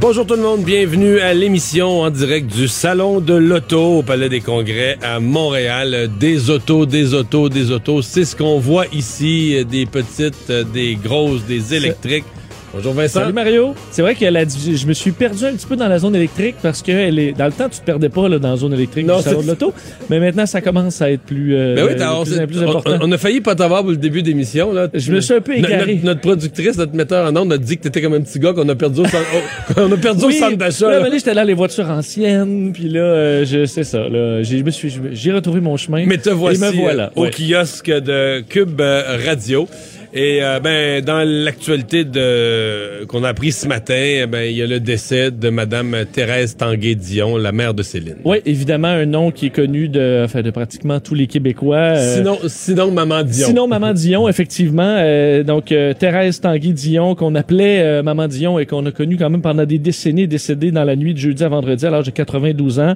Bonjour 0.00 0.26
tout 0.26 0.34
le 0.34 0.40
monde, 0.40 0.62
bienvenue 0.62 1.20
à 1.20 1.34
l'émission 1.34 2.00
en 2.00 2.08
direct 2.08 2.50
du 2.50 2.68
Salon 2.68 3.20
de 3.20 3.34
l'Auto 3.34 3.98
au 3.98 4.02
Palais 4.02 4.30
des 4.30 4.40
Congrès 4.40 4.96
à 5.02 5.20
Montréal. 5.20 6.08
Des 6.18 6.48
autos, 6.48 6.86
des 6.86 7.12
autos, 7.12 7.50
des 7.50 7.70
autos. 7.70 8.00
C'est 8.00 8.24
ce 8.24 8.34
qu'on 8.34 8.58
voit 8.58 8.86
ici, 8.94 9.62
des 9.66 9.84
petites, 9.84 10.50
des 10.72 10.94
grosses, 10.94 11.44
des 11.44 11.74
électriques. 11.74 12.24
Bonjour 12.72 12.92
Vincent. 12.92 13.18
Salut 13.20 13.32
Mario. 13.32 13.74
C'est 13.90 14.00
vrai 14.00 14.14
que 14.14 14.24
la, 14.26 14.44
je 14.44 14.86
me 14.86 14.92
suis 14.92 15.10
perdu 15.10 15.44
un 15.44 15.52
petit 15.54 15.66
peu 15.66 15.74
dans 15.74 15.88
la 15.88 15.98
zone 15.98 16.14
électrique 16.14 16.54
parce 16.62 16.82
que 16.82 16.92
elle 16.92 17.18
est, 17.18 17.32
dans 17.32 17.46
le 17.46 17.50
temps, 17.52 17.68
tu 17.68 17.80
te 17.80 17.84
perdais 17.84 18.08
pas 18.08 18.28
là, 18.28 18.38
dans 18.38 18.50
la 18.52 18.56
zone 18.56 18.72
électrique 18.74 19.06
Non, 19.06 19.16
du 19.16 19.24
salon 19.24 19.42
de 19.42 19.48
l'auto. 19.48 19.74
Mais 20.08 20.20
maintenant, 20.20 20.46
ça 20.46 20.60
commence 20.60 21.02
à 21.02 21.10
être 21.10 21.22
plus, 21.22 21.56
euh, 21.56 21.74
Ben 21.74 21.84
oui, 21.86 21.94
on, 22.00 22.22
plus, 22.46 22.60
on- 22.60 22.68
important. 22.68 22.98
on 23.02 23.10
a 23.10 23.18
failli 23.18 23.40
pas 23.40 23.56
t'avoir 23.56 23.80
pour 23.82 23.90
le 23.90 23.96
début 23.96 24.22
d'émission. 24.22 24.72
là. 24.72 24.86
Je 24.94 25.12
me 25.12 25.20
suis 25.20 25.34
un 25.34 25.40
peu 25.40 25.56
égaré. 25.56 25.94
Notre, 25.94 26.04
notre 26.04 26.20
productrice, 26.20 26.76
notre 26.78 26.94
metteur 26.94 27.26
en 27.28 27.36
ondes 27.36 27.52
a 27.52 27.58
dit 27.58 27.76
que 27.76 27.82
t'étais 27.82 28.02
comme 28.02 28.14
un 28.14 28.20
petit 28.20 28.38
gars 28.38 28.52
qu'on 28.52 28.68
a 28.68 28.76
perdu 28.76 29.00
au 29.00 29.04
centre, 29.04 29.26
on 29.76 29.90
a 29.90 29.96
perdu 29.96 30.24
au 30.24 30.28
Oui, 30.28 30.34
centre 30.38 30.56
d'achat. 30.56 30.86
là, 30.90 30.98
là. 30.98 31.02
mais 31.02 31.10
là, 31.10 31.18
j'étais 31.18 31.34
là 31.34 31.44
les 31.44 31.54
voitures 31.54 31.90
anciennes, 31.90 32.70
puis 32.72 32.88
là, 32.88 33.00
euh, 33.00 33.44
je 33.44 33.64
sais 33.66 33.82
ça. 33.82 34.08
Là, 34.08 34.44
j'ai, 34.44 34.58
je 34.58 34.64
me 34.64 34.70
suis, 34.70 34.92
j'ai 35.10 35.32
retrouvé 35.32 35.60
mon 35.60 35.76
chemin. 35.76 36.04
Mais 36.06 36.18
te 36.18 36.30
voici 36.30 36.62
Et 36.62 36.66
me 36.66 36.72
voilà. 36.82 37.06
euh, 37.06 37.08
au 37.16 37.22
Ouais. 37.24 37.30
kiosque 37.30 37.90
de 37.90 38.42
Cube 38.48 38.80
euh, 38.80 39.18
Radio. 39.26 39.66
Et 40.12 40.40
euh, 40.42 40.58
ben 40.58 41.04
dans 41.04 41.22
l'actualité 41.24 42.04
de 42.04 43.04
qu'on 43.06 43.22
a 43.22 43.28
appris 43.28 43.52
ce 43.52 43.68
matin, 43.68 43.94
eh 43.96 44.26
ben 44.26 44.42
il 44.42 44.56
y 44.56 44.62
a 44.62 44.66
le 44.66 44.80
décès 44.80 45.30
de 45.30 45.50
Madame 45.50 45.98
Thérèse 46.12 46.56
Tanguay-Dion, 46.56 47.36
la 47.36 47.52
mère 47.52 47.74
de 47.74 47.84
Céline. 47.84 48.16
Oui, 48.24 48.38
évidemment, 48.44 48.88
un 48.88 49.06
nom 49.06 49.30
qui 49.30 49.46
est 49.46 49.50
connu 49.50 49.88
de, 49.88 50.22
enfin, 50.24 50.42
de 50.42 50.50
pratiquement 50.50 50.98
tous 50.98 51.14
les 51.14 51.28
Québécois. 51.28 51.76
euh, 51.76 52.16
Sinon, 52.16 52.38
sinon 52.48 52.90
Maman 52.90 53.22
Dion. 53.22 53.46
Sinon, 53.46 53.68
Maman 53.68 53.92
Dion, 53.92 54.28
effectivement. 54.28 54.96
euh, 54.98 55.44
donc, 55.44 55.70
euh, 55.70 55.94
Thérèse 55.94 56.40
Tanguy-Dion, 56.40 57.14
qu'on 57.14 57.36
appelait 57.36 58.02
Maman 58.02 58.26
Dion 58.26 58.58
et 58.58 58.66
qu'on 58.66 58.84
a 58.86 58.90
connue 58.90 59.16
quand 59.16 59.30
même 59.30 59.42
pendant 59.42 59.64
des 59.64 59.78
décennies, 59.78 60.26
décédée 60.26 60.72
dans 60.72 60.84
la 60.84 60.96
nuit 60.96 61.14
de 61.14 61.18
jeudi 61.20 61.44
à 61.44 61.48
vendredi 61.48 61.86
à 61.86 61.90
l'âge 61.90 62.06
de 62.06 62.10
92 62.10 62.80
ans. 62.80 62.94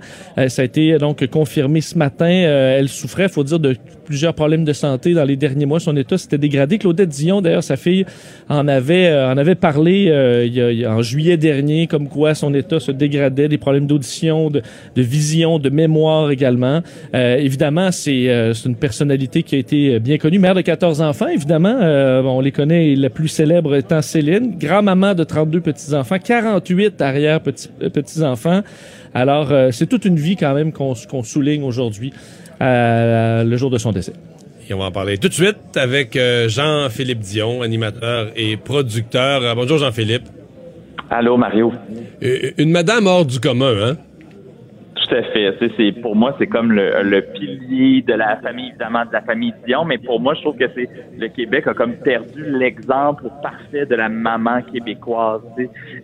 Ça 0.49 0.63
a 0.63 0.65
été 0.65 0.99
donc 0.99 1.25
confirmé 1.29 1.81
ce 1.81 1.97
matin. 1.97 2.27
Elle 2.27 2.89
souffrait, 2.89 3.29
faut 3.29 3.45
dire, 3.45 3.61
de 3.61 3.77
plusieurs 4.05 4.35
problèmes 4.35 4.65
de 4.65 4.73
santé 4.73 5.15
dans 5.15 5.25
les 5.25 5.37
derniers 5.37 5.67
mois. 5.67 5.81
Son 5.81 5.97
état 5.97 6.17
s'était 6.19 6.39
dégradé. 6.39 6.79
Claudette 6.79 7.09
Dion, 7.09 7.41
d'ailleurs, 7.41 7.65
sa 7.65 7.77
fille, 7.77 8.05
en 8.49 8.69
avait, 8.69 9.07
euh, 9.07 9.33
en 9.33 9.37
avait 9.37 9.55
parlé 9.55 10.09
euh, 10.11 10.47
y 10.47 10.61
a- 10.61 10.73
y 10.73 10.85
a- 10.85 10.93
en 10.95 11.03
juillet 11.03 11.37
dernier, 11.37 11.87
comme 11.87 12.09
quoi 12.09 12.35
son 12.35 12.53
état 12.55 12.79
se 12.81 12.93
dégradait, 12.93 13.49
des 13.49 13.59
problèmes 13.59 13.87
d'audition, 13.87 14.51
de, 14.51 14.63
de 14.95 15.03
vision, 15.03 15.59
de 15.59 15.71
mémoire 15.71 16.31
également. 16.31 16.81
Euh, 17.15 17.37
évidemment, 17.39 17.91
c'est 17.93 18.29
euh, 18.29 18.53
une 18.67 18.77
personnalité 18.77 19.43
qui 19.43 19.55
a 19.57 19.59
été 19.59 19.99
bien 20.01 20.19
connue, 20.19 20.39
mère 20.39 20.55
de 20.55 20.61
14 20.61 21.01
enfants, 21.01 21.29
évidemment. 21.29 21.77
Euh, 21.81 22.23
on 22.23 22.41
les 22.41 22.53
connaît, 22.53 22.95
la 22.95 23.11
plus 23.11 23.29
célèbre 23.29 23.75
étant 23.75 24.03
Céline, 24.03 24.57
grand-maman 24.59 25.15
de 25.15 25.25
32 25.25 25.61
petits-enfants, 25.61 26.17
48 26.23 27.01
arrière-petits-enfants. 27.03 28.63
Alors, 29.15 29.53
euh, 29.53 29.71
c'est 29.71 29.87
toute 29.87 30.05
une 30.05 30.17
vie 30.17 30.37
quand 30.37 30.55
même 30.55 30.73
qu'on 30.73 30.95
souligne 31.23 31.63
aujourd'hui, 31.63 32.13
le 32.61 33.57
jour 33.57 33.71
de 33.71 33.79
son 33.79 33.93
décès. 33.93 34.13
Et 34.69 34.73
on 34.73 34.79
va 34.79 34.87
en 34.87 34.91
parler 34.91 35.19
tout 35.19 35.29
de 35.29 35.35
suite 35.35 35.77
avec 35.77 36.17
euh, 36.17 36.49
Jean-Philippe 36.49 37.19
Dion, 37.19 37.61
animateur 37.61 38.29
et 38.35 38.57
producteur. 38.57 39.43
Euh, 39.43 39.55
bonjour 39.55 39.77
Jean-Philippe. 39.77 40.25
Allô, 41.11 41.37
Mario. 41.37 41.71
Euh, 42.23 42.53
Une 42.57 42.71
madame 42.71 43.07
hors 43.07 43.27
du 43.27 43.41
commun, 43.41 43.75
hein? 43.83 43.97
Tout 45.07 45.17
à 45.17 45.23
fait. 45.23 45.55
C'est 45.77 45.93
pour 46.01 46.17
moi, 46.17 46.35
c'est 46.39 46.47
comme 46.47 46.73
le, 46.73 47.03
le 47.03 47.21
pilier 47.21 48.01
de 48.03 48.15
la 48.15 48.37
famille, 48.37 48.69
évidemment, 48.69 49.05
de 49.05 49.13
la 49.13 49.21
famille 49.21 49.53
Dion, 49.67 49.85
mais 49.85 49.99
pour 49.99 50.19
moi, 50.19 50.35
je 50.35 50.41
trouve 50.41 50.57
que 50.57 50.69
c'est 50.75 50.89
le 51.19 51.29
Québec 51.29 51.67
a 51.67 51.75
comme 51.75 51.97
perdu 51.97 52.43
l'exemple 52.47 53.25
parfait 53.43 53.85
de 53.85 53.95
la 53.95 54.09
maman 54.09 54.63
québécoise. 54.63 55.43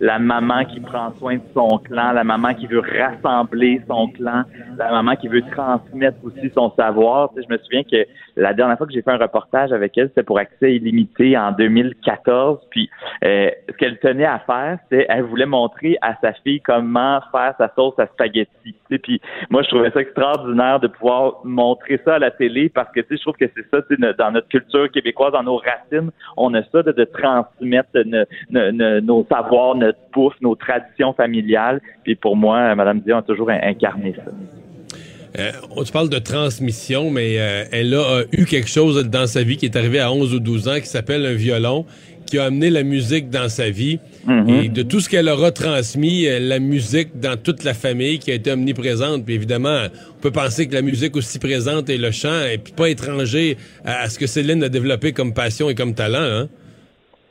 La 0.01 0.19
maman 0.19 0.65
qui 0.65 0.81
prend 0.81 1.13
soin 1.19 1.37
de 1.37 1.43
son 1.55 1.79
clan, 1.79 2.13
la 2.13 2.25
maman 2.25 2.53
qui 2.55 2.67
veut 2.67 2.81
rassembler 2.81 3.81
son 3.89 4.09
clan, 4.09 4.43
la 4.77 4.91
maman 4.91 5.17
qui 5.17 5.29
veut 5.29 5.43
transmettre 5.51 6.19
aussi 6.23 6.51
son 6.55 6.71
savoir. 6.77 7.31
Je 7.37 7.53
me 7.53 7.59
souviens 7.59 7.85
que 7.85 8.07
la 8.41 8.55
dernière 8.55 8.77
fois 8.79 8.87
que 8.87 8.93
j'ai 8.93 9.03
fait 9.03 9.11
un 9.11 9.19
reportage 9.19 9.73
avec 9.73 9.97
elle, 9.99 10.09
c'était 10.09 10.23
pour 10.23 10.39
accès 10.39 10.75
illimité 10.75 11.37
en 11.37 11.53
2014. 11.53 12.59
Puis 12.71 12.89
euh, 13.25 13.51
ce 13.69 13.77
qu'elle 13.77 13.99
tenait 13.99 14.25
à 14.25 14.39
faire, 14.41 14.79
c'est 14.91 15.07
elle 15.09 15.23
voulait 15.25 15.47
montrer 15.47 15.97
à 16.01 16.15
sa 16.21 16.33
fille 16.33 16.61
comment 16.61 17.21
faire 17.33 17.55
sa 17.59 17.71
sauce 17.75 17.99
à 17.99 18.07
spaghetti. 18.07 18.51
Tu 18.65 18.75
sais, 18.91 18.99
Puis 18.99 19.21
moi, 19.51 19.63
je 19.63 19.69
trouvais 19.69 19.91
ça 19.91 20.01
extraordinaire 20.01 20.81
de 20.81 20.89
pouvoir 20.89 21.35
montrer 21.45 22.01
ça 22.05 22.15
à 22.15 22.19
la 22.19 22.31
télé 22.31 22.69
parce 22.69 22.91
que 22.93 23.01
je 23.09 23.17
trouve 23.21 23.37
que 23.37 23.47
c'est 23.55 23.67
ça, 23.71 24.13
dans 24.19 24.31
notre 24.33 24.49
culture 24.49 24.91
québécoise, 24.91 25.33
dans 25.33 25.43
nos 25.43 25.57
racines, 25.57 26.11
on 26.37 26.55
a 26.55 26.63
ça 26.65 26.83
de, 26.83 27.05
transmettre 27.05 27.91
no- 28.07 28.25
no- 28.51 28.73
no- 28.73 29.01
nos 29.01 29.27
savoirs, 29.31 29.75
notre 29.75 29.99
bouffe, 30.13 30.41
nos 30.41 30.55
traditions 30.55 31.13
familiales. 31.13 31.81
Puis 32.05 32.15
pour 32.15 32.37
moi, 32.37 32.75
Madame 32.75 33.01
Dion 33.01 33.19
a 33.19 33.23
toujours 33.23 33.51
in- 33.51 33.61
incarné 33.63 34.15
ça. 34.15 34.31
Euh, 35.39 35.53
on 35.71 35.85
te 35.85 35.93
parle 35.93 36.09
de 36.09 36.19
transmission, 36.19 37.11
mais 37.11 37.37
euh, 37.39 37.65
elle 37.71 37.95
a 37.95 37.99
euh, 37.99 38.25
eu 38.33 38.47
quelque 38.47 38.69
chose 38.69 39.05
dans 39.07 39.27
sa 39.27 39.43
vie 39.43 39.57
qui 39.57 39.67
est 39.67 39.77
arrivé 39.77 40.01
à 40.01 40.13
11 40.13 40.35
ou 40.35 40.41
12 40.41 40.69
ans 40.69 40.81
qui 40.81 40.87
s'appelle 40.87 41.25
un 41.25 41.35
violon, 41.35 41.87
qui 42.27 42.39
a 42.39 42.45
amené 42.45 42.71
la 42.71 42.83
musique 42.83 43.31
dans 43.31 43.49
sa 43.49 43.71
vie. 43.71 43.99
Et 44.49 44.69
de 44.69 44.83
tout 44.83 45.01
ce 45.01 45.09
qu'elle 45.09 45.29
a 45.29 45.35
retransmis, 45.35 46.27
euh, 46.27 46.39
la 46.39 46.59
musique 46.59 47.19
dans 47.19 47.37
toute 47.37 47.65
la 47.65 47.75
famille 47.75 48.19
qui 48.19 48.31
a 48.31 48.35
été 48.35 48.53
omniprésente. 48.53 49.25
Puis 49.25 49.35
évidemment, 49.35 49.87
on 50.17 50.21
peut 50.21 50.31
penser 50.31 50.69
que 50.69 50.75
la 50.75 50.83
musique 50.83 51.17
aussi 51.17 51.39
présente 51.39 51.89
et 51.91 51.97
le 51.97 52.11
chant, 52.11 52.45
et 52.45 52.59
puis 52.59 52.73
pas 52.73 52.89
étranger 52.91 53.57
à, 53.85 54.03
à 54.03 54.09
ce 54.09 54.19
que 54.19 54.27
Céline 54.27 54.63
a 54.63 54.69
développé 54.69 55.13
comme 55.13 55.33
passion 55.33 55.71
et 55.71 55.75
comme 55.75 55.95
talent. 55.95 56.19
Hein? 56.21 56.49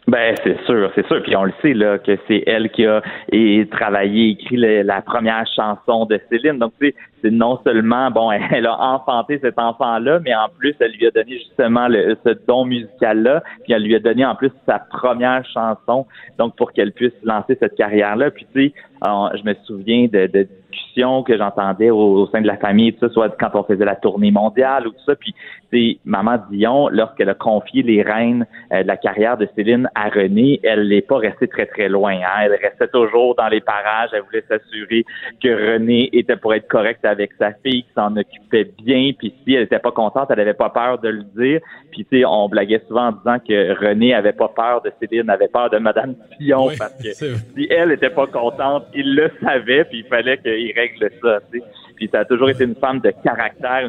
Ben 0.08 0.36
c'est 0.44 0.60
sûr, 0.66 0.92
c'est 0.96 1.06
sûr. 1.06 1.22
Puis 1.22 1.36
on 1.36 1.44
le 1.44 1.54
sait 1.62 1.74
là 1.74 2.00
que 2.00 2.18
c'est 2.28 2.44
elle 2.48 2.70
qui 2.72 2.86
a 2.86 3.02
et, 3.32 3.68
travaillé, 3.70 4.30
écrit 4.30 4.58
la 4.58 5.02
première 5.02 5.46
chanson 5.56 6.06
de 6.06 6.20
Céline. 6.30 6.58
Donc 6.58 6.74
c'est 6.80 7.32
non 7.32 7.60
seulement 7.64 8.10
bon, 8.10 8.32
elle 8.52 8.66
a 8.66 8.80
enfanté 8.80 9.40
cet 9.40 9.60
enfant-là, 9.60 10.20
mais 10.20 10.34
en 10.34 10.50
plus 10.58 10.76
elle 10.80 10.94
lui 10.94 11.06
a 11.06 11.12
donné 11.12 11.38
justement 11.38 11.88
le, 11.88 12.18
ce 12.26 12.32
don 12.48 12.66
musical-là. 12.66 13.44
Puis 13.64 13.74
elle 13.74 13.84
lui 13.84 13.96
a 13.96 14.00
donné 14.00 14.26
en 14.26 14.36
plus 14.36 14.52
sa 14.66 14.80
première 14.80 15.46
chanson, 15.46 16.08
donc 16.38 16.56
pour 16.56 16.72
qu'elle 16.72 16.92
puisse 16.92 17.14
lancer 17.24 17.58
cette 17.60 17.76
carrière-là. 17.76 18.32
Puis 18.32 18.48
tu 18.54 18.70
sais, 18.70 18.74
je 19.04 19.44
me 19.44 19.54
souviens 19.66 20.08
de, 20.12 20.28
de 20.28 20.48
discussions 20.72 21.24
que 21.24 21.38
j'entendais 21.38 21.90
au, 21.90 22.22
au 22.22 22.28
sein 22.28 22.42
de 22.42 22.48
la 22.48 22.58
famille, 22.58 22.94
tout 22.94 23.08
ça, 23.08 23.14
soit 23.14 23.36
quand 23.40 23.52
on 23.54 23.64
faisait 23.64 23.86
la 23.86 23.96
tournée 23.96 24.32
mondiale 24.32 24.88
ou 24.88 24.92
tout 24.92 25.04
ça. 25.06 25.16
Puis 25.16 25.36
c'est 25.72 25.98
Maman 26.06 26.38
Dion, 26.50 26.90
lorsqu'elle 26.90 27.30
a 27.30 27.34
confié 27.36 27.84
les 27.84 28.02
rênes 28.02 28.46
euh, 28.72 28.82
de 28.84 28.88
la 28.88 28.98
carrière 28.98 29.38
de 29.38 29.48
Céline 29.56 29.90
à 29.96 30.10
René, 30.10 30.60
elle 30.64 30.88
n'est 30.88 31.02
pas 31.02 31.18
restée 31.18 31.48
très 31.48 31.66
très 31.66 31.90
loin. 31.90 32.14
hein. 32.14 32.42
Elle 32.44 32.56
restait 32.62 32.88
toujours 32.88 33.36
dans 33.36 33.48
les 33.48 33.62
parages. 33.62 34.10
Elle 34.14 34.22
voulait 34.24 34.44
s'assurer 34.48 35.04
que 35.44 35.74
René 35.74 36.10
était 36.14 36.36
pour 36.38 36.54
être 36.54 36.68
correct 36.68 37.04
avec 37.06 37.32
sa 37.38 37.52
fille, 37.54 37.84
qu'il 37.84 37.94
s'en 37.96 38.16
occupait 38.16 38.72
bien. 38.84 39.12
Puis 39.18 39.34
si 39.44 39.54
elle 39.54 39.64
était 39.64 39.80
pas 39.80 39.92
contente, 39.92 40.28
elle 40.32 40.40
avait 40.40 40.54
pas 40.54 40.70
peur 40.70 41.00
de 41.00 41.10
le 41.10 41.24
dire. 41.38 41.62
Puis 41.92 42.06
tu 42.06 42.20
sais, 42.20 42.26
on 42.26 42.50
blaguait 42.50 42.82
souvent 42.88 43.08
en 43.08 43.12
disant 43.12 43.38
que 43.40 43.74
René 43.80 44.14
avait 44.14 44.34
pas 44.34 44.48
peur 44.50 44.82
de 44.82 44.92
Céline, 45.00 45.30
avait 45.30 45.48
peur 45.48 45.70
de 45.70 45.78
Madame 45.78 46.16
Dion 46.40 46.68
Oui, 46.68 46.76
parce 46.78 46.94
que 47.02 47.12
si 47.56 47.68
elle 47.70 47.92
était 47.92 48.10
pas 48.10 48.28
contente, 48.28 48.86
il 48.96 49.16
le 49.16 49.32
savait, 49.44 49.84
puis 49.86 50.00
il 50.00 50.06
fallait 50.06 50.38
qu'il 50.38 50.74
règle 50.76 51.10
ça. 51.22 51.40
tu 51.52 51.60
sais. 51.60 51.66
Puis 52.00 52.10
ça 52.14 52.20
a 52.20 52.26
toujours 52.26 52.50
été 52.50 52.64
une 52.64 52.76
femme 52.76 53.02
de 53.02 53.12
caractère, 53.24 53.82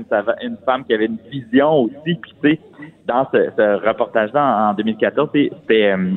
une, 0.43 0.57
femme 0.67 0.85
qui 0.85 0.93
avait 0.93 1.07
une 1.07 1.19
vision 1.31 1.83
aussi. 1.83 2.17
Puis 2.17 2.35
tu 2.43 2.51
sais, 2.51 2.61
dans 3.07 3.25
ce, 3.33 3.87
reportage-là 3.87 4.69
en, 4.69 4.71
en 4.71 4.75
2014, 4.75 5.31
tu 5.33 5.45
sais, 5.45 5.53
c'était 5.61 5.93
euh, 5.93 6.15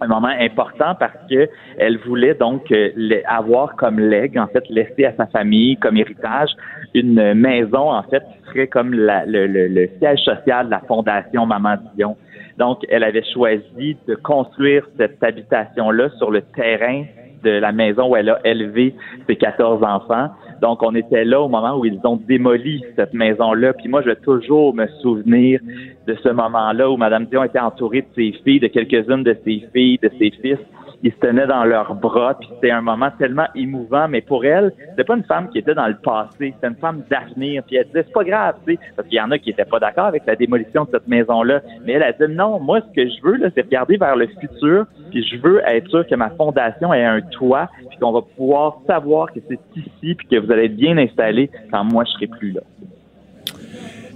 un 0.00 0.06
moment 0.06 0.32
important 0.40 0.94
parce 0.98 1.16
que 1.30 1.46
elle 1.78 1.98
voulait 1.98 2.34
donc 2.34 2.70
euh, 2.72 2.90
avoir 3.26 3.76
comme 3.76 4.00
legs, 4.00 4.38
en 4.38 4.46
fait, 4.46 4.64
laisser 4.70 5.04
à 5.04 5.12
sa 5.14 5.26
famille 5.26 5.76
comme 5.76 5.98
héritage 5.98 6.50
une 6.94 7.34
maison, 7.34 7.92
en 7.92 8.02
fait, 8.04 8.22
qui 8.22 8.50
serait 8.50 8.66
comme 8.66 8.94
le, 8.94 9.46
le, 9.46 9.88
siège 9.98 10.20
social 10.20 10.66
de 10.66 10.70
la 10.70 10.80
fondation 10.80 11.44
Maman 11.44 11.76
Dion. 11.94 12.16
Donc, 12.56 12.80
elle 12.88 13.04
avait 13.04 13.24
choisi 13.34 13.98
de 14.08 14.14
construire 14.14 14.88
cette 14.96 15.22
habitation-là 15.22 16.08
sur 16.16 16.30
le 16.30 16.40
terrain 16.40 17.04
de 17.44 17.50
la 17.50 17.72
maison 17.72 18.10
où 18.10 18.16
elle 18.16 18.30
a 18.30 18.40
élevé 18.44 18.94
ses 19.26 19.36
14 19.36 19.82
enfants. 19.82 20.30
Donc, 20.60 20.82
on 20.82 20.94
était 20.94 21.24
là 21.24 21.40
au 21.40 21.48
moment 21.48 21.78
où 21.78 21.84
ils 21.84 22.00
ont 22.04 22.16
démoli 22.16 22.82
cette 22.96 23.14
maison-là. 23.14 23.72
Puis 23.74 23.88
moi, 23.88 24.02
je 24.02 24.08
vais 24.08 24.16
toujours 24.16 24.74
me 24.74 24.86
souvenir 25.02 25.60
de 26.06 26.14
ce 26.22 26.28
moment-là 26.28 26.90
où 26.90 26.96
Mme 26.96 27.26
Dion 27.26 27.44
était 27.44 27.58
entourée 27.58 28.02
de 28.02 28.06
ses 28.14 28.32
filles, 28.44 28.60
de 28.60 28.68
quelques-unes 28.68 29.22
de 29.22 29.36
ses 29.44 29.68
filles, 29.72 29.98
de 30.02 30.10
ses 30.18 30.30
fils 30.42 30.58
ils 31.02 31.12
se 31.12 31.16
tenaient 31.18 31.46
dans 31.46 31.64
leurs 31.64 31.94
bras, 31.94 32.36
puis 32.38 32.48
c'était 32.54 32.70
un 32.70 32.80
moment 32.80 33.10
tellement 33.18 33.46
émouvant. 33.54 34.08
Mais 34.08 34.20
pour 34.20 34.44
elle, 34.44 34.72
c'était 34.90 35.04
pas 35.04 35.16
une 35.16 35.24
femme 35.24 35.48
qui 35.50 35.58
était 35.58 35.74
dans 35.74 35.86
le 35.86 35.96
passé, 35.96 36.54
c'était 36.54 36.68
une 36.68 36.76
femme 36.76 37.02
d'avenir. 37.10 37.62
Puis 37.66 37.76
elle 37.76 37.86
disait 37.86 38.04
c'est 38.06 38.12
pas 38.12 38.24
grave, 38.24 38.56
tu 38.66 38.74
sais, 38.74 38.80
parce 38.96 39.08
qu'il 39.08 39.18
y 39.18 39.20
en 39.20 39.30
a 39.30 39.38
qui 39.38 39.50
étaient 39.50 39.64
pas 39.64 39.78
d'accord 39.78 40.06
avec 40.06 40.22
la 40.26 40.36
démolition 40.36 40.84
de 40.84 40.90
cette 40.92 41.08
maison-là. 41.08 41.60
Mais 41.84 41.92
elle 41.92 42.02
a 42.02 42.12
dit 42.12 42.24
non, 42.30 42.60
moi 42.60 42.80
ce 42.80 42.94
que 42.94 43.08
je 43.08 43.22
veux 43.22 43.36
là, 43.36 43.48
c'est 43.54 43.62
regarder 43.62 43.96
vers 43.96 44.16
le 44.16 44.26
futur, 44.26 44.86
puis 45.10 45.26
je 45.26 45.36
veux 45.36 45.62
être 45.66 45.88
sûr 45.88 46.06
que 46.06 46.14
ma 46.14 46.30
fondation 46.30 46.92
ait 46.92 47.04
un 47.04 47.20
toit, 47.20 47.68
puis 47.88 47.98
qu'on 47.98 48.12
va 48.12 48.22
pouvoir 48.22 48.78
savoir 48.86 49.32
que 49.32 49.40
c'est 49.48 49.60
ici, 49.76 50.14
puis 50.14 50.26
que 50.28 50.36
vous 50.36 50.50
allez 50.50 50.64
être 50.64 50.76
bien 50.76 50.96
installé 50.98 51.50
quand 51.70 51.84
moi 51.84 52.04
je 52.04 52.12
serai 52.12 52.26
plus 52.26 52.52
là. 52.52 52.62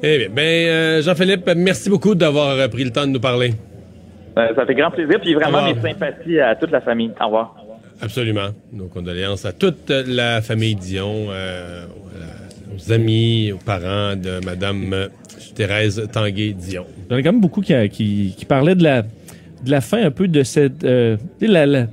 Eh 0.03 0.19
bien, 0.19 0.29
ben, 0.31 0.43
euh, 0.43 1.03
Jean-Philippe, 1.03 1.51
merci 1.57 1.91
beaucoup 1.91 2.15
d'avoir 2.15 2.59
euh, 2.59 2.69
pris 2.69 2.85
le 2.85 2.91
temps 2.91 3.07
de 3.07 3.13
nous 3.13 3.21
parler. 3.21 3.51
Euh, 4.41 4.55
ça 4.55 4.67
fait 4.67 4.75
grand 4.75 4.91
plaisir. 4.91 5.21
Puis 5.21 5.35
vraiment, 5.35 5.63
mes 5.63 5.81
sympathies 5.81 6.41
à 6.41 6.55
toute 6.55 6.71
la 6.71 6.81
famille. 6.81 7.11
Au 7.21 7.25
revoir. 7.27 7.57
Absolument. 8.03 8.49
Nos 8.73 8.87
condoléances 8.87 9.45
à 9.45 9.53
toute 9.53 9.91
la 9.91 10.41
famille 10.41 10.75
Dion, 10.75 11.27
euh, 11.31 11.85
aux 12.75 12.93
amis, 12.93 13.53
aux 13.53 13.59
parents 13.59 14.17
de 14.17 14.45
Mme 14.45 14.93
euh, 14.93 15.09
Thérèse 15.55 16.09
Tanguay-Dion. 16.11 16.87
Il 17.09 17.13
y 17.13 17.15
en 17.15 17.19
a 17.19 17.23
quand 17.23 17.33
même 17.33 17.41
beaucoup 17.41 17.61
qui, 17.61 17.75
qui, 17.91 18.45
parlaient 18.47 18.75
de 18.75 18.85
la, 18.85 19.03
de 19.03 19.71
la 19.71 19.81
fin 19.83 20.03
un 20.03 20.11
peu 20.11 20.29
de 20.29 20.43
cette... 20.43 20.83
la, 20.83 21.87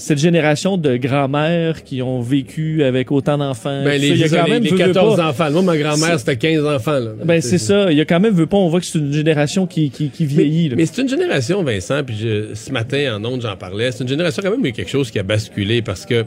cette 0.00 0.18
génération 0.18 0.78
de 0.78 0.96
grands-mères 0.96 1.84
qui 1.84 2.00
ont 2.00 2.22
vécu 2.22 2.82
avec 2.82 3.12
autant 3.12 3.36
d'enfants. 3.36 3.84
Ben, 3.84 4.00
les, 4.00 4.08
il 4.08 4.16
y 4.16 4.24
a 4.24 4.28
quand 4.28 4.48
même, 4.48 4.62
les 4.62 4.70
14 4.70 5.20
enfants. 5.20 5.50
Moi, 5.50 5.62
ma 5.62 5.76
grand-mère, 5.76 6.18
c'était 6.18 6.36
15 6.36 6.64
enfants. 6.64 6.98
Là. 6.98 7.10
Ben, 7.22 7.40
c'est 7.42 7.58
ça. 7.58 7.92
Il 7.92 7.98
y 7.98 8.00
a 8.00 8.06
quand 8.06 8.18
même, 8.18 8.34
veut 8.34 8.46
pas, 8.46 8.56
on 8.56 8.68
voit 8.68 8.80
que 8.80 8.86
c'est 8.86 8.98
une 8.98 9.12
génération 9.12 9.66
qui, 9.66 9.90
qui, 9.90 10.08
qui 10.08 10.24
vieillit. 10.24 10.70
Mais, 10.74 10.86
c'est 10.86 11.02
une 11.02 11.08
génération, 11.08 11.62
Vincent, 11.62 12.02
puis 12.02 12.16
ce 12.54 12.72
matin, 12.72 13.16
en 13.16 13.24
ondes, 13.24 13.42
j'en 13.42 13.56
parlais, 13.56 13.92
c'est 13.92 14.02
une 14.02 14.08
génération 14.08 14.42
quand 14.42 14.50
même, 14.50 14.64
il 14.64 14.72
quelque 14.72 14.90
chose 14.90 15.10
qui 15.10 15.18
a 15.18 15.22
basculé 15.22 15.82
parce 15.82 16.06
que 16.06 16.24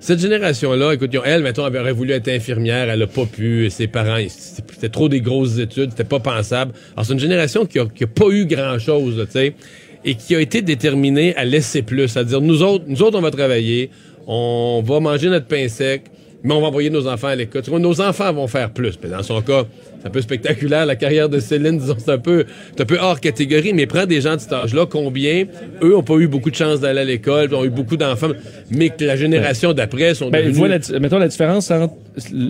cette 0.00 0.18
génération-là, 0.18 0.92
écoute, 0.92 1.16
elle, 1.24 1.42
mettons, 1.42 1.66
elle 1.66 1.76
aurait 1.76 1.92
voulu 1.92 2.12
être 2.12 2.28
infirmière, 2.28 2.90
elle 2.90 3.00
a 3.00 3.06
pas 3.06 3.24
pu, 3.24 3.70
ses 3.70 3.86
parents, 3.86 4.18
c'était 4.28 4.88
trop 4.88 5.08
des 5.08 5.20
grosses 5.20 5.58
études, 5.58 5.90
c'était 5.90 6.04
pas 6.04 6.20
pensable. 6.20 6.72
Alors, 6.94 7.06
c'est 7.06 7.12
une 7.12 7.20
génération 7.20 7.64
qui 7.64 7.78
a, 7.78 7.86
qui 7.86 8.04
a 8.04 8.06
pas 8.06 8.28
eu 8.28 8.44
grand-chose, 8.44 9.24
tu 9.26 9.32
sais 9.32 9.54
et 10.04 10.14
qui 10.14 10.34
a 10.34 10.40
été 10.40 10.62
déterminé 10.62 11.34
à 11.36 11.44
laisser 11.44 11.82
plus, 11.82 12.08
c'est-à-dire 12.08 12.40
nous 12.40 12.62
autres, 12.62 12.84
nous 12.86 13.02
autres 13.02 13.18
on 13.18 13.22
va 13.22 13.30
travailler, 13.30 13.90
on 14.26 14.82
va 14.84 15.00
manger 15.00 15.28
notre 15.28 15.46
pain 15.46 15.68
sec, 15.68 16.02
mais 16.42 16.52
on 16.52 16.60
va 16.60 16.68
envoyer 16.68 16.90
nos 16.90 17.06
enfants 17.08 17.28
à 17.28 17.34
l'école. 17.34 17.62
Nos 17.78 18.00
enfants 18.00 18.32
vont 18.32 18.46
faire 18.46 18.70
plus. 18.70 18.98
Mais 19.02 19.08
dans 19.08 19.22
son 19.22 19.40
cas, 19.40 19.64
c'est 20.04 20.08
un 20.08 20.12
peu 20.12 20.20
spectaculaire. 20.20 20.84
La 20.84 20.96
carrière 20.96 21.30
de 21.30 21.40
Céline, 21.40 21.78
disons, 21.78 21.96
c'est 21.98 22.12
un 22.12 22.18
peu, 22.18 22.44
un 22.78 22.84
peu 22.84 22.98
hors 23.00 23.20
catégorie, 23.20 23.72
mais 23.72 23.86
prends 23.86 24.04
des 24.04 24.20
gens 24.20 24.34
de 24.34 24.40
cet 24.40 24.52
âge-là, 24.52 24.84
combien, 24.86 25.46
eux, 25.82 25.96
ont 25.96 26.02
pas 26.02 26.16
eu 26.16 26.26
beaucoup 26.26 26.50
de 26.50 26.56
chance 26.56 26.80
d'aller 26.80 27.00
à 27.00 27.04
l'école, 27.04 27.54
ont 27.54 27.64
eu 27.64 27.70
beaucoup 27.70 27.96
d'enfants, 27.96 28.28
mais 28.70 28.90
que 28.90 29.04
la 29.04 29.16
génération 29.16 29.72
d'après 29.72 30.14
sont 30.14 30.28
ben, 30.28 30.46
devenus... 30.46 30.90
mettons 31.00 31.18
la 31.18 31.28
différence 31.28 31.70
entre, 31.70 31.94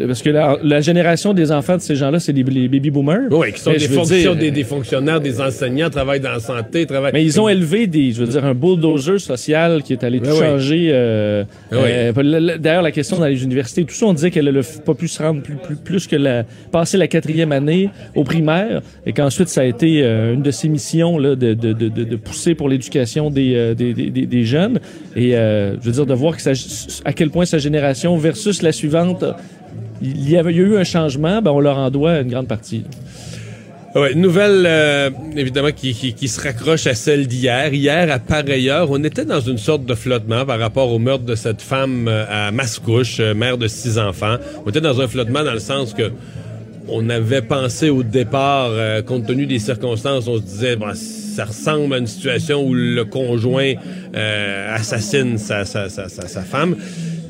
parce 0.06 0.23
que 0.23 0.31
la, 0.31 0.81
génération 0.81 1.33
des 1.33 1.53
enfants 1.53 1.77
de 1.77 1.83
ces 1.83 1.95
gens-là, 1.95 2.19
c'est 2.19 2.33
les, 2.33 2.43
baby 2.43 2.91
boomers. 2.91 3.29
Oui, 3.31 3.53
qui 3.53 3.61
sont 3.61 3.71
des, 3.71 3.79
fonctions, 3.79 4.35
des, 4.35 4.65
fonctionnaires, 4.65 5.21
des 5.21 5.41
enseignants, 5.41 5.91
travaillent 5.91 6.21
dans 6.21 6.33
la 6.33 6.41
santé, 6.41 6.87
travaillent... 6.87 7.12
Mais 7.12 7.25
ils 7.25 7.41
ont 7.41 7.49
élevé 7.49 7.87
des, 7.87 8.12
je 8.12 8.25
veux 8.25 8.27
dire, 8.27 8.45
un 8.45 8.55
bulldozer 8.55 9.21
social 9.21 9.83
qui 9.83 9.93
est 9.93 10.03
allé 10.03 10.21
tout 10.21 10.37
changer. 10.37 10.91
Euh, 10.93 11.45
euh, 11.73 12.59
D'ailleurs, 12.59 12.83
la 12.83 12.93
question 12.93 13.17
dans 13.19 13.27
les 13.27 13.45
universités, 13.45 13.85
tout 13.85 13.95
ça, 13.95 14.06
on 14.06 14.12
disait 14.12 14.31
qu'elle 14.31 14.51
n'a 14.51 14.61
pas 14.85 14.95
pu 14.95 15.06
se 15.06 15.23
rendre 15.23 15.43
plus, 15.43 15.55
plus, 15.55 15.77
plus 15.77 16.06
que 16.06 16.17
la, 16.17 16.45
passer 16.73 16.99
la 16.99 17.06
quatrième 17.06 17.44
année 17.52 17.91
au 18.14 18.25
primaire 18.25 18.82
et 19.06 19.12
qu'ensuite 19.12 19.49
ça 19.49 19.62
a 19.62 19.64
été 19.64 20.02
euh, 20.02 20.35
une 20.35 20.43
de 20.43 20.50
ses 20.50 20.69
missions 20.69 21.19
là, 21.19 21.35
de, 21.37 21.55
de, 21.55 21.73
de, 21.73 22.17
pousser 22.17 22.55
pour 22.55 22.69
l'éducation 22.69 23.31
des, 23.31 23.55
euh, 23.55 23.75
des, 23.75 23.93
des, 23.93 24.11
des, 24.11 24.44
jeunes. 24.44 24.81
Et 25.17 25.37
euh, 25.37 25.75
je 25.81 25.87
veux 25.87 25.93
dire, 25.93 26.06
de 26.06 26.14
voir 26.14 26.37
que 26.37 26.43
à 27.05 27.12
quel 27.12 27.31
point 27.31 27.44
sa 27.44 27.58
génération 27.58 28.17
versus 28.17 28.62
la 28.62 28.73
suivante, 28.73 29.25
il 30.02 30.29
y 30.29 30.37
avait 30.37 30.50
a 30.50 30.56
eu 30.56 30.76
un 30.76 30.85
changement, 30.85 31.41
ben 31.41 31.50
on 31.50 31.61
leur 31.61 31.79
en 31.79 31.91
doit 31.91 32.20
une 32.20 32.29
grande 32.29 32.49
partie. 32.49 32.85
Ouais, 33.94 34.12
nouvelle 34.17 34.69
évidemment 35.37 35.70
qui, 35.70 35.94
qui, 35.94 36.14
qui, 36.14 36.26
se 36.26 36.41
raccroche 36.41 36.88
à 36.88 36.94
celle 36.94 37.29
d'hier. 37.29 37.73
Hier, 37.73 38.11
à 38.11 38.19
pareille 38.19 38.69
heure, 38.69 38.91
on 38.91 39.02
était 39.05 39.25
dans 39.25 39.38
une 39.38 39.56
sorte 39.56 39.85
de 39.87 39.94
flottement 39.94 40.44
par 40.44 40.58
rapport 40.58 40.91
au 40.91 40.99
meurtre 40.99 41.25
de 41.25 41.37
cette 41.37 41.62
femme 41.62 42.08
à 42.08 42.50
Mascouche, 42.50 43.20
mère 43.20 43.56
de 43.56 43.69
six 43.69 43.96
enfants. 43.96 44.37
On 44.67 44.70
était 44.70 44.81
dans 44.81 45.00
un 45.00 45.06
flottement 45.06 45.44
dans 45.44 45.52
le 45.52 45.61
sens 45.61 45.94
que 45.94 46.11
on 46.89 47.09
avait 47.09 47.43
pensé 47.43 47.91
au 47.91 48.03
départ, 48.03 48.69
euh, 48.71 49.03
compte 49.03 49.27
tenu 49.27 49.47
des 49.47 49.59
circonstances, 49.59 50.29
on 50.29 50.37
se 50.37 50.43
disait, 50.43 50.77
bon, 50.77 50.93
ça 50.95 51.47
ressemble 51.47 51.95
à 51.95 51.99
une 51.99 52.07
situation 52.07 52.65
où 52.65 52.75
le 52.75 53.05
conjoint 53.05 53.73
euh, 54.15 54.75
assassine 54.75 55.39
sa, 55.39 55.65
sa, 55.65 55.89
sa, 55.89 56.09
sa 56.09 56.43
femme. 56.43 56.77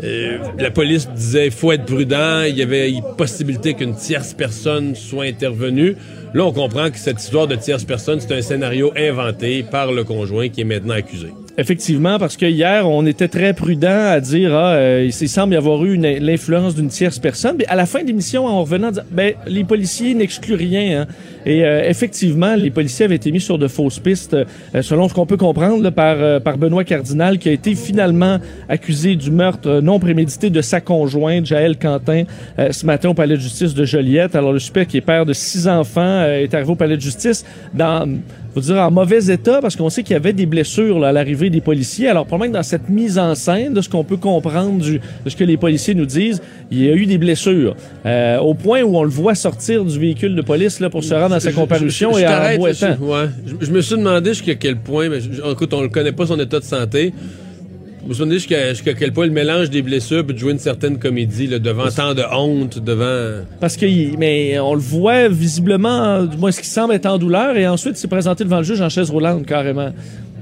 Euh, 0.02 0.38
la 0.58 0.70
police 0.70 1.08
disait, 1.08 1.50
faut 1.50 1.72
être 1.72 1.86
prudent, 1.86 2.42
il 2.42 2.56
y 2.56 2.62
avait 2.62 2.92
possibilité 3.16 3.74
qu'une 3.74 3.94
tierce 3.94 4.34
personne 4.34 4.94
soit 4.94 5.24
intervenue. 5.24 5.96
Là, 6.34 6.44
on 6.44 6.52
comprend 6.52 6.90
que 6.90 6.98
cette 6.98 7.20
histoire 7.20 7.46
de 7.46 7.54
tierce 7.54 7.84
personne, 7.84 8.20
c'est 8.20 8.34
un 8.34 8.42
scénario 8.42 8.92
inventé 8.96 9.62
par 9.62 9.92
le 9.92 10.04
conjoint 10.04 10.48
qui 10.48 10.62
est 10.62 10.64
maintenant 10.64 10.94
accusé. 10.94 11.28
Effectivement, 11.56 12.18
parce 12.18 12.36
que 12.36 12.46
hier, 12.46 12.88
on 12.88 13.06
était 13.06 13.28
très 13.28 13.52
prudent 13.54 14.08
à 14.08 14.18
dire, 14.18 14.52
ah, 14.52 14.74
euh, 14.74 15.08
il 15.08 15.28
semble 15.28 15.54
y 15.54 15.56
avoir 15.56 15.84
eu 15.84 15.96
l'influence 15.96 16.74
d'une 16.74 16.88
tierce 16.88 17.20
personne. 17.20 17.54
Mais 17.56 17.66
à 17.66 17.76
la 17.76 17.86
fin 17.86 18.02
de 18.02 18.08
l'émission, 18.08 18.44
en 18.44 18.62
revenant, 18.62 18.90
ben, 19.12 19.34
les 19.46 19.62
policiers 19.62 20.14
n'excluent 20.14 20.56
rien. 20.56 21.02
Hein. 21.02 21.06
Et 21.46 21.64
euh, 21.64 21.88
effectivement, 21.88 22.56
les 22.56 22.70
policiers 22.70 23.04
avaient 23.04 23.14
été 23.14 23.30
mis 23.30 23.40
sur 23.40 23.56
de 23.56 23.68
fausses 23.68 24.00
pistes, 24.00 24.34
euh, 24.34 24.82
selon 24.82 25.08
ce 25.08 25.14
qu'on 25.14 25.26
peut 25.26 25.36
comprendre 25.36 25.88
par, 25.90 26.40
par 26.40 26.58
Benoît 26.58 26.82
Cardinal, 26.82 27.38
qui 27.38 27.48
a 27.50 27.52
été 27.52 27.76
finalement 27.76 28.40
accusé 28.68 29.14
du 29.14 29.30
meurtre 29.30 29.80
non 29.80 30.00
prémédité 30.00 30.50
de 30.50 30.60
sa 30.60 30.80
conjointe, 30.80 31.46
Jaël 31.46 31.78
Quentin, 31.78 32.24
ce 32.58 32.84
matin 32.84 33.10
au 33.10 33.14
palais 33.14 33.36
de 33.36 33.40
justice 33.40 33.74
de 33.74 33.84
Joliette. 33.84 34.34
Alors, 34.34 34.52
le 34.52 34.58
suspect 34.58 34.86
qui 34.86 34.96
est 34.96 35.02
père 35.02 35.24
de 35.24 35.32
six 35.32 35.68
enfants 35.68 36.24
est 36.24 36.52
arrivé 36.52 36.70
au 36.70 36.74
palais 36.74 36.96
de 36.96 37.02
justice 37.02 37.44
dans 37.74 38.08
faut 38.54 38.60
dire 38.60 38.76
en 38.76 38.90
mauvais 38.90 39.32
état 39.32 39.60
parce 39.60 39.74
qu'on 39.74 39.90
sait 39.90 40.02
qu'il 40.02 40.14
y 40.14 40.16
avait 40.16 40.32
des 40.32 40.46
blessures 40.46 41.00
là, 41.00 41.08
à 41.08 41.12
l'arrivée 41.12 41.50
des 41.50 41.60
policiers. 41.60 42.08
Alors 42.08 42.24
probablement 42.24 42.52
que 42.52 42.58
dans 42.58 42.62
cette 42.62 42.88
mise 42.88 43.18
en 43.18 43.34
scène 43.34 43.74
de 43.74 43.80
ce 43.80 43.88
qu'on 43.88 44.04
peut 44.04 44.16
comprendre 44.16 44.82
du, 44.82 45.00
de 45.24 45.30
ce 45.30 45.36
que 45.36 45.44
les 45.44 45.56
policiers 45.56 45.94
nous 45.94 46.06
disent, 46.06 46.40
il 46.70 46.84
y 46.84 46.88
a 46.88 46.94
eu 46.94 47.06
des 47.06 47.18
blessures 47.18 47.74
euh, 48.06 48.38
au 48.38 48.54
point 48.54 48.82
où 48.82 48.96
on 48.96 49.02
le 49.02 49.10
voit 49.10 49.34
sortir 49.34 49.84
du 49.84 49.98
véhicule 49.98 50.36
de 50.36 50.42
police 50.42 50.80
là 50.80 50.88
pour 50.88 51.02
se 51.02 51.14
rendre 51.14 51.34
à 51.34 51.40
sa 51.40 51.52
comparution 51.52 52.16
et 52.16 52.26
en 52.26 52.56
boitant. 52.56 52.96
Ouais. 53.00 53.26
Je, 53.60 53.70
me 53.70 53.80
suis 53.80 53.96
demandé 53.96 54.30
jusqu'à 54.30 54.54
quel 54.54 54.76
point, 54.76 55.08
mais 55.08 55.18
écoute, 55.50 55.74
on 55.74 55.82
ne 55.82 55.88
connaît 55.88 56.12
pas 56.12 56.26
son 56.26 56.38
état 56.38 56.60
de 56.60 56.64
santé. 56.64 57.12
Vous 58.04 58.08
vous 58.08 58.16
souvenez 58.16 58.38
jusqu'à 58.38 58.92
quel 58.92 59.12
point 59.14 59.24
le 59.24 59.32
mélange 59.32 59.70
des 59.70 59.80
blessures 59.80 60.26
peut 60.26 60.36
jouer 60.36 60.52
une 60.52 60.58
certaine 60.58 60.98
comédie 60.98 61.46
là, 61.46 61.58
devant 61.58 61.88
tant 61.88 62.12
de 62.12 62.22
honte, 62.30 62.78
devant... 62.78 63.46
Parce 63.60 63.78
que, 63.78 63.86
mais 64.18 64.58
on 64.58 64.74
le 64.74 64.80
voit 64.80 65.30
visiblement, 65.30 66.22
du 66.24 66.36
moins 66.36 66.52
ce 66.52 66.60
qui 66.60 66.68
semble 66.68 66.92
être 66.92 67.06
en 67.06 67.16
douleur, 67.16 67.56
et 67.56 67.66
ensuite 67.66 67.96
s'est 67.96 68.06
présenté 68.06 68.44
devant 68.44 68.58
le 68.58 68.64
juge 68.64 68.82
en 68.82 68.90
chaise 68.90 69.08
roulante 69.08 69.46
carrément. 69.46 69.90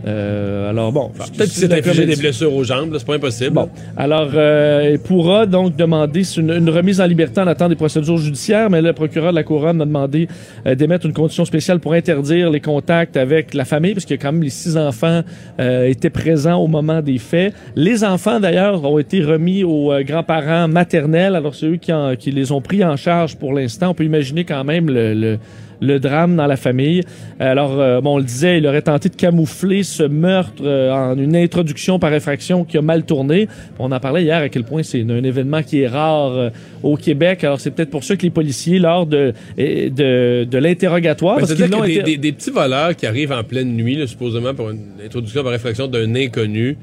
Euh, 0.07 0.71
alors 0.71 0.91
bon, 0.91 1.11
peut-être 1.11 1.51
qu'il 1.51 1.69
s'est 1.69 1.73
infligé 1.73 2.07
des 2.07 2.17
blessures 2.17 2.53
aux 2.53 2.65
jambes, 2.65 2.95
c'est 2.99 3.07
pas 3.07 3.15
impossible. 3.15 3.53
Bon, 3.53 3.69
alors 3.97 4.31
euh, 4.35 4.91
il 4.93 4.99
pourra 4.99 5.47
donc 5.47 5.77
demander 5.77 6.23
une, 6.37 6.69
remise 6.71 7.01
en 7.01 7.07
liberté 7.07 7.41
en 7.41 7.47
attendant 7.47 7.71
des 7.71 7.77
procédures 7.77 8.19
judiciaires, 8.19 8.69
mais 8.69 8.83
le 8.83 8.93
procureur 8.93 9.31
de 9.31 9.37
la 9.37 9.45
couronne 9.45 9.81
a 9.81 9.85
demandé 9.85 10.29
euh, 10.67 10.75
d'émettre 10.75 11.07
une 11.07 11.13
condition 11.13 11.45
spéciale 11.45 11.79
pour 11.79 11.93
interdire 11.93 12.51
les 12.51 12.61
contacts 12.61 13.17
avec 13.17 13.55
la 13.55 13.65
famille, 13.65 13.95
parce 13.95 14.07
que 14.07 14.15
quand 14.15 14.33
même 14.33 14.43
les 14.43 14.51
six 14.51 14.77
enfants 14.77 15.23
euh, 15.61 15.87
étaient 15.87 16.11
présents 16.11 16.59
au 16.59 16.67
moment 16.67 17.01
des 17.01 17.19
faits. 17.19 17.55
Les 17.77 18.03
enfants 18.03 18.41
d'ailleurs 18.41 18.85
ont 18.85 18.99
été 18.99 19.23
remis 19.23 19.63
aux 19.63 19.93
grands-parents 20.03 20.67
maternels, 20.69 21.37
alors 21.37 21.55
c'est 21.55 21.67
eux 21.67 21.77
qui, 21.77 21.93
qui 22.19 22.31
les 22.33 22.51
ont 22.51 22.61
pris 22.61 22.85
en 22.85 22.97
charge 22.97 23.37
pour 23.37 23.53
l'instant. 23.53 23.91
On 23.91 23.95
peut 23.95 24.05
imaginer 24.05 24.45
quand 24.45 24.65
même 24.65 24.89
le, 24.89 25.15
le 25.15 25.39
le 25.83 25.99
drame 25.99 26.37
dans 26.37 26.47
la 26.47 26.57
famille. 26.57 27.03
Alors, 27.41 27.79
euh, 27.81 28.01
bon, 28.01 28.15
on 28.15 28.19
le 28.19 28.25
disait, 28.25 28.59
il 28.59 28.67
aurait 28.67 28.83
tenté 28.83 29.09
de 29.09 29.17
camoufler 29.17 29.83
ce 29.83 30.05
meurtre 30.05 30.62
euh, 30.65 30.93
en 30.93 31.19
une 31.19 31.35
introduction 31.37 31.99
par 31.99 32.15
effraction 32.15 32.65
qui 32.65 32.79
a 32.79 32.83
mal 32.83 33.05
tourné. 33.05 33.49
On 33.79 33.91
en 33.91 33.99
parlait 33.99 34.23
hier 34.23 34.39
à 34.39 34.49
quel 34.49 34.62
point 34.62 34.83
c'est 34.85 35.03
un 35.03 35.25
événement 35.25 35.62
qui 35.62 35.83
est 35.83 35.89
rare 35.89 36.33
euh, 36.33 36.51
au 36.83 36.97
Québec. 36.97 37.43
Alors, 37.43 37.61
c'est 37.61 37.73
peut-être 37.73 37.91
pour 37.91 38.05
ça 38.05 38.17
que 38.17 38.23
les 38.23 38.31
policiers, 38.31 38.79
lors 38.79 39.07
de, 39.07 39.35
de, 39.59 40.45
de 40.45 40.59
l'interrogatoire... 40.59 41.45
C'est-à-dire 41.45 41.83
des, 41.83 41.93
été- 41.93 42.03
des- 42.05 42.17
des 42.17 42.33
petits 42.33 42.51
voleurs 42.51 42.95
qui 42.95 43.07
arrivent 43.07 43.33
en 43.33 43.43
pleine 43.43 43.75
nuit, 43.75 43.97
là, 43.97 44.07
supposément 44.07 44.55
pour 44.55 44.71
une 44.71 44.87
introduction 45.05 45.43
par 45.43 45.51
réflexion 45.51 45.89
d'un 45.89 46.15
inconnu, 46.15 46.79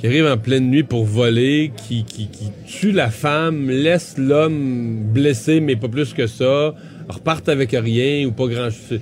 qui 0.00 0.08
arrivent 0.08 0.26
en 0.26 0.36
pleine 0.36 0.68
nuit 0.68 0.82
pour 0.82 1.04
voler, 1.04 1.70
qui, 1.86 2.02
qui, 2.02 2.26
qui 2.26 2.50
tue 2.66 2.90
la 2.90 3.10
femme, 3.10 3.70
laisse 3.70 4.16
l'homme 4.18 5.00
blessé, 5.14 5.60
mais 5.60 5.76
pas 5.76 5.86
plus 5.86 6.12
que 6.12 6.26
ça, 6.26 6.74
repartent 7.08 7.48
avec 7.48 7.72
rien 7.72 8.26
ou 8.26 8.32
pas 8.32 8.46
grand-chose. 8.46 9.00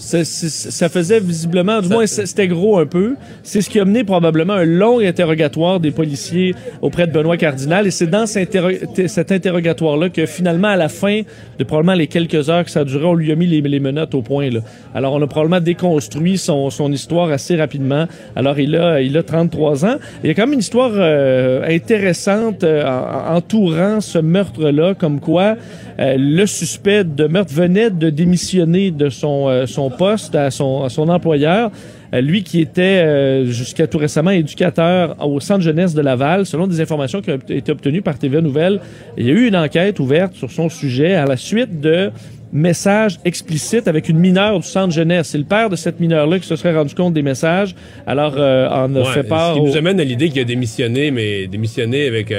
Ça, 0.00 0.24
ça- 0.24 0.70
ça 0.70 0.88
faisait 0.88 1.20
visiblement, 1.20 1.80
du 1.82 1.88
Ça- 1.88 1.94
moins 1.94 2.06
c'était 2.06 2.48
gros 2.48 2.78
un 2.78 2.86
peu. 2.86 3.16
C'est 3.42 3.60
ce 3.60 3.68
qui 3.68 3.78
a 3.78 3.84
mené 3.84 4.02
probablement 4.02 4.54
un 4.54 4.64
long 4.64 4.98
interrogatoire 4.98 5.78
des 5.78 5.90
policiers 5.90 6.54
auprès 6.80 7.06
de 7.06 7.12
Benoît 7.12 7.36
Cardinal. 7.36 7.86
Et 7.86 7.90
c'est 7.90 8.06
dans 8.06 8.24
cet, 8.26 8.54
interro- 8.54 8.92
t- 8.94 9.08
cet 9.08 9.30
interrogatoire-là 9.30 10.08
que 10.08 10.24
finalement, 10.26 10.68
à 10.68 10.76
la 10.76 10.88
fin 10.88 11.20
de 11.58 11.64
probablement 11.64 11.94
les 11.94 12.06
quelques 12.06 12.48
heures 12.48 12.64
que 12.64 12.70
ça 12.70 12.80
a 12.80 12.84
duré, 12.84 13.04
on 13.04 13.14
lui 13.14 13.30
a 13.30 13.36
mis 13.36 13.46
les, 13.46 13.60
les 13.60 13.80
menottes 13.80 14.14
au 14.14 14.22
point. 14.22 14.48
Là. 14.50 14.60
Alors, 14.94 15.12
on 15.12 15.22
a 15.22 15.26
probablement 15.26 15.60
déconstruit 15.60 16.38
son, 16.38 16.70
son 16.70 16.90
histoire 16.92 17.30
assez 17.30 17.56
rapidement. 17.56 18.06
Alors, 18.34 18.58
il 18.58 18.74
a, 18.76 19.02
il 19.02 19.16
a 19.18 19.22
33 19.22 19.84
ans. 19.84 19.96
Il 20.24 20.28
y 20.28 20.30
a 20.30 20.34
quand 20.34 20.42
même 20.46 20.54
une 20.54 20.60
histoire 20.60 20.92
euh, 20.94 21.62
intéressante 21.68 22.64
euh, 22.64 22.84
en- 22.84 23.34
en- 23.34 23.36
entourant 23.36 24.00
ce 24.00 24.18
meurtre-là, 24.18 24.94
comme 24.94 25.20
quoi 25.20 25.56
euh, 25.98 26.14
le 26.18 26.46
suspect 26.46 27.04
de 27.04 27.26
meurtre 27.26 27.52
venait 27.52 27.90
de 27.90 28.08
démissionner 28.08 28.90
de 28.90 29.10
son, 29.10 29.48
euh, 29.48 29.66
son 29.90 29.96
poste 29.96 30.34
à 30.34 30.50
son, 30.50 30.84
à 30.84 30.88
son 30.88 31.08
employeur. 31.08 31.70
Euh, 32.12 32.20
lui 32.20 32.42
qui 32.42 32.60
était 32.60 32.82
euh, 33.04 33.44
jusqu'à 33.46 33.86
tout 33.86 33.98
récemment 33.98 34.30
éducateur 34.32 35.14
au 35.24 35.38
centre 35.38 35.60
jeunesse 35.60 35.94
de 35.94 36.00
Laval, 36.02 36.44
selon 36.44 36.66
des 36.66 36.80
informations 36.80 37.20
qui 37.20 37.30
ont 37.30 37.38
été 37.48 37.70
obtenues 37.70 38.02
par 38.02 38.18
TVA 38.18 38.40
Nouvelles, 38.40 38.80
il 39.16 39.26
y 39.26 39.30
a 39.30 39.32
eu 39.34 39.46
une 39.46 39.54
enquête 39.56 40.00
ouverte 40.00 40.34
sur 40.34 40.50
son 40.50 40.68
sujet 40.68 41.14
à 41.14 41.24
la 41.26 41.36
suite 41.36 41.80
de 41.80 42.10
messages 42.52 43.20
explicites 43.24 43.86
avec 43.86 44.08
une 44.08 44.18
mineure 44.18 44.58
du 44.58 44.66
centre 44.66 44.92
jeunesse. 44.92 45.28
C'est 45.28 45.38
le 45.38 45.44
père 45.44 45.70
de 45.70 45.76
cette 45.76 46.00
mineure-là 46.00 46.40
qui 46.40 46.48
se 46.48 46.56
serait 46.56 46.74
rendu 46.74 46.96
compte 46.96 47.14
des 47.14 47.22
messages. 47.22 47.76
Alors, 48.08 48.34
euh, 48.36 48.68
on 48.72 48.96
a 48.96 49.00
Ouais, 49.02 49.04
fait 49.14 49.22
part... 49.22 49.50
Ce 49.50 49.54
qui 49.54 49.60
au- 49.60 49.66
nous 49.68 49.76
amène 49.76 50.00
à 50.00 50.04
l'idée 50.04 50.30
qu'il 50.30 50.40
a 50.40 50.44
démissionné, 50.44 51.12
mais 51.12 51.46
démissionné 51.46 52.08
avec 52.08 52.32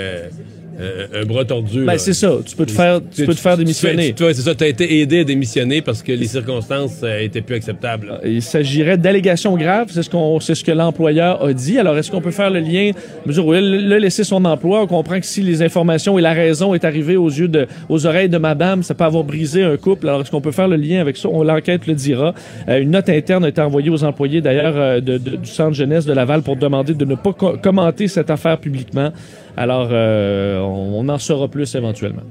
euh, 0.79 1.07
un, 1.21 1.25
bras 1.25 1.45
tordu. 1.45 1.83
Ben, 1.85 1.97
c'est 1.97 2.13
ça. 2.13 2.31
Tu 2.45 2.55
peux 2.55 2.65
te 2.65 2.71
faire, 2.71 3.01
tu 3.13 3.25
peux 3.25 3.33
te 3.33 3.39
faire 3.39 3.57
démissionner. 3.57 4.13
Tu, 4.13 4.23
tu- 4.25 4.33
c'est 4.33 4.41
ça, 4.41 4.55
tu 4.55 4.63
as 4.63 4.67
été 4.67 4.99
aidé 5.01 5.19
à 5.19 5.23
démissionner 5.23 5.81
parce 5.81 6.01
que 6.01 6.11
les 6.11 6.25
circonstances 6.27 7.01
euh, 7.03 7.19
étaient 7.19 7.41
plus 7.41 7.55
acceptables. 7.55 8.07
là. 8.07 8.19
Il 8.23 8.41
s'agirait 8.41 8.97
d'allégations 8.97 9.55
graves, 9.57 9.87
c'est 9.91 10.03
ce 10.03 10.09
qu'on, 10.09 10.39
c'est 10.39 10.55
ce 10.55 10.63
que 10.63 10.71
l'employeur 10.71 11.43
a 11.43 11.53
dit. 11.53 11.77
Alors, 11.77 11.97
est-ce 11.97 12.09
qu'on 12.11 12.21
peut 12.21 12.31
faire 12.31 12.49
le 12.49 12.59
lien, 12.59 12.91
mesure 13.25 13.45
où 13.47 13.53
il 13.53 13.91
a 13.93 13.99
laissé 13.99 14.23
son 14.23 14.43
emploi, 14.45 14.81
on 14.83 14.87
comprend 14.87 15.19
que 15.19 15.25
si 15.25 15.41
les 15.41 15.61
informations 15.61 16.17
et 16.17 16.21
la 16.21 16.33
raison 16.33 16.73
est 16.73 16.85
arrivée 16.85 17.17
aux 17.17 17.29
yeux 17.29 17.47
de, 17.47 17.67
aux 17.89 18.05
oreilles 18.05 18.29
de 18.29 18.37
madame, 18.37 18.83
ça 18.83 18.93
peut 18.95 19.03
avoir 19.03 19.23
brisé 19.23 19.63
un 19.63 19.77
couple. 19.77 20.07
Alors, 20.07 20.21
est-ce 20.21 20.31
qu'on 20.31 20.41
peut 20.41 20.51
faire 20.51 20.67
le 20.67 20.77
lien 20.77 20.99
avec 21.01 21.17
ça? 21.17 21.27
On, 21.29 21.43
l'enquête 21.43 21.85
le 21.87 21.93
dira. 21.93 22.33
Euh, 22.69 22.81
une 22.81 22.91
note 22.91 23.09
interne 23.09 23.43
a 23.45 23.49
été 23.49 23.61
envoyée 23.61 23.89
aux 23.89 24.03
employés, 24.03 24.41
d'ailleurs, 24.41 24.73
euh, 24.77 24.99
de- 25.01 25.17
de- 25.17 25.35
du 25.37 25.49
centre 25.49 25.73
jeunesse 25.73 26.05
de 26.05 26.13
Laval 26.13 26.41
pour 26.41 26.55
demander 26.55 26.93
de 26.93 27.05
ne 27.05 27.15
pas 27.15 27.33
co- 27.33 27.57
commenter 27.61 28.07
cette 28.07 28.29
affaire 28.29 28.57
publiquement. 28.57 29.11
Alors, 29.57 29.89
euh, 29.91 30.59
on, 30.59 31.05
on 31.05 31.09
en 31.09 31.17
saura 31.17 31.47
plus 31.47 31.75
éventuellement. 31.75 32.23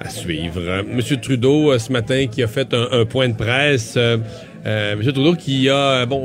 À 0.00 0.08
suivre. 0.10 0.60
Euh, 0.60 0.82
Monsieur 0.86 1.16
Trudeau, 1.16 1.72
euh, 1.72 1.78
ce 1.78 1.92
matin, 1.92 2.26
qui 2.26 2.42
a 2.42 2.46
fait 2.46 2.72
un, 2.74 3.04
point 3.04 3.28
de 3.28 3.34
presse. 3.34 3.98
Euh, 4.68 4.96
Monsieur 4.96 5.12
Trudeau 5.12 5.34
qui 5.34 5.68
a... 5.70 6.04
Bon, 6.06 6.20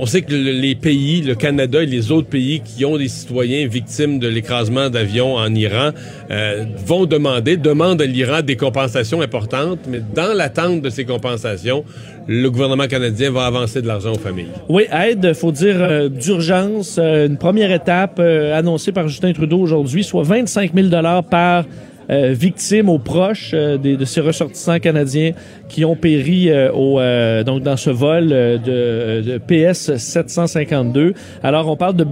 on 0.00 0.06
sait 0.06 0.22
que 0.22 0.32
le- 0.32 0.52
les 0.52 0.74
pays, 0.74 1.20
le 1.22 1.34
Canada 1.34 1.82
et 1.82 1.86
les 1.86 2.12
autres 2.12 2.28
pays 2.28 2.60
qui 2.64 2.84
ont 2.84 2.96
des 2.96 3.08
citoyens 3.08 3.66
victimes 3.66 4.18
de 4.20 4.28
l'écrasement 4.28 4.88
d'avions 4.88 5.34
en 5.34 5.52
Iran 5.54 5.90
euh, 6.30 6.64
vont 6.86 7.06
demander, 7.06 7.56
demandent 7.56 8.00
à 8.00 8.06
l'Iran 8.06 8.42
des 8.42 8.56
compensations 8.56 9.20
importantes, 9.20 9.80
mais 9.88 10.00
dans 10.14 10.32
l'attente 10.34 10.80
de 10.82 10.90
ces 10.90 11.04
compensations, 11.04 11.84
le 12.28 12.48
gouvernement 12.50 12.86
canadien 12.86 13.30
va 13.30 13.46
avancer 13.46 13.82
de 13.82 13.86
l'argent 13.86 14.12
aux 14.12 14.18
familles. 14.18 14.48
Oui, 14.68 14.84
aide, 14.92 15.32
faut 15.34 15.50
dire 15.50 15.76
euh, 15.80 16.08
d'urgence, 16.08 16.98
euh, 17.02 17.26
une 17.26 17.38
première 17.38 17.72
étape 17.72 18.18
euh, 18.20 18.56
annoncée 18.56 18.92
par 18.92 19.08
Justin 19.08 19.32
Trudeau 19.32 19.58
aujourd'hui, 19.58 20.04
soit 20.04 20.22
25 20.22 20.72
000 20.74 20.88
dollars 20.88 21.24
par 21.24 21.64
euh, 22.10 22.32
victime 22.32 22.88
aux 22.88 22.98
proches 22.98 23.50
euh, 23.54 23.76
des- 23.76 23.96
de 23.96 24.04
ces 24.04 24.20
ressortissants 24.20 24.78
canadiens 24.78 25.32
qui 25.68 25.84
ont 25.84 25.96
péri 25.96 26.50
euh, 26.50 26.72
au, 26.72 26.98
donc 27.44 27.62
dans 27.62 27.76
ce 27.76 27.90
vol 27.90 28.28
de, 28.28 29.20
de 29.20 29.38
PS 29.38 29.96
752. 29.96 31.14
Alors 31.42 31.68
on 31.68 31.76
parle 31.76 31.96
de 31.96 32.06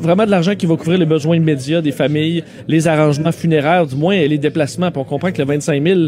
vraiment 0.00 0.24
de 0.24 0.30
l'argent 0.30 0.54
qui 0.54 0.66
va 0.66 0.76
couvrir 0.76 0.98
les 0.98 1.06
besoins 1.06 1.36
immédiats 1.36 1.82
des 1.82 1.92
familles, 1.92 2.44
les 2.68 2.88
arrangements 2.88 3.32
funéraires, 3.32 3.86
du 3.86 3.96
moins 3.96 4.16
les 4.16 4.38
déplacements. 4.38 4.90
On 4.96 5.04
comprend 5.04 5.30
que 5.32 5.38
le 5.38 5.46
25 5.46 5.82
000 5.86 6.00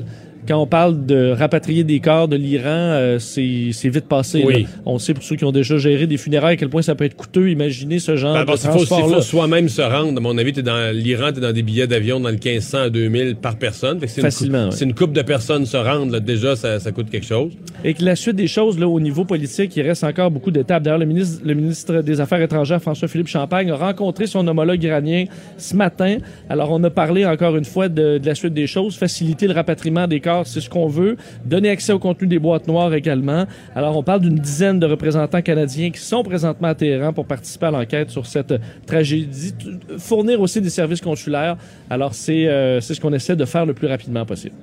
quand 0.46 0.58
on 0.58 0.66
parle 0.66 1.06
de 1.06 1.30
rapatrier 1.30 1.84
des 1.84 2.00
corps 2.00 2.28
de 2.28 2.36
l'Iran, 2.36 2.64
euh, 2.68 3.18
c'est 3.18 3.70
c'est 3.72 3.88
vite 3.88 4.06
passé. 4.08 4.42
Oui. 4.46 4.62
là. 4.62 4.68
On 4.86 4.98
sait 4.98 5.14
pour 5.14 5.22
ceux 5.22 5.36
qui 5.36 5.44
ont 5.44 5.52
déjà 5.52 5.78
géré 5.78 6.06
des 6.06 6.16
funérailles 6.16 6.54
à 6.54 6.56
quel 6.56 6.68
point 6.68 6.82
ça 6.82 6.94
peut 6.94 7.04
être 7.04 7.16
coûteux. 7.16 7.50
Imaginez 7.50 7.98
ce 7.98 8.16
genre 8.16 8.34
Ben, 8.34 8.44
de 8.44 8.50
faut, 8.50 8.56
il 8.56 8.60
transport-là. 8.86 9.16
faut 9.16 9.22
soi-même 9.22 9.68
se 9.68 9.82
rendre. 9.82 10.16
À 10.16 10.20
mon 10.20 10.36
avis, 10.38 10.52
t'es 10.52 10.62
dans 10.62 10.94
l'Iran, 10.94 11.32
t'es 11.32 11.40
dans 11.40 11.52
des 11.52 11.62
billets 11.62 11.86
d'avion 11.86 12.20
dans 12.20 12.28
le 12.30 12.34
1500 12.36 12.78
à 12.78 12.90
2000 12.90 13.36
par 13.36 13.56
personne. 13.56 14.00
Fait 14.00 14.06
que 14.06 14.12
c'est 14.12 14.20
une 14.20 14.24
Facilement. 14.26 14.70
C'est 14.70 14.84
une 14.84 14.94
coupe 14.94 15.12
de 15.12 15.22
personnes 15.22 15.66
se 15.66 15.76
rendre. 15.76 16.12
Là, 16.12 16.20
déjà, 16.20 16.56
ça, 16.56 16.80
ça 16.80 16.92
coûte 16.92 17.10
quelque 17.10 17.26
chose. 17.26 17.52
Et 17.84 17.94
que 17.94 18.04
la 18.04 18.16
suite 18.16 18.36
des 18.36 18.46
choses, 18.48 18.78
là, 18.78 18.88
au 18.88 19.00
niveau 19.00 19.24
politique, 19.24 19.74
il 19.76 19.82
reste 19.82 20.04
encore 20.04 20.30
beaucoup 20.30 20.50
d'étapes. 20.50 20.82
D'ailleurs, 20.82 20.98
le 20.98 21.06
ministre, 21.06 21.42
le 21.44 21.54
ministre 21.54 22.02
des 22.02 22.20
Affaires 22.20 22.40
étrangères, 22.42 22.80
François-Philippe 22.82 23.28
Champagne, 23.28 23.70
a 23.70 23.76
rencontré 23.76 24.26
son 24.26 24.46
homologue 24.48 24.82
iranien 24.82 25.24
ce 25.58 25.76
matin. 25.76 26.18
Alors, 26.48 26.70
on 26.72 26.82
a 26.84 26.90
parlé 26.90 27.24
encore 27.26 27.56
une 27.56 27.64
fois 27.64 27.88
de, 27.88 28.18
de 28.18 28.26
la 28.26 28.34
suite 28.34 28.54
des 28.54 28.66
choses. 28.66 28.96
Faciliter 28.96 29.46
le 29.46 29.52
rapatriement 29.54 30.06
des 30.06 30.20
corps, 30.20 30.33
c'est 30.44 30.60
ce 30.60 30.68
qu'on 30.68 30.88
veut. 30.88 31.16
Donner 31.44 31.70
accès 31.70 31.92
au 31.92 31.98
contenu 31.98 32.26
des 32.26 32.38
boîtes 32.38 32.66
noires 32.66 32.92
également. 32.94 33.46
Alors, 33.74 33.96
on 33.96 34.02
parle 34.02 34.20
d'une 34.20 34.38
dizaine 34.38 34.80
de 34.80 34.86
représentants 34.86 35.42
canadiens 35.42 35.90
qui 35.90 36.00
sont 36.00 36.22
présentement 36.22 36.68
à 36.68 36.74
Téhéran 36.74 37.12
pour 37.12 37.26
participer 37.26 37.66
à 37.66 37.70
l'enquête 37.70 38.10
sur 38.10 38.26
cette 38.26 38.54
tragédie. 38.86 39.54
Fournir 39.98 40.40
aussi 40.40 40.60
des 40.60 40.70
services 40.70 41.00
consulaires. 41.00 41.56
Alors, 41.90 42.14
c'est 42.14 42.48
euh, 42.48 42.80
c'est 42.80 42.94
ce 42.94 43.00
qu'on 43.00 43.12
essaie 43.12 43.36
de 43.36 43.44
faire 43.44 43.66
le 43.66 43.74
plus 43.74 43.86
rapidement 43.86 44.24
possible. 44.24 44.54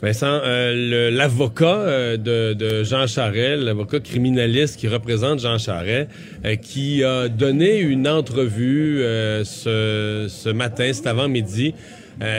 Vincent, 0.00 0.40
euh, 0.44 1.10
l'avocat 1.10 1.80
euh, 1.80 2.16
de, 2.16 2.84
Jean 2.84 3.08
Charest, 3.08 3.62
l'avocat 3.62 3.98
criminaliste 3.98 4.78
qui 4.78 4.86
représente 4.86 5.40
Jean 5.40 5.58
Charest, 5.58 6.08
qui 6.62 7.02
a 7.02 7.28
donné 7.28 7.80
une 7.80 8.06
entrevue 8.06 9.00
ce, 9.44 10.26
ce 10.28 10.48
matin, 10.50 10.92
cet 10.92 11.08
avant-midi, 11.08 11.74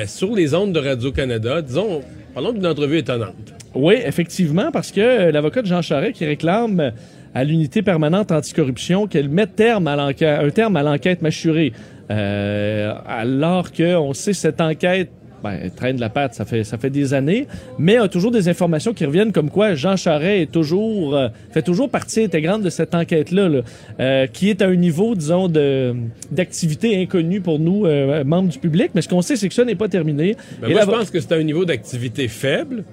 sur 0.06 0.36
les 0.36 0.54
ondes 0.54 0.72
de 0.72 0.80
Radio-Canada. 0.80 1.62
Disons, 1.62 2.02
parlons 2.34 2.52
d'une 2.52 2.68
entrevue 2.68 2.98
étonnante. 2.98 3.54
Oui, 3.76 3.96
effectivement, 4.04 4.72
parce 4.72 4.92
que 4.92 5.02
euh, 5.02 5.32
l'avocat 5.32 5.62
Jean 5.64 5.82
Charest 5.82 6.14
qui 6.14 6.26
réclame 6.26 6.80
euh, 6.80 6.92
à 7.36 7.44
l'unité 7.44 7.82
permanente 7.82 8.32
anticorruption 8.32 9.08
qu'elle 9.08 9.30
mette 9.30 9.56
terme 9.56 9.88
à 9.88 9.94
un 9.94 10.50
terme 10.50 10.76
à 10.76 10.84
l'enquête 10.84 11.22
mâchurée, 11.22 11.74
euh, 12.10 12.94
alors 13.08 13.72
qu'on 13.72 14.14
sait 14.14 14.34
cette 14.34 14.60
enquête 14.62 15.12
ben, 15.44 15.70
traîne 15.76 16.00
la 16.00 16.10
patte, 16.10 16.34
ça 16.34 16.46
fait, 16.46 16.64
ça 16.64 16.78
fait 16.78 16.90
des 16.90 17.14
années, 17.14 17.48
mais 17.78 17.98
a 17.98 18.08
toujours 18.08 18.32
des 18.32 18.50
informations 18.50 18.94
qui 18.94 19.06
reviennent 19.06 19.32
comme 19.32 19.50
quoi 19.50 19.74
Jean 19.76 19.96
Charest 19.96 20.42
est 20.42 20.52
toujours, 20.52 21.16
euh, 21.16 21.30
fait 21.52 21.62
toujours 21.62 21.90
partie 21.90 22.24
intégrante 22.24 22.62
de 22.62 22.70
cette 22.70 22.94
enquête-là, 22.96 23.50
là, 23.50 23.62
euh, 24.00 24.28
qui 24.28 24.50
est 24.50 24.62
à 24.62 24.68
un 24.68 24.76
niveau, 24.76 25.16
disons, 25.16 25.48
de, 25.48 25.94
d'activité 26.32 27.02
inconnu 27.02 27.42
pour 27.42 27.60
nous, 27.60 27.86
euh, 27.86 28.24
membres 28.24 28.50
du 28.50 28.60
public, 28.60 28.92
mais 28.96 29.02
ce 29.02 29.10
qu'on 29.10 29.22
sait, 29.22 29.36
c'est 29.36 29.48
que 29.48 29.54
ça 29.56 29.66
n'est 29.66 29.76
pas 29.76 29.88
terminé. 29.88 30.36
Ben, 30.62 30.70
Et 30.70 30.72
moi, 30.74 30.82
je 30.82 30.86
l'avo- 30.88 30.92
pense 31.00 31.10
que 31.10 31.20
c'est 31.20 31.34
un 31.34 31.44
niveau 31.44 31.66
d'activité 31.66 32.28
faible, 32.28 32.84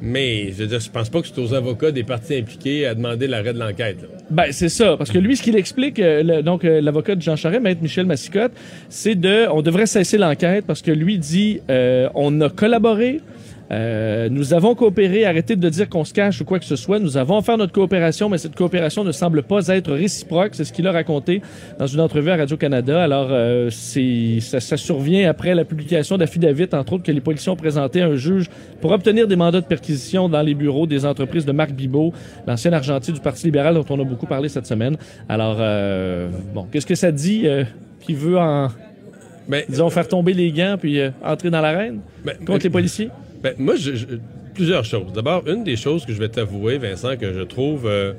mais 0.00 0.52
je 0.52 0.64
je 0.64 0.90
pense 0.90 1.08
pas 1.08 1.20
que 1.20 1.28
c'est 1.28 1.40
aux 1.40 1.54
avocats 1.54 1.90
des 1.90 2.04
parties 2.04 2.36
impliquées 2.36 2.86
à 2.86 2.94
demander 2.94 3.26
l'arrêt 3.26 3.52
de 3.52 3.58
l'enquête. 3.58 3.98
Ben, 4.30 4.46
c'est 4.50 4.68
ça. 4.68 4.96
Parce 4.96 5.10
que 5.10 5.18
lui, 5.18 5.36
ce 5.36 5.42
qu'il 5.42 5.56
explique, 5.56 5.98
euh, 5.98 6.42
donc, 6.42 6.64
euh, 6.64 6.80
l'avocat 6.80 7.14
de 7.14 7.22
Jean 7.22 7.36
Charest, 7.36 7.62
maître 7.62 7.82
Michel 7.82 8.06
Massicotte, 8.06 8.52
c'est 8.88 9.14
de, 9.14 9.46
on 9.50 9.62
devrait 9.62 9.86
cesser 9.86 10.18
l'enquête 10.18 10.64
parce 10.66 10.82
que 10.82 10.90
lui 10.90 11.18
dit, 11.18 11.60
euh, 11.70 12.08
on 12.14 12.40
a 12.40 12.48
collaboré, 12.48 13.20
euh, 13.70 14.28
nous 14.30 14.54
avons 14.54 14.74
coopéré, 14.74 15.24
arrêtez 15.26 15.54
de 15.54 15.68
dire 15.68 15.88
qu'on 15.88 16.04
se 16.04 16.14
cache 16.14 16.40
ou 16.40 16.44
quoi 16.44 16.58
que 16.58 16.64
ce 16.64 16.76
soit. 16.76 16.98
Nous 16.98 17.16
avons 17.16 17.42
fait 17.42 17.56
notre 17.56 17.72
coopération, 17.72 18.28
mais 18.28 18.38
cette 18.38 18.54
coopération 18.54 19.04
ne 19.04 19.12
semble 19.12 19.42
pas 19.42 19.66
être 19.68 19.92
réciproque. 19.92 20.54
C'est 20.54 20.64
ce 20.64 20.72
qu'il 20.72 20.86
a 20.86 20.92
raconté 20.92 21.42
dans 21.78 21.86
une 21.86 22.00
entrevue 22.00 22.30
à 22.30 22.36
Radio-Canada. 22.36 23.02
Alors, 23.02 23.28
euh, 23.30 23.68
ça, 23.70 24.60
ça 24.60 24.76
survient 24.76 25.28
après 25.28 25.54
la 25.54 25.64
publication 25.64 26.16
d'affidavit, 26.16 26.68
entre 26.72 26.94
autres, 26.94 27.04
que 27.04 27.12
les 27.12 27.20
policiers 27.20 27.52
ont 27.52 27.56
présenté 27.56 28.00
à 28.00 28.06
un 28.06 28.16
juge 28.16 28.48
pour 28.80 28.92
obtenir 28.92 29.28
des 29.28 29.36
mandats 29.36 29.60
de 29.60 29.66
perquisition 29.66 30.28
dans 30.28 30.42
les 30.42 30.54
bureaux 30.54 30.86
des 30.86 31.04
entreprises 31.04 31.44
de 31.44 31.52
Marc 31.52 31.72
Bibot, 31.72 32.12
l'ancien 32.46 32.72
argentier 32.72 33.12
du 33.12 33.20
Parti 33.20 33.44
libéral 33.44 33.74
dont 33.74 33.84
on 33.90 34.00
a 34.00 34.04
beaucoup 34.04 34.26
parlé 34.26 34.48
cette 34.48 34.66
semaine. 34.66 34.96
Alors, 35.28 35.56
euh, 35.60 36.28
bon, 36.54 36.66
qu'est-ce 36.72 36.86
que 36.86 36.94
ça 36.94 37.12
dit 37.12 37.46
qui 38.00 38.14
veut 38.14 38.38
en, 38.38 38.68
Ben, 39.48 39.64
disons, 39.68 39.90
faire 39.90 40.08
tomber 40.08 40.32
les 40.32 40.52
gants 40.52 40.76
puis 40.78 41.00
entrer 41.22 41.50
dans 41.50 41.60
l'arène 41.60 42.00
ben, 42.24 42.34
contre 42.46 42.64
les 42.64 42.70
policiers? 42.70 43.10
Ben, 43.42 43.54
moi, 43.58 43.74
plusieurs 44.54 44.84
choses. 44.84 45.12
D'abord, 45.12 45.46
une 45.46 45.62
des 45.64 45.76
choses 45.76 46.04
que 46.04 46.12
je 46.12 46.18
vais 46.18 46.28
t'avouer, 46.28 46.78
Vincent, 46.78 47.16
que 47.16 47.32
je 47.32 47.40
trouve, 47.42 47.86
euh, 47.86 48.12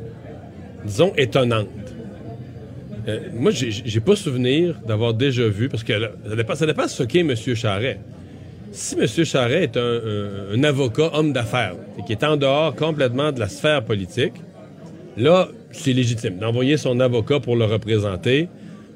disons, 0.85 1.13
étonnante. 1.17 1.67
Euh, 3.07 3.19
moi, 3.33 3.51
j'ai- 3.51 3.99
pas 3.99 4.15
souvenir 4.15 4.75
d'avoir 4.87 5.13
déjà 5.13 5.47
vu, 5.47 5.67
parce 5.67 5.83
que 5.83 5.93
là, 5.93 6.11
ça 6.27 6.35
dépend, 6.35 6.55
ça 6.55 6.65
dépend 6.65 6.87
ce 6.87 7.03
qu'est 7.03 7.19
M. 7.19 7.35
Charret. 7.35 7.99
Si 8.71 8.95
M. 8.95 9.07
Charret 9.25 9.63
est 9.63 9.77
un, 9.77 10.63
avocat 10.63 11.09
homme 11.13 11.33
d'affaires, 11.33 11.75
qui 12.05 12.13
est 12.13 12.23
en 12.23 12.37
dehors 12.37 12.75
complètement 12.75 13.31
de 13.31 13.39
la 13.39 13.49
sphère 13.49 13.83
politique, 13.83 14.33
là, 15.17 15.49
c'est 15.71 15.93
légitime. 15.93 16.37
D'envoyer 16.37 16.77
son 16.77 16.99
avocat 16.99 17.39
pour 17.39 17.55
le 17.55 17.65
représenter, 17.65 18.47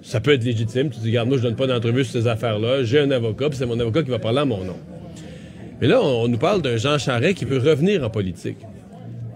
ça 0.01 0.19
peut 0.19 0.33
être 0.33 0.43
légitime. 0.43 0.89
Tu 0.89 0.99
dis, 0.99 1.07
regarde, 1.09 1.27
moi, 1.27 1.37
je 1.37 1.43
donne 1.43 1.55
pas 1.55 1.67
d'entrevue 1.67 2.03
sur 2.03 2.21
ces 2.21 2.27
affaires-là. 2.27 2.83
J'ai 2.83 2.99
un 2.99 3.11
avocat, 3.11 3.49
puis 3.49 3.57
c'est 3.57 3.65
mon 3.65 3.79
avocat 3.79 4.03
qui 4.03 4.11
va 4.11 4.19
parler 4.19 4.39
à 4.39 4.45
mon 4.45 4.63
nom. 4.63 4.77
Mais 5.81 5.87
là, 5.87 6.01
on, 6.01 6.27
nous 6.27 6.37
parle 6.37 6.61
d'un 6.61 6.77
Jean 6.77 6.97
Charest 6.97 7.35
qui 7.37 7.45
veut 7.45 7.57
revenir 7.57 8.03
en 8.03 8.09
politique. 8.09 8.57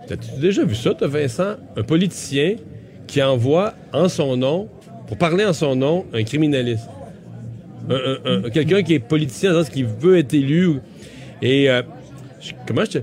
As-tu 0.10 0.40
déjà 0.40 0.64
vu 0.64 0.76
ça, 0.76 0.94
toi, 0.94 1.08
Vincent? 1.08 1.56
Un 1.76 1.84
politicien 1.84 2.56
qui 3.08 3.22
envoie 3.22 3.74
en 3.94 4.08
son 4.10 4.38
nom, 4.38 4.70
pour 5.08 5.18
parler 5.18 5.44
en 5.46 5.54
son 5.54 5.76
nom, 5.76 6.06
un 6.14 6.24
criminaliste. 6.24 6.88
Un- 7.90 7.96
un- 8.26 8.44
un- 8.46 8.50
Quelqu'un 8.50 8.84
qui 8.84 8.94
est 8.94 9.00
politicien 9.00 9.54
dans 9.54 9.60
sens 9.64 9.70
qu'il 9.70 9.86
veut 9.86 10.18
être 10.18 10.34
élu. 10.34 10.80
Et 11.42 11.70
euh, 11.70 11.82
comment 12.66 12.84
je, 12.86 13.00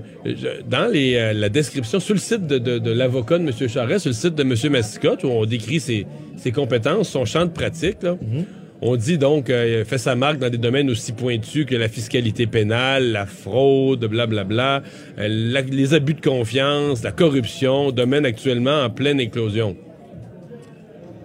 dans 0.67 0.89
euh, 0.93 1.33
la 1.33 1.49
description 1.49 1.99
sur 1.99 2.13
le 2.15 2.19
site 2.19 2.45
de, 2.47 2.91
l'avocat 2.91 3.37
de 3.37 3.43
M. 3.43 3.51
Charest, 3.67 3.99
sur 3.99 4.09
le 4.09 4.15
site 4.15 4.35
de 4.35 4.43
M. 4.43 4.71
Massicotte, 4.71 5.23
où 5.23 5.27
on 5.27 5.45
décrit 5.45 5.79
ses, 5.79 6.05
ses 6.37 6.51
compétences, 6.51 7.09
son 7.09 7.25
champ 7.25 7.45
de 7.45 7.51
pratique, 7.51 8.01
là, 8.03 8.17
on 8.87 8.95
dit 8.97 9.17
donc 9.17 9.49
euh, 9.49 9.83
fait 9.83 9.97
sa 9.97 10.15
marque 10.15 10.37
dans 10.37 10.51
des 10.51 10.59
domaines 10.59 10.91
aussi 10.91 11.11
pointus 11.11 11.65
que 11.65 11.75
la 11.75 11.89
fiscalité 11.89 12.45
pénale, 12.45 13.11
la 13.13 13.25
fraude, 13.25 14.05
blablabla, 14.05 14.83
euh, 15.17 15.27
les 15.27 15.95
abus 15.95 16.13
de 16.13 16.21
confiance, 16.21 17.01
la 17.01 17.11
corruption, 17.11 17.91
domaine 17.91 18.27
actuellement 18.27 18.83
en 18.83 18.91
pleine 18.91 19.19
éclosion. 19.19 19.75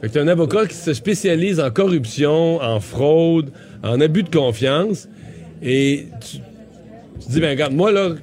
Fait 0.01 0.09
que 0.09 0.19
un 0.19 0.29
avocat 0.29 0.67
qui 0.67 0.75
se 0.75 0.95
spécialise 0.95 1.61
en 1.61 1.71
corruption, 1.71 2.63
en 2.63 2.81
fraude, 2.81 3.53
en 3.83 4.01
abus 4.01 4.23
de 4.23 4.35
confiance. 4.35 5.07
Et 5.63 6.07
tu, 6.21 6.39
tu 6.39 7.29
dis, 7.29 7.41
ben 7.41 7.51
regarde, 7.51 7.75
moi 7.75 7.93
là, 7.93 8.15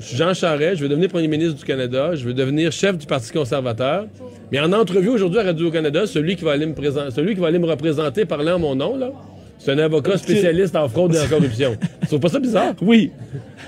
je 0.00 0.04
suis 0.04 0.16
Jean 0.16 0.34
Charest, 0.34 0.78
je 0.78 0.82
veux 0.82 0.88
devenir 0.88 1.10
premier 1.10 1.28
ministre 1.28 1.56
du 1.56 1.64
Canada, 1.64 2.16
je 2.16 2.24
veux 2.24 2.34
devenir 2.34 2.72
chef 2.72 2.98
du 2.98 3.06
Parti 3.06 3.30
conservateur. 3.30 4.08
Mais 4.52 4.60
en 4.60 4.72
entrevue 4.72 5.08
aujourd'hui 5.10 5.38
à 5.40 5.44
Radio-Canada, 5.44 6.06
celui 6.06 6.36
qui 6.36 6.44
va 6.44 6.52
aller 6.52 6.66
me 6.66 6.74
présenter, 6.74 7.10
celui 7.14 7.34
qui 7.34 7.40
va 7.40 7.48
aller 7.48 7.58
me 7.58 7.66
représenter 7.68 8.24
parlant 8.24 8.54
en 8.54 8.58
mon 8.58 8.74
nom, 8.74 8.96
là, 8.96 9.12
c'est 9.58 9.72
un 9.72 9.78
avocat 9.78 10.16
spécialiste 10.18 10.74
en 10.74 10.88
fraude 10.88 11.14
et 11.14 11.20
en 11.20 11.26
corruption. 11.28 11.76
Tu 12.00 12.06
trouves 12.06 12.20
pas 12.20 12.28
ça 12.30 12.40
bizarre? 12.40 12.74
Oui. 12.82 13.12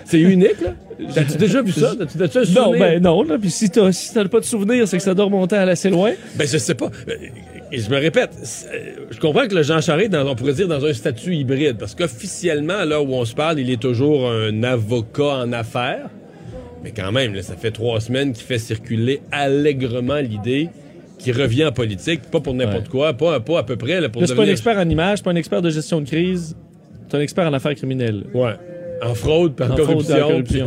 C'est 0.05 0.19
unique, 0.21 0.61
là? 0.61 0.75
T'as-tu 1.15 1.37
déjà 1.37 1.63
vu 1.63 1.71
ça? 1.73 1.93
T'as-tu 2.19 2.39
un 2.39 2.43
Non, 2.61 2.73
ben 2.73 3.01
non. 3.03 3.23
Là, 3.23 3.37
puis 3.39 3.51
si 3.51 3.71
t'as 3.71 3.93
si 3.93 4.13
t'as 4.13 4.25
pas 4.27 4.41
de 4.41 4.45
souvenir, 4.45 4.89
c'est 4.89 4.97
que 4.97 5.03
ça 5.03 5.15
doit 5.15 5.27
remonter 5.27 5.57
à 5.57 5.63
assez 5.63 5.91
loin. 5.91 6.13
Ben, 6.37 6.47
je 6.49 6.59
sais 6.59 6.75
pas. 6.75 6.91
Euh, 7.09 7.15
Et 7.71 7.79
je 7.79 7.89
me 7.91 7.97
répète, 7.99 8.31
euh, 8.73 8.79
je 9.11 9.19
comprends 9.21 9.47
que 9.47 9.55
le 9.55 9.63
Jean 9.63 9.81
Charest, 9.81 10.11
dans, 10.11 10.27
on 10.27 10.35
pourrait 10.35 10.53
dire, 10.55 10.67
dans 10.69 10.85
un 10.85 10.93
statut 10.93 11.35
hybride, 11.35 11.77
parce 11.79 11.95
qu'officiellement, 11.95 12.75
à 12.79 12.85
l'heure 12.85 13.05
où 13.09 13.15
on 13.15 13.25
se 13.25 13.35
parle, 13.35 13.61
il 13.61 13.71
est 13.71 13.81
toujours 13.81 14.29
un 14.31 14.63
avocat 14.63 15.43
en 15.45 15.53
affaires. 15.53 16.09
Mais 16.83 16.91
quand 16.91 17.13
même, 17.13 17.35
là, 17.35 17.43
ça 17.43 17.55
fait 17.57 17.71
trois 17.71 18.01
semaines 18.01 18.33
qu'il 18.33 18.45
fait 18.45 18.59
circuler 18.59 19.21
allègrement 19.31 20.17
l'idée 20.17 20.69
qu'il 21.19 21.41
revient 21.41 21.65
en 21.67 21.73
politique, 21.73 22.23
pas 22.33 22.41
pour 22.41 22.53
n'importe 22.55 22.89
quoi, 22.89 23.13
pas, 23.13 23.39
pas 23.39 23.61
à 23.61 23.63
peu 23.63 23.77
près, 23.77 24.01
là, 24.01 24.09
pour 24.09 24.21
Là, 24.23 24.27
c'est 24.27 24.35
pas 24.35 24.43
un 24.43 24.45
devenir... 24.47 24.53
expert 24.53 24.77
en 24.79 24.89
image, 24.89 25.19
c'est 25.19 25.25
pas 25.25 25.31
un 25.31 25.37
expert 25.37 25.63
de 25.63 25.71
gestion 25.71 26.01
de 26.01 26.07
crise. 26.07 26.57
C'est 27.09 27.17
un 27.17 27.21
expert 27.21 27.47
en 27.47 27.53
affaires 27.53 27.75
criminelles. 27.77 28.25
Ouais. 28.35 28.55
En 29.03 29.15
fraude, 29.15 29.55
puis 29.55 29.65
en, 29.65 29.77
fraude, 29.77 30.07
corruption. 30.07 30.43
puis- 30.45 30.63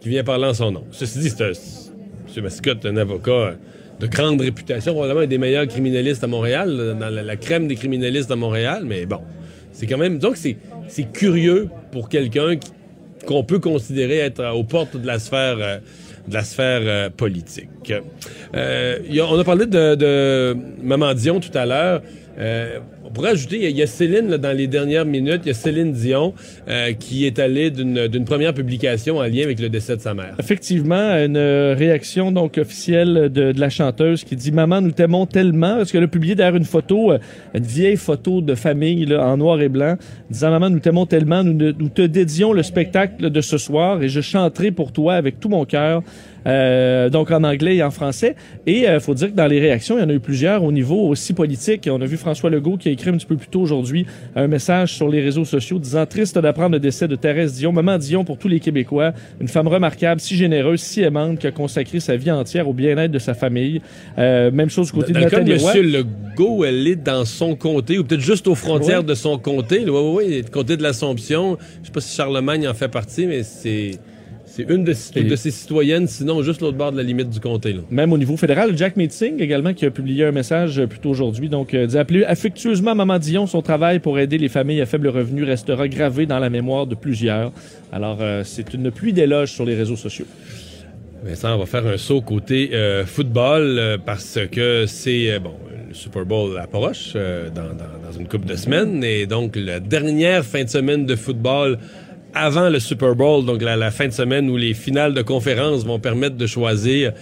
qui 0.00 0.08
vient 0.10 0.22
parler 0.22 0.44
en 0.46 0.54
son 0.54 0.70
nom. 0.70 0.84
Ceci 0.92 1.18
dit, 1.18 1.30
c'est 1.30 1.42
un, 1.42 1.48
M. 1.48 2.42
Mascotte, 2.44 2.86
un 2.86 2.96
avocat 2.96 3.54
de 3.98 4.06
grande 4.06 4.40
réputation, 4.40 4.92
probablement 4.92 5.22
un 5.22 5.26
des 5.26 5.38
meilleurs 5.38 5.66
criminalistes 5.66 6.22
à 6.22 6.28
Montréal, 6.28 6.96
dans 7.00 7.08
la, 7.08 7.22
la 7.22 7.36
crème 7.36 7.66
des 7.66 7.74
criminalistes 7.74 8.30
à 8.30 8.36
Montréal, 8.36 8.84
mais 8.86 9.04
bon, 9.06 9.18
c'est 9.72 9.86
quand 9.86 9.98
même... 9.98 10.18
Donc, 10.18 10.36
c'est 10.36 11.02
curieux 11.12 11.68
pour 11.90 12.08
quelqu'un 12.08 12.56
qui- 12.56 12.70
qu'on 13.26 13.44
peut 13.44 13.58
considérer 13.58 14.18
être 14.18 14.44
aux 14.54 14.64
portes 14.64 14.96
de 14.96 15.06
la 15.06 15.18
sphère... 15.18 15.56
euh, 15.58 15.78
de 16.28 16.34
la 16.34 16.42
sphère 16.42 16.80
euh, 16.82 17.10
politique. 17.10 17.92
Euh, 18.54 18.98
on 19.30 19.38
a 19.38 19.44
parlé 19.44 19.66
de, 19.66 19.94
de 19.94 20.56
Maman 20.82 21.14
Dion 21.14 21.40
tout 21.40 21.56
à 21.56 21.66
l'heure. 21.66 22.02
On 23.08 23.10
pourrait 23.12 23.30
ajouter, 23.30 23.70
il 23.70 23.76
y 23.76 23.82
a- 23.82 23.86
Céline 23.86 24.28
là, 24.28 24.36
dans 24.38 24.56
les 24.56 24.66
dernières 24.66 25.04
minutes, 25.04 25.42
il 25.44 25.48
y 25.48 25.50
a 25.50 25.54
Céline 25.54 25.92
Dion 25.92 26.34
euh, 26.68 26.92
qui 26.92 27.24
est 27.24 27.38
allée 27.38 27.70
d'une 27.70 28.24
première 28.24 28.52
publication 28.52 29.18
en 29.18 29.22
lien 29.22 29.44
avec 29.44 29.60
le 29.60 29.68
décès 29.68 29.96
de 29.96 30.00
sa 30.00 30.12
mère. 30.12 30.34
Effectivement, 30.40 31.12
une 31.24 31.38
réaction 31.38 32.32
donc 32.32 32.58
officielle 32.58 33.30
de, 33.32 33.52
de 33.52 33.60
la 33.60 33.70
chanteuse 33.70 34.24
qui 34.24 34.34
dit 34.34 34.50
Maman, 34.50 34.80
nous 34.80 34.90
t'aimons 34.90 35.24
tellement. 35.26 35.76
Parce 35.76 35.92
qu'elle 35.92 36.02
a 36.02 36.08
publié 36.08 36.34
d'ailleurs 36.34 36.56
une 36.56 36.64
photo, 36.64 37.12
euh, 37.12 37.18
une 37.54 37.62
vieille 37.64 37.96
photo 37.96 38.40
de 38.40 38.54
famille 38.54 39.06
là, 39.06 39.24
en 39.26 39.36
noir 39.36 39.60
et 39.60 39.68
blanc, 39.68 39.96
disant 40.28 40.50
Maman, 40.50 40.70
nous 40.70 40.80
t'aimons 40.80 41.06
tellement, 41.06 41.44
nous, 41.44 41.54
nous 41.78 41.88
te 41.88 42.02
dédions 42.02 42.52
le 42.52 42.62
spectacle 42.64 43.30
de 43.30 43.40
ce 43.40 43.56
soir 43.56 44.02
et 44.02 44.08
je 44.08 44.20
chanterai 44.20 44.72
pour 44.72 44.92
toi 44.92 45.14
avec 45.14 45.38
tout 45.38 45.48
mon 45.48 45.64
cœur. 45.64 46.02
Euh, 46.46 47.10
donc 47.10 47.30
en 47.30 47.44
anglais 47.44 47.76
et 47.76 47.82
en 47.82 47.90
français. 47.90 48.36
Et 48.66 48.84
il 48.86 49.00
faut 49.00 49.14
dire 49.14 49.30
que 49.30 49.36
dans 49.36 49.46
les 49.46 49.60
réactions, 49.60 49.98
il 49.98 50.02
y 50.02 50.04
en 50.04 50.08
a 50.08 50.12
eu 50.12 50.20
plusieurs 50.20 50.62
au 50.62 50.72
niveau 50.72 51.08
aussi 51.08 51.32
politique. 51.32 51.88
On 51.90 52.00
a 52.00 52.06
vu 52.06 52.16
François 52.16 52.50
Legault 52.50 52.76
qui 52.76 52.88
a 52.88 52.92
écrit 52.92 53.10
un 53.10 53.16
petit 53.16 53.26
peu 53.26 53.36
plus 53.36 53.48
tôt 53.48 53.60
aujourd'hui 53.60 54.06
un 54.34 54.46
message 54.46 54.94
sur 54.94 55.08
les 55.08 55.20
réseaux 55.20 55.44
sociaux 55.44 55.78
disant 55.78 56.06
triste 56.06 56.38
d'apprendre 56.38 56.72
le 56.72 56.80
décès 56.80 57.08
de 57.08 57.16
Thérèse 57.16 57.54
Dion, 57.54 57.72
maman 57.72 57.98
Dion 57.98 58.24
pour 58.24 58.38
tous 58.38 58.48
les 58.48 58.60
Québécois, 58.60 59.12
une 59.40 59.48
femme 59.48 59.68
remarquable, 59.68 60.20
si 60.20 60.36
généreuse, 60.36 60.80
si 60.80 61.02
aimante, 61.02 61.38
qui 61.38 61.46
a 61.46 61.52
consacré 61.52 62.00
sa 62.00 62.16
vie 62.16 62.30
entière 62.30 62.68
au 62.68 62.72
bien-être 62.72 63.12
de 63.12 63.18
sa 63.18 63.34
famille. 63.34 63.80
Euh, 64.18 64.50
même 64.50 64.70
chose 64.70 64.86
du 64.86 64.92
côté 64.92 65.12
Dans 65.12 65.20
de 65.20 65.24
le 65.24 65.30
cas 65.30 65.40
de 65.40 65.50
Nathalie 65.50 65.62
Roy. 65.62 65.76
M. 65.76 66.06
Legault, 66.36 66.64
elle 66.64 66.86
est 66.86 66.96
dans 66.96 67.24
son 67.24 67.54
comté, 67.54 67.98
ou 67.98 68.04
peut-être 68.04 68.20
juste 68.20 68.46
aux 68.46 68.54
frontières 68.54 69.04
de 69.04 69.14
son 69.14 69.38
comté. 69.38 69.84
Oui, 69.86 69.90
oui, 69.90 70.26
oui, 70.26 70.42
le 70.42 70.50
comté 70.50 70.76
de 70.76 70.82
l'Assomption. 70.82 71.58
Je 71.82 71.86
sais 71.86 71.92
pas 71.92 72.00
si 72.00 72.14
Charlemagne 72.14 72.68
en 72.68 72.74
fait 72.74 72.88
partie, 72.88 73.26
mais 73.26 73.42
c'est 73.42 73.92
c'est 74.56 74.70
une 74.70 74.84
de, 74.84 74.94
ses 74.94 75.50
citoyennes, 75.50 76.06
sinon 76.06 76.42
juste 76.42 76.62
l'autre 76.62 76.78
bord 76.78 76.90
de 76.90 76.96
la 76.96 77.02
limite 77.02 77.28
du 77.28 77.40
comté. 77.40 77.74
Là. 77.74 77.80
Même 77.90 78.10
au 78.14 78.16
niveau 78.16 78.38
fédéral, 78.38 78.74
Jack 78.74 78.96
Meeting 78.96 79.38
également 79.38 79.74
qui 79.74 79.84
a 79.84 79.90
publié 79.90 80.24
un 80.24 80.32
message 80.32 80.78
euh, 80.78 80.86
plus 80.86 80.98
tôt 80.98 81.10
aujourd'hui. 81.10 81.50
Donc, 81.50 81.74
euh, 81.74 81.86
dit 81.86 81.98
appeler 81.98 82.24
affectueusement 82.24 82.94
Maman 82.94 83.18
Dion, 83.18 83.46
son 83.46 83.60
travail 83.60 83.98
pour 83.98 84.18
aider 84.18 84.38
les 84.38 84.48
familles 84.48 84.80
à 84.80 84.86
faible 84.86 85.08
revenu 85.08 85.44
restera 85.44 85.88
gravé 85.88 86.24
dans 86.24 86.38
la 86.38 86.48
mémoire 86.48 86.86
de 86.86 86.94
plusieurs. 86.94 87.52
Alors, 87.92 88.16
euh, 88.22 88.44
c'est 88.44 88.72
une 88.72 88.90
pluie 88.90 89.12
d'éloges 89.12 89.52
sur 89.52 89.66
les 89.66 89.74
réseaux 89.74 89.96
sociaux. 89.96 90.26
Vincent, 91.22 91.54
on 91.54 91.58
va 91.58 91.66
faire 91.66 91.86
un 91.86 91.98
saut 91.98 92.22
côté 92.22 92.70
euh, 92.72 93.04
football 93.04 93.98
parce 94.06 94.38
que 94.50 94.86
c'est 94.86 95.38
bon 95.38 95.52
le 95.88 95.94
Super 95.94 96.24
Bowl 96.24 96.58
approche 96.58 97.14
dans, 97.14 97.62
dans, 97.62 98.10
dans 98.10 98.18
une 98.18 98.26
couple 98.26 98.46
de 98.46 98.56
semaines 98.56 99.04
et 99.04 99.26
donc 99.26 99.54
la 99.54 99.80
dernière 99.80 100.44
fin 100.44 100.64
de 100.64 100.68
semaine 100.68 101.06
de 101.06 101.14
football 101.14 101.78
avant 102.36 102.68
le 102.68 102.78
Super 102.80 103.14
Bowl, 103.14 103.46
donc 103.46 103.62
la, 103.62 103.90
fin 103.90 104.08
de 104.08 104.12
semaine 104.12 104.50
où 104.50 104.58
les 104.58 104.74
finales 104.74 105.14
de 105.14 105.22
conférence 105.22 105.86
vont 105.86 105.98
permettre 105.98 106.36
de 106.36 106.46
choisir 106.46 107.12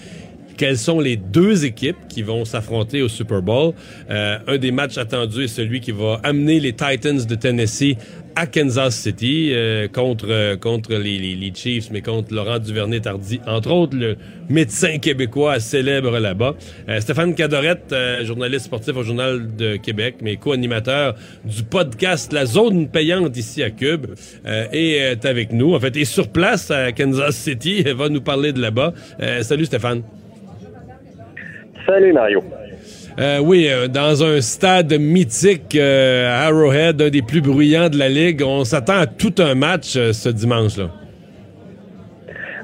quelles 0.57 0.79
sont 0.79 0.99
les 0.99 1.17
deux 1.17 1.65
équipes 1.65 1.97
qui 2.09 2.23
vont 2.23 2.45
s'affronter 2.45 3.01
au 3.01 3.09
Super 3.09 3.41
Bowl. 3.41 3.75
Euh, 4.11 4.39
un 4.47 4.59
des 4.59 4.73
matchs 4.73 4.99
attendus 4.99 5.45
est 5.45 5.49
celui 5.49 5.81
qui 5.81 5.93
va 5.93 6.21
amener 6.25 6.59
les 6.59 6.73
Titans 6.73 7.25
de 7.25 7.35
Tennessee 7.37 7.97
à 8.37 8.47
Kansas 8.47 8.95
City 8.97 9.53
euh, 9.53 9.89
contre 9.89 10.27
euh, 10.29 10.57
contre 10.57 10.93
les, 10.95 11.19
les, 11.19 11.35
les 11.35 11.55
Chiefs, 11.55 11.91
mais 11.91 12.03
contre 12.03 12.35
Laurent 12.35 12.59
Duvernay-Tardy, 12.59 13.41
entre 13.47 13.71
autres 13.71 13.97
le 13.97 14.17
médecin 14.49 14.99
québécois 14.99 15.61
célèbre 15.61 16.19
là-bas. 16.19 16.55
Euh, 16.89 17.01
Stéphane 17.01 17.35
Cadorette, 17.35 17.93
euh, 17.93 18.25
journaliste 18.25 18.67
sportif 18.67 18.97
au 18.97 19.03
Journal 19.03 19.55
de 19.57 19.77
Québec, 19.77 20.17
mais 20.23 20.37
co-animateur 20.37 21.15
du 21.45 21.63
podcast 21.63 22.33
La 22.33 22.47
Zone 22.47 22.89
Payante 22.89 23.37
ici 23.37 23.63
à 23.63 23.71
Cube, 23.71 24.07
euh, 24.47 24.67
est 24.73 25.25
avec 25.25 25.53
nous, 25.53 25.75
en 25.75 25.81
fait, 25.81 25.97
est 25.97 26.05
sur 26.05 26.29
place 26.29 26.71
à 26.71 26.93
Kansas 26.93 27.37
City, 27.37 27.83
va 27.97 28.09
nous 28.09 28.21
parler 28.21 28.53
de 28.53 28.61
là-bas. 28.61 28.93
Euh, 29.21 29.43
salut 29.43 29.65
Stéphane. 29.65 30.03
Salut 31.87 32.13
Mario. 32.13 32.43
Euh, 33.19 33.39
oui, 33.41 33.69
euh, 33.71 33.87
dans 33.87 34.25
un 34.25 34.41
stade 34.41 34.93
mythique 34.99 35.77
euh, 35.77 36.49
Arrowhead, 36.49 37.01
un 37.01 37.11
des 37.11 37.23
plus 37.23 37.41
bruyants 37.41 37.89
de 37.89 37.97
la 37.97 38.09
ligue, 38.09 38.43
on 38.45 38.65
s'attend 38.65 38.99
à 38.99 39.07
tout 39.07 39.35
un 39.39 39.55
match 39.55 39.97
euh, 39.97 40.13
ce 40.13 40.29
dimanche-là. 40.29 40.87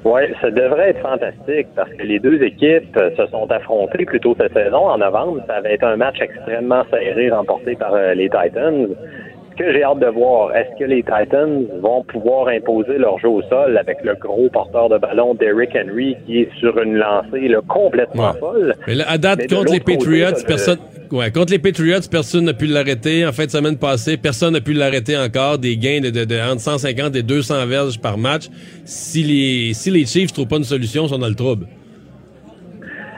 Oui, 0.05 0.23
ça 0.41 0.51
devrait 0.51 0.91
être 0.91 1.03
fantastique 1.03 1.69
parce 1.77 1.91
que 1.91 2.03
les 2.03 2.19
deux 2.19 2.43
équipes 2.43 2.99
se 3.17 3.27
sont 3.27 3.49
affrontées 3.53 4.05
plus 4.07 4.19
tôt 4.19 4.35
cette 4.41 4.55
saison, 4.55 4.89
en 4.89 4.99
novembre. 4.99 5.41
Ça 5.47 5.57
avait 5.57 5.75
été 5.75 5.85
un 5.85 5.97
match 5.97 6.17
extrêmement 6.21 6.83
serré 6.91 7.31
remporté 7.31 7.77
par 7.77 7.95
les 8.15 8.29
Titans. 8.31 8.89
Que 9.61 9.73
j'ai 9.75 9.83
hâte 9.83 9.99
de 10.01 10.07
voir, 10.07 10.57
est-ce 10.57 10.79
que 10.79 10.85
les 10.89 11.03
Titans 11.03 11.67
vont 11.83 12.03
pouvoir 12.05 12.49
imposer 12.49 12.97
leur 12.97 13.19
jeu 13.19 13.29
au 13.29 13.43
sol 13.43 13.77
avec 13.77 13.99
le 14.03 14.15
gros 14.15 14.49
porteur 14.49 14.89
de 14.89 14.97
ballon 14.97 15.35
Derrick 15.35 15.77
Henry 15.77 16.17
qui 16.25 16.39
est 16.41 16.49
sur 16.59 16.79
une 16.81 16.95
lancée 16.95 17.47
là, 17.47 17.59
complètement 17.69 18.31
Ouais. 18.31 18.39
folle? 18.41 18.75
Mais 18.87 18.95
là, 18.95 19.05
à 19.07 19.19
date, 19.19 19.41
Mais 19.41 19.47
contre 19.49 19.73
les 19.75 19.81
côté, 19.81 19.97
Patriots, 19.99 20.31
le- 20.39 20.47
personne, 20.47 20.79
Ouais, 21.13 21.31
contre 21.31 21.53
les 21.53 21.59
Patriots, 21.59 21.99
personne 22.11 22.45
n'a 22.45 22.55
pu 22.55 22.67
l'arrêter. 22.67 23.27
En 23.27 23.33
fin 23.33 23.45
de 23.45 23.51
semaine 23.51 23.77
passée, 23.77 24.17
personne 24.17 24.55
n'a 24.55 24.61
pu 24.63 24.73
l'arrêter 24.73 25.19
encore. 25.19 25.59
Des 25.59 25.77
gains 25.77 26.01
de, 26.01 26.09
de, 26.11 26.25
de, 26.25 26.37
entre 26.41 26.61
150 26.61 27.15
et 27.17 27.23
200 27.23 27.67
verges 27.67 28.01
par 28.01 28.17
match. 28.17 28.45
Si 28.87 29.23
les, 29.25 29.75
si 29.75 29.91
les 29.91 30.07
Chiefs 30.07 30.33
trouvent 30.33 30.47
pas 30.47 30.57
une 30.57 30.65
solution, 30.65 31.05
ils 31.05 31.09
sont 31.11 31.19
dans 31.19 31.29
le 31.29 31.35
trouble. 31.35 31.67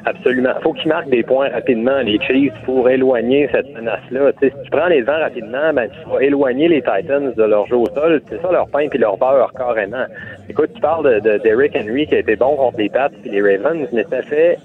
Absolument. 0.05 0.53
Faut 0.63 0.73
qu'ils 0.73 0.89
marquent 0.89 1.11
des 1.11 1.23
points 1.23 1.49
rapidement, 1.51 1.99
les 2.01 2.19
Chiefs, 2.21 2.53
pour 2.65 2.89
éloigner 2.89 3.49
cette 3.53 3.73
menace-là. 3.75 4.33
si 4.43 4.51
tu 4.51 4.71
prends 4.71 4.89
les 4.89 5.03
vents 5.03 5.19
rapidement, 5.19 5.73
ben, 5.73 5.89
tu 5.89 6.11
vas 6.11 6.23
éloigner 6.23 6.69
les 6.69 6.83
Titans 6.83 7.33
de 7.37 7.43
leur 7.43 7.67
jeu 7.67 7.77
au 7.77 7.87
sol. 7.95 8.21
C'est 8.29 8.41
ça 8.43 8.51
leur 8.51 8.69
pain 8.69 8.89
puis 8.89 8.99
leur 8.99 9.17
beurre, 9.17 9.53
carrément. 9.57 10.05
Écoute, 10.49 10.71
tu 10.75 10.81
parles 10.81 11.21
de, 11.21 11.39
Derrick 11.39 11.77
Henry 11.77 12.07
qui 12.07 12.17
a 12.17 12.19
été 12.19 12.37
bon 12.37 12.57
contre 12.57 12.79
les 12.79 12.89
Pats 12.89 13.11
et 13.25 13.29
les 13.29 13.41
Ravens, 13.41 13.87
mais 13.93 14.05
ça 14.11 14.23
fait 14.23 14.59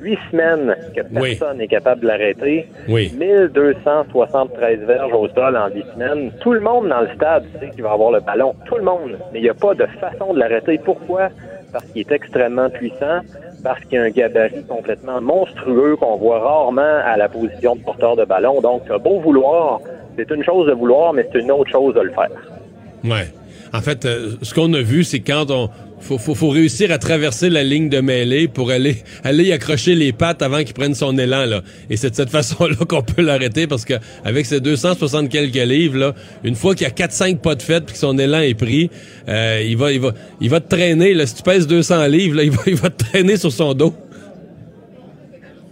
huit 0.00 0.18
semaines 0.30 0.74
que 0.94 1.02
personne 1.02 1.58
n'est 1.58 1.68
capable 1.68 2.02
de 2.02 2.08
l'arrêter. 2.08 2.66
Oui. 2.88 3.12
1273 3.18 4.80
verges 4.80 5.12
au 5.12 5.28
sol 5.28 5.56
en 5.56 5.68
huit 5.68 5.86
semaines. 5.94 6.32
Tout 6.40 6.52
le 6.52 6.60
monde 6.60 6.88
dans 6.88 7.00
le 7.00 7.08
stade 7.14 7.44
sait 7.58 7.70
qu'il 7.70 7.82
va 7.82 7.92
avoir 7.92 8.10
le 8.10 8.20
ballon. 8.20 8.54
Tout 8.66 8.76
le 8.76 8.84
monde. 8.84 9.18
Mais 9.32 9.38
il 9.38 9.42
n'y 9.42 9.48
a 9.48 9.54
pas 9.54 9.74
de 9.74 9.86
façon 10.00 10.34
de 10.34 10.38
l'arrêter. 10.38 10.78
Pourquoi? 10.84 11.28
Parce 11.72 11.84
qu'il 11.86 12.00
est 12.00 12.12
extrêmement 12.12 12.68
puissant 12.70 13.20
parce 13.62 13.80
qu'il 13.84 13.98
a 13.98 14.02
un 14.02 14.10
gabarit 14.10 14.64
complètement 14.64 15.20
monstrueux 15.20 15.96
qu'on 15.96 16.16
voit 16.16 16.40
rarement 16.40 17.00
à 17.04 17.16
la 17.16 17.28
position 17.28 17.76
de 17.76 17.80
porteur 17.82 18.16
de 18.16 18.24
ballon. 18.24 18.60
Donc, 18.60 18.88
beau 19.02 19.20
vouloir, 19.20 19.80
c'est 20.16 20.30
une 20.30 20.44
chose 20.44 20.66
de 20.66 20.72
vouloir, 20.72 21.12
mais 21.12 21.28
c'est 21.32 21.40
une 21.40 21.52
autre 21.52 21.70
chose 21.70 21.94
de 21.94 22.00
le 22.00 22.10
faire. 22.10 22.30
Ouais. 23.04 23.32
En 23.72 23.80
fait, 23.80 24.04
euh, 24.04 24.32
ce 24.42 24.52
qu'on 24.52 24.72
a 24.74 24.82
vu, 24.82 25.02
c'est 25.02 25.20
quand 25.20 25.50
on 25.50 25.70
faut, 26.02 26.18
faut, 26.18 26.48
réussir 26.50 26.90
à 26.90 26.98
traverser 26.98 27.48
la 27.48 27.62
ligne 27.62 27.88
de 27.88 28.00
mêlée 28.00 28.48
pour 28.48 28.70
aller 28.70 28.96
aller 29.24 29.44
y 29.44 29.52
accrocher 29.52 29.94
les 29.94 30.12
pattes 30.12 30.42
avant 30.42 30.62
qu'il 30.64 30.74
prenne 30.74 30.94
son 30.94 31.16
élan 31.16 31.46
là. 31.46 31.62
Et 31.90 31.96
c'est 31.96 32.10
de 32.10 32.16
cette 32.16 32.30
façon-là 32.38 32.76
qu'on 32.88 33.02
peut 33.02 33.22
l'arrêter 33.22 33.66
parce 33.66 33.84
que 33.84 33.94
avec 34.24 34.46
ses 34.46 34.60
260 34.60 35.28
quelques 35.28 35.54
livres 35.54 35.98
là, 35.98 36.14
une 36.44 36.54
fois 36.54 36.74
qu'il 36.74 36.86
y 36.86 36.90
a 36.90 36.94
4-5 36.94 37.38
pas 37.38 37.54
de 37.54 37.62
fête 37.62 37.84
puis 37.84 37.94
que 37.94 37.98
son 38.00 38.18
élan 38.18 38.40
est 38.40 38.54
pris, 38.54 38.90
euh, 39.28 39.62
il 39.64 39.76
va 39.76 39.92
il 39.92 40.00
va 40.00 40.12
il 40.40 40.50
va 40.50 40.60
te 40.60 40.74
traîner 40.74 41.14
là. 41.14 41.26
Si 41.26 41.36
tu 41.36 41.42
pèses 41.42 41.66
200 41.66 42.06
livres 42.06 42.36
là, 42.36 42.42
il 42.44 42.50
va 42.50 42.62
il 42.66 42.76
va 42.76 42.90
te 42.90 43.04
traîner 43.04 43.36
sur 43.36 43.52
son 43.52 43.74
dos. 43.74 43.94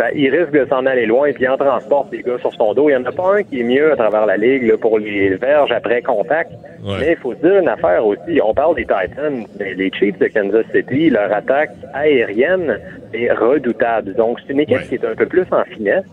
Ben, 0.01 0.09
il 0.15 0.35
risque 0.35 0.53
de 0.53 0.65
s'en 0.65 0.87
aller 0.87 1.05
loin, 1.05 1.31
puis 1.31 1.45
il 1.45 1.49
en 1.51 1.59
transporte 1.59 2.09
des 2.09 2.23
gars 2.23 2.39
sur 2.39 2.55
son 2.55 2.73
dos. 2.73 2.89
Il 2.89 2.97
n'y 2.97 3.03
en 3.03 3.05
a 3.05 3.13
pas 3.13 3.37
un 3.37 3.43
qui 3.43 3.61
est 3.61 3.65
mieux 3.65 3.93
à 3.93 3.97
travers 3.97 4.25
la 4.25 4.39
ligue 4.39 4.75
pour 4.77 4.99
les 4.99 5.37
verges 5.37 5.73
après 5.73 6.01
contact. 6.01 6.53
Mais 6.83 7.11
il 7.11 7.17
faut 7.17 7.35
se 7.35 7.41
dire 7.41 7.59
une 7.59 7.69
affaire 7.69 8.07
aussi. 8.07 8.41
On 8.43 8.55
parle 8.55 8.77
des 8.77 8.87
Titans, 8.87 9.45
mais 9.59 9.75
les 9.75 9.91
Chiefs 9.93 10.19
de 10.19 10.29
Kansas 10.29 10.65
City, 10.75 11.11
leur 11.11 11.31
attaque 11.31 11.73
aérienne 11.93 12.79
est 13.13 13.31
redoutable. 13.31 14.15
Donc, 14.15 14.39
c'est 14.41 14.55
une 14.55 14.61
équipe 14.61 14.89
qui 14.89 14.95
est 14.95 15.05
un 15.05 15.15
peu 15.15 15.27
plus 15.27 15.45
en 15.51 15.65
finesse. 15.65 16.07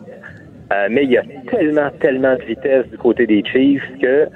Euh, 0.74 0.88
mais 0.92 1.06
il 1.06 1.12
y 1.12 1.18
a 1.18 1.24
tellement, 1.50 1.90
tellement 2.02 2.36
de 2.36 2.44
vitesse 2.44 2.90
du 2.90 2.98
côté 2.98 3.26
des 3.26 3.42
Chiefs 3.42 3.90
que 4.02 4.28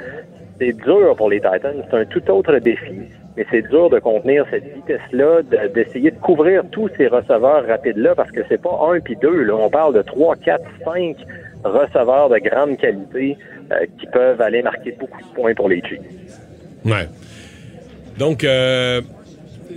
c'est 0.61 0.71
dur 0.77 1.13
pour 1.17 1.29
les 1.29 1.41
Titans. 1.41 1.83
C'est 1.89 1.97
un 1.97 2.05
tout 2.05 2.31
autre 2.31 2.57
défi 2.59 3.01
mais 3.37 3.45
c'est 3.49 3.61
dur 3.69 3.89
de 3.89 3.99
contenir 3.99 4.45
cette 4.49 4.65
vitesse-là, 4.65 5.41
d'essayer 5.73 6.11
de, 6.11 6.17
couvrir 6.17 6.63
tous 6.71 6.89
ces 6.97 7.07
receveurs 7.07 7.65
rapides-là, 7.65 8.15
parce 8.15 8.31
que 8.31 8.41
c'est 8.49 8.61
pas 8.61 8.77
un 8.91 8.99
puis 8.99 9.15
deux. 9.15 9.43
Là. 9.43 9.55
On 9.55 9.69
parle 9.69 9.93
de 9.95 10.01
trois, 10.01 10.35
quatre, 10.35 10.65
cinq 10.83 11.17
receveurs 11.63 12.29
de 12.29 12.39
grande 12.39 12.77
qualité 12.77 13.37
euh, 13.71 13.85
qui 13.99 14.07
peuvent 14.07 14.41
aller 14.41 14.61
marquer 14.61 14.95
beaucoup 14.99 15.21
de 15.21 15.33
points 15.35 15.53
pour 15.53 15.69
les 15.69 15.81
Chiefs. 15.81 16.01
Ouais. 16.83 17.07
Donc, 18.17 18.43
euh, 18.43 19.01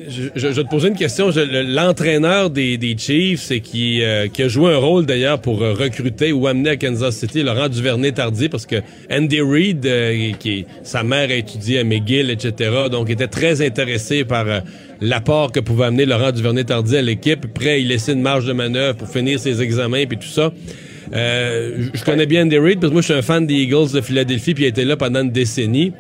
je, 0.08 0.28
je, 0.34 0.60
te 0.60 0.68
poser 0.68 0.88
une 0.88 0.96
question. 0.96 1.30
L'entraîneur 1.34 2.50
des, 2.50 2.76
des, 2.78 2.96
Chiefs, 2.96 3.40
c'est 3.40 3.60
qui, 3.60 4.02
euh, 4.02 4.28
qui 4.28 4.42
a 4.42 4.48
joué 4.48 4.72
un 4.72 4.76
rôle 4.76 5.06
d'ailleurs 5.06 5.40
pour 5.40 5.62
euh, 5.62 5.72
recruter 5.72 6.32
ou 6.32 6.46
amener 6.46 6.70
à 6.70 6.76
Kansas 6.76 7.16
City 7.16 7.42
Laurent 7.42 7.68
Duvernay-Tardy, 7.68 8.48
parce 8.48 8.66
que 8.66 8.76
Andy 9.10 9.40
Reid, 9.40 9.86
euh, 9.86 10.32
qui 10.38 10.66
sa 10.82 11.02
mère 11.02 11.30
a 11.30 11.34
étudié 11.34 11.80
à 11.80 11.84
McGill, 11.84 12.30
etc., 12.30 12.70
donc 12.90 13.10
était 13.10 13.28
très 13.28 13.64
intéressé 13.64 14.24
par 14.24 14.46
l'apport 15.00 15.52
que 15.52 15.60
pouvait 15.60 15.86
amener 15.86 16.06
Laurent 16.06 16.32
Duvernay-Tardy 16.32 16.96
à 16.96 17.02
l'équipe. 17.02 17.52
Prêt, 17.52 17.80
il 17.80 17.88
laissait 17.88 18.12
une 18.12 18.22
marge 18.22 18.46
de 18.46 18.52
manœuvre 18.52 18.96
pour 18.96 19.08
finir 19.08 19.38
ses 19.38 19.62
examens 19.62 20.04
puis 20.06 20.18
tout 20.18 20.26
ça. 20.26 20.52
je 21.12 22.04
connais 22.04 22.26
bien 22.26 22.44
Andy 22.44 22.58
Reid 22.58 22.80
parce 22.80 22.90
que 22.90 22.94
moi 22.94 23.02
je 23.02 23.06
suis 23.06 23.14
un 23.14 23.22
fan 23.22 23.46
des 23.46 23.54
Eagles 23.54 23.92
de 23.92 24.00
Philadelphie 24.00 24.54
puis 24.54 24.64
il 24.64 24.68
été 24.68 24.84
là 24.84 24.96
pendant 24.96 25.22
une 25.22 25.32
décennie. 25.32 25.92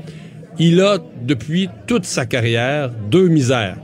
Il 0.58 0.80
a 0.80 0.98
depuis 1.22 1.68
toute 1.86 2.04
sa 2.04 2.26
carrière 2.26 2.90
deux 3.10 3.28
misères. 3.28 3.76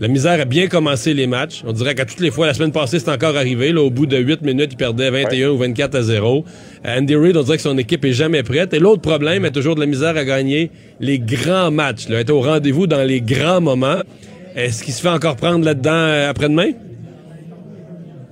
La 0.00 0.08
misère 0.08 0.40
a 0.40 0.44
bien 0.44 0.66
commencé 0.66 1.14
les 1.14 1.28
matchs. 1.28 1.62
On 1.64 1.72
dirait 1.72 1.94
qu'à 1.94 2.04
toutes 2.04 2.18
les 2.18 2.32
fois, 2.32 2.48
la 2.48 2.54
semaine 2.54 2.72
passée, 2.72 2.98
c'est 2.98 3.10
encore 3.10 3.36
arrivé. 3.36 3.70
Là, 3.70 3.80
au 3.80 3.90
bout 3.90 4.06
de 4.06 4.16
8 4.16 4.42
minutes, 4.42 4.70
il 4.72 4.76
perdait 4.76 5.08
21 5.08 5.50
ou 5.50 5.56
24 5.56 5.94
à 5.94 6.02
0. 6.02 6.44
Andy 6.84 7.14
Reid, 7.14 7.36
on 7.36 7.42
dirait 7.44 7.58
que 7.58 7.62
son 7.62 7.78
équipe 7.78 8.04
est 8.04 8.12
jamais 8.12 8.42
prête. 8.42 8.74
Et 8.74 8.80
l'autre 8.80 9.02
problème 9.02 9.44
est 9.44 9.52
toujours 9.52 9.76
de 9.76 9.80
la 9.80 9.86
misère 9.86 10.16
à 10.16 10.24
gagner 10.24 10.72
les 10.98 11.20
grands 11.20 11.70
matchs. 11.70 12.08
Là, 12.08 12.20
être 12.20 12.30
au 12.30 12.40
rendez-vous 12.40 12.88
dans 12.88 13.04
les 13.04 13.20
grands 13.20 13.60
moments. 13.60 14.00
Est-ce 14.56 14.82
qu'il 14.82 14.94
se 14.94 15.00
fait 15.00 15.08
encore 15.08 15.36
prendre 15.36 15.64
là-dedans 15.64 15.92
euh, 15.92 16.30
après-demain? 16.30 16.70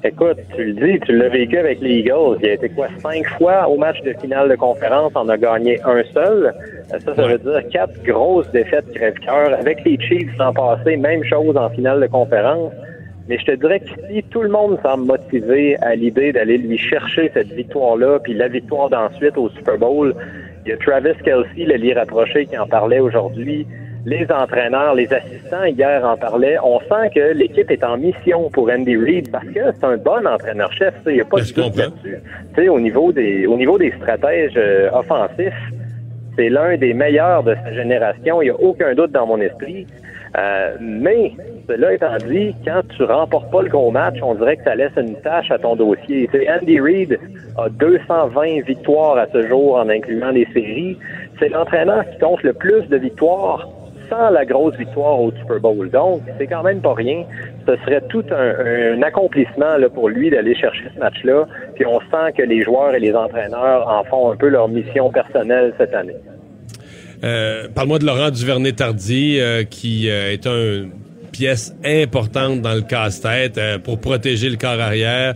Écoute, 0.04 0.38
tu 0.56 0.64
le 0.64 0.72
dis, 0.72 0.98
tu 1.06 1.16
l'as 1.16 1.28
vécu 1.28 1.56
avec 1.56 1.80
les 1.80 2.00
Eagles. 2.00 2.38
Il 2.42 2.48
a 2.48 2.52
été 2.54 2.68
quoi, 2.70 2.88
cinq 2.98 3.24
fois 3.38 3.68
au 3.68 3.76
match 3.76 4.02
de 4.02 4.12
finale 4.14 4.48
de 4.48 4.56
conférence, 4.56 5.12
on 5.14 5.28
a 5.28 5.36
gagné 5.36 5.80
un 5.84 6.02
seul. 6.12 6.52
Ça, 6.88 6.98
ça 6.98 7.26
veut 7.28 7.38
dire 7.38 7.60
quatre 7.70 8.02
grosses 8.02 8.50
défaites 8.50 8.92
crève-cœur. 8.94 9.54
Avec 9.54 9.84
les 9.84 9.96
Chiefs 10.00 10.36
l'an 10.38 10.52
passé, 10.52 10.96
même 10.96 11.22
chose 11.22 11.56
en 11.56 11.70
finale 11.70 12.00
de 12.00 12.08
conférence. 12.08 12.72
Mais 13.28 13.38
je 13.38 13.44
te 13.44 13.52
dirais 13.52 13.78
qu'ici, 13.78 14.24
tout 14.30 14.42
le 14.42 14.48
monde 14.48 14.76
semble 14.82 15.06
motivé 15.06 15.76
à 15.82 15.94
l'idée 15.94 16.32
d'aller 16.32 16.58
lui 16.58 16.78
chercher 16.78 17.30
cette 17.32 17.52
victoire-là, 17.52 18.18
puis 18.18 18.34
la 18.34 18.48
victoire 18.48 18.90
d'ensuite 18.90 19.38
au 19.38 19.50
Super 19.50 19.78
Bowl. 19.78 20.16
Il 20.66 20.70
y 20.70 20.72
a 20.72 20.76
Travis 20.78 21.14
Kelsey, 21.24 21.64
le 21.64 21.76
lit 21.76 21.94
rapproché, 21.94 22.46
qui 22.46 22.58
en 22.58 22.66
parlait 22.66 22.98
aujourd'hui 22.98 23.68
les 24.04 24.26
entraîneurs, 24.30 24.94
les 24.94 25.12
assistants 25.12 25.64
hier 25.64 26.04
en 26.04 26.16
parlaient. 26.16 26.58
On 26.62 26.80
sent 26.80 27.10
que 27.14 27.32
l'équipe 27.32 27.70
est 27.70 27.84
en 27.84 27.96
mission 27.96 28.50
pour 28.50 28.68
Andy 28.70 28.96
Reid 28.96 29.30
parce 29.30 29.46
que 29.46 29.60
c'est 29.72 29.84
un 29.84 29.96
bon 29.96 30.26
entraîneur-chef. 30.26 30.94
Il 31.06 31.14
n'y 31.14 31.20
a 31.20 31.24
pas 31.24 31.40
de 31.40 31.52
doute 31.52 31.76
là-dessus. 31.76 32.68
Au 32.68 32.80
niveau 32.80 33.12
des 33.12 33.46
au 33.46 33.56
niveau 33.56 33.78
des 33.78 33.92
stratèges 33.92 34.54
euh, 34.56 34.90
offensifs, 34.92 35.54
c'est 36.36 36.48
l'un 36.48 36.76
des 36.76 36.94
meilleurs 36.94 37.44
de 37.44 37.54
sa 37.54 37.72
génération. 37.72 38.42
Il 38.42 38.46
n'y 38.46 38.50
a 38.50 38.60
aucun 38.60 38.94
doute 38.94 39.12
dans 39.12 39.26
mon 39.26 39.40
esprit. 39.40 39.86
Euh, 40.36 40.76
mais 40.80 41.32
cela 41.68 41.92
étant 41.92 42.16
dit, 42.26 42.54
quand 42.64 42.80
tu 42.96 43.04
remportes 43.04 43.50
pas 43.50 43.62
le 43.62 43.68
gros 43.68 43.90
match, 43.90 44.16
on 44.22 44.34
dirait 44.34 44.56
que 44.56 44.64
ça 44.64 44.74
laisse 44.74 44.92
une 44.96 45.14
tâche 45.20 45.50
à 45.50 45.58
ton 45.58 45.76
dossier. 45.76 46.28
Andy 46.48 46.80
Reid 46.80 47.20
a 47.58 47.68
220 47.68 48.62
victoires 48.66 49.18
à 49.18 49.26
ce 49.30 49.46
jour 49.46 49.76
en 49.76 49.88
incluant 49.90 50.30
les 50.30 50.46
séries. 50.54 50.96
C'est 51.38 51.50
l'entraîneur 51.50 52.08
qui 52.10 52.18
compte 52.18 52.42
le 52.42 52.54
plus 52.54 52.82
de 52.88 52.96
victoires 52.96 53.68
la 54.30 54.44
grosse 54.44 54.76
victoire 54.76 55.20
au 55.20 55.32
Super 55.32 55.60
Bowl. 55.60 55.90
Donc, 55.90 56.22
c'est 56.38 56.46
quand 56.46 56.62
même 56.62 56.80
pas 56.80 56.94
rien. 56.94 57.24
Ce 57.66 57.76
serait 57.84 58.02
tout 58.08 58.24
un, 58.30 59.02
accomplissement 59.02 59.76
pour 59.94 60.08
lui 60.08 60.30
d'aller 60.30 60.54
chercher 60.54 60.84
ce 60.94 60.98
match-là. 60.98 61.46
Puis 61.74 61.86
on 61.86 62.00
sent 62.00 62.32
que 62.36 62.42
les 62.42 62.62
joueurs 62.62 62.94
et 62.94 63.00
les 63.00 63.14
entraîneurs 63.14 63.88
en 63.88 64.04
font 64.04 64.32
un 64.32 64.36
peu 64.36 64.48
leur 64.48 64.68
mission 64.68 65.10
personnelle 65.10 65.74
cette 65.78 65.94
année. 65.94 66.16
Euh, 67.24 67.68
parle-moi 67.72 67.98
de 68.00 68.06
Laurent 68.06 68.30
Duvernay-Tardy, 68.30 69.38
euh, 69.38 69.62
qui 69.62 70.10
euh, 70.10 70.32
est 70.32 70.44
une 70.46 70.90
pièce 71.30 71.74
importante 71.84 72.62
dans 72.62 72.74
le 72.74 72.82
casse-tête 72.82 73.58
pour 73.84 73.98
protéger 74.00 74.50
le 74.50 74.56
corps 74.56 74.78
arrière, 74.78 75.34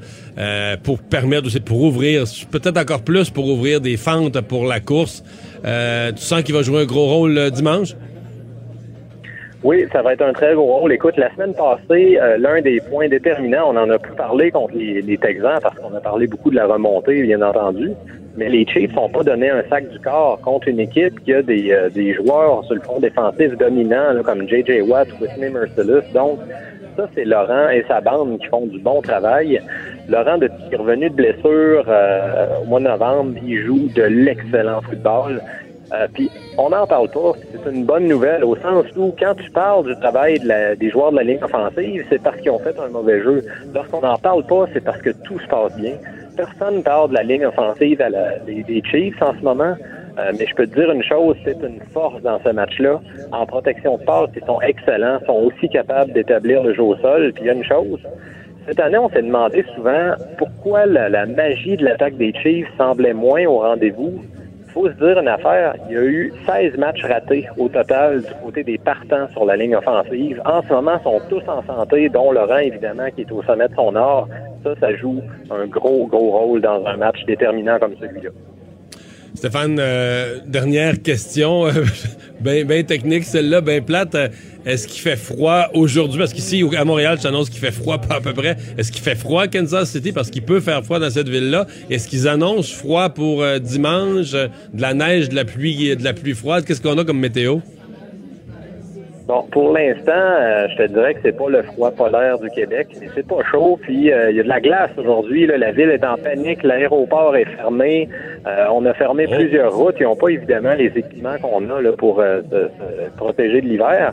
pour 0.82 0.98
permettre 0.98 1.46
aussi, 1.46 1.60
pour 1.60 1.80
ouvrir, 1.80 2.24
peut-être 2.50 2.76
encore 2.76 3.02
plus 3.02 3.30
pour 3.30 3.48
ouvrir 3.48 3.80
des 3.80 3.96
fentes 3.96 4.38
pour 4.42 4.66
la 4.66 4.80
course. 4.80 5.24
tu 5.64 6.22
sens 6.22 6.42
qu'il 6.42 6.54
va 6.54 6.60
jouer 6.60 6.82
un 6.82 6.84
gros 6.84 7.06
rôle 7.06 7.50
dimanche? 7.50 7.94
Oui, 9.66 9.84
ça 9.92 10.00
va 10.00 10.12
être 10.12 10.22
un 10.22 10.32
très 10.32 10.54
gros 10.54 10.76
rôle. 10.78 10.92
Écoute, 10.92 11.16
la 11.16 11.28
semaine 11.34 11.52
passée, 11.52 12.20
euh, 12.22 12.38
l'un 12.38 12.60
des 12.60 12.80
points 12.88 13.08
déterminants, 13.08 13.72
on 13.72 13.76
en 13.76 13.90
a 13.90 13.98
pu 13.98 14.12
parler 14.12 14.52
contre 14.52 14.76
les, 14.76 15.02
les 15.02 15.18
Texans 15.18 15.58
parce 15.60 15.76
qu'on 15.76 15.92
a 15.92 15.98
parlé 15.98 16.28
beaucoup 16.28 16.52
de 16.52 16.54
la 16.54 16.68
remontée, 16.68 17.20
bien 17.22 17.42
entendu. 17.42 17.90
Mais 18.36 18.48
les 18.48 18.64
Chiefs 18.64 18.94
n'ont 18.94 19.08
pas 19.08 19.24
donné 19.24 19.50
un 19.50 19.64
sac 19.68 19.88
du 19.88 19.98
corps 19.98 20.40
contre 20.40 20.68
une 20.68 20.78
équipe 20.78 21.18
qui 21.24 21.34
a 21.34 21.42
des, 21.42 21.72
euh, 21.72 21.90
des 21.90 22.14
joueurs 22.14 22.64
sur 22.66 22.76
le 22.76 22.80
front 22.80 23.00
défensif 23.00 23.58
dominants 23.58 24.22
comme 24.24 24.48
J.J. 24.48 24.82
Watt, 24.82 25.08
Whitney 25.20 25.50
Merciless. 25.50 26.12
Donc, 26.12 26.38
ça, 26.96 27.08
c'est 27.16 27.24
Laurent 27.24 27.68
et 27.70 27.84
sa 27.88 28.00
bande 28.00 28.38
qui 28.38 28.46
font 28.46 28.66
du 28.66 28.78
bon 28.78 29.02
travail. 29.02 29.60
Laurent, 30.08 30.38
depuis 30.38 30.62
qu'il 30.62 30.74
est 30.74 30.76
revenu 30.76 31.10
de 31.10 31.14
blessure 31.14 31.84
euh, 31.88 32.46
au 32.62 32.66
mois 32.66 32.78
de 32.78 32.84
novembre, 32.84 33.34
il 33.44 33.66
joue 33.66 33.88
de 33.96 34.02
l'excellent 34.02 34.80
football. 34.82 35.42
Euh, 35.92 36.06
puis 36.12 36.30
on 36.58 36.70
n'en 36.70 36.86
parle 36.86 37.08
pas. 37.10 37.32
C'est 37.52 37.70
une 37.70 37.84
bonne 37.84 38.06
nouvelle 38.06 38.44
au 38.44 38.56
sens 38.56 38.86
où 38.96 39.14
quand 39.18 39.34
tu 39.34 39.50
parles 39.50 39.86
du 39.86 39.94
travail 40.00 40.40
des 40.78 40.90
joueurs 40.90 41.12
de 41.12 41.16
la 41.16 41.22
ligne 41.22 41.42
offensive, 41.42 42.04
c'est 42.08 42.22
parce 42.22 42.36
qu'ils 42.38 42.50
ont 42.50 42.58
fait 42.58 42.78
un 42.78 42.88
mauvais 42.88 43.22
jeu. 43.22 43.44
Lorsqu'on 43.74 44.00
n'en 44.00 44.18
parle 44.18 44.44
pas, 44.44 44.66
c'est 44.72 44.84
parce 44.84 45.00
que 45.00 45.10
tout 45.24 45.38
se 45.38 45.46
passe 45.46 45.76
bien. 45.76 45.94
Personne 46.36 46.76
ne 46.76 46.82
parle 46.82 47.10
de 47.10 47.14
la 47.14 47.22
ligne 47.22 47.46
offensive 47.46 48.00
à 48.02 48.10
la, 48.10 48.38
des, 48.40 48.82
Chiefs 48.90 49.20
en 49.22 49.32
ce 49.34 49.42
moment. 49.42 49.74
Euh, 50.18 50.32
mais 50.38 50.46
je 50.46 50.54
peux 50.54 50.66
te 50.66 50.74
dire 50.74 50.90
une 50.90 51.02
chose, 51.02 51.36
c'est 51.44 51.58
une 51.62 51.80
force 51.92 52.20
dans 52.22 52.40
ce 52.42 52.48
match-là. 52.48 53.00
En 53.32 53.44
protection 53.46 53.98
de 53.98 54.04
passe, 54.04 54.30
ils 54.34 54.44
sont 54.44 54.60
excellents, 54.62 55.18
sont 55.26 55.34
aussi 55.44 55.68
capables 55.68 56.12
d'établir 56.12 56.62
le 56.62 56.74
jeu 56.74 56.82
au 56.82 56.96
sol. 56.96 57.32
Puis 57.34 57.44
il 57.44 57.46
y 57.46 57.50
a 57.50 57.52
une 57.52 57.64
chose, 57.64 58.00
cette 58.66 58.80
année, 58.80 58.98
on 58.98 59.08
s'est 59.10 59.22
demandé 59.22 59.64
souvent 59.76 60.14
pourquoi 60.38 60.86
la, 60.86 61.08
la 61.08 61.24
magie 61.24 61.76
de 61.76 61.84
l'attaque 61.84 62.16
des 62.16 62.32
Chiefs 62.42 62.66
semblait 62.76 63.12
moins 63.12 63.46
au 63.46 63.58
rendez-vous. 63.58 64.20
Il 64.76 64.82
faut 64.82 64.88
se 64.88 65.04
dire 65.04 65.18
une 65.18 65.28
affaire, 65.28 65.74
il 65.88 65.94
y 65.94 65.98
a 65.98 66.02
eu 66.02 66.32
16 66.44 66.76
matchs 66.76 67.02
ratés 67.02 67.48
au 67.56 67.66
total 67.66 68.20
du 68.20 68.34
côté 68.44 68.62
des 68.62 68.76
partants 68.76 69.26
sur 69.32 69.46
la 69.46 69.56
ligne 69.56 69.74
offensive. 69.74 70.42
En 70.44 70.60
ce 70.60 70.68
moment, 70.68 70.98
ils 71.00 71.02
sont 71.02 71.20
tous 71.30 71.42
en 71.48 71.62
santé, 71.62 72.10
dont 72.10 72.30
Laurent, 72.30 72.58
évidemment, 72.58 73.08
qui 73.14 73.22
est 73.22 73.32
au 73.32 73.42
sommet 73.44 73.68
de 73.68 73.74
son 73.74 73.96
art. 73.96 74.28
Ça, 74.62 74.74
ça 74.78 74.94
joue 74.94 75.22
un 75.50 75.66
gros, 75.66 76.06
gros 76.06 76.30
rôle 76.30 76.60
dans 76.60 76.84
un 76.84 76.98
match 76.98 77.24
déterminant 77.24 77.78
comme 77.78 77.94
celui-là. 77.98 78.28
Stéphane, 79.36 79.76
euh, 79.78 80.38
dernière 80.46 81.02
question, 81.02 81.66
bien 82.40 82.64
ben 82.64 82.84
technique, 82.86 83.24
celle-là, 83.24 83.60
bien 83.60 83.82
plate. 83.82 84.14
Euh, 84.14 84.28
Est-ce 84.64 84.88
qu'il 84.88 85.02
fait 85.02 85.16
froid 85.16 85.68
aujourd'hui? 85.74 86.18
Parce 86.18 86.32
qu'ici, 86.32 86.64
à 86.74 86.84
Montréal, 86.86 87.18
je 87.18 87.24
t'annonce 87.24 87.50
qu'il 87.50 87.60
fait 87.60 87.70
froid 87.70 87.98
pas 87.98 88.16
à 88.16 88.20
peu 88.22 88.32
près. 88.32 88.56
Est-ce 88.78 88.90
qu'il 88.90 89.02
fait 89.02 89.14
froid 89.14 89.42
à 89.42 89.48
Kansas 89.48 89.90
City? 89.90 90.12
Parce 90.12 90.30
qu'il 90.30 90.42
peut 90.42 90.60
faire 90.60 90.82
froid 90.82 90.98
dans 90.98 91.10
cette 91.10 91.28
ville-là. 91.28 91.66
Est-ce 91.90 92.08
qu'ils 92.08 92.26
annoncent 92.28 92.74
froid 92.74 93.10
pour 93.10 93.42
euh, 93.42 93.58
dimanche? 93.58 94.32
euh, 94.32 94.48
de 94.72 94.80
la 94.80 94.94
neige, 94.94 95.28
de 95.28 95.34
la 95.34 95.44
pluie, 95.44 95.94
de 95.94 96.02
la 96.02 96.14
pluie 96.14 96.34
froide? 96.34 96.64
Qu'est-ce 96.64 96.80
qu'on 96.80 96.96
a 96.96 97.04
comme 97.04 97.20
météo? 97.20 97.58
Bon, 99.26 99.42
pour 99.50 99.72
l'instant, 99.72 100.12
euh, 100.12 100.68
je 100.68 100.76
te 100.76 100.86
dirais 100.92 101.14
que 101.14 101.20
c'est 101.24 101.36
pas 101.36 101.48
le 101.48 101.62
froid 101.62 101.90
polaire 101.90 102.38
du 102.38 102.48
Québec, 102.50 102.86
mais 103.00 103.08
c'est 103.12 103.26
pas 103.26 103.42
chaud. 103.50 103.76
Puis 103.82 104.12
euh, 104.12 104.30
il 104.30 104.36
y 104.36 104.40
a 104.40 104.44
de 104.44 104.48
la 104.48 104.60
glace 104.60 104.92
aujourd'hui. 104.96 105.48
La 105.48 105.72
ville 105.72 105.90
est 105.90 106.04
en 106.04 106.16
panique, 106.16 106.62
l'aéroport 106.62 107.34
est 107.34 107.44
fermé. 107.56 108.08
Euh, 108.46 108.66
on 108.70 108.86
a 108.86 108.94
fermé 108.94 109.26
plusieurs 109.26 109.74
routes. 109.74 109.96
Ils 109.98 110.04
n'ont 110.04 110.14
pas 110.14 110.28
évidemment 110.28 110.74
les 110.74 110.92
équipements 110.94 111.38
qu'on 111.42 111.68
a 111.70 111.80
là, 111.80 111.92
pour 111.92 112.20
euh, 112.20 112.40
se, 112.42 112.56
se 113.04 113.16
protéger 113.16 113.60
de 113.62 113.66
l'hiver. 113.66 114.12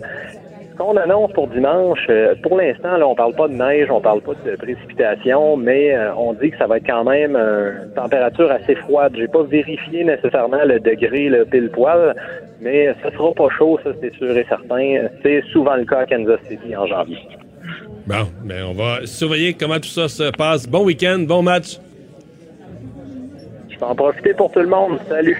Ce 0.73 0.77
qu'on 0.79 0.97
annonce 0.97 1.31
pour 1.33 1.47
dimanche, 1.49 2.07
euh, 2.09 2.33
pour 2.41 2.57
l'instant, 2.57 2.97
là, 2.97 3.07
on 3.07 3.13
parle 3.13 3.35
pas 3.35 3.47
de 3.47 3.53
neige, 3.53 3.91
on 3.91 4.01
parle 4.01 4.21
pas 4.21 4.31
de 4.43 4.55
précipitation, 4.55 5.55
mais 5.55 5.95
euh, 5.95 6.15
on 6.15 6.33
dit 6.33 6.49
que 6.49 6.57
ça 6.57 6.65
va 6.65 6.77
être 6.77 6.87
quand 6.87 7.03
même 7.03 7.35
euh, 7.35 7.85
une 7.85 7.93
température 7.93 8.51
assez 8.51 8.73
froide. 8.75 9.13
J'ai 9.15 9.27
pas 9.27 9.43
vérifié 9.43 10.03
nécessairement 10.03 10.63
le 10.65 10.79
degré 10.79 11.29
le 11.29 11.45
pile 11.45 11.69
poil, 11.69 12.15
mais 12.59 12.95
ce 13.03 13.11
sera 13.11 13.31
pas 13.33 13.49
chaud, 13.55 13.79
ça 13.83 13.91
c'est 14.01 14.15
sûr 14.15 14.35
et 14.35 14.45
certain. 14.49 15.09
C'est 15.21 15.43
souvent 15.51 15.75
le 15.75 15.85
cas 15.85 15.99
à 15.99 16.05
Kansas 16.07 16.39
City 16.49 16.75
en 16.75 16.87
janvier. 16.87 17.19
Bon, 18.07 18.27
ben 18.43 18.63
on 18.67 18.73
va 18.73 19.05
surveiller 19.05 19.53
comment 19.53 19.79
tout 19.79 19.83
ça 19.89 20.07
se 20.07 20.31
passe. 20.31 20.67
Bon 20.67 20.85
week-end, 20.85 21.19
bon 21.19 21.43
match. 21.43 21.77
Je 23.69 23.77
vais 23.77 23.85
en 23.85 23.93
profiter 23.93 24.33
pour 24.33 24.51
tout 24.51 24.61
le 24.61 24.67
monde. 24.67 24.97
Salut. 25.07 25.37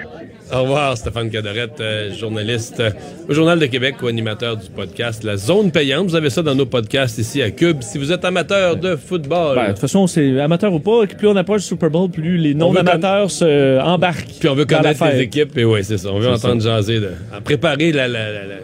Au 0.52 0.62
revoir, 0.64 0.96
Stéphane 0.98 1.30
Cadorette, 1.32 1.80
euh, 1.80 2.14
journaliste 2.14 2.80
euh, 2.80 2.92
au 3.28 3.34
Journal 3.34 3.58
de 3.58 3.66
Québec, 3.66 3.96
co-animateur 4.00 4.56
du 4.58 4.70
podcast 4.70 5.24
La 5.24 5.36
Zone 5.36 5.72
Payante. 5.72 6.08
Vous 6.08 6.16
avez 6.16 6.30
ça 6.30 6.44
dans 6.44 6.54
nos 6.54 6.66
podcasts 6.68 7.18
ici 7.18 7.42
à 7.42 7.50
Cube. 7.50 7.82
Si 7.82 7.98
vous 7.98 8.12
êtes 8.12 8.24
amateur 8.24 8.76
de 8.76 8.96
football, 8.96 9.56
Ben, 9.56 9.64
de 9.64 9.70
toute 9.70 9.80
façon, 9.80 10.06
c'est 10.06 10.40
amateur 10.40 10.72
ou 10.74 10.80
pas, 10.80 11.08
plus 11.08 11.28
on 11.28 11.36
approche 11.36 11.62
du 11.62 11.68
Super 11.68 11.90
Bowl, 11.90 12.10
plus 12.12 12.38
les 12.38 12.54
non-amateurs 12.54 13.32
se 13.32 13.80
embarquent. 13.82 14.28
puis 14.40 14.48
on 14.50 14.54
veut 14.56 14.66
connaître 14.66 15.04
les 15.06 15.22
équipes, 15.22 15.58
et 15.58 15.66
oui, 15.66 15.84
c'est 15.84 15.98
ça. 15.98 16.10
On 16.12 16.20
veut 16.20 16.30
entendre 16.30 16.62
jaser, 16.62 17.00
de, 17.00 17.10
à 17.36 17.42
préparer 17.42 17.92
la, 17.92 18.08
la- 18.08 18.32
la- 18.32 18.46
la- 18.46 18.56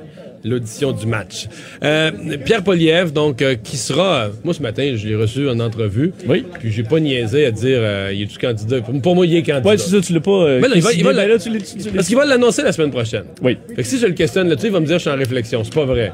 l'audition 0.44 0.92
du 0.92 1.06
match. 1.06 1.48
Euh, 1.84 2.12
Pierre 2.46 2.64
Poliev, 2.64 3.12
donc, 3.12 3.42
euh, 3.42 3.56
qui 3.56 3.78
sera... 3.78 4.26
euh, 4.26 4.30
moi, 4.44 4.54
ce 4.54 4.62
matin, 4.62 4.94
je 4.96 5.08
l'ai 5.08 5.16
reçu 5.16 5.50
en 5.50 5.60
entrevue. 5.60 6.14
Oui. 6.28 6.46
Puis 6.60 6.72
j'ai 6.72 6.84
pas 6.84 7.00
niaisé 7.00 7.46
à 7.46 7.52
dire, 7.52 7.78
euh, 7.82 8.12
il 8.14 8.24
est-tu 8.24 8.38
candidat? 8.38 8.82
Pour, 8.82 9.02
pour 9.02 9.16
moi, 9.16 9.26
il 9.26 9.36
est 9.36 9.44
candidat. 9.44 9.70
Ouais, 9.70 9.78
c'est 9.78 9.90
ça, 9.90 10.02
tu 10.02 10.14
l'as 10.14 10.20
pas. 10.20 10.46
Mais 10.60 10.68
non, 10.68 10.76
il 10.76 10.82
va- 10.82 10.94
il 10.94 11.04
va 11.04 11.14
la- 11.14 11.24
ben 11.24 11.30
là, 11.34 11.38
tu 11.40 11.52
tu- 11.52 11.84
tu 11.84 11.90
Parce 11.92 12.08
qu'il 12.08 12.16
va 12.18 12.26
l'annoncer 12.26 12.64
la 12.64 12.72
semaine 12.72 12.92
prochaine. 12.92 13.24
Oui. 13.42 13.58
Fait 13.76 13.84
que 13.84 13.88
si 13.88 14.00
je 14.00 14.06
le 14.08 14.14
questionne 14.14 14.48
là-dessus, 14.50 14.68
il 14.68 14.74
va 14.74 14.80
me 14.80 14.86
dire 14.86 14.96
je 14.98 15.02
suis 15.02 15.10
en 15.10 15.16
réflexion. 15.18 15.64
C'est 15.64 15.74
pas 15.74 15.86
vrai. 15.86 16.12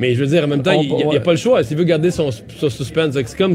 Mais 0.00 0.14
je 0.14 0.20
veux 0.20 0.26
dire, 0.26 0.42
en 0.44 0.48
même 0.48 0.62
temps, 0.62 0.76
On- 0.76 0.82
il 0.82 0.92
n'y 0.94 1.02
a, 1.04 1.06
ouais. 1.06 1.20
pas 1.20 1.30
le 1.30 1.36
choix. 1.36 1.62
S'il 1.62 1.76
veut 1.76 1.84
garder 1.84 2.10
son, 2.10 2.30
son 2.32 2.68
suspense, 2.68 3.14
c'est 3.14 3.36
comme, 3.36 3.54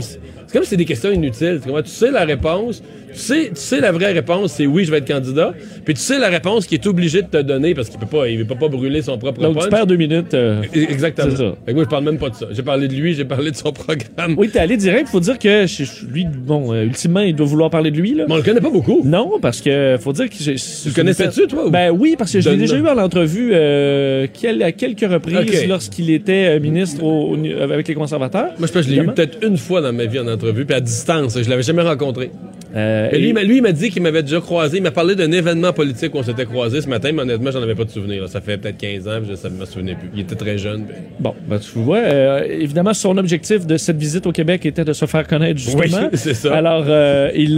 c'est 0.50 0.54
comme 0.54 0.64
si 0.64 0.70
c'est 0.72 0.78
des 0.78 0.86
questions 0.86 1.12
inutiles. 1.12 1.62
Tu 1.64 1.72
sais 1.92 2.10
la 2.12 2.26
réponse. 2.26 2.82
Tu 3.12 3.18
sais, 3.20 3.46
tu 3.50 3.56
sais 3.56 3.80
la 3.80 3.92
vraie 3.92 4.12
réponse, 4.12 4.54
c'est 4.54 4.68
oui, 4.68 4.86
je 4.86 4.92
vais 4.92 5.00
être 5.00 5.08
candidat. 5.08 5.54
Puis 5.84 5.96
tu 5.96 6.00
sais 6.00 6.20
la 6.20 6.28
réponse 6.30 6.68
qu'il 6.68 6.78
est 6.80 6.86
obligé 6.86 7.24
de 7.24 7.28
te 7.28 7.38
donner 7.42 7.74
parce 7.74 7.90
qu'il 7.90 8.00
peut 8.00 8.06
pas, 8.06 8.28
il 8.28 8.38
veut 8.38 8.46
pas, 8.46 8.68
brûler 8.68 9.02
son 9.02 9.18
propre 9.18 9.42
Donc, 9.42 9.56
punch. 9.56 9.64
tu 9.64 9.70
perds 9.72 9.88
deux 9.88 9.96
minutes. 9.96 10.36
euh, 10.36 10.62
E- 10.76 10.92
Exactement. 10.92 11.28
C'est 11.32 11.38
ça. 11.38 11.56
Fait 11.66 11.72
que 11.72 11.76
moi, 11.76 11.86
je 11.86 11.90
parle 11.90 12.04
même 12.04 12.20
pas 12.20 12.30
de 12.30 12.36
ça. 12.36 12.46
J'ai 12.52 12.62
parlé 12.62 12.88
de 12.88 12.94
lui, 12.94 13.16
j'ai 13.16 13.26
parlé 13.26 13.50
de 13.50 13.56
son 13.56 13.72
programme. 13.72 14.36
Oui, 14.38 14.50
t'es 14.50 14.60
allé 14.60 14.78
direct. 14.78 15.08
Faut 15.10 15.20
dire 15.20 15.40
que 15.40 15.66
lui, 16.14 16.26
bon, 16.26 16.72
euh, 16.72 16.84
ultimement, 16.84 17.22
il 17.22 17.36
doit 17.36 17.48
vouloir 17.48 17.72
parler 17.72 17.90
de 17.90 17.98
lui, 17.98 18.14
là. 18.14 18.26
Mais 18.28 18.34
on 18.36 18.38
le 18.38 18.44
connaît 18.44 18.62
pas 18.62 18.70
beaucoup. 18.70 19.02
Non, 19.04 19.40
parce 19.42 19.60
que 19.62 19.98
faut 20.00 20.14
dire 20.14 20.30
que. 20.30 20.36
Tu 20.36 20.52
le 20.52 20.94
connaissais-tu, 20.94 21.48
toi? 21.48 21.66
ou- 21.66 21.72
Ben 21.72 21.90
oui, 21.90 22.14
parce 22.16 22.32
que 22.32 22.42
je 22.42 22.50
l'ai 22.52 22.58
déjà 22.58 22.78
eu 22.78 22.88
en 22.88 22.98
entrevue 23.00 23.50
euh, 23.54 24.28
à 24.62 24.72
quelques 24.72 25.12
reprises 25.12 25.68
lorsqu'il 25.68 26.12
était 26.12 26.60
ministre 26.60 27.04
au- 27.04 27.36
au- 27.36 27.62
avec 27.72 27.88
les 27.88 27.96
conservateurs. 27.96 28.50
Moi, 28.60 28.68
je 28.68 28.72
pense 28.72 28.72
que 28.74 28.82
je 28.84 28.90
l'ai 28.96 29.02
eu 29.02 29.06
peut-être 29.08 29.40
une 29.46 29.58
fois 29.58 29.82
dans 29.82 29.92
ma 29.94 30.06
vie 30.06 30.20
en 30.20 30.28
entrevue, 30.28 30.39
puis 30.40 30.74
à 30.76 30.80
distance. 30.82 31.42
Je 31.42 31.50
l'avais 31.50 31.64
jamais 31.64 31.82
rencontré. 31.84 32.32
Euh, 32.76 33.10
lui, 33.10 33.18
et- 33.26 33.28
il 33.30 33.34
m'a- 33.34 33.42
lui, 33.44 33.58
il 33.58 33.62
m'a 33.64 33.72
dit 33.72 33.90
qu'il 33.90 34.04
m'avait 34.04 34.22
déjà 34.22 34.40
croisé. 34.40 34.78
Il 34.78 34.84
m'a 34.84 34.92
parlé 34.92 35.16
d'un 35.16 35.32
événement 35.32 35.74
politique 35.74 36.14
où 36.14 36.20
on 36.20 36.24
s'était 36.24 36.46
croisé 36.46 36.82
ce 36.82 36.88
matin, 36.88 37.10
mais 37.12 37.24
honnêtement, 37.24 37.50
j'en 37.50 37.64
avais 37.64 37.74
pas 37.74 37.84
de 37.84 37.90
souvenir. 37.90 38.22
là. 38.22 38.28
Ça 38.28 38.42
fait 38.42 38.58
peut-être 38.58 38.78
15 38.78 39.08
ans, 39.08 39.20
puis 39.26 39.36
je 39.44 39.48
ne 39.48 39.60
me 39.60 39.66
souvenais 39.66 39.96
plus. 39.96 40.10
Il 40.14 40.20
était 40.22 40.36
très 40.36 40.60
jeune. 40.60 40.84
puis- 40.86 40.96
Bon, 41.20 41.34
ben, 41.48 41.58
tu 41.58 41.80
vois, 41.80 41.98
euh, 41.98 42.44
évidemment, 42.48 42.94
son 42.94 43.18
objectif 43.18 43.66
de 43.66 43.76
cette 43.78 43.98
visite 43.98 44.28
au 44.28 44.32
Québec 44.32 44.68
était 44.68 44.86
de 44.86 44.94
se 44.94 45.06
faire 45.06 45.26
connaître, 45.28 45.58
justement. 45.60 45.82
Oui, 45.84 46.10
c'est 46.14 46.36
ça. 46.36 46.54
Alors, 46.56 46.86
euh, 46.88 47.32
il 47.34 47.58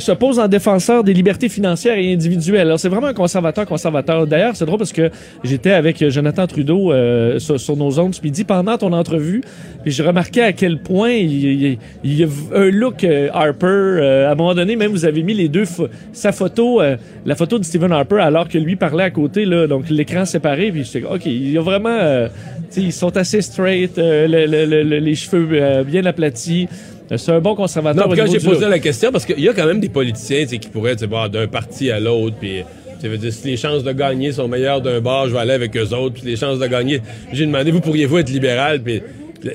se 0.00 0.12
pose 0.12 0.38
en 0.38 0.46
défenseur 0.46 1.04
des 1.04 1.14
libertés 1.14 1.48
financières 1.48 1.96
et 1.96 2.12
individuelles. 2.12 2.66
Alors, 2.66 2.78
c'est 2.78 2.90
vraiment 2.90 3.06
un 3.06 3.14
conservateur-conservateur. 3.14 4.26
D'ailleurs, 4.26 4.56
c'est 4.56 4.66
drôle 4.66 4.78
parce 4.78 4.92
que 4.92 5.10
j'étais 5.42 5.70
avec 5.72 6.06
Jonathan 6.10 6.46
Trudeau 6.46 6.92
sur, 7.38 7.58
sur 7.58 7.76
nos 7.78 7.98
ondes 7.98 8.14
ce 8.14 8.20
midi 8.22 8.44
pendant 8.44 8.76
ton 8.76 8.92
entrevue, 8.92 9.40
puis 9.82 9.92
je 9.92 10.02
remarquais 10.02 10.42
à 10.42 10.52
quel 10.52 10.78
point 10.78 11.10
il, 11.12 11.78
y 12.04 12.24
a 12.24 12.26
un 12.54 12.70
look 12.70 13.04
euh, 13.04 13.28
Harper. 13.32 13.66
euh, 13.66 14.28
à 14.28 14.32
un 14.32 14.34
moment 14.34 14.54
donné, 14.54 14.76
même, 14.76 14.90
vous 14.90 15.04
avez 15.04 15.22
mis 15.22 15.34
les 15.34 15.48
deux, 15.48 15.64
sa 16.12 16.32
photo, 16.32 16.80
euh, 16.82 16.96
la 17.24 17.34
photo 17.36 17.58
de 17.58 17.64
Stephen 17.64 17.92
Harper, 17.92 18.18
alors 18.20 18.48
que 18.48 18.58
lui 18.58 18.76
parlait 18.76 19.04
à 19.04 19.10
côté, 19.10 19.44
là, 19.44 19.66
donc 19.66 19.88
l'écran 19.90 20.24
séparé, 20.24 20.70
puis 20.72 20.84
j'étais 20.84 21.06
OK, 21.06 21.26
il 21.26 21.50
y 21.52 21.58
a 21.58 21.62
vraiment... 21.62 22.28
ils 22.76 22.92
sont 22.92 23.16
assez 23.16 23.40
straight, 23.40 23.96
le- 23.96 24.26
le- 24.26 24.66
le- 24.66 24.82
le- 24.82 24.98
les 24.98 25.14
cheveux 25.14 25.82
bien 25.84 26.04
aplatis. 26.06 26.68
C'est 27.16 27.32
un 27.32 27.40
bon 27.40 27.54
conservateur. 27.54 28.06
Non, 28.06 28.14
quand 28.14 28.26
j'ai 28.30 28.38
posé 28.38 28.68
la 28.68 28.78
question, 28.78 29.10
parce 29.10 29.24
qu'il 29.24 29.40
y 29.40 29.48
a 29.48 29.54
quand 29.54 29.66
même 29.66 29.80
des 29.80 29.88
politiciens 29.88 30.44
qui 30.44 30.68
pourraient 30.68 30.94
tu 30.94 31.00
sais, 31.00 31.06
voir 31.06 31.30
d'un 31.30 31.46
parti 31.46 31.90
à 31.90 31.98
l'autre, 31.98 32.36
puis 32.38 32.62
ça 33.00 33.08
veut 33.08 33.16
dire 33.16 33.32
si 33.32 33.46
les 33.46 33.56
chances 33.56 33.82
de 33.82 33.92
gagner 33.92 34.32
sont 34.32 34.46
meilleures 34.48 34.82
d'un 34.82 35.00
bar, 35.00 35.26
je 35.28 35.32
vais 35.32 35.38
aller 35.38 35.52
avec 35.52 35.74
eux 35.76 35.94
autres, 35.94 36.16
puis 36.16 36.24
les 36.26 36.36
chances 36.36 36.58
de 36.58 36.66
gagner. 36.66 37.00
J'ai 37.32 37.46
demandé, 37.46 37.70
vous 37.70 37.80
pourriez-vous 37.80 38.18
être 38.18 38.28
libéral, 38.28 38.82
puis 38.82 39.00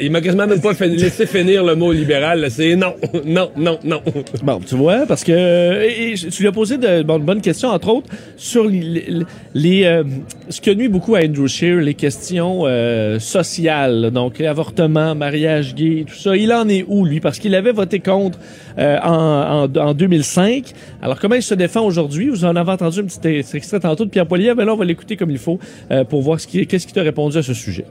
il 0.02 0.12
m'a 0.12 0.22
quasiment 0.22 0.48
même 0.48 0.62
pas 0.62 0.74
laissé 0.86 1.26
finir 1.26 1.64
le 1.64 1.76
mot 1.76 1.92
libéral. 1.92 2.46
C'est 2.50 2.76
non, 2.76 2.94
non, 3.26 3.50
non, 3.56 3.80
non. 3.84 4.02
Bon, 4.44 4.60
tu 4.60 4.76
vois, 4.76 5.06
parce 5.06 5.24
que 5.24 5.32
euh, 5.34 6.16
tu 6.16 6.42
lui 6.42 6.48
as 6.48 6.52
posé 6.52 6.78
de, 6.78 7.04
bon, 7.04 7.20
de 7.20 7.24
bonnes 7.24 7.42
questions, 7.42 7.70
entre 7.70 7.90
autres, 7.90 8.08
sur 8.38 8.66
les, 8.66 9.84
euh, 9.84 10.04
ce 10.50 10.62
que 10.62 10.72
nuit 10.72 10.88
beaucoup 10.88 11.16
à 11.16 11.20
Andrew 11.20 11.48
Scheer, 11.48 11.82
les 11.82 11.94
questions 11.94 12.62
euh, 12.66 13.20
sociales, 13.20 14.12
donc 14.12 14.40
avortement, 14.42 15.16
mariage 15.16 15.76
gay, 15.76 16.06
tout 16.08 16.16
ça. 16.16 16.36
Il 16.36 16.54
en 16.54 16.68
est 16.70 16.86
où, 16.88 17.06
lui? 17.06 17.20
Parce 17.20 17.40
qu'il 17.40 17.56
avait 17.56 17.72
voté 17.72 18.00
contre 18.00 18.40
euh, 18.78 18.98
en, 19.04 19.68
en, 19.68 19.78
en 19.78 19.94
2005. 19.94 20.74
Alors, 21.02 21.20
comment 21.20 21.36
il 21.36 21.44
se 21.44 21.56
défend 21.56 21.86
aujourd'hui? 21.86 22.30
Vous 22.30 22.46
en 22.46 22.56
avez 22.56 22.72
entendu 22.72 23.00
un 23.00 23.04
petit 23.04 23.58
extrait 23.58 23.80
tantôt 23.80 24.06
de 24.06 24.10
Pierre 24.10 24.28
Poilievre, 24.28 24.58
mais 24.58 24.66
là, 24.66 24.74
on 24.74 24.78
va 24.78 24.86
l'écouter 24.86 25.18
comme 25.18 25.32
il 25.32 25.38
faut 25.38 25.60
euh, 25.92 26.04
pour 26.04 26.22
voir 26.22 26.40
ce 26.40 26.48
qu'est-ce 26.48 26.86
qu'il 26.86 26.94
t'a 26.94 27.02
répondu 27.04 27.38
à 27.38 27.44
ce 27.44 27.54
sujet. 27.54 27.86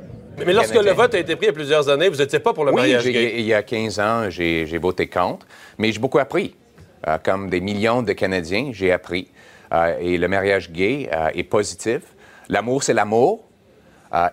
Mais 0.46 0.52
lorsque 0.52 0.74
le 0.74 0.92
vote 0.92 1.14
a 1.14 1.18
été 1.18 1.36
pris 1.36 1.46
il 1.46 1.48
y 1.48 1.50
a 1.50 1.54
plusieurs 1.54 1.88
années, 1.88 2.08
vous 2.08 2.16
n'étiez 2.18 2.38
pas 2.38 2.52
pour 2.52 2.64
le 2.64 2.70
Oui, 2.72 2.80
mariage 2.82 3.04
gay. 3.04 3.34
il 3.38 3.44
y 3.44 3.54
a 3.54 3.62
15 3.62 4.00
ans, 4.00 4.30
j'ai 4.30 4.78
voté 4.78 5.06
contre, 5.06 5.46
mais 5.78 5.92
j'ai 5.92 5.98
beaucoup 5.98 6.18
appris. 6.18 6.54
Euh, 7.08 7.18
comme 7.22 7.50
des 7.50 7.60
millions 7.60 8.02
de 8.02 8.12
Canadiens, 8.12 8.70
j'ai 8.72 8.92
appris. 8.92 9.28
Euh, 9.72 9.96
et 10.00 10.18
le 10.18 10.28
mariage 10.28 10.70
gay 10.70 11.08
euh, 11.12 11.28
est 11.34 11.42
positif. 11.42 12.00
L'amour, 12.48 12.82
c'est 12.82 12.94
l'amour. 12.94 13.44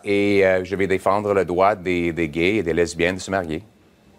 Et 0.04 0.44
je 0.64 0.76
vais 0.76 0.88
défendre 0.88 1.34
le 1.34 1.46
droit 1.46 1.74
des, 1.74 2.12
des 2.12 2.28
gays 2.28 2.56
et 2.58 2.64
des 2.64 2.74
lesbiennes 2.74 3.16
de 3.16 3.22
se 3.22 3.32
marier. 3.32 3.64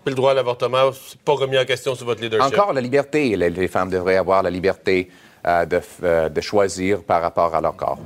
Puis 0.02 0.12
le 0.12 0.14
droit 0.14 0.30
à 0.30 0.34
l'avortement, 0.34 0.90
c'est 0.92 1.20
pas 1.20 1.34
remis 1.34 1.58
en 1.58 1.66
question 1.66 1.94
sur 1.94 2.06
votre 2.06 2.22
leadership. 2.22 2.54
Encore 2.58 2.72
la 2.72 2.80
liberté. 2.80 3.36
Les, 3.36 3.50
les 3.50 3.68
femmes 3.68 3.90
devraient 3.90 4.16
avoir 4.16 4.42
la 4.42 4.48
liberté 4.48 5.10
de, 5.44 6.28
de 6.30 6.40
choisir 6.40 7.02
par 7.02 7.20
rapport 7.20 7.54
à 7.54 7.60
leur 7.60 7.76
corps. 7.76 7.98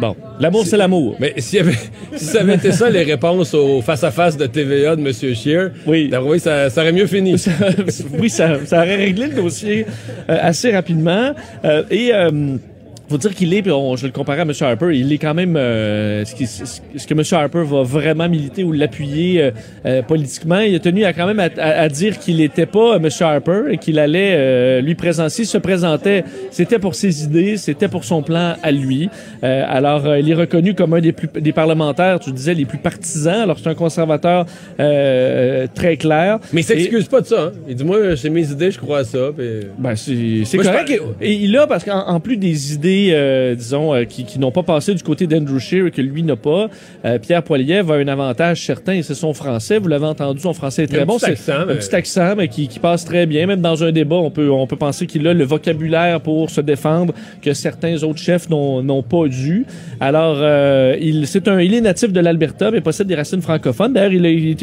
Bon, 0.00 0.16
l'amour, 0.40 0.64
c'est 0.66 0.78
l'amour. 0.78 1.16
Mais 1.20 1.34
s'il 1.36 1.58
y 1.58 1.60
avait, 1.60 1.74
si 2.16 2.24
ça 2.24 2.40
avait 2.40 2.54
été 2.54 2.72
ça, 2.72 2.88
les 2.88 3.02
réponses 3.02 3.52
au 3.52 3.82
face-à-face 3.82 4.36
de 4.36 4.46
TVA 4.46 4.96
de 4.96 5.02
M. 5.06 5.12
Scheer, 5.34 5.72
Oui. 5.86 6.10
moi, 6.22 6.38
ça, 6.38 6.70
ça 6.70 6.80
aurait 6.80 6.92
mieux 6.92 7.06
fini. 7.06 7.36
oui, 8.18 8.30
ça, 8.30 8.64
ça 8.64 8.78
aurait 8.78 8.96
réglé 8.96 9.26
le 9.26 9.34
dossier 9.34 9.84
euh, 10.30 10.38
assez 10.40 10.72
rapidement. 10.72 11.32
Euh, 11.64 11.82
et 11.90 12.14
euh, 12.14 12.56
faut 13.10 13.18
dire 13.18 13.34
qu'il 13.34 13.52
est, 13.54 13.62
puis 13.62 13.70
on- 13.72 13.96
je 13.96 14.06
le 14.06 14.12
comparais 14.12 14.40
à 14.40 14.42
M. 14.44 14.52
Harper, 14.60 14.96
il 14.98 15.12
est 15.12 15.18
quand 15.18 15.34
même. 15.34 15.56
euh, 15.56 16.24
ce, 16.24 16.34
qui- 16.34 16.46
ce 16.46 17.06
que 17.06 17.14
M. 17.14 17.22
Harper 17.32 17.62
va 17.64 17.82
vraiment 17.82 18.28
militer 18.28 18.64
ou 18.64 18.72
l'appuyer 18.72 19.42
euh, 19.42 19.50
euh, 19.86 20.02
politiquement, 20.02 20.60
il 20.60 20.74
a 20.74 20.78
tenu 20.78 21.04
à 21.04 21.12
quand 21.12 21.26
même 21.26 21.40
à, 21.40 21.48
à- 21.58 21.80
à 21.82 21.88
dire 21.88 22.18
qu'il 22.18 22.36
n'était 22.38 22.66
pas 22.66 22.96
M. 22.96 23.08
Harper 23.20 23.62
et 23.70 23.78
qu'il 23.78 23.98
allait 23.98 24.34
euh, 24.36 24.80
lui 24.80 24.94
présenter, 24.94 25.30
s'il 25.34 25.46
se 25.46 25.58
présentait, 25.58 26.24
c'était 26.50 26.78
pour 26.78 26.94
ses 26.94 27.24
idées, 27.24 27.56
c'était 27.56 27.88
pour 27.88 28.04
son 28.04 28.22
plan 28.22 28.54
à 28.62 28.70
lui. 28.72 29.08
Euh, 29.44 29.64
alors, 29.68 30.06
euh, 30.06 30.18
il 30.20 30.30
est 30.30 30.34
reconnu 30.34 30.74
comme 30.74 30.94
un 30.94 31.00
des, 31.00 31.12
plus, 31.12 31.28
des 31.40 31.52
parlementaires, 31.52 32.20
tu 32.20 32.30
disais, 32.32 32.54
les 32.54 32.64
plus 32.64 32.78
partisans. 32.78 33.40
Alors, 33.42 33.58
c'est 33.58 33.68
un 33.68 33.74
conservateur 33.74 34.46
euh, 34.78 35.66
très 35.74 35.96
clair. 35.96 36.38
Mais 36.52 36.60
il 36.62 36.64
s'excuse 36.64 37.08
pas 37.08 37.20
de 37.20 37.26
ça. 37.26 37.42
Hein. 37.46 37.52
Il 37.68 37.74
dit, 37.74 37.84
moi, 37.84 38.14
j'ai 38.14 38.30
mes 38.30 38.50
idées, 38.50 38.70
je 38.70 38.78
crois 38.78 38.98
à 39.00 39.04
ça. 39.04 39.30
puis- 39.36 39.68
Ben, 39.78 39.94
c'est 39.96 40.42
c'est 40.44 40.58
je 40.58 40.62
correct. 40.62 40.88
parle- 40.98 41.14
Et, 41.20 41.32
et 41.32 41.34
il 41.44 41.56
a, 41.56 41.66
parce 41.66 41.84
qu'en 41.84 42.06
en 42.06 42.20
plus 42.20 42.36
des 42.36 42.74
idées, 42.74 42.99
euh, 43.10 43.54
disons, 43.54 43.94
euh, 43.94 44.04
qui, 44.04 44.24
qui 44.24 44.38
n'ont 44.38 44.50
pas 44.50 44.62
passé 44.62 44.94
du 44.94 45.02
côté 45.02 45.26
d'Andrew 45.26 45.58
Scheer 45.58 45.86
et 45.86 45.90
que 45.90 46.02
lui 46.02 46.22
n'a 46.22 46.36
pas, 46.36 46.68
euh, 47.04 47.18
Pierre 47.18 47.42
Poilievre 47.42 47.92
a 47.94 47.96
un 47.96 48.08
avantage 48.08 48.64
certain, 48.64 48.92
et 48.94 49.02
c'est 49.02 49.14
son 49.14 49.32
français. 49.34 49.78
Vous 49.78 49.88
l'avez 49.88 50.06
entendu, 50.06 50.40
son 50.40 50.52
français 50.52 50.84
est 50.84 50.86
très 50.86 51.00
un 51.00 51.06
bon. 51.06 51.18
petit 51.18 51.50
un 51.50 51.66
petit 51.66 51.94
accent, 51.94 52.34
mais 52.36 52.48
qui, 52.48 52.68
qui 52.68 52.78
passe 52.78 53.04
très 53.04 53.26
bien. 53.26 53.46
Même 53.46 53.60
dans 53.60 53.82
un 53.82 53.92
débat, 53.92 54.16
on 54.16 54.30
peut, 54.30 54.50
on 54.50 54.66
peut 54.66 54.76
penser 54.76 55.06
qu'il 55.06 55.26
a 55.26 55.34
le 55.34 55.44
vocabulaire 55.44 56.20
pour 56.20 56.50
se 56.50 56.60
défendre 56.60 57.14
que 57.42 57.52
certains 57.54 58.02
autres 58.02 58.20
chefs 58.20 58.48
n'ont 58.50 59.02
pas 59.02 59.26
dû. 59.28 59.66
Alors, 60.00 60.36
euh, 60.38 60.96
il, 61.00 61.26
c'est 61.26 61.48
un, 61.48 61.60
il 61.60 61.74
est 61.74 61.80
natif 61.80 62.12
de 62.12 62.20
l'Alberta, 62.20 62.70
mais 62.70 62.80
possède 62.80 63.06
des 63.06 63.14
racines 63.14 63.42
francophones. 63.42 63.92
D'ailleurs, 63.92 64.12
il, 64.12 64.56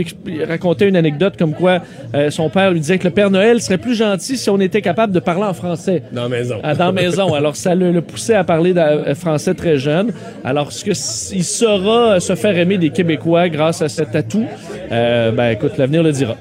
racontait 0.47 0.87
une 0.89 0.95
anecdote 0.95 1.35
comme 1.37 1.53
quoi 1.53 1.81
euh, 2.15 2.29
son 2.29 2.49
père 2.49 2.71
lui 2.71 2.79
disait 2.79 2.97
que 2.97 3.05
le 3.05 3.13
Père 3.13 3.29
Noël 3.31 3.61
serait 3.61 3.77
plus 3.77 3.95
gentil 3.95 4.37
si 4.37 4.49
on 4.49 4.59
était 4.59 4.81
capable 4.81 5.13
de 5.13 5.19
parler 5.19 5.43
en 5.43 5.53
français 5.53 6.03
Dans 6.11 6.23
la 6.23 6.29
maison. 6.29 6.55
à- 6.63 6.75
dans 6.75 6.85
la 6.87 6.91
maison. 6.91 7.33
Alors, 7.35 7.55
ça 7.55 7.75
le, 7.75 7.91
le 7.91 8.01
poussait 8.01 8.26
à 8.33 8.43
parler 8.43 8.73
euh, 8.75 9.15
français 9.15 9.53
très 9.53 9.77
jeune. 9.77 10.11
Alors, 10.43 10.71
ce 10.71 10.83
que 10.83 10.91
il 11.35 11.43
saura 11.43 12.19
se 12.19 12.35
faire 12.35 12.57
aimer 12.57 12.77
des 12.77 12.89
Québécois 12.89 13.49
grâce 13.49 13.81
à 13.81 13.89
cet 13.89 14.15
atout, 14.15 14.45
euh, 14.91 15.31
ben, 15.31 15.49
écoute, 15.49 15.77
l'avenir 15.77 16.03
le 16.03 16.11
dira. 16.11 16.35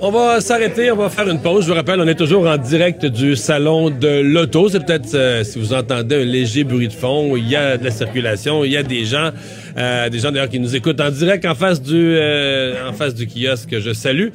On 0.00 0.10
va 0.10 0.42
s'arrêter, 0.42 0.90
on 0.90 0.96
va 0.96 1.08
faire 1.08 1.26
une 1.26 1.40
pause. 1.40 1.64
Je 1.64 1.70
vous 1.70 1.74
rappelle, 1.74 2.00
on 2.00 2.06
est 2.06 2.16
toujours 2.16 2.46
en 2.46 2.58
direct 2.58 3.06
du 3.06 3.34
salon 3.34 3.88
de 3.88 4.20
l'auto. 4.20 4.68
C'est 4.68 4.84
peut-être, 4.84 5.14
euh, 5.14 5.42
si 5.42 5.58
vous 5.58 5.72
entendez 5.72 6.16
un 6.16 6.24
léger 6.24 6.64
bruit 6.64 6.88
de 6.88 6.92
fond, 6.92 7.34
il 7.34 7.48
y 7.48 7.56
a 7.56 7.78
de 7.78 7.84
la 7.84 7.90
circulation, 7.90 8.62
il 8.62 8.72
y 8.72 8.76
a 8.76 8.82
des 8.82 9.06
gens, 9.06 9.30
euh, 9.78 10.10
des 10.10 10.18
gens 10.18 10.32
d'ailleurs 10.32 10.50
qui 10.50 10.60
nous 10.60 10.76
écoutent 10.76 11.00
en 11.00 11.10
direct 11.10 11.46
en 11.46 11.54
face 11.54 11.80
du, 11.80 11.94
euh, 11.94 12.90
en 12.90 12.92
face 12.92 13.14
du 13.14 13.26
kiosque 13.26 13.70
que 13.70 13.80
je 13.80 13.92
salue. 13.92 14.28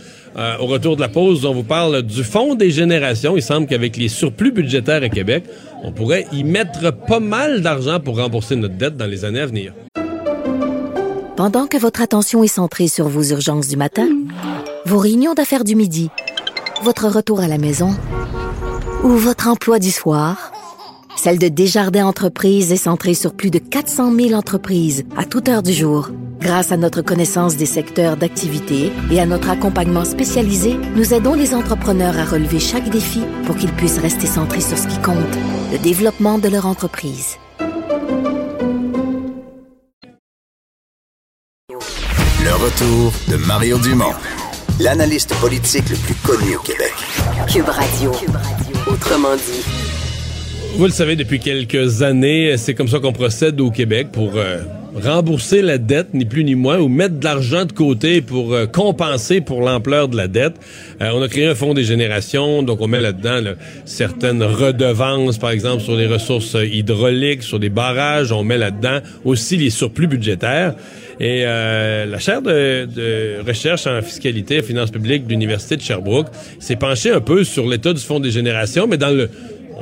Au 0.59 0.65
retour 0.65 0.95
de 0.95 1.01
la 1.01 1.09
pause, 1.09 1.45
on 1.45 1.53
vous 1.53 1.63
parle 1.63 2.01
du 2.03 2.23
Fonds 2.23 2.55
des 2.55 2.71
générations. 2.71 3.35
Il 3.35 3.43
semble 3.43 3.67
qu'avec 3.67 3.97
les 3.97 4.07
surplus 4.07 4.53
budgétaires 4.53 5.03
à 5.03 5.09
Québec, 5.09 5.43
on 5.83 5.91
pourrait 5.91 6.25
y 6.31 6.43
mettre 6.45 6.91
pas 6.91 7.19
mal 7.19 7.61
d'argent 7.61 7.99
pour 7.99 8.17
rembourser 8.17 8.55
notre 8.55 8.75
dette 8.75 8.95
dans 8.95 9.07
les 9.07 9.25
années 9.25 9.41
à 9.41 9.45
venir. 9.45 9.73
Pendant 11.35 11.65
que 11.65 11.77
votre 11.77 12.01
attention 12.01 12.43
est 12.43 12.47
centrée 12.47 12.87
sur 12.87 13.07
vos 13.07 13.23
urgences 13.23 13.67
du 13.67 13.75
matin, 13.75 14.07
vos 14.85 14.97
réunions 14.97 15.33
d'affaires 15.33 15.63
du 15.63 15.75
midi, 15.75 16.09
votre 16.83 17.07
retour 17.07 17.39
à 17.39 17.47
la 17.47 17.57
maison 17.57 17.95
ou 19.03 19.09
votre 19.09 19.47
emploi 19.47 19.79
du 19.79 19.91
soir, 19.91 20.51
celle 21.15 21.37
de 21.37 21.47
Desjardins 21.47 22.05
Entreprises 22.05 22.71
est 22.71 22.77
centrée 22.77 23.13
sur 23.13 23.33
plus 23.33 23.51
de 23.51 23.59
400 23.59 24.13
000 24.15 24.33
entreprises 24.33 25.03
à 25.15 25.25
toute 25.25 25.49
heure 25.49 25.63
du 25.63 25.73
jour. 25.73 26.09
Grâce 26.39 26.71
à 26.71 26.77
notre 26.77 27.03
connaissance 27.03 27.55
des 27.55 27.67
secteurs 27.67 28.17
d'activité 28.17 28.91
et 29.11 29.19
à 29.19 29.27
notre 29.27 29.51
accompagnement 29.51 30.05
spécialisé, 30.05 30.75
nous 30.95 31.13
aidons 31.13 31.35
les 31.35 31.53
entrepreneurs 31.53 32.17
à 32.17 32.25
relever 32.25 32.59
chaque 32.59 32.89
défi 32.89 33.21
pour 33.45 33.55
qu'ils 33.55 33.73
puissent 33.73 33.99
rester 33.99 34.25
centrés 34.25 34.61
sur 34.61 34.77
ce 34.77 34.87
qui 34.87 34.99
compte, 35.01 35.17
le 35.71 35.77
développement 35.77 36.39
de 36.39 36.47
leur 36.49 36.65
entreprise. 36.65 37.37
Le 42.43 42.55
retour 42.55 43.13
de 43.27 43.37
Mario 43.45 43.77
Dumont, 43.77 44.15
l'analyste 44.81 45.35
politique 45.35 45.89
le 45.89 45.95
plus 45.95 46.15
connu 46.15 46.55
au 46.55 46.59
Québec. 46.61 46.93
Cube 47.47 47.67
Radio. 47.67 48.11
Autrement 48.87 49.35
dit. 49.35 49.63
Vous 50.75 50.85
le 50.85 50.91
savez, 50.91 51.15
depuis 51.15 51.39
quelques 51.39 52.01
années, 52.01 52.55
c'est 52.57 52.73
comme 52.73 52.87
ça 52.87 52.99
qu'on 52.99 53.13
procède 53.13 53.61
au 53.61 53.69
Québec 53.69 54.07
pour 54.11 54.37
euh, 54.37 54.61
rembourser 54.95 55.61
la 55.61 55.77
dette, 55.77 56.13
ni 56.13 56.25
plus 56.25 56.43
ni 56.43 56.55
moins, 56.55 56.79
ou 56.79 56.87
mettre 56.87 57.19
de 57.19 57.23
l'argent 57.23 57.65
de 57.65 57.73
côté 57.73 58.21
pour 58.21 58.53
euh, 58.53 58.65
compenser 58.65 59.41
pour 59.41 59.61
l'ampleur 59.61 60.07
de 60.07 60.17
la 60.17 60.27
dette. 60.27 60.55
Euh, 61.01 61.11
on 61.13 61.21
a 61.21 61.27
créé 61.27 61.45
un 61.45 61.55
fonds 61.55 61.75
des 61.75 61.83
générations, 61.83 62.63
donc 62.63 62.81
on 62.81 62.87
met 62.87 63.01
là-dedans 63.01 63.41
là, 63.41 63.51
certaines 63.85 64.41
redevances, 64.41 65.37
par 65.37 65.51
exemple, 65.51 65.83
sur 65.83 65.95
les 65.95 66.07
ressources 66.07 66.55
hydrauliques, 66.59 67.43
sur 67.43 67.59
des 67.59 67.69
barrages. 67.69 68.31
On 68.31 68.43
met 68.43 68.57
là-dedans 68.57 68.99
aussi 69.25 69.57
les 69.57 69.69
surplus 69.69 70.07
budgétaires. 70.07 70.73
Et 71.21 71.43
euh, 71.45 72.07
la 72.07 72.17
chaire 72.17 72.41
de, 72.41 72.85
de 72.85 73.47
recherche 73.47 73.85
en 73.85 74.01
fiscalité 74.01 74.57
et 74.57 74.63
finances 74.63 74.89
publiques 74.89 75.25
de 75.25 75.29
l'Université 75.29 75.77
de 75.77 75.81
Sherbrooke 75.81 76.25
s'est 76.59 76.75
penchée 76.75 77.11
un 77.11 77.21
peu 77.21 77.43
sur 77.43 77.67
l'état 77.67 77.93
du 77.93 78.01
fonds 78.01 78.19
des 78.19 78.31
générations, 78.31 78.87
mais 78.87 78.97
dans 78.97 79.15
le 79.15 79.29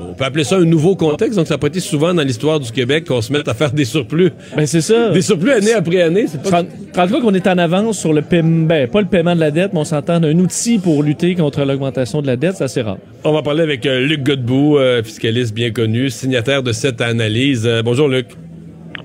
on 0.02 0.14
peut 0.14 0.26
appeler 0.26 0.44
ça 0.44 0.58
un 0.58 0.66
nouveau 0.66 0.96
contexte, 0.96 1.38
donc 1.38 1.48
ça 1.48 1.56
n'a 1.56 1.58
pas 1.58 1.68
été 1.68 1.80
souvent 1.80 2.14
dans 2.14 2.24
l'histoire 2.24 2.60
du 2.60 2.72
Québec 2.72 3.06
qu'on 3.06 3.22
se 3.22 3.32
mette 3.34 3.48
à 3.48 3.54
faire 3.54 3.72
des 3.72 3.86
surplus. 3.86 4.32
Ben, 4.56 4.66
c'est 4.66 4.82
ça. 4.82 5.12
Des 5.12 5.22
surplus 5.22 5.52
année 5.52 5.74
après 5.74 6.02
année, 6.02 6.26
c'est 6.28 6.42
pas... 6.42 6.64
33 6.94 7.22
qu'on 7.22 7.34
est 7.34 7.48
en 7.48 7.58
avance 7.58 8.00
sur 8.00 8.14
le 8.14 8.22
paiement, 8.22 8.66
ben, 8.66 8.88
pas 8.88 9.02
le 9.02 9.08
paiement 9.08 9.36
de 9.36 9.40
la 9.40 9.52
dette, 9.52 9.74
mais 9.74 9.80
on 9.80 9.86
s'entend 9.86 10.20
d'un 10.20 10.38
outil 10.40 10.80
pour 10.80 11.04
lutter 11.04 11.36
contre 11.36 11.64
l'augmentation 11.64 12.22
de 12.22 12.28
la 12.28 12.36
dette, 12.36 12.56
c'est 12.58 12.64
assez 12.66 12.82
rare. 12.82 12.98
On 13.24 13.34
va 13.34 13.42
parler 13.42 13.64
avec 13.64 13.86
euh, 13.86 14.00
Luc 14.00 14.24
Godbout, 14.24 14.78
euh, 14.78 15.04
fiscaliste 15.04 15.54
bien 15.54 15.72
connu, 15.72 16.10
signataire 16.10 16.64
de 16.64 16.72
cette 16.72 17.02
analyse. 17.02 17.70
Bonjour 17.84 18.08
Luc. 18.08 18.28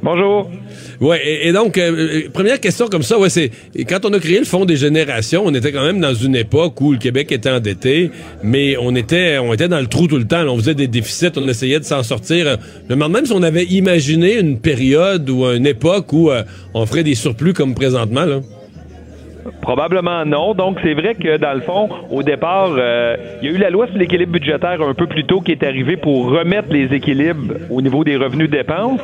Bonjour. 0.04 0.50
Ouais, 1.00 1.46
et, 1.46 1.52
donc 1.52 1.78
euh, 1.78 2.26
euh, 2.26 2.28
première 2.30 2.60
question 2.60 2.88
comme 2.88 3.02
ça, 3.02 3.18
ouais, 3.18 3.30
c'est 3.30 3.50
quand 3.88 4.04
on 4.04 4.12
a 4.12 4.18
créé 4.18 4.38
le 4.38 4.44
fonds 4.44 4.66
des 4.66 4.76
générations, 4.76 5.44
on 5.46 5.54
était 5.54 5.72
quand 5.72 5.82
même 5.82 5.98
dans 5.98 6.12
une 6.12 6.36
époque 6.36 6.78
où 6.82 6.92
le 6.92 6.98
Québec 6.98 7.32
était 7.32 7.48
endetté, 7.48 8.10
mais 8.42 8.76
on 8.76 8.94
était 8.96 9.38
on 9.38 9.54
était 9.54 9.66
dans 9.66 9.80
le 9.80 9.86
trou 9.86 10.06
tout 10.06 10.18
le 10.18 10.26
temps, 10.26 10.42
on 10.46 10.58
faisait 10.58 10.74
des 10.74 10.88
déficits, 10.88 11.32
on 11.36 11.48
essayait 11.48 11.80
de 11.80 11.86
s'en 11.86 12.02
sortir. 12.02 12.58
Je 12.82 12.94
me 12.94 13.00
demande 13.00 13.12
même 13.12 13.24
si 13.24 13.32
on 13.32 13.42
avait 13.42 13.64
imaginé 13.64 14.38
une 14.38 14.60
période 14.60 15.30
ou 15.30 15.46
une 15.46 15.66
époque 15.66 16.12
où 16.12 16.30
euh, 16.30 16.42
on 16.74 16.84
ferait 16.84 17.02
des 17.02 17.14
surplus 17.14 17.54
comme 17.54 17.74
présentement 17.74 18.26
là? 18.26 18.40
Probablement 19.60 20.24
non. 20.24 20.54
Donc, 20.54 20.78
c'est 20.82 20.94
vrai 20.94 21.14
que, 21.14 21.36
dans 21.36 21.54
le 21.54 21.60
fond, 21.60 21.88
au 22.10 22.22
départ, 22.22 22.74
euh, 22.76 23.16
il 23.42 23.50
y 23.50 23.52
a 23.52 23.56
eu 23.56 23.58
la 23.58 23.70
loi 23.70 23.86
sur 23.86 23.96
l'équilibre 23.96 24.32
budgétaire 24.32 24.80
un 24.82 24.94
peu 24.94 25.06
plus 25.06 25.24
tôt 25.24 25.40
qui 25.40 25.52
est 25.52 25.62
arrivée 25.62 25.96
pour 25.96 26.30
remettre 26.30 26.72
les 26.72 26.92
équilibres 26.94 27.54
au 27.70 27.82
niveau 27.82 28.04
des 28.04 28.16
revenus 28.16 28.50
dépenses. 28.50 29.00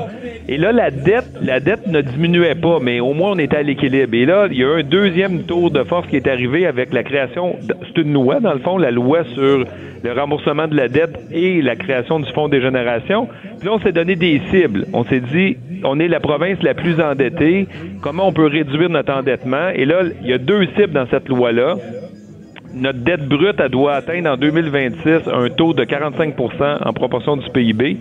Et 0.49 0.57
là, 0.57 0.73
la 0.73 0.91
dette, 0.91 1.31
la 1.43 1.61
dette 1.61 1.87
ne 1.87 2.01
diminuait 2.01 2.55
pas, 2.55 2.79
mais 2.81 3.01
au 3.01 3.13
moins 3.13 3.33
on 3.33 3.39
était 3.39 3.59
à 3.59 3.63
l'équilibre. 3.63 4.15
Et 4.15 4.27
là, 4.27 4.49
il 4.51 4.59
y 4.59 4.65
a 4.65 4.67
eu 4.67 4.81
un 4.81 4.83
deuxième 4.83 5.43
tour 5.45 5.71
de 5.71 5.85
force 5.85 6.07
qui 6.09 6.17
est 6.17 6.27
arrivé 6.27 6.67
avec 6.67 6.93
la 6.93 7.03
création, 7.03 7.57
c'est 7.87 8.03
une 8.03 8.13
loi, 8.13 8.41
dans 8.41 8.53
le 8.53 8.61
fond, 8.61 8.79
la 8.79 8.91
loi 8.91 9.25
sur 9.35 9.65
le 10.03 10.13
remboursement 10.13 10.67
de 10.67 10.77
la 10.77 10.89
dette 10.89 11.19
et 11.31 11.61
la 11.63 11.77
création 11.77 12.21
du 12.21 12.31
fonds 12.33 12.49
des 12.49 12.61
générations. 12.61 13.29
Puis 13.59 13.69
là, 13.69 13.75
on 13.75 13.81
s'est 13.81 13.93
donné 13.93 14.17
des 14.17 14.41
cibles. 14.51 14.87
On 14.93 15.05
s'est 15.05 15.21
dit, 15.21 15.57
on 15.85 15.99
est 16.01 16.09
la 16.09 16.21
province 16.21 16.63
la 16.63 16.75
plus 16.75 17.01
endettée. 17.01 17.67
Comment 18.03 18.29
on 18.29 18.33
peut 18.33 18.47
réduire 18.47 18.89
notre 18.91 19.13
endettement? 19.13 19.69
Et 19.75 19.85
là, 19.85 20.03
il 20.23 20.29
y 20.29 20.33
a 20.33 20.39
deux 20.39 20.67
cibles 20.77 20.93
dans 20.93 21.07
cette 21.11 21.29
loi-là. 21.29 21.77
Notre 22.73 23.01
dette 23.01 23.27
brute, 23.29 23.57
elle 23.59 23.69
doit 23.71 23.95
atteindre 23.95 24.31
en 24.31 24.37
2026 24.37 25.29
un 25.33 25.49
taux 25.51 25.73
de 25.75 25.85
45% 25.85 26.79
en 26.85 26.93
proportion 26.93 27.37
du 27.37 27.49
PIB. 27.51 27.97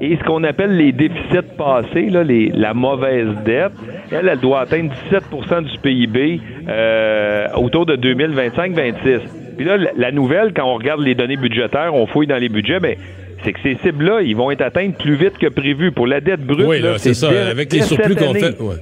Et 0.00 0.16
ce 0.16 0.24
qu'on 0.24 0.42
appelle 0.44 0.76
les 0.76 0.92
déficits 0.92 1.54
passés, 1.56 2.08
la 2.10 2.74
mauvaise 2.74 3.28
dette, 3.44 3.72
elle, 4.10 4.38
doit 4.40 4.60
atteindre 4.60 4.92
17% 5.12 5.64
du 5.70 5.78
PIB 5.78 6.40
euh, 6.68 7.46
autour 7.56 7.86
de 7.86 7.96
2025-26. 7.96 9.20
Puis 9.56 9.66
là, 9.66 9.76
la- 9.96 10.12
nouvelle, 10.12 10.52
quand 10.54 10.64
on 10.68 10.74
regarde 10.74 11.00
les 11.00 11.14
données 11.16 11.36
budgétaires, 11.36 11.94
on 11.94 12.06
fouille 12.06 12.28
dans 12.28 12.36
les 12.38 12.48
budgets, 12.48 12.78
ben, 12.80 12.96
c'est 13.44 13.52
que 13.52 13.60
ces 13.62 13.76
cibles-là, 13.82 14.22
ils 14.22 14.36
vont 14.36 14.50
être 14.50 14.62
atteintes 14.62 14.96
plus 14.98 15.14
vite 15.16 15.38
que 15.38 15.48
prévu. 15.48 15.92
Pour 15.92 16.06
la 16.06 16.20
dette 16.20 16.40
brute, 16.44 16.66
oui, 16.66 16.82
c'est 16.98 17.14
ça, 17.14 17.30
dès- 17.30 17.50
avec 17.50 17.72
les 17.72 17.82
surplus 17.82 18.14
qu'on 18.16 18.34
fait. 18.34 18.60
ouais. 18.60 18.74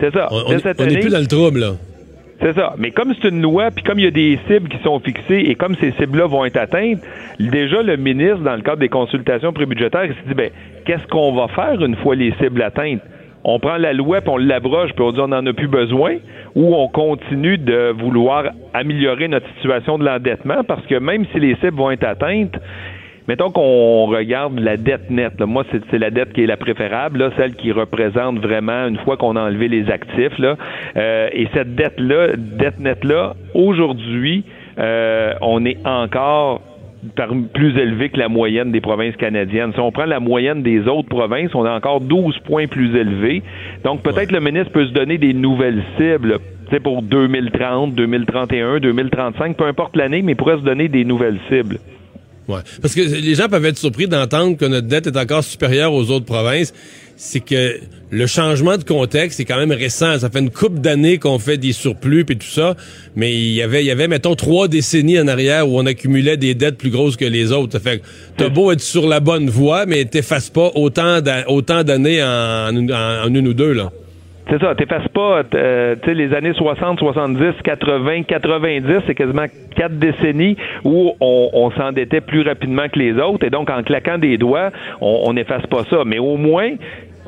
C'est 0.00 0.12
ça. 0.12 0.28
On 0.30 0.52
n'est 0.86 0.98
plus 0.98 1.10
dans 1.10 1.18
le 1.20 1.26
trouble 1.26 1.60
là. 1.60 1.72
c'est 2.40 2.54
ça. 2.54 2.74
Mais 2.76 2.90
comme 2.90 3.12
c'est 3.20 3.28
une 3.28 3.40
loi, 3.40 3.70
puis 3.70 3.84
comme 3.84 3.98
il 4.00 4.04
y 4.04 4.08
a 4.08 4.10
des 4.10 4.38
cibles 4.48 4.68
qui 4.68 4.78
sont 4.82 4.98
fixées 5.00 5.44
et 5.48 5.54
comme 5.54 5.76
ces 5.80 5.92
cibles-là 5.92 6.26
vont 6.26 6.44
être 6.44 6.56
atteintes, 6.56 6.98
déjà 7.38 7.82
le 7.82 7.96
ministre, 7.96 8.38
dans 8.38 8.56
le 8.56 8.62
cadre 8.62 8.78
des 8.78 8.88
consultations 8.88 9.52
prébudgétaires, 9.52 10.06
il 10.06 10.10
s'est 10.14 10.28
dit, 10.28 10.34
ben, 10.34 10.50
qu'est-ce 10.84 11.06
qu'on 11.06 11.32
va 11.34 11.46
faire 11.48 11.84
une 11.84 11.94
fois 11.96 12.16
les 12.16 12.32
cibles 12.40 12.62
atteintes? 12.62 13.00
On 13.44 13.58
prend 13.58 13.76
la 13.76 13.92
loi, 13.92 14.20
puis 14.20 14.30
on 14.30 14.36
l'abroge, 14.38 14.90
puis 14.94 15.04
on 15.04 15.10
dit 15.12 15.18
on 15.20 15.28
n'en 15.28 15.44
a 15.46 15.52
plus 15.52 15.66
besoin, 15.66 16.14
ou 16.54 16.74
on 16.76 16.86
continue 16.88 17.58
de 17.58 17.90
vouloir 17.92 18.44
améliorer 18.72 19.26
notre 19.28 19.48
situation 19.56 19.98
de 19.98 20.04
l'endettement, 20.04 20.62
parce 20.64 20.84
que 20.86 20.94
même 20.96 21.24
si 21.32 21.40
les 21.40 21.54
cibles 21.56 21.76
vont 21.76 21.90
être 21.90 22.04
atteintes, 22.04 22.54
Mettons 23.28 23.50
qu'on 23.50 24.06
regarde 24.06 24.58
la 24.58 24.76
dette 24.76 25.10
nette. 25.10 25.38
là. 25.38 25.46
Moi, 25.46 25.64
c'est 25.90 25.98
la 25.98 26.10
dette 26.10 26.32
qui 26.32 26.42
est 26.42 26.46
la 26.46 26.56
préférable, 26.56 27.18
là, 27.18 27.30
celle 27.36 27.54
qui 27.54 27.70
représente 27.70 28.38
vraiment 28.38 28.88
une 28.88 28.98
fois 28.98 29.16
qu'on 29.16 29.36
a 29.36 29.42
enlevé 29.42 29.68
les 29.68 29.90
actifs. 29.90 30.38
Là. 30.38 30.56
Euh, 30.96 31.28
et 31.32 31.46
cette 31.54 31.74
dette-là, 31.74 32.36
dette 32.36 32.80
nette-là, 32.80 33.34
aujourd'hui, 33.54 34.44
euh, 34.78 35.34
on 35.40 35.64
est 35.64 35.78
encore 35.86 36.62
plus 37.52 37.76
élevé 37.78 38.10
que 38.10 38.18
la 38.18 38.28
moyenne 38.28 38.70
des 38.70 38.80
provinces 38.80 39.16
canadiennes. 39.16 39.72
Si 39.72 39.80
on 39.80 39.90
prend 39.90 40.04
la 40.04 40.20
moyenne 40.20 40.62
des 40.62 40.86
autres 40.86 41.08
provinces, 41.08 41.54
on 41.54 41.66
est 41.66 41.70
encore 41.70 42.00
12 42.00 42.38
points 42.40 42.68
plus 42.68 42.96
élevé. 42.96 43.42
Donc 43.84 44.02
peut-être 44.02 44.30
le 44.30 44.40
ministre 44.40 44.70
peut 44.70 44.86
se 44.86 44.92
donner 44.92 45.18
des 45.18 45.34
nouvelles 45.34 45.82
cibles 45.98 46.38
pour 46.82 47.02
2030, 47.02 47.94
2031, 47.94 48.78
2035, 48.78 49.56
peu 49.56 49.66
importe 49.66 49.96
l'année, 49.96 50.22
mais 50.22 50.32
il 50.32 50.36
pourrait 50.36 50.58
se 50.58 50.64
donner 50.64 50.88
des 50.88 51.04
nouvelles 51.04 51.38
cibles. 51.50 51.78
Ouais. 52.48 52.60
Parce 52.80 52.94
que 52.94 53.00
les 53.00 53.34
gens 53.34 53.48
peuvent 53.48 53.64
être 53.64 53.78
surpris 53.78 54.08
d'entendre 54.08 54.56
que 54.56 54.64
notre 54.64 54.88
dette 54.88 55.06
est 55.06 55.16
encore 55.16 55.44
supérieure 55.44 55.92
aux 55.92 56.10
autres 56.10 56.26
provinces. 56.26 56.72
C'est 57.16 57.40
que 57.40 57.78
le 58.10 58.26
changement 58.26 58.76
de 58.76 58.82
contexte 58.82 59.38
est 59.38 59.44
quand 59.44 59.58
même 59.58 59.70
récent. 59.70 60.18
Ça 60.18 60.28
fait 60.28 60.40
une 60.40 60.50
couple 60.50 60.80
d'années 60.80 61.18
qu'on 61.18 61.38
fait 61.38 61.56
des 61.56 61.72
surplus 61.72 62.26
et 62.28 62.36
tout 62.36 62.46
ça. 62.46 62.74
Mais 63.14 63.32
il 63.32 63.52
y 63.52 63.62
avait, 63.62 63.84
il 63.84 63.86
y 63.86 63.92
avait, 63.92 64.08
mettons, 64.08 64.34
trois 64.34 64.66
décennies 64.66 65.20
en 65.20 65.28
arrière 65.28 65.68
où 65.68 65.78
on 65.78 65.86
accumulait 65.86 66.36
des 66.36 66.54
dettes 66.54 66.78
plus 66.78 66.90
grosses 66.90 67.16
que 67.16 67.24
les 67.24 67.52
autres. 67.52 67.72
Ça 67.72 67.80
fait 67.80 67.98
que 67.98 68.04
t'as 68.36 68.48
beau 68.48 68.72
être 68.72 68.80
sur 68.80 69.06
la 69.06 69.20
bonne 69.20 69.48
voie, 69.48 69.86
mais 69.86 70.04
t'effaces 70.04 70.50
pas 70.50 70.72
autant 70.74 71.20
d'années 71.20 72.22
en, 72.22 72.70
en 72.74 73.34
une 73.34 73.48
ou 73.48 73.54
deux, 73.54 73.72
là. 73.72 73.92
C'est 74.50 74.60
ça, 74.60 74.74
t'effaces 74.74 75.08
pas, 75.08 75.42
euh, 75.54 75.94
tu 76.02 76.08
sais, 76.08 76.14
les 76.14 76.34
années 76.34 76.52
60, 76.52 76.98
70, 76.98 77.62
80, 77.62 78.24
90, 78.24 79.02
c'est 79.06 79.14
quasiment 79.14 79.46
quatre 79.76 79.96
décennies 79.98 80.56
où 80.84 81.12
on, 81.20 81.70
s'endettait 81.70 82.20
plus 82.20 82.42
rapidement 82.42 82.88
que 82.88 82.98
les 82.98 83.14
autres, 83.14 83.46
et 83.46 83.50
donc 83.50 83.70
en 83.70 83.82
claquant 83.82 84.18
des 84.18 84.36
doigts, 84.38 84.70
on 85.00 85.32
n'efface 85.32 85.64
pas 85.66 85.84
ça. 85.84 86.02
Mais 86.04 86.18
au 86.18 86.36
moins, 86.36 86.72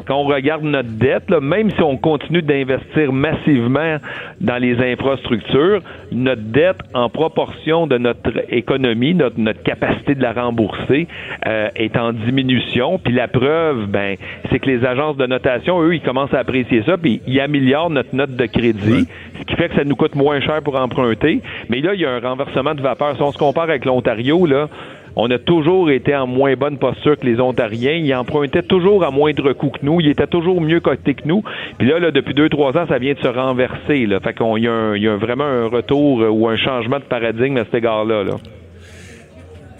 quand 0.06 0.16
on 0.16 0.24
regarde 0.24 0.62
notre 0.62 0.90
dette, 0.90 1.30
même 1.30 1.70
si 1.70 1.82
on 1.82 1.96
continue 1.96 2.42
d'investir 2.42 3.12
massivement 3.12 3.96
dans 4.40 4.58
les 4.58 4.78
infrastructures, 4.92 5.80
notre 6.12 6.42
dette 6.42 6.78
en 6.92 7.08
proportion 7.08 7.86
de 7.86 7.98
notre 7.98 8.44
économie, 8.48 9.14
notre, 9.14 9.38
notre 9.38 9.62
capacité 9.62 10.14
de 10.14 10.22
la 10.22 10.32
rembourser, 10.32 11.08
euh, 11.46 11.68
est 11.76 11.96
en 11.96 12.12
diminution. 12.12 12.98
Puis 12.98 13.14
la 13.14 13.28
preuve, 13.28 13.86
ben, 13.86 14.16
c'est 14.50 14.58
que 14.58 14.70
les 14.70 14.84
agences 14.84 15.16
de 15.16 15.26
notation, 15.26 15.80
eux, 15.82 15.94
ils 15.94 16.02
commencent 16.02 16.34
à 16.34 16.40
apprécier 16.40 16.82
ça, 16.84 16.96
puis 16.96 17.20
ils 17.26 17.40
améliorent 17.40 17.90
notre 17.90 18.14
note 18.14 18.36
de 18.36 18.46
crédit, 18.46 19.08
ce 19.38 19.44
qui 19.44 19.54
fait 19.56 19.68
que 19.68 19.76
ça 19.76 19.84
nous 19.84 19.96
coûte 19.96 20.14
moins 20.14 20.40
cher 20.40 20.62
pour 20.62 20.78
emprunter. 20.78 21.40
Mais 21.68 21.80
là, 21.80 21.94
il 21.94 22.00
y 22.00 22.06
a 22.06 22.10
un 22.10 22.20
renversement 22.20 22.74
de 22.74 22.82
vapeur. 22.82 23.16
Si 23.16 23.22
on 23.22 23.32
se 23.32 23.38
compare 23.38 23.64
avec 23.64 23.84
l'Ontario, 23.84 24.46
là, 24.46 24.68
on 25.16 25.30
a 25.30 25.38
toujours 25.38 25.90
été 25.90 26.14
en 26.14 26.26
moins 26.26 26.54
bonne 26.54 26.78
posture 26.78 27.18
que 27.18 27.26
les 27.26 27.40
Ontariens. 27.40 27.92
Ils 27.92 28.14
empruntaient 28.14 28.62
toujours 28.62 29.04
à 29.04 29.10
moindre 29.10 29.52
coût 29.52 29.70
que 29.70 29.78
nous. 29.82 30.00
Ils 30.00 30.08
étaient 30.08 30.26
toujours 30.26 30.60
mieux 30.60 30.80
cotés 30.80 31.14
que 31.14 31.26
nous. 31.26 31.42
Puis 31.78 31.88
là, 31.88 32.10
depuis 32.10 32.34
deux, 32.34 32.48
trois 32.48 32.76
ans, 32.76 32.86
ça 32.88 32.98
vient 32.98 33.14
de 33.14 33.20
se 33.20 33.28
renverser. 33.28 34.06
Fait 34.22 34.34
qu'il 34.34 34.62
y, 34.62 35.08
a 35.08 35.16
vraiment 35.16 35.44
un 35.44 35.66
retour 35.66 36.22
euh, 36.22 36.28
ou 36.28 36.48
un 36.48 36.56
changement 36.56 36.98
de 36.98 37.04
paradigme 37.04 37.56
à 37.58 37.64
cet 37.64 37.74
égard-là. 37.74 38.24
-là, 38.24 38.36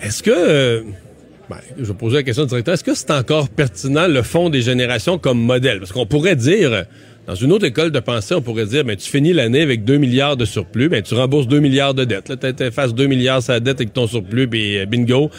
Est-ce 0.03 0.23
que... 0.23 0.31
Euh, 0.31 0.83
ben, 1.51 1.57
je 1.77 1.85
vais 1.85 1.95
poser 1.95 2.17
la 2.17 2.23
question 2.23 2.45
au 2.45 2.47
directeur. 2.47 2.75
Est-ce 2.75 2.85
que 2.85 2.95
c'est 2.95 3.11
encore 3.11 3.49
pertinent 3.51 4.07
le 4.09 4.23
fonds 4.23 4.49
des 4.49 4.63
générations 4.63 5.19
comme 5.19 5.41
modèle? 5.41 5.79
Parce 5.79 5.93
qu'on 5.93 6.07
pourrait 6.07 6.37
dire 6.37 6.85
dans 7.27 7.35
une 7.35 7.53
autre 7.53 7.65
école 7.65 7.91
de 7.91 8.01
pensée, 8.01 8.35
on 8.35 8.43
pourrait 8.43 8.67
dire, 8.67 8.85
ben, 8.85 8.97
tu 8.97 9.11
finis 9.11 9.33
l'année 9.33 9.63
avec 9.63 9.85
2 9.85 9.97
milliards 9.97 10.37
de 10.37 10.45
surplus, 10.45 10.91
ben, 10.91 11.03
tu 11.03 11.15
rembourses 11.15 11.49
2 11.49 11.59
milliards 11.59 11.95
de 11.95 12.05
dettes. 12.05 12.29
Là, 12.29 12.53
tu 12.53 12.71
fasses 12.71 12.95
2 12.95 13.07
milliards 13.07 13.43
sa 13.43 13.61
dette 13.61 13.81
avec 13.81 13.95
ton 13.95 14.07
surplus, 14.07 14.47
puis 14.47 14.79
euh, 14.79 14.85
bingo. 14.85 15.31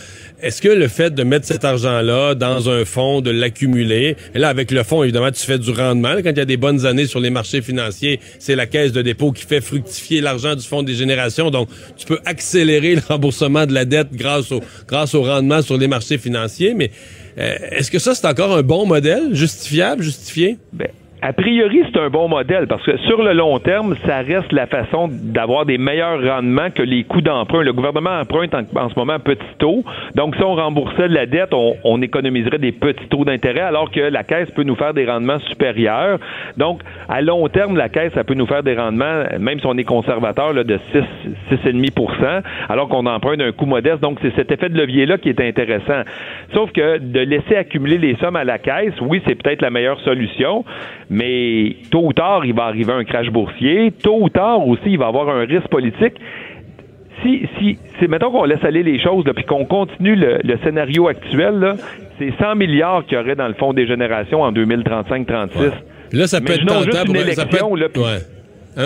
Est-ce 0.41 0.63
que 0.63 0.69
le 0.69 0.87
fait 0.87 1.13
de 1.13 1.23
mettre 1.23 1.45
cet 1.45 1.63
argent-là 1.63 2.33
dans 2.33 2.69
un 2.69 2.85
fonds, 2.85 3.21
de 3.21 3.29
l'accumuler, 3.29 4.15
et 4.33 4.39
là, 4.39 4.49
avec 4.49 4.71
le 4.71 4.81
fonds, 4.83 5.03
évidemment, 5.03 5.29
tu 5.31 5.45
fais 5.45 5.59
du 5.59 5.69
rendement. 5.69 6.15
quand 6.23 6.31
il 6.31 6.37
y 6.37 6.41
a 6.41 6.45
des 6.45 6.57
bonnes 6.57 6.87
années 6.87 7.05
sur 7.05 7.19
les 7.19 7.29
marchés 7.29 7.61
financiers, 7.61 8.19
c'est 8.39 8.55
la 8.55 8.65
caisse 8.65 8.91
de 8.91 9.03
dépôt 9.03 9.31
qui 9.31 9.45
fait 9.45 9.61
fructifier 9.61 10.21
l'argent 10.21 10.55
du 10.55 10.65
fonds 10.65 10.81
des 10.81 10.95
générations. 10.95 11.51
Donc, 11.51 11.69
tu 11.97 12.07
peux 12.07 12.19
accélérer 12.25 12.95
le 12.95 13.01
remboursement 13.07 13.67
de 13.67 13.73
la 13.73 13.85
dette 13.85 14.11
grâce 14.11 14.51
au, 14.51 14.61
grâce 14.87 15.13
au 15.13 15.21
rendement 15.21 15.61
sur 15.61 15.77
les 15.77 15.87
marchés 15.87 16.17
financiers. 16.17 16.73
Mais 16.73 16.89
euh, 17.37 17.55
est-ce 17.71 17.91
que 17.91 17.99
ça, 17.99 18.15
c'est 18.15 18.25
encore 18.25 18.55
un 18.55 18.63
bon 18.63 18.87
modèle, 18.87 19.35
justifiable, 19.35 20.01
justifié? 20.01 20.57
Ben 20.73 20.89
a 21.27 21.33
priori, 21.33 21.81
c'est 21.91 21.99
un 21.99 22.09
bon 22.09 22.27
modèle 22.27 22.67
parce 22.67 22.83
que 22.83 22.97
sur 22.97 23.23
le 23.23 23.33
long 23.33 23.57
terme, 23.57 23.95
ça 24.05 24.17
reste 24.17 24.51
la 24.51 24.67
façon 24.67 25.09
d'avoir 25.09 25.65
des 25.65 25.79
meilleurs 25.79 26.21
rendements 26.23 26.69
que 26.69 26.83
les 26.83 27.03
coûts 27.03 27.21
d'emprunt. 27.21 27.63
Le 27.63 27.73
gouvernement 27.73 28.19
emprunte 28.19 28.53
en, 28.53 28.89
ce 28.89 28.93
moment 28.95 29.17
petit 29.17 29.41
taux. 29.57 29.83
Donc, 30.13 30.35
si 30.35 30.43
on 30.43 30.53
remboursait 30.53 31.09
de 31.09 31.15
la 31.15 31.25
dette, 31.25 31.49
on, 31.51 31.99
économiserait 32.03 32.59
des 32.59 32.71
petits 32.71 33.07
taux 33.07 33.25
d'intérêt 33.25 33.61
alors 33.61 33.89
que 33.89 34.01
la 34.01 34.23
caisse 34.23 34.51
peut 34.51 34.61
nous 34.61 34.75
faire 34.75 34.93
des 34.93 35.07
rendements 35.07 35.39
supérieurs. 35.39 36.19
Donc, 36.57 36.81
à 37.09 37.23
long 37.23 37.47
terme, 37.47 37.75
la 37.75 37.89
caisse, 37.89 38.13
ça 38.13 38.23
peut 38.23 38.35
nous 38.35 38.45
faire 38.45 38.61
des 38.61 38.75
rendements, 38.75 39.23
même 39.39 39.59
si 39.59 39.65
on 39.65 39.75
est 39.79 39.83
conservateur, 39.83 40.53
là, 40.53 40.63
de 40.63 40.77
6, 40.91 41.55
6,5% 41.65 42.43
alors 42.69 42.87
qu'on 42.87 43.07
emprunte 43.07 43.41
un 43.41 43.51
coût 43.51 43.65
modeste. 43.65 43.99
Donc, 43.99 44.19
c'est 44.21 44.35
cet 44.35 44.51
effet 44.51 44.69
de 44.69 44.77
levier-là 44.77 45.17
qui 45.17 45.29
est 45.29 45.41
intéressant. 45.41 46.03
Sauf 46.53 46.71
que 46.71 46.99
de 46.99 47.21
laisser 47.21 47.55
accumuler 47.55 47.97
les 47.97 48.15
sommes 48.17 48.35
à 48.35 48.43
la 48.43 48.59
caisse, 48.59 48.93
oui, 49.01 49.23
c'est 49.25 49.41
peut-être 49.41 49.63
la 49.63 49.71
meilleure 49.71 49.99
solution, 50.01 50.63
mais 51.15 51.77
tôt 51.91 52.07
ou 52.07 52.11
tard, 52.11 52.45
il 52.45 52.53
va 52.53 52.65
arriver 52.65 52.91
un 52.91 53.05
crash 53.05 53.29
boursier. 53.29 53.93
Tôt 54.03 54.17
ou 54.19 54.27
tard 54.27 54.67
aussi, 54.67 54.87
il 54.87 54.97
va 54.97 55.07
avoir 55.07 55.29
un 55.29 55.45
risque 55.45 55.69
politique. 55.69 56.13
Si, 57.23 57.47
si, 57.57 57.77
c'est 57.97 58.09
mettons 58.09 58.31
qu'on 58.31 58.43
laisse 58.43 58.63
aller 58.65 58.83
les 58.83 58.99
choses, 59.01 59.23
puis 59.33 59.45
qu'on 59.45 59.63
continue 59.63 60.17
le, 60.17 60.57
scénario 60.61 61.07
actuel, 61.07 61.75
c'est 62.19 62.33
100 62.37 62.55
milliards 62.55 63.05
qu'il 63.05 63.17
y 63.17 63.21
aurait 63.21 63.37
dans 63.37 63.47
le 63.47 63.53
fonds 63.53 63.71
des 63.71 63.87
générations 63.87 64.41
en 64.41 64.51
2035-36. 64.51 65.71
Là, 66.11 66.27
ça 66.27 66.41
peut 66.41 66.51
être 66.51 66.65
tentable. 66.65 67.17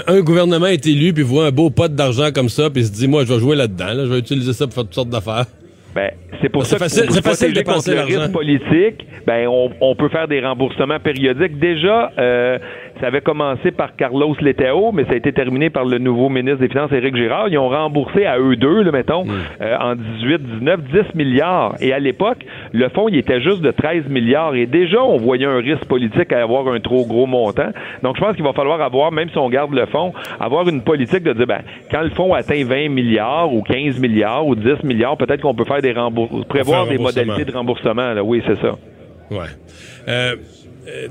un, 0.05 0.21
gouvernement 0.21 0.67
est 0.67 0.85
élu, 0.85 1.13
puis 1.13 1.23
voit 1.23 1.47
un 1.47 1.51
beau 1.51 1.71
pot 1.71 1.91
d'argent 1.91 2.29
comme 2.31 2.49
ça, 2.49 2.69
puis 2.69 2.85
se 2.85 2.91
dit, 2.91 3.07
moi, 3.07 3.23
je 3.25 3.33
vais 3.33 3.39
jouer 3.39 3.55
là-dedans, 3.55 3.87
je 4.05 4.13
vais 4.13 4.19
utiliser 4.19 4.53
ça 4.53 4.67
pour 4.67 4.75
faire 4.75 4.83
toutes 4.83 4.93
sortes 4.93 5.09
d'affaires. 5.09 5.45
Ben, 5.93 6.11
c'est 6.41 6.49
pour 6.49 6.65
ça 6.65 6.77
que 6.77 6.87
facile 6.87 7.53
de 7.53 7.61
contre 7.61 7.91
le 7.91 8.01
risque 8.01 8.31
politique, 8.31 9.05
ben 9.25 9.47
on, 9.47 9.71
on, 9.81 9.95
peut 9.95 10.09
faire 10.09 10.27
des 10.27 10.39
remboursements 10.39 10.99
périodiques. 10.99 11.57
Déjà, 11.59 12.11
euh, 12.17 12.59
ça 12.99 13.07
avait 13.07 13.21
commencé 13.21 13.71
par 13.71 13.95
Carlos 13.95 14.35
Leteo, 14.39 14.91
mais 14.91 15.05
ça 15.05 15.11
a 15.11 15.15
été 15.15 15.31
terminé 15.31 15.69
par 15.69 15.85
le 15.85 15.97
nouveau 15.97 16.29
ministre 16.29 16.59
des 16.59 16.67
Finances, 16.67 16.91
Éric 16.91 17.15
Girard. 17.15 17.49
Ils 17.49 17.57
ont 17.57 17.69
remboursé 17.69 18.25
à 18.25 18.39
eux 18.39 18.55
deux, 18.55 18.81
là, 18.81 18.91
mettons, 18.91 19.25
mm. 19.25 19.31
euh, 19.61 19.77
en 19.79 19.95
18, 19.95 20.41
19, 20.59 20.79
10 20.91 21.15
milliards. 21.15 21.75
Et 21.79 21.93
à 21.93 21.99
l'époque, 21.99 22.39
le 22.73 22.89
fonds, 22.89 23.07
il 23.07 23.17
était 23.17 23.41
juste 23.41 23.61
de 23.61 23.71
13 23.71 24.07
milliards. 24.09 24.55
Et 24.55 24.65
déjà, 24.65 25.01
on 25.01 25.17
voyait 25.17 25.45
un 25.45 25.57
risque 25.57 25.85
politique 25.85 26.31
à 26.33 26.41
avoir 26.41 26.67
un 26.67 26.79
trop 26.79 27.05
gros 27.05 27.25
montant. 27.25 27.69
Donc, 28.03 28.17
je 28.17 28.21
pense 28.21 28.35
qu'il 28.35 28.43
va 28.43 28.53
falloir 28.53 28.81
avoir, 28.81 29.11
même 29.11 29.29
si 29.29 29.37
on 29.37 29.49
garde 29.49 29.73
le 29.73 29.85
fonds, 29.85 30.13
avoir 30.39 30.67
une 30.67 30.81
politique 30.81 31.23
de 31.23 31.33
dire, 31.33 31.47
ben, 31.47 31.61
quand 31.91 32.01
le 32.01 32.09
fonds 32.11 32.33
atteint 32.33 32.63
20 32.63 32.89
milliards 32.89 33.53
ou 33.53 33.61
15 33.61 33.99
milliards 33.99 34.45
ou 34.45 34.55
10 34.55 34.83
milliards, 34.83 35.17
peut-être 35.17 35.41
qu'on 35.41 35.55
peut 35.55 35.65
faire 35.65 35.81
des 35.81 35.93
remboursements, 35.93 36.43
prévoir 36.43 36.87
des 36.87 36.97
modalités 36.97 37.45
de 37.45 37.51
remboursement. 37.51 38.13
Là. 38.13 38.23
Oui, 38.23 38.41
c'est 38.45 38.59
ça. 38.59 38.75
Ouais. 39.31 39.45
Euh, 40.07 40.35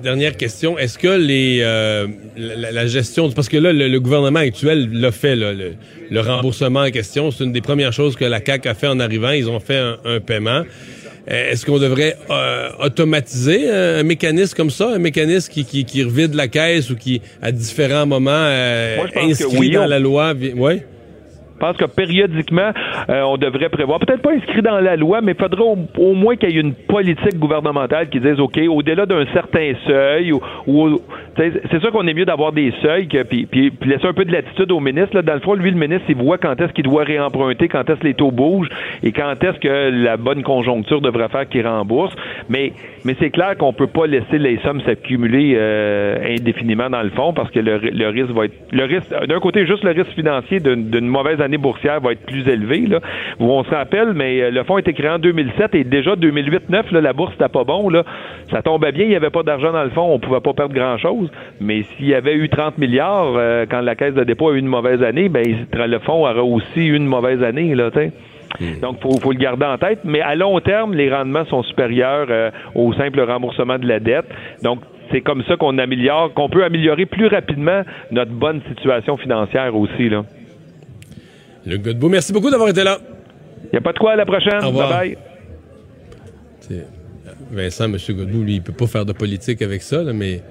dernière 0.02 0.36
question. 0.36 0.78
Est-ce 0.78 0.98
que 0.98 1.08
les 1.08 1.60
euh, 1.62 2.06
la, 2.36 2.86
gestion 2.86 3.30
parce 3.30 3.48
que 3.48 3.56
là 3.56 3.72
le, 3.72 4.00
gouvernement 4.00 4.40
actuel 4.40 4.88
l'a 4.92 5.12
fait 5.12 5.36
le, 5.36 6.20
remboursement 6.20 6.80
en 6.80 6.90
question, 6.90 7.30
c'est 7.30 7.44
une 7.44 7.52
des 7.52 7.60
premières 7.60 7.92
choses 7.92 8.16
que 8.16 8.24
la 8.24 8.40
CAC 8.40 8.66
a 8.66 8.74
fait 8.74 8.86
en 8.86 9.00
arrivant. 9.00 9.30
Ils 9.30 9.48
ont 9.48 9.60
fait 9.60 9.78
un, 9.78 10.20
paiement. 10.20 10.62
Euh, 11.30 11.50
est-ce 11.50 11.66
qu'on 11.66 11.78
devrait 11.78 12.16
automatiser 12.80 13.70
un 13.70 14.02
mécanisme 14.02 14.56
comme 14.56 14.70
ça, 14.70 14.94
un 14.94 14.98
mécanisme 14.98 15.52
qui, 15.52 15.64
qui, 15.64 15.84
qui 15.84 16.02
revide 16.02 16.34
la 16.34 16.48
caisse 16.48 16.90
ou 16.90 16.96
qui, 16.96 17.20
à 17.42 17.52
différents 17.52 18.06
moments, 18.06 18.48
inscrit 19.16 19.70
dans 19.70 19.86
la 19.86 19.98
loi? 19.98 20.34
Oui? 20.56 20.80
Je 21.60 21.66
pense 21.66 21.76
que 21.76 21.86
périodiquement, 21.86 22.70
euh, 23.10 23.22
on 23.22 23.36
devrait 23.36 23.68
prévoir, 23.68 23.98
peut-être 23.98 24.22
pas 24.22 24.30
inscrit 24.30 24.62
dans 24.62 24.78
la 24.78 24.94
loi, 24.94 25.20
mais 25.20 25.32
il 25.32 25.38
faudrait 25.38 25.76
au, 25.98 26.14
moins 26.14 26.36
qu'il 26.36 26.50
y 26.50 26.56
ait 26.56 26.60
une 26.60 26.74
politique 26.74 27.36
gouvernementale 27.36 28.08
qui 28.10 28.20
dise, 28.20 28.38
OK, 28.38 28.60
au-delà 28.68 29.06
d'un 29.06 29.26
certain 29.32 29.72
seuil, 29.84 30.32
ou, 30.32 31.00
c'est 31.36 31.80
sûr 31.80 31.90
qu'on 31.90 32.06
est 32.06 32.14
mieux 32.14 32.24
d'avoir 32.24 32.52
des 32.52 32.72
seuils, 32.80 33.08
que, 33.08 33.24
puis, 33.24 33.46
puis, 33.46 33.72
laisser 33.84 34.06
un 34.06 34.12
peu 34.12 34.24
de 34.24 34.30
latitude 34.30 34.70
au 34.70 34.78
ministre. 34.78 35.16
Là. 35.16 35.22
Dans 35.22 35.34
le 35.34 35.40
fond, 35.40 35.54
lui, 35.54 35.72
le 35.72 35.76
ministre, 35.76 36.04
il 36.08 36.14
voit 36.14 36.38
quand 36.38 36.60
est-ce 36.60 36.72
qu'il 36.72 36.84
doit 36.84 37.02
réemprunter, 37.02 37.66
quand 37.66 37.90
est-ce 37.90 37.98
que 37.98 38.06
les 38.06 38.14
taux 38.14 38.30
bougent, 38.30 38.68
et 39.02 39.10
quand 39.10 39.34
est-ce 39.42 39.58
que 39.58 39.90
la 40.04 40.16
bonne 40.16 40.44
conjoncture 40.44 41.00
devrait 41.00 41.28
faire 41.28 41.48
qu'il 41.48 41.66
rembourse. 41.66 42.14
Mais, 42.48 42.72
mais 43.04 43.16
c'est 43.18 43.30
clair 43.30 43.56
qu'on 43.56 43.72
peut 43.72 43.88
pas 43.88 44.06
laisser 44.06 44.38
les 44.38 44.58
sommes 44.58 44.80
s'accumuler 44.82 45.54
euh, 45.56 46.36
indéfiniment 46.38 46.88
dans 46.88 47.02
le 47.02 47.10
fond, 47.10 47.32
parce 47.32 47.50
que 47.50 47.58
le, 47.58 47.78
le 47.78 48.08
risque 48.10 48.30
va 48.30 48.44
être... 48.44 48.54
Le 48.70 48.84
risque, 48.84 49.08
d'un 49.26 49.40
côté, 49.40 49.66
juste 49.66 49.82
le 49.82 49.90
risque 49.90 50.12
financier 50.14 50.60
d'une 50.60 51.08
mauvaise 51.08 51.40
année 51.48 51.58
boursière 51.58 52.00
va 52.00 52.12
être 52.12 52.24
plus 52.24 52.46
élevé. 52.48 52.86
Là. 52.86 53.00
On 53.40 53.64
se 53.64 53.70
rappelle, 53.70 54.12
mais 54.14 54.40
euh, 54.40 54.50
le 54.50 54.62
fonds 54.64 54.76
a 54.76 54.80
été 54.80 54.92
créé 54.92 55.10
en 55.10 55.18
2007 55.18 55.74
et 55.74 55.84
déjà 55.84 56.14
2008-9, 56.14 56.96
la 56.98 57.12
bourse 57.12 57.32
n'était 57.32 57.48
pas 57.48 57.64
bon. 57.64 57.88
Là. 57.88 58.04
Ça 58.50 58.62
tombait 58.62 58.92
bien, 58.92 59.04
il 59.04 59.10
n'y 59.10 59.16
avait 59.16 59.30
pas 59.30 59.42
d'argent 59.42 59.72
dans 59.72 59.84
le 59.84 59.90
fonds, 59.90 60.12
on 60.12 60.18
pouvait 60.18 60.40
pas 60.40 60.52
perdre 60.52 60.74
grand-chose. 60.74 61.30
Mais 61.60 61.82
s'il 61.82 62.06
y 62.06 62.14
avait 62.14 62.34
eu 62.34 62.48
30 62.48 62.78
milliards 62.78 63.34
euh, 63.36 63.66
quand 63.68 63.80
la 63.80 63.94
caisse 63.96 64.14
de 64.14 64.24
dépôt 64.24 64.50
a 64.50 64.54
eu 64.54 64.58
une 64.58 64.66
mauvaise 64.66 65.02
année, 65.02 65.28
ben 65.28 65.44
le 65.72 65.98
fonds 66.00 66.26
aura 66.26 66.42
aussi 66.42 66.86
eu 66.86 66.96
une 66.96 67.06
mauvaise 67.06 67.42
année. 67.42 67.74
Là, 67.74 67.88
hmm. 67.88 68.80
Donc, 68.80 68.98
il 69.04 69.20
faut, 69.20 69.32
le 69.32 69.38
garder 69.38 69.66
en 69.66 69.78
tête. 69.78 70.00
Mais 70.04 70.20
à 70.20 70.34
long 70.34 70.58
terme, 70.60 70.94
les 70.94 71.12
rendements 71.12 71.44
sont 71.46 71.62
supérieurs 71.62 72.26
euh, 72.30 72.50
au 72.74 72.92
simple 72.92 73.20
remboursement 73.20 73.78
de 73.78 73.86
la 73.86 74.00
dette. 74.00 74.26
Donc, 74.62 74.80
c'est 75.10 75.20
comme 75.22 75.42
ça 75.44 75.56
qu'on 75.56 75.78
améliore, 75.78 76.34
qu'on 76.34 76.48
peut 76.48 76.64
améliorer 76.64 77.06
plus 77.06 77.26
rapidement 77.26 77.82
notre 78.10 78.32
bonne 78.32 78.60
situation 78.68 79.16
financière 79.16 79.74
aussi. 79.74 80.08
Là. 80.08 80.24
Luc 81.68 81.82
Godbout, 81.82 82.08
merci 82.08 82.32
beaucoup 82.32 82.50
d'avoir 82.50 82.68
été 82.70 82.82
là. 82.82 82.98
Il 83.64 83.68
n'y 83.72 83.78
a 83.78 83.80
pas 83.82 83.92
de 83.92 83.98
quoi 83.98 84.12
à 84.12 84.16
la 84.16 84.24
prochaine. 84.26 84.62
Au 84.62 84.68
revoir. 84.68 84.88
Bye 84.90 85.10
bye. 85.14 85.18
C'est- 86.60 86.86
Vincent, 87.50 87.84
M. 87.84 87.96
Godbout, 88.10 88.42
lui, 88.44 88.54
il 88.56 88.62
peut 88.62 88.72
pas 88.72 88.86
faire 88.86 89.04
de 89.04 89.12
politique 89.12 89.62
avec 89.62 89.82
ça, 89.82 90.02
là, 90.02 90.12
mais 90.12 90.42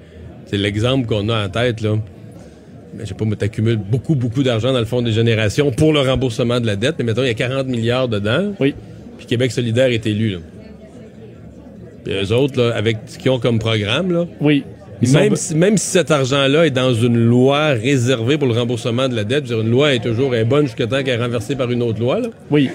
c'est 0.46 0.56
l'exemple 0.56 1.06
qu'on 1.06 1.28
a 1.28 1.44
en 1.44 1.48
tête, 1.48 1.80
là. 1.80 1.96
Ben, 2.94 3.00
je 3.00 3.06
sais 3.06 3.14
pas, 3.14 3.24
mais 3.24 3.36
t'accumules 3.36 3.76
beaucoup, 3.76 4.14
beaucoup 4.14 4.42
d'argent 4.42 4.72
dans 4.72 4.78
le 4.78 4.84
fonds 4.84 5.02
des 5.02 5.12
générations 5.12 5.70
pour 5.70 5.92
le 5.92 6.00
remboursement 6.00 6.58
de 6.60 6.66
la 6.66 6.76
dette, 6.76 6.96
mais 6.98 7.04
mettons, 7.04 7.22
il 7.22 7.28
y 7.28 7.30
a 7.30 7.34
40 7.34 7.66
milliards 7.66 8.08
dedans. 8.08 8.52
Oui. 8.58 8.74
Puis 9.18 9.26
Québec 9.26 9.52
solidaire 9.52 9.88
est 9.88 10.06
élu, 10.06 10.30
là. 10.30 10.38
Puis 12.04 12.14
eux 12.14 12.32
autres, 12.32 12.60
là, 12.60 12.74
avec 12.74 12.96
ce 13.06 13.18
qu'ils 13.18 13.30
ont 13.30 13.38
comme 13.38 13.58
programme, 13.58 14.12
là, 14.12 14.24
Oui. 14.40 14.64
Même 15.02 15.36
si, 15.36 15.54
même 15.54 15.76
si 15.76 15.86
cet 15.86 16.10
argent-là 16.10 16.66
est 16.66 16.70
dans 16.70 16.92
une 16.92 17.16
loi 17.16 17.68
réservée 17.68 18.36
pour 18.38 18.48
le 18.48 18.54
remboursement 18.54 19.08
de 19.08 19.14
la 19.14 19.24
dette, 19.24 19.44
dire, 19.44 19.60
une 19.60 19.70
loi 19.70 19.94
est 19.94 20.02
toujours 20.02 20.34
est 20.34 20.44
bonne 20.44 20.66
jusqu'à 20.66 20.86
temps 20.86 21.02
qu'elle 21.02 21.20
est 21.20 21.24
renversée 21.24 21.54
par 21.56 21.70
une 21.70 21.82
autre 21.82 22.00
loi, 22.00 22.20
là. 22.20 22.28
Oui. 22.50 22.70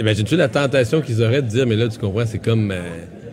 Imagines-tu 0.00 0.36
la 0.36 0.48
tentation 0.48 1.00
qu'ils 1.00 1.22
auraient 1.22 1.42
de 1.42 1.48
dire, 1.48 1.66
mais 1.66 1.76
là, 1.76 1.88
tu 1.88 1.98
comprends, 1.98 2.24
c'est 2.26 2.38
comme... 2.38 2.70
euh, 2.70 2.80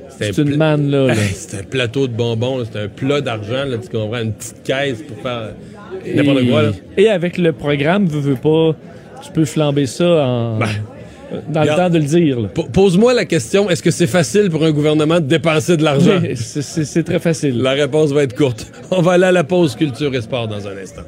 C'est 0.09 0.37
un 0.39 0.43
une 0.43 0.57
manne, 0.57 0.89
là. 0.89 1.13
c'est 1.33 1.59
un 1.59 1.63
plateau 1.63 2.07
de 2.07 2.13
bonbons, 2.13 2.63
c'est 2.71 2.79
un 2.79 2.87
plat 2.87 3.21
d'argent, 3.21 3.65
là, 3.65 3.77
tu 3.77 3.89
comprends, 3.89 4.21
une 4.21 4.33
petite 4.33 4.63
caisse 4.63 5.01
pour 5.07 5.17
faire 5.21 5.49
n'importe 6.15 6.49
quoi, 6.49 6.61
là. 6.63 6.71
Et 6.97 7.07
avec 7.09 7.37
le 7.37 7.51
programme, 7.51 8.05
veux, 8.07 8.19
veux 8.19 8.35
pas, 8.35 8.75
tu 9.23 9.31
peux 9.31 9.45
flamber 9.45 9.85
ça 9.85 10.05
en, 10.25 10.57
Ben, 10.59 10.67
dans 11.49 11.61
le 11.63 11.75
temps 11.75 11.89
de 11.89 11.97
le 11.97 12.05
dire. 12.05 12.49
Pose-moi 12.73 13.13
la 13.13 13.25
question, 13.25 13.69
est-ce 13.69 13.83
que 13.83 13.91
c'est 13.91 14.07
facile 14.07 14.49
pour 14.49 14.63
un 14.63 14.71
gouvernement 14.71 15.15
de 15.15 15.25
dépenser 15.25 15.77
de 15.77 15.83
l'argent? 15.83 16.21
C'est 16.35 17.03
très 17.03 17.19
facile. 17.19 17.61
La 17.61 17.71
réponse 17.71 18.11
va 18.11 18.23
être 18.23 18.35
courte. 18.35 18.71
On 18.91 19.01
va 19.01 19.13
aller 19.13 19.25
à 19.25 19.31
la 19.31 19.43
pause 19.43 19.75
culture 19.75 20.13
et 20.15 20.21
sport 20.21 20.47
dans 20.47 20.67
un 20.67 20.77
instant. 20.77 21.03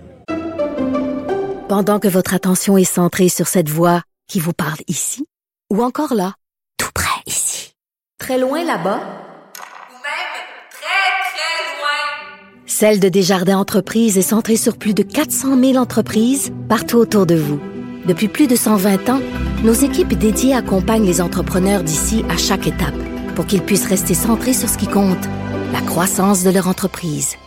Pendant 1.67 1.99
que 1.99 2.07
votre 2.07 2.33
attention 2.33 2.77
est 2.77 2.83
centrée 2.83 3.29
sur 3.29 3.47
cette 3.47 3.69
voix 3.69 4.01
qui 4.27 4.39
vous 4.39 4.53
parle 4.53 4.79
ici, 4.87 5.25
ou 5.71 5.81
encore 5.81 6.13
là, 6.13 6.33
tout 6.77 6.91
près 6.93 7.21
ici, 7.25 7.73
très 8.19 8.37
loin 8.37 8.59
là-bas, 8.59 8.99
Ou 8.99 9.97
même 10.03 10.31
très, 10.69 11.11
très 11.31 11.79
loin. 11.79 12.65
Celle 12.65 12.99
de 12.99 13.07
Desjardins 13.07 13.57
Entreprises 13.57 14.17
est 14.17 14.21
centrée 14.21 14.57
sur 14.57 14.77
plus 14.77 14.93
de 14.93 15.03
400 15.03 15.57
000 15.57 15.75
entreprises 15.77 16.51
partout 16.67 16.97
autour 16.97 17.25
de 17.25 17.35
vous. 17.35 17.61
Depuis 18.05 18.27
plus 18.27 18.47
de 18.47 18.55
120 18.55 19.09
ans, 19.09 19.21
nos 19.63 19.73
équipes 19.73 20.13
dédiées 20.13 20.55
accompagnent 20.55 21.05
les 21.05 21.21
entrepreneurs 21.21 21.83
d'ici 21.83 22.25
à 22.29 22.37
chaque 22.37 22.65
étape 22.65 22.95
pour 23.35 23.45
qu'ils 23.45 23.61
puissent 23.61 23.87
rester 23.87 24.15
centrés 24.15 24.53
sur 24.53 24.67
ce 24.67 24.77
qui 24.77 24.87
compte, 24.87 25.23
la 25.71 25.81
croissance 25.81 26.43
de 26.43 26.49
leur 26.49 26.67
entreprise. 26.67 27.37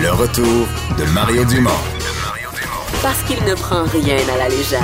Le 0.00 0.10
retour 0.12 0.66
de 0.96 1.04
Mario 1.12 1.44
Dumont. 1.44 1.70
Parce 3.02 3.22
qu'il 3.24 3.42
ne 3.44 3.54
prend 3.54 3.84
rien 3.84 4.16
à 4.34 4.38
la 4.38 4.48
légère. 4.48 4.80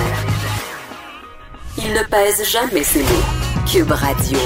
Il 1.78 1.93
ne 1.93 2.03
pèse 2.11 2.43
jamais 2.51 2.82
ses 2.82 3.03
mots. 3.03 3.66
Cube 3.66 3.91
Radio. 3.91 4.39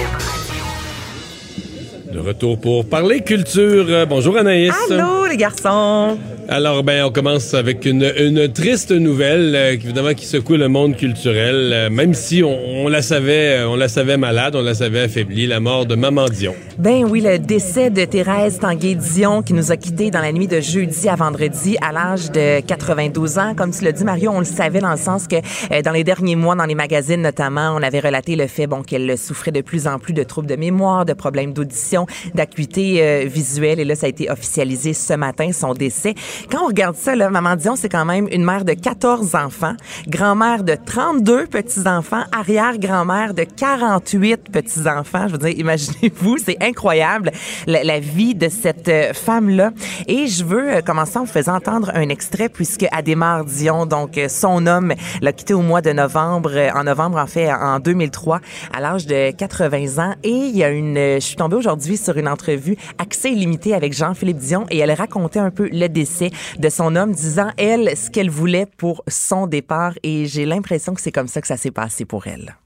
De 2.12 2.20
retour 2.20 2.58
pour 2.58 2.88
parler 2.88 3.20
culture. 3.20 3.86
Euh, 3.88 4.06
bonjour 4.06 4.36
Anaïs. 4.38 4.72
Allô, 4.90 5.26
les 5.26 5.36
garçons! 5.36 6.18
Alors, 6.50 6.82
ben, 6.82 7.04
on 7.04 7.10
commence 7.10 7.52
avec 7.52 7.84
une, 7.84 8.10
une 8.16 8.50
triste 8.50 8.90
nouvelle, 8.90 9.54
euh, 9.54 9.72
évidemment, 9.74 10.14
qui 10.14 10.24
secoue 10.24 10.56
le 10.56 10.68
monde 10.68 10.96
culturel, 10.96 11.72
euh, 11.74 11.90
même 11.90 12.14
si 12.14 12.42
on, 12.42 12.84
on 12.84 12.88
la 12.88 13.02
savait, 13.02 13.58
euh, 13.58 13.68
on 13.68 13.76
la 13.76 13.88
savait 13.88 14.16
malade, 14.16 14.56
on 14.56 14.62
la 14.62 14.72
savait 14.72 15.00
affaiblie, 15.00 15.46
la 15.46 15.60
mort 15.60 15.84
de 15.84 15.94
Maman 15.94 16.24
Dion. 16.30 16.54
Ben 16.78 17.04
oui, 17.04 17.20
le 17.20 17.40
décès 17.40 17.90
de 17.90 18.04
Thérèse 18.04 18.60
Tanguay-Dion 18.60 19.42
qui 19.42 19.52
nous 19.52 19.72
a 19.72 19.76
quittés 19.76 20.12
dans 20.12 20.20
la 20.20 20.30
nuit 20.30 20.46
de 20.46 20.60
jeudi 20.60 21.08
à 21.08 21.16
vendredi 21.16 21.76
à 21.82 21.90
l'âge 21.90 22.30
de 22.30 22.60
92 22.60 23.36
ans. 23.38 23.54
Comme 23.56 23.72
tu 23.72 23.82
l'as 23.82 23.90
dit, 23.90 24.04
Mario, 24.04 24.30
on 24.32 24.38
le 24.38 24.44
savait 24.44 24.78
dans 24.78 24.92
le 24.92 24.96
sens 24.96 25.26
que 25.26 25.34
euh, 25.72 25.82
dans 25.82 25.90
les 25.90 26.04
derniers 26.04 26.36
mois, 26.36 26.54
dans 26.54 26.66
les 26.66 26.76
magazines 26.76 27.20
notamment, 27.20 27.74
on 27.74 27.82
avait 27.82 27.98
relaté 27.98 28.36
le 28.36 28.46
fait 28.46 28.68
bon 28.68 28.82
qu'elle 28.82 29.18
souffrait 29.18 29.50
de 29.50 29.60
plus 29.60 29.88
en 29.88 29.98
plus 29.98 30.12
de 30.12 30.22
troubles 30.22 30.46
de 30.46 30.54
mémoire, 30.54 31.04
de 31.04 31.14
problèmes 31.14 31.52
d'audition, 31.52 32.06
d'acuité 32.36 33.02
euh, 33.02 33.24
visuelle. 33.26 33.80
Et 33.80 33.84
là, 33.84 33.96
ça 33.96 34.06
a 34.06 34.08
été 34.08 34.30
officialisé 34.30 34.92
ce 34.92 35.14
matin, 35.14 35.50
son 35.50 35.74
décès. 35.74 36.14
Quand 36.50 36.64
on 36.64 36.66
regarde 36.68 36.96
ça, 36.96 37.14
là, 37.14 37.30
Maman 37.30 37.56
Dion, 37.56 37.76
c'est 37.76 37.88
quand 37.88 38.04
même 38.04 38.28
une 38.30 38.44
mère 38.44 38.64
de 38.64 38.72
14 38.72 39.34
enfants, 39.34 39.74
grand-mère 40.06 40.64
de 40.64 40.74
32 40.74 41.46
petits-enfants, 41.46 42.22
arrière-grand-mère 42.32 43.34
de 43.34 43.44
48 43.44 44.50
petits-enfants. 44.50 45.28
Je 45.28 45.32
veux 45.32 45.38
dire, 45.38 45.58
imaginez-vous, 45.58 46.38
c'est 46.38 46.56
incroyable 46.62 47.32
la, 47.66 47.98
vie 48.00 48.34
de 48.34 48.48
cette 48.48 48.88
euh, 48.88 49.12
femme-là. 49.12 49.72
Et 50.06 50.26
je 50.28 50.44
veux 50.44 50.76
euh, 50.76 50.80
commencer 50.80 51.18
en 51.18 51.26
faisant 51.26 51.56
entendre 51.56 51.90
un 51.94 52.08
extrait 52.08 52.48
puisque 52.48 52.86
Adémar 52.92 53.44
Dion, 53.44 53.86
donc 53.86 54.16
euh, 54.18 54.28
son 54.28 54.66
homme, 54.66 54.94
l'a 55.20 55.32
quitté 55.32 55.54
au 55.54 55.62
mois 55.62 55.80
de 55.80 55.90
novembre, 55.90 56.52
en 56.74 56.84
novembre 56.84 57.18
en 57.18 57.26
fait, 57.26 57.52
en 57.52 57.80
2003, 57.80 58.40
à 58.72 58.80
l'âge 58.80 59.06
de 59.06 59.32
80 59.32 60.02
ans. 60.02 60.14
Et 60.22 60.30
il 60.30 60.56
y 60.56 60.62
a 60.62 60.70
une, 60.70 60.96
je 60.96 61.20
suis 61.20 61.36
tombée 61.36 61.56
aujourd'hui 61.56 61.96
sur 61.96 62.16
une 62.16 62.28
entrevue 62.28 62.76
accès 62.98 63.32
illimité 63.32 63.74
avec 63.74 63.92
Jean-Philippe 63.92 64.38
Dion 64.38 64.66
et 64.70 64.78
elle 64.78 64.92
racontait 64.92 65.40
un 65.40 65.50
peu 65.50 65.68
le 65.72 65.88
décès 65.88 66.27
de 66.58 66.68
son 66.68 66.96
homme, 66.96 67.12
disant 67.12 67.50
elle 67.56 67.96
ce 67.96 68.10
qu'elle 68.10 68.30
voulait 68.30 68.66
pour 68.66 69.02
son 69.08 69.46
départ. 69.46 69.94
Et 70.02 70.26
j'ai 70.26 70.46
l'impression 70.46 70.94
que 70.94 71.00
c'est 71.00 71.12
comme 71.12 71.28
ça 71.28 71.40
que 71.40 71.46
ça 71.46 71.56
s'est 71.56 71.70
passé 71.70 72.04
pour 72.04 72.26
elle. 72.26 72.56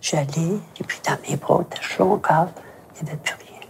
Je 0.00 0.08
suis 0.08 0.16
allée, 0.16 0.58
et 0.80 0.84
puis 0.84 0.98
dans 1.06 1.16
mes 1.28 1.36
bras, 1.36 1.62
était 1.62 1.82
chaud 1.82 2.12
encore. 2.12 2.48
Il 3.00 3.04
n'y 3.04 3.10
avait 3.10 3.20
plus 3.20 3.34
rien. 3.34 3.60
là. 3.60 3.66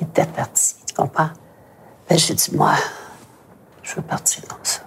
Il 0.00 0.06
était 0.06 0.26
parti, 0.26 0.74
tu 0.86 0.94
comprends? 0.94 1.30
Ben, 2.08 2.18
j'ai 2.18 2.34
dit, 2.34 2.54
moi, 2.54 2.74
je 3.82 3.94
veux 3.96 4.02
partir 4.02 4.42
comme 4.48 4.58
ça. 4.62 4.80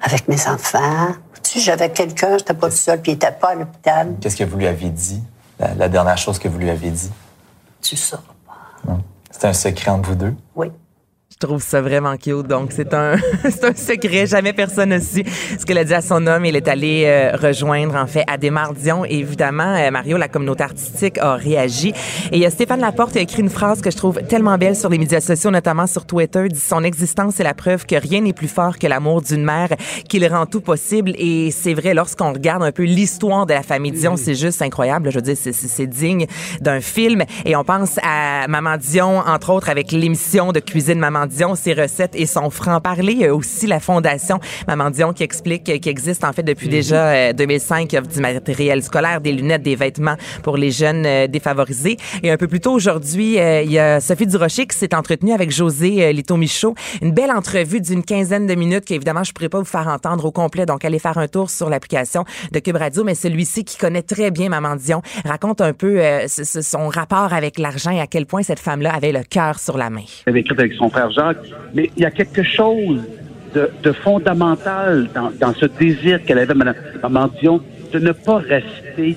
Avec 0.00 0.28
mes 0.28 0.48
enfants. 0.48 1.08
Tu 1.42 1.52
sais, 1.52 1.60
j'avais 1.60 1.90
quelqu'un, 1.90 2.38
j'étais 2.38 2.54
pas 2.54 2.70
tout 2.70 2.76
seul, 2.76 3.02
puis 3.02 3.12
il 3.12 3.14
était 3.16 3.32
pas 3.32 3.50
à 3.50 3.54
l'hôpital. 3.54 4.14
Qu'est-ce 4.20 4.36
que 4.36 4.44
vous 4.44 4.56
lui 4.56 4.66
aviez 4.66 4.90
dit? 4.90 5.22
La, 5.58 5.74
la 5.74 5.88
dernière 5.88 6.18
chose 6.18 6.38
que 6.38 6.48
vous 6.48 6.58
lui 6.58 6.70
aviez 6.70 6.90
dit? 6.90 7.10
Tu 7.80 7.96
sauras. 7.96 8.22
C'était 9.30 9.46
un 9.48 9.52
secret 9.52 9.90
entre 9.90 10.10
vous 10.10 10.14
deux? 10.14 10.34
Oui. 10.54 10.70
Je 11.42 11.48
trouve 11.48 11.62
ça 11.62 11.80
vraiment 11.80 12.16
cute. 12.16 12.46
Donc, 12.46 12.70
c'est 12.70 12.94
un, 12.94 13.16
c'est 13.42 13.64
un 13.64 13.74
secret. 13.74 14.26
Jamais 14.26 14.52
personne 14.52 14.90
n'a 14.90 15.00
su 15.00 15.24
ce 15.58 15.66
qu'elle 15.66 15.78
a 15.78 15.84
dit 15.84 15.92
à 15.92 16.00
son 16.00 16.24
homme. 16.28 16.44
Il 16.44 16.54
est 16.54 16.68
allé 16.68 17.02
euh, 17.04 17.36
rejoindre, 17.36 17.96
en 17.96 18.06
fait, 18.06 18.22
Adémar 18.28 18.74
Dion. 18.74 19.04
Et 19.04 19.18
évidemment, 19.18 19.74
euh, 19.74 19.90
Mario, 19.90 20.18
la 20.18 20.28
communauté 20.28 20.62
artistique, 20.62 21.18
a 21.18 21.34
réagi. 21.34 21.88
Et 22.30 22.36
il 22.36 22.38
y 22.38 22.46
a 22.46 22.50
Stéphane 22.50 22.80
Laporte 22.80 23.10
qui 23.10 23.18
a 23.18 23.22
écrit 23.22 23.42
une 23.42 23.50
phrase 23.50 23.80
que 23.80 23.90
je 23.90 23.96
trouve 23.96 24.22
tellement 24.22 24.56
belle 24.56 24.76
sur 24.76 24.88
les 24.88 24.98
médias 24.98 25.20
sociaux, 25.20 25.50
notamment 25.50 25.88
sur 25.88 26.06
Twitter. 26.06 26.46
Dit 26.46 26.60
son 26.60 26.84
existence 26.84 27.40
est 27.40 27.44
la 27.44 27.54
preuve 27.54 27.86
que 27.86 27.96
rien 27.96 28.20
n'est 28.20 28.32
plus 28.32 28.46
fort 28.46 28.78
que 28.78 28.86
l'amour 28.86 29.20
d'une 29.22 29.42
mère 29.42 29.70
qui 30.08 30.20
le 30.20 30.28
rend 30.28 30.46
tout 30.46 30.60
possible. 30.60 31.12
Et 31.18 31.50
c'est 31.50 31.74
vrai, 31.74 31.92
lorsqu'on 31.92 32.32
regarde 32.32 32.62
un 32.62 32.70
peu 32.70 32.84
l'histoire 32.84 33.46
de 33.46 33.54
la 33.54 33.64
famille 33.64 33.90
Dion, 33.90 34.16
c'est 34.16 34.36
juste 34.36 34.62
incroyable. 34.62 35.10
Je 35.10 35.16
veux 35.16 35.22
dire, 35.22 35.36
c'est, 35.36 35.52
c'est, 35.52 35.66
c'est 35.66 35.88
digne 35.88 36.26
d'un 36.60 36.80
film. 36.80 37.24
Et 37.44 37.56
on 37.56 37.64
pense 37.64 37.98
à 38.04 38.46
Maman 38.46 38.76
Dion, 38.76 39.18
entre 39.18 39.50
autres, 39.50 39.70
avec 39.70 39.90
l'émission 39.90 40.52
de 40.52 40.60
cuisine 40.60 41.00
Maman 41.00 41.26
Dion, 41.32 41.54
ses 41.54 41.72
recettes 41.74 42.14
et 42.14 42.26
son 42.26 42.50
franc-parler. 42.50 43.12
Il 43.12 43.18
y 43.20 43.26
a 43.26 43.34
aussi 43.34 43.66
la 43.66 43.80
fondation 43.80 44.38
Maman 44.68 44.90
Dion 44.90 45.12
qui 45.12 45.22
explique, 45.22 45.64
qui 45.64 45.88
existe 45.88 46.24
en 46.24 46.32
fait 46.32 46.42
depuis 46.42 46.68
déjà 46.68 47.06
euh, 47.12 47.32
2005, 47.32 47.88
qui 47.88 47.98
offre 47.98 48.08
du 48.08 48.20
matériel 48.20 48.82
scolaire, 48.82 49.20
des 49.20 49.32
lunettes, 49.32 49.62
des 49.62 49.76
vêtements 49.76 50.16
pour 50.42 50.56
les 50.56 50.70
jeunes 50.70 51.04
euh, 51.06 51.26
défavorisés. 51.26 51.96
Et 52.22 52.30
un 52.30 52.36
peu 52.36 52.46
plus 52.48 52.60
tôt 52.60 52.72
aujourd'hui, 52.72 53.38
euh, 53.38 53.62
il 53.62 53.72
y 53.72 53.78
a 53.78 54.00
Sophie 54.00 54.26
Durocher 54.26 54.66
qui 54.66 54.76
s'est 54.76 54.94
entretenue 54.94 55.32
avec 55.32 55.50
José 55.50 56.04
euh, 56.04 56.12
Lito-Michaud. 56.12 56.74
Une 57.00 57.12
belle 57.12 57.30
entrevue 57.30 57.80
d'une 57.80 58.04
quinzaine 58.04 58.46
de 58.46 58.54
minutes 58.54 58.84
qu'évidemment, 58.84 59.24
je 59.24 59.32
pourrais 59.32 59.48
pas 59.48 59.58
vous 59.58 59.64
faire 59.64 59.88
entendre 59.88 60.24
au 60.24 60.30
complet. 60.32 60.66
Donc, 60.66 60.84
allez 60.84 60.98
faire 60.98 61.18
un 61.18 61.28
tour 61.28 61.50
sur 61.50 61.68
l'application 61.70 62.24
de 62.52 62.58
Cube 62.58 62.76
Radio. 62.76 63.04
Mais 63.04 63.14
celui-ci 63.14 63.64
qui 63.64 63.76
connaît 63.78 64.02
très 64.02 64.30
bien 64.30 64.48
Maman 64.48 64.76
Dion 64.76 65.02
raconte 65.24 65.60
un 65.60 65.72
peu 65.72 66.00
euh, 66.00 66.28
ce- 66.28 66.44
ce- 66.44 66.62
son 66.62 66.88
rapport 66.88 67.32
avec 67.32 67.58
l'argent 67.58 67.90
et 67.90 68.00
à 68.00 68.06
quel 68.06 68.26
point 68.26 68.42
cette 68.42 68.58
femme-là 68.60 68.92
avait 68.94 69.12
le 69.12 69.22
cœur 69.22 69.58
sur 69.58 69.78
la 69.78 69.90
main. 69.90 70.02
Elle 70.26 70.32
avait 70.32 70.40
écrit 70.40 70.54
avec 70.58 70.72
son 70.74 70.88
frère 70.88 71.10
Mais 71.74 71.90
il 71.96 72.02
y 72.02 72.06
a 72.06 72.10
quelque 72.10 72.42
chose 72.42 73.00
de, 73.54 73.92
fondamental 73.92 75.08
dans, 75.40 75.54
ce 75.54 75.66
désir 75.66 76.24
qu'elle 76.24 76.38
avait, 76.38 76.54
Mme 76.54 77.30
Dion, 77.40 77.60
de 77.92 77.98
ne 77.98 78.12
pas 78.12 78.38
rester 78.38 79.16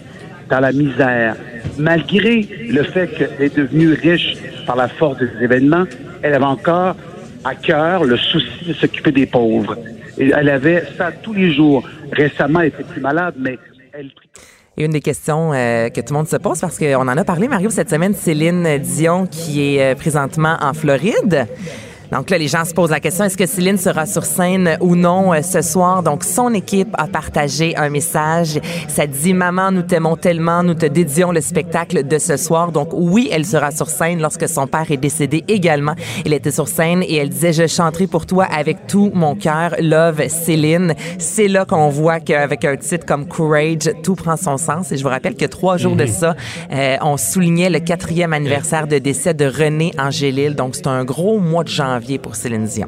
dans 0.50 0.60
la 0.60 0.72
misère. 0.72 1.36
Malgré 1.78 2.48
le 2.70 2.84
fait 2.84 3.08
qu'elle 3.08 3.32
est 3.40 3.56
devenue 3.56 3.94
riche 3.94 4.36
par 4.66 4.76
la 4.76 4.88
force 4.88 5.18
des 5.20 5.30
événements, 5.42 5.86
elle 6.22 6.34
avait 6.34 6.46
encore 6.46 6.96
à 7.44 7.56
cœur 7.56 8.04
le 8.04 8.18
souci 8.18 8.66
de 8.68 8.74
s'occuper 8.74 9.12
des 9.12 9.26
pauvres. 9.26 9.78
Et 10.18 10.32
elle 10.36 10.50
avait 10.50 10.84
ça 10.98 11.12
tous 11.12 11.34
les 11.34 11.54
jours. 11.54 11.88
Récemment, 12.12 12.62
elle 12.62 12.70
était 12.70 12.84
plus 12.84 13.02
malade, 13.02 13.36
mais 13.38 13.58
elle 13.94 14.12
Et 14.78 14.86
une 14.86 14.92
des 14.92 15.02
questions 15.02 15.54
euh, 15.54 15.90
que 15.90 16.02
tout 16.02 16.14
le 16.14 16.18
monde 16.18 16.28
se 16.28 16.38
pose, 16.38 16.60
parce 16.60 16.78
qu'on 16.78 17.08
en 17.08 17.18
a 17.18 17.24
parlé, 17.24 17.48
Mario, 17.48 17.70
cette 17.70 17.90
semaine, 17.90 18.14
Céline 18.14 18.78
Dion, 18.80 19.28
qui 19.28 19.76
est 19.76 19.94
euh, 19.94 19.96
présentement 19.96 20.58
en 20.62 20.74
Floride. 20.74 21.48
Donc 22.12 22.30
là, 22.30 22.38
les 22.38 22.48
gens 22.48 22.66
se 22.66 22.74
posent 22.74 22.92
la 22.92 23.00
question, 23.00 23.26
est-ce 23.26 23.38
que 23.38 23.46
Céline 23.46 23.78
sera 23.78 24.06
sur 24.06 24.26
scène 24.26 24.78
ou 24.82 24.96
non 24.96 25.34
euh, 25.34 25.42
ce 25.42 25.62
soir? 25.62 26.04
Donc, 26.04 26.24
son 26.24 26.54
équipe 26.54 26.94
a 26.98 27.08
partagé 27.08 27.76
un 27.76 27.90
message. 27.90 28.60
Ça 28.88 29.08
dit, 29.08 29.34
maman, 29.34 29.72
nous 29.72 29.82
t'aimons 29.82 30.16
tellement, 30.16 30.64
nous 30.64 30.74
te 30.74 30.86
dédions 30.86 31.32
le 31.32 31.42
spectacle 31.42 32.08
de 32.08 32.18
ce 32.18 32.38
soir. 32.38 32.72
Donc, 32.72 32.90
oui, 32.94 33.30
elle 33.32 33.46
sera 33.46 33.72
sur 33.72 33.90
scène 33.90 34.22
lorsque 34.22 34.48
son 34.48 34.68
père 34.68 34.90
est 34.90 34.98
décédé 34.98 35.44
également. 35.48 35.96
Il 36.26 36.34
était 36.34 36.52
sur 36.52 36.68
scène 36.68 37.04
et 37.04 37.16
elle 37.16 37.30
disait, 37.30 37.54
je 37.54 37.68
chanterai 37.68 38.08
pour 38.08 38.26
toi 38.26 38.46
avec 38.46 38.88
tout 38.88 39.12
mon 39.14 39.36
cœur. 39.36 39.76
Love, 39.80 40.28
Céline. 40.28 40.94
C'est 41.18 41.48
là 41.48 41.66
qu'on 41.66 41.90
voit 41.90 42.20
qu'avec 42.20 42.66
un 42.66 42.78
titre 42.78 43.06
comme 43.06 43.28
Courage, 43.28 43.92
tout 44.04 44.16
prend 44.16 44.38
son 44.38 44.58
sens. 44.58 44.92
Et 44.92 44.98
je 44.98 45.04
vous 45.04 45.10
rappelle 45.10 45.36
que 45.36 45.46
trois 45.46 45.78
jours 45.78 45.96
de 45.96 46.06
ça, 46.06 46.36
euh, 46.72 46.98
on 47.02 47.18
soulignait 47.18 47.70
le 47.70 47.80
quatrième 47.80 48.34
anniversaire 48.34 48.88
de 48.88 48.98
décès 48.98 49.34
de 49.34 49.46
René 49.46 49.92
Angélil. 49.98 50.56
Donc, 50.56 50.76
c'est 50.76 50.88
un 50.88 51.04
gros 51.04 51.40
mois 51.40 51.64
de 51.64 51.70
janvier 51.70 51.96
pour 52.22 52.36
Céline 52.36 52.66
Dion. 52.66 52.88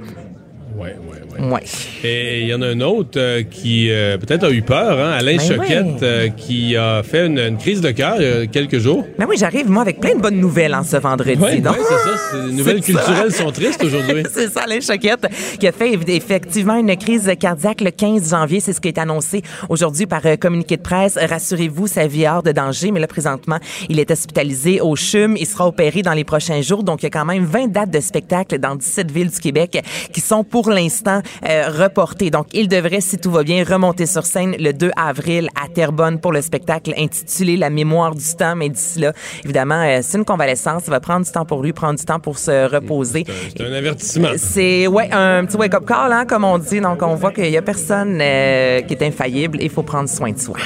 Ouais, 1.39 1.45
ouais, 1.45 1.51
ouais. 1.51 1.53
Ouais. 1.57 1.63
Et 2.03 2.41
il 2.41 2.47
y 2.47 2.53
en 2.53 2.61
a 2.61 2.67
un 2.67 2.81
autre 2.81 3.17
euh, 3.19 3.43
qui 3.43 3.89
euh, 3.91 4.17
peut-être 4.17 4.43
a 4.45 4.51
eu 4.51 4.61
peur, 4.61 4.99
hein, 4.99 5.11
Alain 5.11 5.38
Ben 5.38 5.39
Choquette, 5.47 6.03
euh, 6.03 6.29
qui 6.29 6.75
a 6.75 7.01
fait 7.03 7.25
une, 7.27 7.39
une 7.39 7.57
crise 7.57 7.81
de 7.81 7.91
cœur 7.91 8.15
il 8.19 8.23
y 8.23 8.27
a 8.43 8.47
quelques 8.47 8.79
jours. 8.79 9.05
Ben 9.17 9.25
oui, 9.27 9.35
j'arrive, 9.39 9.69
moi, 9.69 9.81
avec 9.81 9.99
plein 9.99 10.15
de 10.15 10.21
bonnes 10.21 10.39
nouvelles 10.39 10.75
en 10.75 10.83
ce 10.83 10.97
vendredi. 10.97 11.39
Oui, 11.41 11.59
Donc- 11.61 11.75
c'est 11.77 11.93
ça. 12.38 12.45
Les 12.47 12.53
nouvelles 12.57 12.83
ça. 12.83 12.91
culturelles 12.93 13.31
sont 13.33 13.51
tristes 13.51 13.83
aujourd'hui. 13.83 14.23
C'est 14.33 14.49
ça, 14.51 14.61
Alain 14.63 14.79
Choquette, 14.79 15.25
qui 15.59 15.67
a 15.67 15.71
fait 15.71 15.91
eff- 15.95 16.09
effectivement 16.09 16.75
une 16.77 16.95
crise 16.97 17.31
cardiaque 17.39 17.81
le 17.81 17.91
15 17.91 18.29
janvier. 18.29 18.59
C'est 18.59 18.73
ce 18.73 18.81
qui 18.81 18.88
est 18.89 18.97
annoncé 18.97 19.41
aujourd'hui 19.69 20.05
par 20.05 20.25
euh, 20.25 20.35
communiqué 20.35 20.77
de 20.77 20.81
presse. 20.81 21.17
Rassurez-vous, 21.17 21.88
sa 21.88 22.07
vie 22.07 22.23
est 22.23 22.29
hors 22.29 22.43
de 22.43 22.51
danger, 22.51 22.91
mais 22.91 22.99
là, 22.99 23.07
présentement, 23.07 23.57
il 23.89 23.99
est 23.99 24.11
hospitalisé 24.11 24.81
au 24.81 24.95
CHUM. 24.95 25.35
Il 25.38 25.45
sera 25.47 25.67
opéré 25.67 26.01
dans 26.01 26.13
les 26.13 26.23
prochains 26.23 26.61
jours. 26.61 26.83
Donc, 26.83 27.01
il 27.01 27.05
y 27.05 27.07
a 27.07 27.09
quand 27.09 27.25
même 27.25 27.45
20 27.45 27.67
dates 27.71 27.89
de 27.91 27.99
spectacle 27.99 28.59
dans 28.59 28.75
17 28.75 29.11
villes 29.11 29.29
du 29.29 29.39
Québec 29.39 29.81
qui 30.13 30.21
sont 30.21 30.43
pour 30.43 30.69
l'instant 30.69 31.21
euh, 31.47 31.69
reportées. 31.69 32.30
Donc, 32.30 32.47
il 32.53 32.67
devrait, 32.67 33.01
si 33.01 33.17
tout 33.17 33.32
va 33.32 33.43
bien, 33.43 33.63
remonter 33.63 34.05
sur 34.05 34.25
scène 34.25 34.55
le 34.59 34.71
2 34.71 34.91
avril 34.95 35.49
à 35.55 35.67
Terrebonne 35.67 36.19
pour 36.19 36.32
le 36.32 36.41
spectacle 36.41 36.93
intitulé 36.97 37.57
La 37.57 37.69
mémoire 37.69 38.15
du 38.15 38.25
temps. 38.38 38.55
Mais 38.55 38.69
d'ici 38.69 38.99
là, 38.99 39.13
évidemment, 39.43 39.82
euh, 39.82 39.99
c'est 40.01 40.17
une 40.17 40.25
convalescence. 40.25 40.84
Il 40.88 40.91
va 40.91 40.99
prendre 40.99 41.25
du 41.25 41.32
temps 41.32 41.45
pour 41.45 41.61
lui, 41.61 41.73
prendre 41.73 41.99
du 41.99 42.05
temps 42.05 42.19
pour 42.19 42.38
se 42.39 42.69
reposer. 42.69 43.25
C'est 43.55 43.65
un 43.65 43.73
avertissement. 43.73 44.30
C'est 44.38 44.88
ouais 44.88 45.09
un 45.11 45.45
petit 45.45 45.57
wake-up 45.57 45.86
call, 45.86 46.11
hein, 46.11 46.25
comme 46.25 46.43
on 46.43 46.57
dit. 46.57 46.80
Donc, 46.80 47.01
on 47.01 47.15
voit 47.15 47.32
qu'il 47.32 47.49
y 47.49 47.57
a 47.57 47.61
personne 47.61 48.19
euh, 48.21 48.82
qui 48.82 48.93
est 48.93 49.03
infaillible. 49.03 49.59
Il 49.61 49.69
faut 49.69 49.84
prendre 49.84 50.09
soin 50.09 50.32
de 50.32 50.39
soi. 50.39 50.57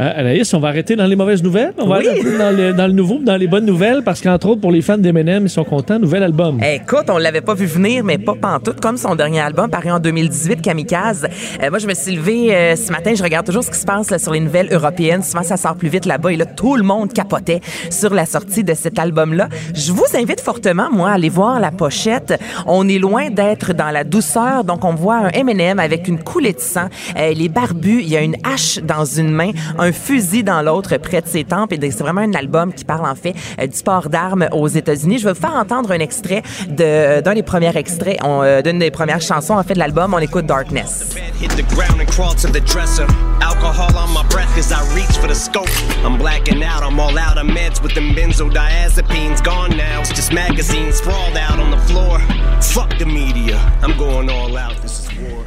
Euh, 0.00 0.12
Anaïs, 0.14 0.52
on 0.54 0.60
va 0.60 0.68
arrêter 0.68 0.94
dans 0.94 1.06
les 1.06 1.16
mauvaises 1.16 1.42
nouvelles? 1.42 1.72
On 1.78 1.88
va 1.88 1.98
Oui. 1.98 2.06
peu 2.22 2.38
dans 2.38 2.56
le, 2.56 2.72
dans 2.72 2.86
le 2.86 2.92
nouveau, 2.92 3.18
dans 3.20 3.36
les 3.36 3.48
bonnes 3.48 3.64
nouvelles, 3.66 4.02
parce 4.04 4.20
qu'entre 4.20 4.48
autres, 4.48 4.60
pour 4.60 4.70
les 4.70 4.80
fans 4.80 4.96
d'Eminem, 4.98 5.44
ils 5.46 5.50
sont 5.50 5.64
contents. 5.64 5.98
Nouvel 5.98 6.22
album. 6.22 6.60
Écoute, 6.62 7.06
on 7.08 7.18
l'avait 7.18 7.40
pas 7.40 7.54
vu 7.54 7.66
venir, 7.66 8.04
mais 8.04 8.16
pas 8.18 8.34
pantoute, 8.40 8.80
comme 8.80 8.96
son 8.96 9.16
dernier 9.16 9.40
album 9.40 9.68
paru 9.70 9.90
en 9.90 9.98
2018, 9.98 10.62
Kamikaze. 10.62 11.26
Euh, 11.62 11.70
moi, 11.70 11.78
je 11.80 11.86
me 11.88 11.94
suis 11.94 12.14
levée 12.14 12.54
euh, 12.54 12.76
ce 12.76 12.92
matin, 12.92 13.12
je 13.16 13.22
regarde 13.24 13.44
toujours 13.46 13.64
ce 13.64 13.70
qui 13.70 13.78
se 13.78 13.84
passe 13.86 14.10
là, 14.10 14.18
sur 14.20 14.32
les 14.32 14.40
nouvelles 14.40 14.68
européennes. 14.72 15.22
Souvent, 15.24 15.42
ça 15.42 15.56
sort 15.56 15.74
plus 15.74 15.88
vite 15.88 16.06
là-bas. 16.06 16.32
Et 16.32 16.36
là, 16.36 16.46
tout 16.46 16.76
le 16.76 16.84
monde 16.84 17.12
capotait 17.12 17.60
sur 17.90 18.14
la 18.14 18.24
sortie 18.26 18.62
de 18.62 18.74
cet 18.74 18.98
album-là. 19.00 19.48
Je 19.74 19.90
vous 19.90 20.06
invite 20.14 20.40
fortement, 20.40 20.90
moi, 20.92 21.10
à 21.10 21.14
aller 21.14 21.28
voir 21.28 21.58
la 21.58 21.72
pochette. 21.72 22.38
On 22.66 22.88
est 22.88 22.98
loin 22.98 23.30
d'être 23.30 23.72
dans 23.72 23.90
la 23.90 24.04
douceur. 24.04 24.62
Donc, 24.62 24.84
on 24.84 24.94
voit 24.94 25.16
un 25.16 25.28
M&M 25.30 25.80
avec 25.80 26.06
une 26.06 26.18
coulée 26.22 26.52
de 26.52 26.60
sang. 26.60 26.88
Euh, 27.18 27.30
il 27.32 27.42
est 27.44 27.48
barbu. 27.48 28.00
Il 28.02 28.08
y 28.08 28.16
a 28.16 28.20
une 28.22 28.36
hache 28.44 28.78
dans 28.82 29.04
une 29.04 29.30
main, 29.30 29.50
un 29.78 29.87
fusil 29.92 30.42
dans 30.42 30.62
l'autre 30.62 30.96
près 30.98 31.20
de 31.20 31.26
ses 31.26 31.44
tempes. 31.44 31.72
Et 31.72 31.90
c'est 31.90 32.02
vraiment 32.02 32.20
un 32.20 32.34
album 32.34 32.72
qui 32.72 32.84
parle, 32.84 33.06
en 33.06 33.14
fait, 33.14 33.34
euh, 33.60 33.66
du 33.66 33.76
sport 33.76 34.08
d'armes 34.08 34.48
aux 34.52 34.68
États-Unis. 34.68 35.18
Je 35.18 35.24
vais 35.24 35.32
vous 35.32 35.40
faire 35.40 35.54
entendre 35.54 35.90
un 35.92 36.00
extrait 36.00 36.42
d'un 36.68 37.34
des 37.34 37.42
premiers 37.42 37.76
extraits, 37.76 38.18
euh, 38.24 38.62
d'une 38.62 38.78
des 38.78 38.90
premières 38.90 39.20
chansons, 39.20 39.54
en 39.54 39.62
fait, 39.62 39.74
de 39.74 39.78
l'album. 39.78 40.14
On 40.14 40.18
écoute 40.18 40.46
Darkness. 40.46 41.16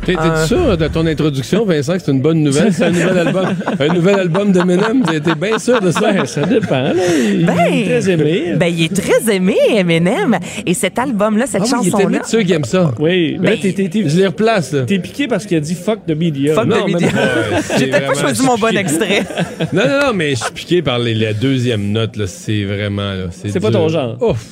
T'es 0.06 0.16
Euh. 0.18 0.46
sûr 0.48 0.78
de 0.78 0.88
ton 0.88 1.06
introduction, 1.06 1.64
Vincent, 1.64 1.94
que 1.94 2.00
c'est 2.04 2.12
une 2.12 2.22
bonne 2.22 2.42
nouvelle? 2.42 2.74
C'est 2.74 2.86
un 2.86 2.90
nouvel 2.90 3.18
album. 3.20 3.46
Un 3.80 3.94
nouvel 3.94 4.16
album 4.20 4.52
d'Eminem. 4.52 5.04
T'es 5.06 5.36
bien 5.36 5.60
sûr 5.60 5.80
de 5.80 5.92
ça? 5.92 6.12
Ben, 6.12 6.26
ça 6.26 6.42
dépend. 6.44 6.82
Là. 6.82 6.94
Il 7.32 7.46
Ben, 7.46 7.58
est 7.72 7.84
très 7.86 8.10
aimé. 8.12 8.54
Ben, 8.58 8.66
il 8.76 8.84
est 8.86 8.96
très 9.00 9.36
aimé, 9.36 9.56
Eminem. 9.76 10.40
Et 10.66 10.74
cet 10.74 10.98
album-là, 10.98 11.46
cette 11.46 11.62
Ah 11.62 11.66
oui, 11.66 11.82
il 11.86 11.92
chanson-là. 11.92 12.20
de 12.20 12.26
ceux 12.26 12.42
qui 12.42 12.52
aiment 12.54 12.64
ça. 12.66 12.92
Oui, 13.00 13.34
ben, 13.40 13.52
Ben, 13.52 13.60
t'es, 13.60 13.74
t'es- 13.74 13.90
t'es- 13.90 14.10
Je 14.10 14.18
les 14.18 14.28
replace, 14.28 14.76
t'es 14.88 14.98
piqué 14.98 15.28
parce 15.28 15.46
qu'il 15.46 15.58
a 15.58 15.60
dit 15.60 15.76
fuck 15.76 16.00
the 16.08 16.16
media. 16.18 16.56
Fuck 16.56 16.66
Non, 16.66 16.86
the 16.86 16.88
media. 16.94 17.10
J'ai 17.78 17.88
peut-être 17.88 18.08
pas 18.08 18.20
choisi 18.20 18.44
mon 18.44 18.58
bon 18.58 18.76
extrait. 18.76 19.22
Non, 19.74 19.84
non, 19.88 20.08
non, 20.08 20.14
mais 20.16 20.32
je 20.32 20.44
suis 20.44 20.54
piqué 20.54 20.82
par 20.82 20.98
les, 20.98 21.14
la 21.14 21.34
deuxième 21.34 21.92
note, 21.92 22.18
là. 22.18 22.26
C'est 22.28 22.64
vraiment, 22.64 23.14
là. 23.14 23.26
C'est 23.32 23.60
pas 23.60 23.70
ton 23.72 23.88
genre. 23.88 24.18
Ouf. 24.22 24.44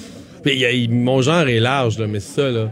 Mais 0.45 0.53
il 0.53 0.59
y 0.59 0.65
a- 0.65 0.71
il- 0.71 0.91
mon 0.91 1.21
genre 1.23 1.47
est 1.47 1.59
large, 1.59 1.97
là, 1.97 2.05
mais 2.07 2.19
ça, 2.19 2.49
là. 2.49 2.69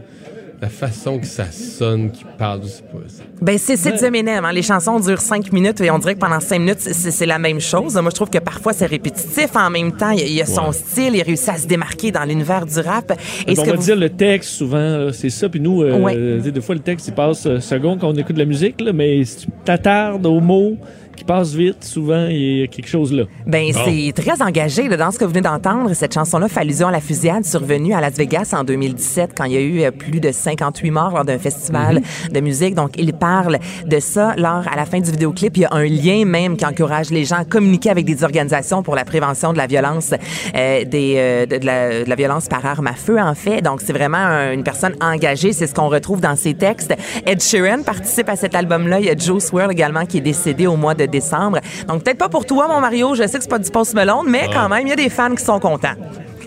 La 0.59 0.69
façon 0.69 1.19
que 1.19 1.27
ça 1.27 1.45
sonne, 1.51 2.09
qu'il 2.09 2.25
parle, 2.25 2.61
je 2.63 2.67
sais 2.69 2.81
pas. 2.81 2.97
c'est- 3.07 3.23
Ben, 3.43 3.57
c'est 3.59 3.77
c'est 3.77 3.91
du 3.91 4.03
Eminem. 4.03 4.43
Hein. 4.43 4.51
Les 4.51 4.63
chansons 4.63 4.99
durent 4.99 5.21
cinq 5.21 5.53
minutes 5.53 5.79
et 5.81 5.91
on 5.91 5.99
dirait 5.99 6.15
que 6.15 6.19
pendant 6.19 6.39
cinq 6.39 6.57
minutes, 6.57 6.79
c'est 6.79 7.25
la 7.27 7.37
même 7.37 7.59
chose. 7.59 7.93
Moi, 7.93 8.09
je 8.09 8.15
trouve 8.15 8.31
que 8.31 8.39
parfois, 8.39 8.73
c'est 8.73 8.87
répétitif. 8.87 9.55
En 9.55 9.69
même 9.69 9.91
temps, 9.91 10.09
il 10.09 10.19
y 10.19 10.23
a, 10.23 10.25
il 10.25 10.33
y 10.33 10.41
a 10.41 10.47
son 10.47 10.67
Ouais. 10.69 10.73
style. 10.73 11.15
Il 11.15 11.21
réussit 11.21 11.49
à 11.49 11.57
se 11.57 11.67
démarquer 11.67 12.11
dans 12.11 12.23
l'univers 12.23 12.65
du 12.65 12.79
rap. 12.79 13.11
Et 13.45 13.51
on 13.59 13.63
va 13.63 13.73
vous- 13.73 13.83
dire 13.83 13.95
le 13.95 14.09
texte 14.09 14.49
souvent, 14.49 15.09
c'est 15.13 15.29
ça. 15.29 15.47
Puis 15.47 15.59
nous, 15.59 15.83
euh, 15.83 15.99
Ouais. 15.99 16.39
des 16.51 16.61
fois, 16.61 16.73
le 16.73 16.81
texte, 16.81 17.07
il 17.09 17.13
passe 17.13 17.45
euh, 17.45 17.59
secondes 17.59 17.99
quand 17.99 18.09
on 18.09 18.15
écoute 18.15 18.33
de 18.35 18.39
la 18.39 18.45
musique, 18.45 18.81
là, 18.81 18.93
mais 18.93 19.23
si 19.25 19.45
tu 19.45 19.47
t'attardes 19.63 20.25
aux 20.25 20.39
mots 20.39 20.75
qui 21.17 21.23
passent 21.25 21.53
vite, 21.53 21.83
souvent, 21.83 22.27
il 22.29 22.59
y 22.59 22.63
a 22.63 22.67
quelque 22.67 22.87
chose 22.87 23.11
là. 23.11 23.23
Ben, 23.45 23.71
Bon. 23.73 23.79
c'est 23.85 24.13
très 24.13 24.41
engagé 24.41 24.87
là, 24.87 24.95
dans 24.95 25.11
ce 25.11 25.17
que 25.19 25.25
vous 25.25 25.31
venez 25.31 25.41
d'entendre. 25.41 25.93
Cette 25.93 26.13
chanson-là 26.13 26.47
fait 26.47 26.61
allusion 26.61 26.87
à 26.87 26.91
la 26.91 27.01
fusillade 27.01 27.43
survenue 27.43 27.93
à 27.93 27.99
Las 28.01 28.13
Vegas 28.13 28.53
en 28.57 28.63
2017 28.63 29.31
quand 29.35 29.43
il 29.45 29.51
y 29.53 29.57
a 29.57 29.61
eu 29.61 29.81
euh, 29.81 29.91
plus 29.91 30.19
de 30.21 30.31
58 30.31 30.91
morts 30.91 31.11
lors 31.13 31.25
d'un 31.25 31.37
festival 31.39 32.01
de 32.31 32.39
musique. 32.39 32.75
Donc, 32.75 32.91
il 32.97 33.13
parle 33.13 33.57
de 33.85 33.99
ça. 33.99 34.33
Lors, 34.37 34.65
à 34.71 34.75
la 34.75 34.85
fin 34.85 34.99
du 34.99 35.11
vidéoclip, 35.11 35.57
il 35.57 35.61
y 35.61 35.65
a 35.65 35.69
un 35.73 35.85
lien 35.85 36.23
même 36.25 36.55
qui 36.55 36.65
encourage 36.65 37.09
les 37.09 37.25
gens 37.25 37.37
à 37.37 37.45
communiquer 37.45 37.89
avec 37.89 38.05
des 38.05 38.23
organisations 38.23 38.83
pour 38.83 38.95
la 38.95 39.03
prévention 39.03 39.51
de 39.53 39.57
la 39.57 39.67
violence, 39.67 40.11
euh, 40.55 40.85
des, 40.85 41.15
euh, 41.17 41.45
de, 41.47 41.57
de 41.57 41.65
la, 41.65 42.03
de 42.03 42.09
la 42.09 42.15
violence 42.15 42.47
par 42.47 42.65
arme 42.65 42.87
à 42.87 42.93
feu, 42.93 43.19
en 43.19 43.33
fait. 43.33 43.61
Donc, 43.61 43.81
c'est 43.83 43.93
vraiment 43.93 44.17
un- 44.17 44.51
une 44.53 44.63
personne 44.63 44.93
engagée. 45.01 45.51
C'est 45.53 45.65
ce 45.67 45.73
qu'on 45.73 45.89
retrouve 45.89 46.21
dans 46.21 46.35
ses 46.35 46.53
textes. 46.53 46.93
Ed 47.25 47.41
Sheeran 47.41 47.81
participe 47.83 48.29
à 48.29 48.35
cet 48.35 48.53
album-là. 48.53 48.99
Il 48.99 49.05
y 49.05 49.09
a 49.09 49.15
Joe 49.17 49.43
Swirl 49.43 49.71
également 49.71 50.05
qui 50.05 50.17
est 50.19 50.21
décédé 50.21 50.67
au 50.67 50.75
mois 50.75 50.93
de 50.93 51.06
décembre. 51.07 51.59
Donc, 51.87 52.03
peut-être 52.03 52.17
pas 52.17 52.29
pour 52.29 52.45
toi, 52.45 52.67
mon 52.67 52.79
Mario. 52.79 53.15
Je 53.15 53.27
sais 53.27 53.37
que 53.37 53.43
c'est 53.43 53.49
pas 53.49 53.59
du 53.59 53.69
Post 53.71 53.93
Malone, 53.93 54.25
mais 54.27 54.49
quand 54.53 54.69
même, 54.69 54.85
il 54.87 54.89
y 54.89 54.93
a 54.93 54.95
des 54.95 55.09
fans 55.09 55.33
qui 55.33 55.43
sont 55.43 55.59
contents. 55.59 55.95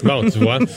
Bon, 0.02 0.22
tu 0.30 0.38
vois. 0.38 0.58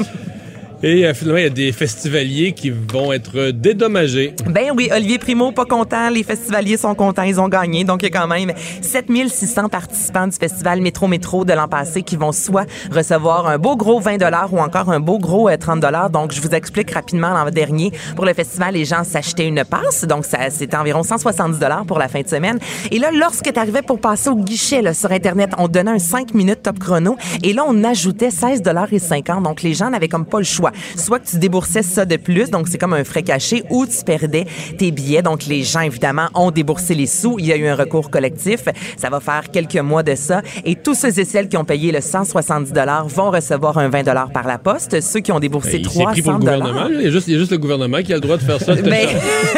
Et 0.86 1.06
euh, 1.06 1.14
finalement, 1.14 1.38
il 1.38 1.44
y 1.44 1.48
a 1.48 1.50
des 1.50 1.72
festivaliers 1.72 2.52
qui 2.52 2.70
vont 2.70 3.14
être 3.14 3.52
dédommagés. 3.52 4.36
Ben 4.46 4.72
oui, 4.76 4.90
Olivier 4.94 5.18
Primo, 5.18 5.54
pas 5.54 5.64
content. 5.64 6.10
Les 6.10 6.24
festivaliers 6.24 6.76
sont 6.76 6.94
contents. 6.94 7.24
Ils 7.24 7.40
ont 7.40 7.48
gagné. 7.48 7.86
Donc, 7.86 8.04
il 8.04 8.12
y 8.12 8.14
a 8.14 8.20
quand 8.20 8.28
même 8.28 8.52
7600 8.82 9.70
participants 9.70 10.28
du 10.28 10.36
festival 10.36 10.82
Métro 10.82 11.08
Métro 11.08 11.46
de 11.46 11.54
l'an 11.54 11.70
passé 11.70 12.04
qui 12.04 12.18
vont 12.18 12.34
soit 12.34 12.66
recevoir 12.92 13.48
un 13.48 13.58
beau 13.58 13.78
gros 13.78 14.02
20 14.02 14.18
ou 14.52 14.60
encore 14.60 14.92
un 14.92 15.00
beau 15.00 15.20
gros 15.20 15.48
euh, 15.48 15.56
30 15.56 15.80
Donc, 16.12 16.34
je 16.34 16.42
vous 16.42 16.50
explique 16.50 16.92
rapidement 16.92 17.30
l'an 17.30 17.50
dernier. 17.50 17.94
Pour 18.18 18.26
le 18.26 18.34
festival, 18.34 18.74
les 18.74 18.84
gens 18.84 19.06
s'achetaient 19.06 19.48
une 19.48 19.64
passe. 19.64 20.04
Donc, 20.04 20.26
c'était 20.50 20.76
environ 20.76 21.04
170 21.04 21.60
pour 21.88 21.98
la 21.98 22.10
fin 22.10 22.24
de 22.24 22.28
semaine. 22.28 22.60
Et 22.92 23.00
là, 23.00 23.10
lorsque 23.14 23.54
tu 23.54 23.58
arrivais 23.58 23.84
pour 23.84 24.02
passer 24.02 24.30
au 24.30 24.36
guichet 24.36 24.82
là, 24.82 24.94
sur 24.94 25.14
Internet, 25.14 25.52
on 25.58 25.70
donnait 25.70 25.92
un 25.92 26.00
5 26.00 26.34
minutes 26.34 26.64
top 26.64 26.78
chrono. 26.78 27.16
Et 27.42 27.54
là, 27.54 27.64
on 27.66 27.86
ajoutait 27.86 28.32
16 28.32 28.64
et 28.92 29.00
50. 29.00 29.44
Donc, 29.44 29.62
les 29.62 29.74
gens 29.74 29.90
n'avaient 29.90 30.10
comme 30.10 30.26
pas 30.26 30.40
le 30.40 30.44
choix. 30.44 30.73
Soit 30.98 31.20
que 31.20 31.28
tu 31.28 31.38
déboursais 31.38 31.84
ça 31.84 32.06
de 32.06 32.18
plus, 32.18 32.50
donc 32.50 32.68
c'est 32.68 32.78
comme 32.78 32.94
un 32.94 33.04
frais 33.04 33.24
caché, 33.24 33.64
ou 33.70 33.86
tu 33.86 34.04
perdais 34.06 34.46
tes 34.78 34.92
billets. 34.92 35.22
Donc, 35.22 35.46
les 35.46 35.64
gens, 35.64 35.82
évidemment, 35.82 36.28
ont 36.34 36.52
déboursé 36.52 36.94
les 36.96 37.08
sous. 37.08 37.38
Il 37.40 37.46
y 37.48 37.52
a 37.54 37.56
eu 37.58 37.68
un 37.68 37.76
recours 37.76 38.10
collectif. 38.10 38.62
Ça 38.98 39.10
va 39.10 39.20
faire 39.20 39.44
quelques 39.52 39.78
mois 39.78 40.04
de 40.04 40.16
ça. 40.16 40.42
Et 40.66 40.76
tous 40.76 40.96
ceux 40.96 41.18
et 41.20 41.26
celles 41.26 41.48
qui 41.48 41.58
ont 41.58 41.66
payé 41.66 41.92
le 41.92 42.02
170 42.02 42.74
vont 43.16 43.32
recevoir 43.32 43.78
un 43.78 43.90
20 43.90 44.04
par 44.34 44.48
la 44.48 44.58
poste. 44.58 45.00
Ceux 45.02 45.20
qui 45.20 45.32
ont 45.32 45.40
déboursé 45.40 45.80
Ben, 45.80 45.82
Il 45.84 45.90
s'est 45.90 46.04
pris 46.04 46.22
pour 46.22 46.34
300 46.34 46.34
le 46.34 46.40
gouvernement. 46.40 46.88
Il 46.92 47.02
y, 47.02 47.08
a 47.08 47.12
juste, 47.12 47.28
il 47.28 47.34
y 47.34 47.36
a 47.36 47.40
juste 47.40 47.52
le 47.52 47.58
gouvernement 47.58 48.02
qui 48.02 48.12
a 48.12 48.16
le 48.16 48.22
droit 48.22 48.38
de 48.38 48.44
faire 48.44 48.60
ça. 48.60 48.76
Ben- 48.84 49.08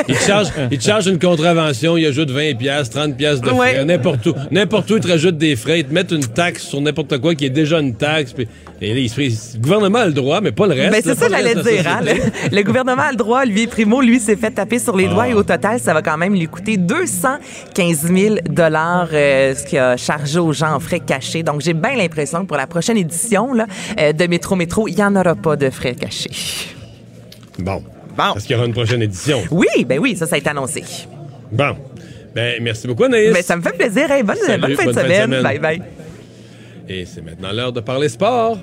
il, 0.08 0.16
te 0.16 0.22
charge, 0.22 0.48
il 0.72 0.78
te 0.78 0.84
charge 0.84 1.08
une 1.08 1.20
contravention, 1.20 1.98
il 1.98 2.06
ajoute 2.06 2.30
20 2.30 2.56
pièces, 2.58 2.90
30 2.90 3.16
pièces 3.18 3.42
de 3.42 3.48
frais, 3.48 3.56
Ouais. 3.58 3.86
n'importe 3.86 4.26
où. 4.28 4.34
N'importe 4.52 4.90
où, 4.92 4.96
il 4.98 5.02
te 5.02 5.08
rajoute 5.08 5.38
des 5.38 5.56
frais, 5.56 5.80
ils 5.80 5.86
te 5.86 5.94
mettent 5.94 6.12
une 6.12 6.26
taxe 6.26 6.64
sur 6.64 6.80
n'importe 6.82 7.18
quoi 7.20 7.34
qui 7.36 7.46
est 7.46 7.50
déjà 7.50 7.80
une 7.80 7.96
taxe. 7.96 8.34
puis- 8.34 8.48
et 8.82 8.94
là, 8.94 9.00
il 9.00 9.10
se 9.10 9.16
fait- 9.16 9.30
le 9.56 9.60
gouvernement 9.62 10.00
a 10.00 10.06
le 10.08 10.12
droit, 10.14 10.42
mais 10.42 10.52
pas 10.52 10.68
le 10.68 10.74
reste. 10.74 10.92
Ben, 10.92 11.02
c'est 11.14 11.20
ça 11.20 11.30
pas 11.30 11.38
que 11.38 11.44
le 11.44 11.50
j'allais 11.50 11.62
dire. 11.82 11.88
Hein? 11.88 12.00
Le, 12.52 12.56
le 12.58 12.64
gouvernement 12.64 13.02
a 13.04 13.12
le 13.12 13.18
droit. 13.18 13.42
Olivier 13.42 13.68
Primo, 13.68 14.02
lui, 14.02 14.20
s'est 14.20 14.36
fait 14.36 14.52
taper 14.52 14.80
sur 14.80 14.96
les 14.96 15.08
doigts 15.08 15.24
Ah. 15.24 15.30
et 15.30 15.34
au 15.34 15.44
total, 15.44 15.80
ça 15.80 15.94
va 15.94 16.02
quand 16.02 16.18
même 16.18 16.34
lui 16.34 16.48
coûter 16.48 16.78
215 16.78 18.12
000 18.14 18.36
euh, 18.48 19.56
ce 19.56 19.66
qu'il 19.66 19.80
a 19.80 19.98
chargé 19.98 20.40
aux 20.40 20.54
gens 20.54 20.74
en 20.74 20.80
frais 20.80 21.00
cachés. 21.00 21.44
Donc, 21.44 21.62
j'ai 21.62 21.74
bien 21.74 21.96
l'impression 21.96 22.42
que 22.42 22.48
pour 22.48 22.58
la 22.58 22.68
prochaine 22.68 22.98
édition 22.98 23.54
là, 23.54 23.66
euh, 24.00 24.14
de 24.14 24.28
Métro 24.28 24.56
Métro, 24.56 24.88
il 24.88 24.96
n'y 24.96 25.04
en 25.04 25.16
aura 25.16 25.36
pas 25.36 25.56
de 25.56 25.70
frais 25.70 25.96
cachés. 25.96 26.30
Bon. 27.60 27.76
Bon. 27.76 27.84
Parce 28.16 28.44
qu'il 28.44 28.56
y 28.56 28.58
aura 28.58 28.66
une 28.68 28.74
prochaine 28.74 29.02
édition? 29.02 29.42
Oui, 29.52 29.68
ben 29.86 30.00
oui, 30.00 30.16
ça, 30.16 30.26
ça 30.26 30.36
a 30.36 30.38
été 30.38 30.50
annoncé. 30.50 30.84
Bon. 31.52 31.76
Ben, 32.34 32.62
merci 32.62 32.88
beaucoup, 32.88 33.04
Anaïs. 33.06 33.34
Ben, 33.34 33.44
ça 33.44 33.56
me 33.56 33.62
fait 33.62 33.74
plaisir. 33.78 34.10
Hey, 34.12 34.24
bonne, 34.24 34.36
Salut, 34.38 34.62
bonne 34.62 34.76
fin 34.76 34.84
de 34.84 34.88
bonne 34.88 34.96
fin 34.96 35.02
de 35.02 35.08
semaine. 35.08 35.24
semaine. 35.24 35.44
Bye 35.44 35.60
bye. 35.60 35.82
Et 36.88 37.06
c'est 37.06 37.22
maintenant 37.24 37.52
l'heure 37.52 37.74
de 37.74 37.80
parler 37.82 38.10
sport. 38.10 38.58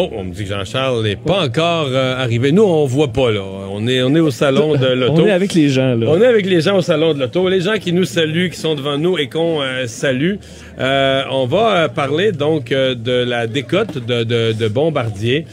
Oh, 0.00 0.08
on 0.16 0.22
me 0.22 0.32
dit 0.32 0.44
que 0.44 0.48
Jean-Charles 0.50 1.02
n'est 1.02 1.16
pas 1.16 1.44
encore 1.44 1.88
euh, 1.90 2.16
arrivé. 2.22 2.52
Nous, 2.52 2.62
on 2.62 2.86
voit 2.86 3.08
pas, 3.12 3.32
là. 3.32 3.42
On 3.72 3.84
est, 3.88 4.00
on 4.02 4.14
est 4.14 4.20
au 4.20 4.30
salon 4.30 4.76
de 4.76 4.86
l'auto. 4.94 5.22
On 5.22 5.26
est 5.26 5.32
avec 5.32 5.54
les 5.54 5.68
gens, 5.70 5.96
là. 5.96 6.06
On 6.08 6.20
est 6.22 6.26
avec 6.26 6.46
les 6.46 6.60
gens 6.60 6.76
au 6.76 6.82
salon 6.82 7.14
de 7.14 7.18
l'auto. 7.18 7.48
Les 7.48 7.60
gens 7.62 7.78
qui 7.80 7.92
nous 7.92 8.04
saluent, 8.04 8.50
qui 8.50 8.58
sont 8.60 8.76
devant 8.76 8.96
nous 8.96 9.18
et 9.18 9.28
qu'on 9.28 9.60
euh, 9.60 9.86
salue. 9.88 10.34
Euh, 10.78 11.22
on 11.32 11.46
va 11.46 11.88
parler 11.88 12.30
donc 12.30 12.68
de 12.70 13.24
la 13.24 13.48
décote 13.48 13.98
de, 14.06 14.22
de, 14.22 14.52
de 14.52 14.68
Bombardier. 14.68 15.44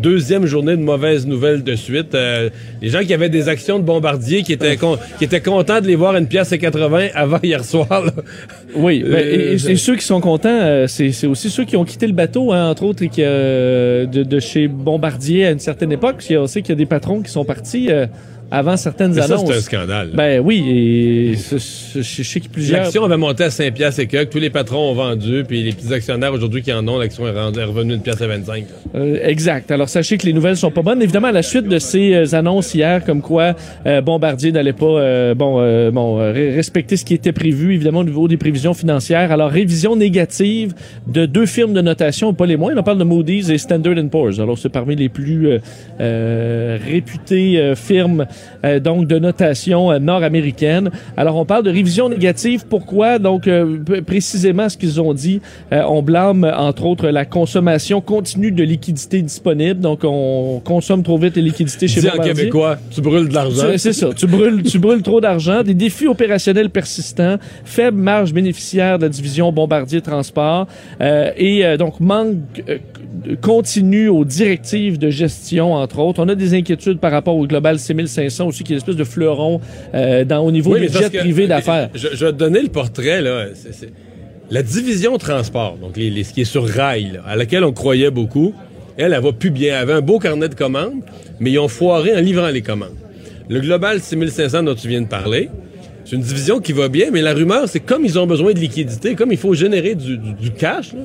Deuxième 0.00 0.46
journée 0.46 0.74
de 0.76 0.80
mauvaises 0.82 1.26
nouvelles 1.26 1.62
de 1.62 1.74
suite. 1.74 2.16
Les 2.80 2.88
gens 2.88 3.00
qui 3.00 3.12
avaient 3.12 3.28
des 3.28 3.50
actions 3.50 3.78
de 3.78 3.84
Bombardier, 3.84 4.42
qui 4.42 4.54
étaient, 4.54 4.76
con- 4.78 4.96
qui 5.18 5.24
étaient 5.24 5.42
contents 5.42 5.82
de 5.82 5.86
les 5.86 5.96
voir 5.96 6.14
à 6.14 6.18
une 6.18 6.28
pièce 6.28 6.50
et 6.52 6.58
80 6.58 7.08
avant 7.14 7.38
hier 7.42 7.62
soir. 7.62 8.06
là. 8.06 8.12
Oui, 8.74 9.02
ben, 9.06 9.18
et, 9.18 9.52
et- 9.52 9.70
et 9.72 9.76
ceux 9.76 9.96
qui 9.96 10.04
sont 10.04 10.20
contents, 10.20 10.86
c'est 10.86 11.12
c'est 11.12 11.26
aussi 11.26 11.50
ceux 11.50 11.64
qui 11.64 11.76
ont 11.76 11.84
quitté 11.84 12.06
le 12.06 12.12
bateau, 12.14 12.52
hein, 12.52 12.70
entre 12.70 12.84
autres, 12.84 13.02
et 13.02 13.08
qui, 13.08 13.22
de, 14.06 14.22
de 14.22 14.40
chez 14.40 14.68
Bombardier 14.68 15.46
à 15.46 15.50
une 15.50 15.58
certaine 15.58 15.92
époque. 15.92 16.24
On 16.30 16.46
sait 16.46 16.62
qu'il 16.62 16.70
y 16.70 16.72
a 16.72 16.76
des 16.76 16.86
patrons 16.86 17.22
qui 17.22 17.30
sont 17.30 17.44
partis 17.44 17.90
euh, 17.90 18.06
avant 18.50 18.76
certaines 18.76 19.12
Mais 19.12 19.20
ça, 19.22 19.34
annonces. 19.34 19.50
c'est 19.50 19.56
un 19.58 19.60
scandale. 19.60 20.10
Ben 20.14 20.40
oui, 20.40 20.64
et 20.66 21.34
je 21.36 22.22
sais 22.22 22.40
que 22.40 22.48
plusieurs... 22.48 22.82
L'action 22.82 23.04
avait 23.04 23.16
monté 23.18 23.44
à 23.44 23.50
5 23.50 23.74
piastres 23.74 24.00
et 24.00 24.06
quelques. 24.06 24.30
Tous 24.30 24.38
les 24.38 24.48
patrons 24.50 24.90
ont 24.90 24.94
vendu. 24.94 25.44
Puis 25.46 25.62
les 25.62 25.72
petits 25.72 25.92
actionnaires 25.92 26.32
aujourd'hui 26.32 26.62
qui 26.62 26.72
en 26.72 26.86
ont, 26.88 26.98
l'action 26.98 27.26
est, 27.26 27.64
revenue 27.64 27.94
une 27.94 28.00
pièce 28.00 28.20
à 28.22 28.26
25. 28.26 28.64
Euh, 28.94 29.18
exact. 29.22 29.70
Alors 29.70 29.88
sachez 29.88 30.16
que 30.16 30.24
les 30.26 30.32
nouvelles 30.32 30.56
sont 30.56 30.70
pas 30.70 30.82
bonnes. 30.82 31.02
Évidemment, 31.02 31.28
à 31.28 31.32
la 31.32 31.42
suite 31.42 31.68
de 31.68 31.78
ces 31.78 32.14
euh, 32.14 32.34
annonces 32.34 32.74
hier, 32.74 33.04
comme 33.04 33.20
quoi 33.20 33.54
euh, 33.86 34.00
Bombardier 34.00 34.50
n'allait 34.52 34.72
pas 34.72 34.86
euh, 34.86 35.34
bon 35.34 35.58
euh, 35.60 35.90
bon 35.90 36.18
re- 36.18 36.54
respecter 36.54 36.96
ce 36.96 37.04
qui 37.04 37.14
était 37.14 37.32
prévu, 37.32 37.74
évidemment 37.74 38.00
au 38.00 38.04
niveau 38.04 38.28
des 38.28 38.38
prévisions 38.38 38.72
financières. 38.74 39.30
Alors 39.30 39.50
révision 39.50 39.94
négative 39.94 40.72
de 41.06 41.26
deux 41.26 41.46
firmes 41.46 41.74
de 41.74 41.80
notation, 41.82 42.32
pas 42.32 42.46
les 42.46 42.56
moindres. 42.56 42.80
On 42.80 42.84
parle 42.84 42.98
de 42.98 43.04
Moody's 43.04 43.50
et 43.50 43.58
Standard 43.58 43.94
Poor's. 44.10 44.40
Alors 44.40 44.56
c'est 44.56 44.68
parmi 44.68 44.96
les 44.96 45.08
plus 45.08 45.58
réputées 45.98 47.72
firmes 47.76 48.26
euh, 48.64 48.80
donc 48.80 49.06
de 49.06 49.18
notation 49.18 49.90
euh, 49.92 49.98
nord-américaine. 49.98 50.90
Alors 51.16 51.36
on 51.36 51.44
parle 51.44 51.64
de 51.64 51.70
révision 51.70 52.08
négative. 52.08 52.64
Pourquoi? 52.68 53.18
Donc 53.18 53.46
euh, 53.46 53.78
précisément 54.06 54.68
ce 54.68 54.76
qu'ils 54.76 55.00
ont 55.00 55.14
dit, 55.14 55.40
euh, 55.72 55.82
on 55.88 56.02
blâme 56.02 56.44
entre 56.44 56.84
autres 56.86 57.08
la 57.08 57.24
consommation 57.24 58.00
continue 58.00 58.50
de 58.52 58.62
liquidités 58.62 59.22
disponibles. 59.22 59.80
Donc 59.80 60.00
on 60.04 60.60
consomme 60.64 61.02
trop 61.02 61.18
vite 61.18 61.36
les 61.36 61.42
liquidités 61.42 61.88
chez 61.88 62.00
Dis 62.00 62.08
en 62.08 62.22
québécois, 62.22 62.76
tu 62.90 63.00
brûles 63.00 63.28
de 63.28 63.34
l'argent. 63.34 63.62
C'est- 63.72 63.78
C'est 63.78 63.92
ça. 63.92 64.08
Tu 64.14 64.26
brûles, 64.26 64.62
tu 64.62 64.78
brûles 64.78 65.02
trop 65.02 65.20
d'argent, 65.20 65.62
des 65.62 65.74
défis 65.74 66.06
opérationnels 66.06 66.70
persistants, 66.70 67.36
faible 67.64 67.96
marge 67.98 68.32
bénéficiaire 68.32 68.98
de 68.98 69.04
la 69.04 69.08
division 69.08 69.50
Bombardier 69.52 70.00
Transport 70.00 70.66
euh, 71.00 71.30
et 71.36 71.64
euh, 71.64 71.76
donc 71.76 72.00
manque 72.00 72.36
euh, 72.68 72.78
continu 73.40 74.08
aux 74.08 74.24
directives 74.24 74.98
de 74.98 75.10
gestion, 75.10 75.74
entre 75.74 75.98
autres. 75.98 76.22
On 76.22 76.28
a 76.28 76.34
des 76.34 76.54
inquiétudes 76.54 76.98
par 76.98 77.12
rapport 77.12 77.36
au 77.36 77.46
Global 77.46 77.78
6500 77.78 78.46
aussi, 78.48 78.64
qui 78.64 78.72
est 78.72 78.76
une 78.76 78.78
espèce 78.78 78.96
de 78.96 79.04
fleuron 79.04 79.60
euh, 79.94 80.24
dans, 80.24 80.40
au 80.44 80.50
niveau 80.50 80.74
Oui, 80.74 80.86
que- 80.86 81.18
privés 81.18 81.46
d'affaires. 81.46 81.90
Je, 81.94 82.08
je 82.14 82.24
vais 82.26 82.32
te 82.32 82.36
donner 82.38 82.62
le 82.62 82.68
portrait, 82.68 83.20
là. 83.22 83.46
La 84.50 84.62
division 84.62 85.18
transport, 85.18 85.76
donc 85.80 85.96
les, 85.96 86.08
les- 86.10 86.24
ce 86.24 86.32
qui 86.32 86.40
est 86.40 86.44
sur 86.44 86.66
rail, 86.66 87.12
là, 87.14 87.20
à 87.26 87.36
laquelle 87.36 87.64
on 87.64 87.72
croyait 87.72 88.10
beaucoup, 88.10 88.54
elle, 88.96 89.12
elle 89.12 89.22
va 89.22 89.32
plus 89.32 89.50
bien. 89.50 89.74
Elle 89.76 89.82
avait 89.82 89.92
un 89.92 90.00
beau 90.00 90.18
carnet 90.18 90.48
de 90.48 90.54
commandes, 90.54 91.02
mais 91.38 91.50
ils 91.50 91.58
ont 91.58 91.68
foiré 91.68 92.16
en 92.16 92.20
livrant 92.20 92.48
les 92.48 92.62
commandes. 92.62 92.96
Le 93.50 93.60
Global 93.60 94.00
6500 94.00 94.62
dont 94.62 94.74
tu 94.74 94.88
viens 94.88 95.02
de 95.02 95.06
parler, 95.06 95.50
c'est 96.04 96.16
une 96.16 96.22
division 96.22 96.60
qui 96.60 96.72
va 96.72 96.88
bien, 96.88 97.10
mais 97.12 97.20
la 97.20 97.34
rumeur, 97.34 97.68
c'est 97.68 97.80
comme 97.80 98.04
ils 98.06 98.18
ont 98.18 98.26
besoin 98.26 98.54
de 98.54 98.58
liquidité, 98.58 99.14
comme 99.14 99.30
il 99.32 99.36
faut 99.38 99.52
générer 99.52 99.94
du, 99.94 100.16
du- 100.16 100.32
du 100.32 100.50
cash, 100.50 100.94
là, 100.94 101.00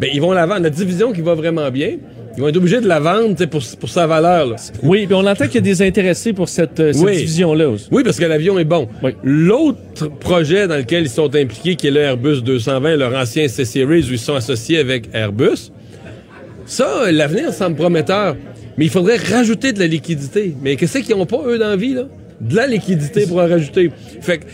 ben, 0.00 0.08
ils 0.12 0.20
vont 0.20 0.32
la 0.32 0.46
vendre. 0.46 0.62
La 0.62 0.70
division 0.70 1.12
qui 1.12 1.20
va 1.20 1.34
vraiment 1.34 1.70
bien, 1.70 1.96
ils 2.36 2.40
vont 2.40 2.48
être 2.48 2.56
obligés 2.56 2.80
de 2.80 2.88
la 2.88 3.00
vendre 3.00 3.34
pour, 3.46 3.60
pour 3.78 3.88
sa 3.88 4.06
valeur. 4.06 4.46
là. 4.46 4.56
Oui, 4.82 5.06
puis 5.06 5.14
on 5.14 5.26
entend 5.26 5.44
qu'il 5.46 5.56
y 5.56 5.58
a 5.58 5.60
des 5.60 5.82
intéressés 5.82 6.32
pour 6.32 6.48
cette, 6.48 6.80
euh, 6.80 6.92
cette 6.92 7.02
Oui. 7.04 7.16
division-là 7.16 7.68
aussi. 7.68 7.88
Oui, 7.90 8.02
parce 8.02 8.18
que 8.18 8.24
l'avion 8.24 8.58
est 8.58 8.64
bon. 8.64 8.88
L'autre 9.22 10.08
projet 10.08 10.66
dans 10.66 10.76
lequel 10.76 11.02
ils 11.04 11.08
sont 11.10 11.34
impliqués, 11.34 11.76
qui 11.76 11.88
est 11.88 11.90
le 11.90 12.00
Airbus 12.00 12.40
220, 12.42 12.96
leur 12.96 13.14
ancien 13.14 13.46
C-Series, 13.48 14.04
où 14.08 14.12
ils 14.12 14.18
sont 14.18 14.34
associés 14.34 14.78
avec 14.78 15.08
Airbus, 15.12 15.70
ça, 16.66 17.10
l'avenir 17.10 17.52
semble 17.52 17.76
prometteur. 17.76 18.36
Mais 18.78 18.84
il 18.86 18.90
faudrait 18.90 19.16
rajouter 19.16 19.72
de 19.72 19.80
la 19.80 19.86
liquidité. 19.86 20.54
Mais 20.62 20.76
qu'est-ce 20.76 20.98
qu'ils 20.98 21.16
n'ont 21.16 21.26
pas, 21.26 21.40
eux, 21.46 21.58
dans 21.58 21.68
la 21.68 21.76
vie, 21.76 21.94
là? 21.94 22.04
De 22.40 22.56
la 22.56 22.66
liquidité 22.66 23.26
pour 23.26 23.38
en 23.38 23.46
rajouter. 23.48 23.90
Fait 24.22 24.38
que, 24.38 24.44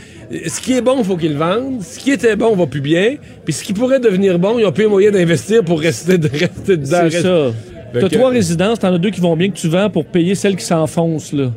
ce 0.46 0.60
qui 0.60 0.72
est 0.74 0.80
bon, 0.80 0.96
il 0.98 1.04
faut 1.04 1.16
qu'ils 1.16 1.32
le 1.32 1.38
vendent. 1.38 1.82
Ce 1.82 1.98
qui 1.98 2.10
était 2.10 2.36
bon 2.36 2.54
va 2.56 2.66
plus 2.66 2.80
bien. 2.80 3.14
Puis 3.44 3.54
ce 3.54 3.62
qui 3.64 3.72
pourrait 3.72 4.00
devenir 4.00 4.38
bon, 4.38 4.58
ils 4.58 4.64
ont 4.66 4.72
plus 4.72 4.84
les 4.84 4.90
moyens 4.90 5.14
d'investir 5.14 5.62
pour 5.64 5.80
rester, 5.80 6.18
de 6.18 6.28
rester 6.28 6.76
dedans. 6.76 6.98
C'est 7.10 7.20
ça. 7.22 7.52
T'as 7.92 8.08
trois 8.18 8.30
résidences, 8.30 8.78
t'en 8.80 8.92
as 8.94 8.98
deux 8.98 9.10
qui 9.10 9.20
vont 9.20 9.36
bien 9.36 9.48
que 9.50 9.56
tu 9.56 9.68
vends 9.68 9.88
pour 9.88 10.04
payer 10.04 10.34
celles 10.34 10.56
qui 10.56 10.64
s'enfoncent, 10.64 11.32
là. 11.32 11.50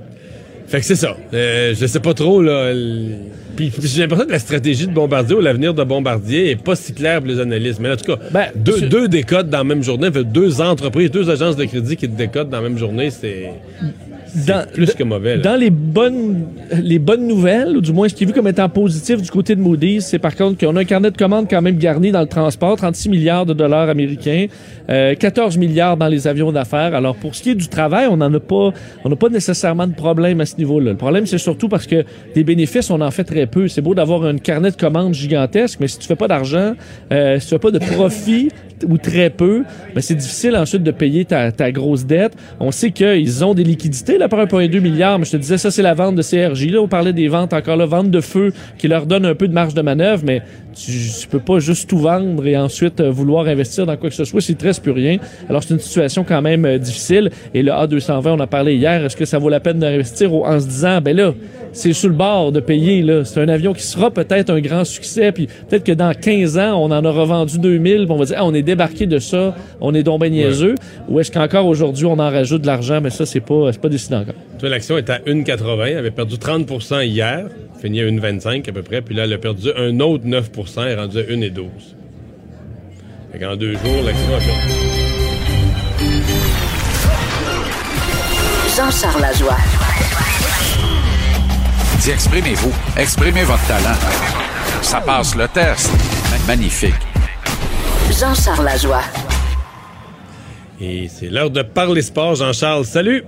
Fait 0.67 0.79
que 0.79 0.85
c'est 0.85 0.95
ça. 0.95 1.17
Euh, 1.33 1.73
je 1.77 1.85
sais 1.87 1.99
pas 1.99 2.13
trop, 2.13 2.41
là. 2.43 2.69
l- 2.71 3.15
Puis, 3.55 3.71
puis 3.71 3.87
j'ai 3.87 4.01
l'impression 4.03 4.25
que 4.27 4.31
la 4.31 4.37
stratégie 4.39 4.85
de 4.87 4.93
Bombardier 4.93 5.35
ou 5.35 5.41
l'avenir 5.41 5.73
de 5.73 5.83
Bombardier 5.83 6.51
est 6.51 6.55
pas 6.63 6.75
si 6.75 6.93
claire 6.93 7.19
pour 7.21 7.27
les 7.27 7.39
analystes. 7.39 7.79
Mais 7.81 7.89
en 7.91 7.95
tout 7.97 8.05
cas, 8.05 8.19
deux, 8.55 8.77
c'est- 8.77 8.85
deux 8.87 9.07
décotes 9.07 9.49
dans 9.49 9.57
la 9.57 9.63
même 9.63 9.81
journée, 9.83 10.11
fait 10.11 10.23
deux 10.23 10.61
entreprises, 10.61 11.09
deux 11.09 11.27
agences 11.29 11.55
de 11.55 11.65
crédit 11.65 11.97
qui 11.97 12.07
te 12.07 12.15
décotent 12.15 12.49
dans 12.49 12.61
la 12.61 12.69
même 12.69 12.77
journée, 12.77 13.09
c'est 13.09 13.49
Dans, 14.47 14.65
plus 14.71 14.93
que 14.93 15.03
mauvais. 15.03 15.37
là. 15.37 15.41
Dans 15.41 15.55
les 15.55 15.69
bonnes, 15.69 16.47
les 16.81 16.99
bonnes 16.99 17.27
nouvelles, 17.27 17.75
ou 17.77 17.81
du 17.81 17.93
moins 17.93 18.07
ce 18.09 18.13
qui 18.13 18.23
est 18.23 18.27
vu 18.27 18.33
comme 18.33 18.47
étant 18.47 18.69
positif 18.69 19.21
du 19.21 19.29
côté 19.29 19.55
de 19.55 19.61
Moody's, 19.61 20.05
c'est 20.05 20.19
par 20.19 20.35
contre 20.35 20.57
qu'on 20.59 20.75
a 20.75 20.81
un 20.81 20.85
carnet 20.85 21.11
de 21.11 21.17
commandes 21.17 21.47
quand 21.49 21.61
même 21.61 21.77
garni 21.77 22.11
dans 22.11 22.21
le 22.21 22.27
transport, 22.27 22.77
36 22.77 23.09
milliards 23.09 23.45
de 23.45 23.53
dollars 23.53 23.89
américains, 23.89 24.47
euh, 24.89 25.15
14 25.15 25.57
milliards 25.57 25.97
dans 25.97 26.07
les 26.07 26.27
avions 26.27 26.51
d'affaires. 26.51 26.93
Alors 26.93 27.15
pour 27.15 27.35
ce 27.35 27.41
qui 27.41 27.51
est 27.51 27.55
du 27.55 27.67
travail, 27.67 28.07
on 28.09 28.17
n'en 28.17 28.33
a 28.33 28.39
pas, 28.39 28.71
on 29.03 29.09
n'a 29.09 29.15
pas 29.15 29.29
nécessairement 29.29 29.87
de 29.87 29.93
problème 29.93 30.41
à 30.41 30.45
ce 30.45 30.57
niveau-là. 30.57 30.91
Le 30.91 30.97
problème 30.97 31.25
c'est 31.25 31.37
surtout 31.37 31.69
parce 31.69 31.87
que 31.87 32.03
des 32.35 32.43
bénéfices, 32.43 32.89
on 32.89 33.01
en 33.01 33.11
fait 33.11 33.23
très 33.23 33.47
peu. 33.47 33.67
C'est 33.67 33.81
beau 33.81 33.95
d'avoir 33.95 34.23
un 34.25 34.37
carnet 34.37 34.71
de 34.71 34.77
commandes 34.77 35.13
gigantesque, 35.13 35.79
mais 35.79 35.87
si 35.87 35.97
tu 35.97 36.07
fais 36.07 36.15
pas 36.15 36.27
d'argent, 36.27 36.73
euh, 37.11 37.39
si 37.39 37.47
tu 37.47 37.49
fais 37.49 37.59
pas 37.59 37.71
de 37.71 37.79
profit 37.79 38.49
ou 38.87 38.97
très 38.97 39.29
peu, 39.29 39.63
ben 39.93 40.01
c'est 40.01 40.15
difficile 40.15 40.55
ensuite 40.55 40.83
de 40.83 40.91
payer 40.91 41.25
ta, 41.25 41.51
ta 41.51 41.71
grosse 41.71 42.05
dette. 42.05 42.33
On 42.59 42.71
sait 42.71 42.91
qu'ils 42.91 43.43
ont 43.43 43.53
des 43.53 43.63
liquidités 43.63 44.17
là 44.19 44.29
par 44.29 44.39
1,2 44.39 44.79
milliard, 44.79 45.17
mais 45.17 45.25
je 45.25 45.31
te 45.31 45.37
disais 45.37 45.57
ça 45.57 45.71
c'est 45.71 45.81
la 45.81 45.93
vente 45.93 46.15
de 46.15 46.21
CRJ. 46.21 46.67
Là, 46.67 46.81
on 46.81 46.87
parlait 46.87 47.13
des 47.13 47.27
ventes 47.27 47.53
encore 47.53 47.77
là, 47.77 47.85
vente 47.85 48.11
de 48.11 48.21
feu 48.21 48.53
qui 48.77 48.87
leur 48.87 49.05
donne 49.05 49.25
un 49.25 49.33
peu 49.33 49.47
de 49.47 49.53
marge 49.53 49.73
de 49.73 49.81
manœuvre, 49.81 50.23
mais 50.25 50.43
tu, 50.85 50.91
tu 51.21 51.27
peux 51.27 51.39
pas 51.39 51.59
juste 51.59 51.89
tout 51.89 51.97
vendre 51.97 52.45
et 52.45 52.55
ensuite 52.57 52.99
euh, 52.99 53.11
vouloir 53.11 53.47
investir 53.47 53.85
dans 53.85 53.97
quoi 53.97 54.09
que 54.09 54.15
ce 54.15 54.23
soit 54.23 54.41
s'il 54.41 54.55
te 54.55 54.65
reste 54.65 54.81
plus 54.81 54.91
rien. 54.91 55.17
Alors 55.49 55.63
c'est 55.63 55.73
une 55.73 55.79
situation 55.79 56.23
quand 56.23 56.41
même 56.41 56.65
euh, 56.65 56.77
difficile. 56.77 57.31
Et 57.53 57.63
le 57.63 57.71
A220, 57.71 58.29
on 58.29 58.39
a 58.39 58.47
parlé 58.47 58.75
hier, 58.75 59.03
est-ce 59.03 59.17
que 59.17 59.25
ça 59.25 59.37
vaut 59.37 59.49
la 59.49 59.59
peine 59.59 59.79
d'investir 59.79 60.33
en 60.33 60.59
se 60.59 60.67
disant, 60.67 61.01
ben 61.01 61.15
là, 61.15 61.33
c'est 61.73 61.93
sur 61.93 62.09
le 62.09 62.15
bord 62.15 62.51
de 62.51 62.59
payer 62.59 63.01
là. 63.01 63.25
C'est 63.25 63.41
un 63.41 63.49
avion 63.49 63.73
qui 63.73 63.83
sera 63.83 64.11
peut-être 64.11 64.49
un 64.49 64.59
grand 64.59 64.85
succès, 64.85 65.31
puis 65.31 65.47
peut-être 65.47 65.83
que 65.83 65.91
dans 65.91 66.13
15 66.13 66.57
ans, 66.57 66.83
on 66.83 66.91
en 66.91 67.03
aura 67.05 67.25
vendu 67.25 67.59
2000, 67.59 68.05
puis 68.05 68.07
on 68.09 68.17
va 68.17 68.25
dire, 68.25 68.37
ah, 68.39 68.45
on 68.45 68.53
est 68.53 68.63
débarqué 68.63 69.05
de 69.05 69.19
ça, 69.19 69.55
on 69.81 69.93
est 69.93 70.03
donc 70.03 70.21
ben 70.21 70.31
niaiseux. 70.31 70.75
Ou 71.07 71.19
est-ce 71.19 71.31
qu'encore 71.31 71.65
aujourd'hui, 71.65 72.05
on 72.05 72.13
en 72.19 72.29
rajoute 72.29 72.61
de 72.61 72.67
l'argent, 72.67 72.99
mais 73.01 73.09
ça, 73.09 73.25
c'est 73.25 73.39
pas, 73.39 73.71
c'est 73.71 73.81
pas 73.81 73.89
décidé 73.89 74.15
encore. 74.15 74.35
Tu 74.57 74.61
vois, 74.61 74.69
L'action 74.69 74.97
est 74.97 75.09
à 75.09 75.19
1,80. 75.19 75.87
Elle 75.87 75.97
avait 75.97 76.11
perdu 76.11 76.35
30% 76.35 77.05
hier, 77.05 77.47
fini 77.81 78.01
à 78.01 78.05
1,25 78.05 78.69
à 78.69 78.73
peu 78.73 78.81
près. 78.81 79.01
Puis 79.01 79.15
là, 79.15 79.23
elle 79.23 79.33
a 79.33 79.37
perdu 79.37 79.69
un 79.77 79.99
autre 79.99 80.25
9 80.25 80.51
Elle 80.57 80.65
est 80.77 80.95
rendue 80.95 81.19
à 81.19 81.23
1,12. 81.23 81.69
Fait 83.31 83.39
qu'en 83.39 83.55
deux 83.55 83.73
jours, 83.73 84.03
l'action 84.03 84.35
a 84.35 84.39
perdu. 84.39 84.73
Jean-Charles 88.75 89.21
Lajoie. 89.21 89.57
Dis, 92.01 92.11
exprimez-vous. 92.11 92.71
Exprimez 92.97 93.43
votre 93.43 93.65
talent. 93.67 93.97
Ça 94.81 95.01
passe 95.01 95.35
le 95.35 95.47
test. 95.47 95.91
Magnifique. 96.47 96.93
Jean-Charles 98.19 98.65
Lajoie. 98.65 99.03
Et 100.79 101.09
c'est 101.09 101.27
l'heure 101.29 101.51
de 101.51 101.61
parler 101.61 102.01
sport, 102.01 102.35
Jean-Charles. 102.35 102.85
Salut! 102.85 103.23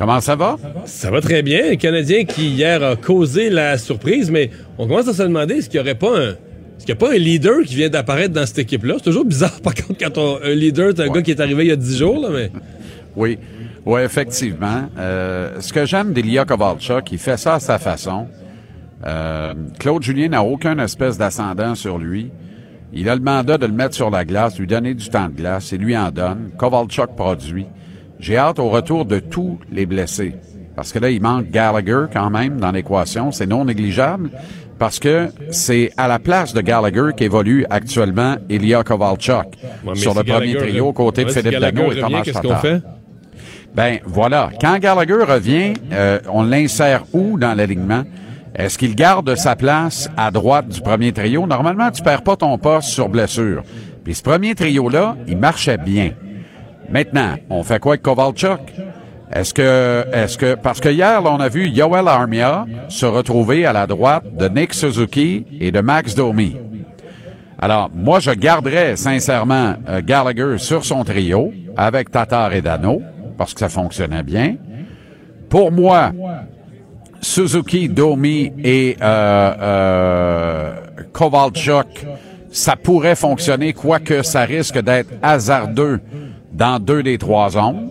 Comment 0.00 0.22
ça 0.22 0.34
va? 0.34 0.56
Ça 0.86 1.10
va 1.10 1.20
très 1.20 1.42
bien. 1.42 1.72
Un 1.72 1.76
Canadien 1.76 2.24
qui 2.24 2.48
hier 2.48 2.82
a 2.82 2.96
causé 2.96 3.50
la 3.50 3.76
surprise, 3.76 4.30
mais 4.30 4.48
on 4.78 4.88
commence 4.88 5.08
à 5.08 5.12
se 5.12 5.22
demander 5.22 5.56
est-ce 5.56 5.68
qu'il 5.68 5.78
n'y 5.78 5.86
aurait 5.86 5.94
pas 5.94 6.18
un. 6.18 6.28
Est-ce 6.30 6.86
qu'il 6.86 6.94
n'y 6.94 6.98
a 7.04 7.06
pas 7.06 7.12
un 7.12 7.18
leader 7.18 7.60
qui 7.66 7.74
vient 7.76 7.90
d'apparaître 7.90 8.32
dans 8.32 8.46
cette 8.46 8.60
équipe-là? 8.60 8.94
C'est 8.96 9.04
toujours 9.04 9.26
bizarre, 9.26 9.60
par 9.62 9.74
contre, 9.74 9.98
quand 10.00 10.16
on- 10.16 10.38
un 10.42 10.54
leader, 10.54 10.94
c'est 10.96 11.02
un 11.02 11.08
gars 11.12 11.20
qui 11.20 11.32
est 11.32 11.40
arrivé 11.40 11.64
il 11.66 11.68
y 11.68 11.72
a 11.72 11.76
10 11.76 11.98
jours, 11.98 12.18
là, 12.18 12.28
mais. 12.32 12.50
Oui. 13.14 13.38
Oui, 13.84 14.00
effectivement. 14.00 14.88
Euh, 14.98 15.60
ce 15.60 15.70
que 15.70 15.84
j'aime 15.84 16.14
d'Ilya 16.14 16.46
Kovalchuk, 16.46 17.12
il 17.12 17.18
fait 17.18 17.36
ça 17.36 17.56
à 17.56 17.60
sa 17.60 17.78
façon. 17.78 18.26
Euh, 19.06 19.52
Claude 19.78 20.02
Julien 20.02 20.28
n'a 20.28 20.42
aucun 20.42 20.78
espèce 20.78 21.18
d'ascendant 21.18 21.74
sur 21.74 21.98
lui. 21.98 22.30
Il 22.94 23.06
a 23.10 23.14
le 23.16 23.20
mandat 23.20 23.58
de 23.58 23.66
le 23.66 23.72
mettre 23.74 23.94
sur 23.94 24.08
la 24.08 24.24
glace, 24.24 24.58
lui 24.58 24.66
donner 24.66 24.94
du 24.94 25.10
temps 25.10 25.28
de 25.28 25.34
glace, 25.34 25.74
et 25.74 25.76
lui 25.78 25.94
en 25.94 26.10
donne. 26.10 26.52
Kovalchuk 26.56 27.14
produit. 27.16 27.66
J'ai 28.20 28.36
hâte 28.36 28.58
au 28.58 28.68
retour 28.68 29.04
de 29.04 29.18
tous 29.18 29.58
les 29.72 29.86
blessés. 29.86 30.34
Parce 30.76 30.92
que 30.92 30.98
là, 30.98 31.10
il 31.10 31.20
manque 31.20 31.50
Gallagher 31.50 32.04
quand 32.12 32.30
même 32.30 32.60
dans 32.60 32.70
l'équation. 32.70 33.32
C'est 33.32 33.46
non 33.46 33.64
négligeable. 33.64 34.30
Parce 34.78 34.98
que 34.98 35.28
c'est 35.50 35.92
à 35.98 36.08
la 36.08 36.18
place 36.18 36.54
de 36.54 36.60
Gallagher 36.62 37.10
qu'évolue 37.14 37.66
actuellement 37.68 38.36
Ilya 38.48 38.82
Kovalchuk 38.82 39.46
sur 39.94 40.14
le 40.14 40.20
si 40.20 40.30
premier 40.30 40.52
Gallagher 40.54 40.56
trio 40.70 40.92
côté 40.92 41.24
de 41.24 41.28
ouais, 41.28 41.34
si 41.34 41.42
Philippe 41.42 41.60
Dano 41.60 41.92
et 41.92 42.00
Thomas 42.00 42.22
Tatar. 42.22 42.60
fait? 42.62 42.82
Ben 43.74 43.98
voilà. 44.06 44.50
Quand 44.58 44.78
Gallagher 44.78 45.22
revient, 45.22 45.74
euh, 45.92 46.18
on 46.32 46.44
l'insère 46.44 47.04
où 47.12 47.38
dans 47.38 47.54
l'alignement? 47.54 48.04
Est-ce 48.54 48.78
qu'il 48.78 48.94
garde 48.94 49.34
sa 49.36 49.54
place 49.54 50.08
à 50.16 50.30
droite 50.30 50.68
du 50.68 50.80
premier 50.80 51.12
trio? 51.12 51.46
Normalement, 51.46 51.90
tu 51.90 52.02
perds 52.02 52.22
pas 52.22 52.36
ton 52.36 52.56
poste 52.58 52.88
sur 52.88 53.08
blessure. 53.08 53.62
Puis 54.02 54.14
ce 54.14 54.22
premier 54.22 54.54
trio-là, 54.54 55.16
il 55.28 55.36
marchait 55.36 55.78
bien. 55.78 56.12
Maintenant, 56.90 57.36
on 57.48 57.62
fait 57.62 57.78
quoi 57.78 57.92
avec 57.92 58.02
Kovalchuk? 58.02 58.60
Est-ce 59.32 59.54
que, 59.54 60.04
est-ce 60.12 60.36
que, 60.36 60.56
parce 60.56 60.80
que 60.80 60.88
hier, 60.88 61.22
là, 61.22 61.30
on 61.30 61.38
a 61.38 61.48
vu 61.48 61.68
Yoel 61.68 62.08
Armia 62.08 62.66
se 62.88 63.06
retrouver 63.06 63.64
à 63.64 63.72
la 63.72 63.86
droite 63.86 64.24
de 64.36 64.48
Nick 64.48 64.74
Suzuki 64.74 65.46
et 65.60 65.70
de 65.70 65.80
Max 65.80 66.16
Domi. 66.16 66.56
Alors, 67.60 67.90
moi, 67.94 68.18
je 68.18 68.32
garderais 68.32 68.96
sincèrement 68.96 69.74
euh, 69.88 70.00
Gallagher 70.04 70.58
sur 70.58 70.84
son 70.84 71.04
trio 71.04 71.52
avec 71.76 72.10
Tatar 72.10 72.52
et 72.54 72.62
Dano 72.62 73.02
parce 73.38 73.54
que 73.54 73.60
ça 73.60 73.68
fonctionnait 73.68 74.24
bien. 74.24 74.56
Pour 75.48 75.70
moi, 75.70 76.10
Suzuki, 77.20 77.88
Domi 77.88 78.52
et 78.64 78.96
euh, 79.00 79.52
euh, 79.60 80.72
Kovalchuk, 81.12 82.06
ça 82.50 82.74
pourrait 82.74 83.14
fonctionner, 83.14 83.74
quoique 83.74 84.22
ça 84.22 84.40
risque 84.40 84.80
d'être 84.80 85.10
hasardeux 85.22 86.00
dans 86.52 86.78
deux 86.78 87.02
des 87.02 87.18
trois 87.18 87.50
zones. 87.50 87.90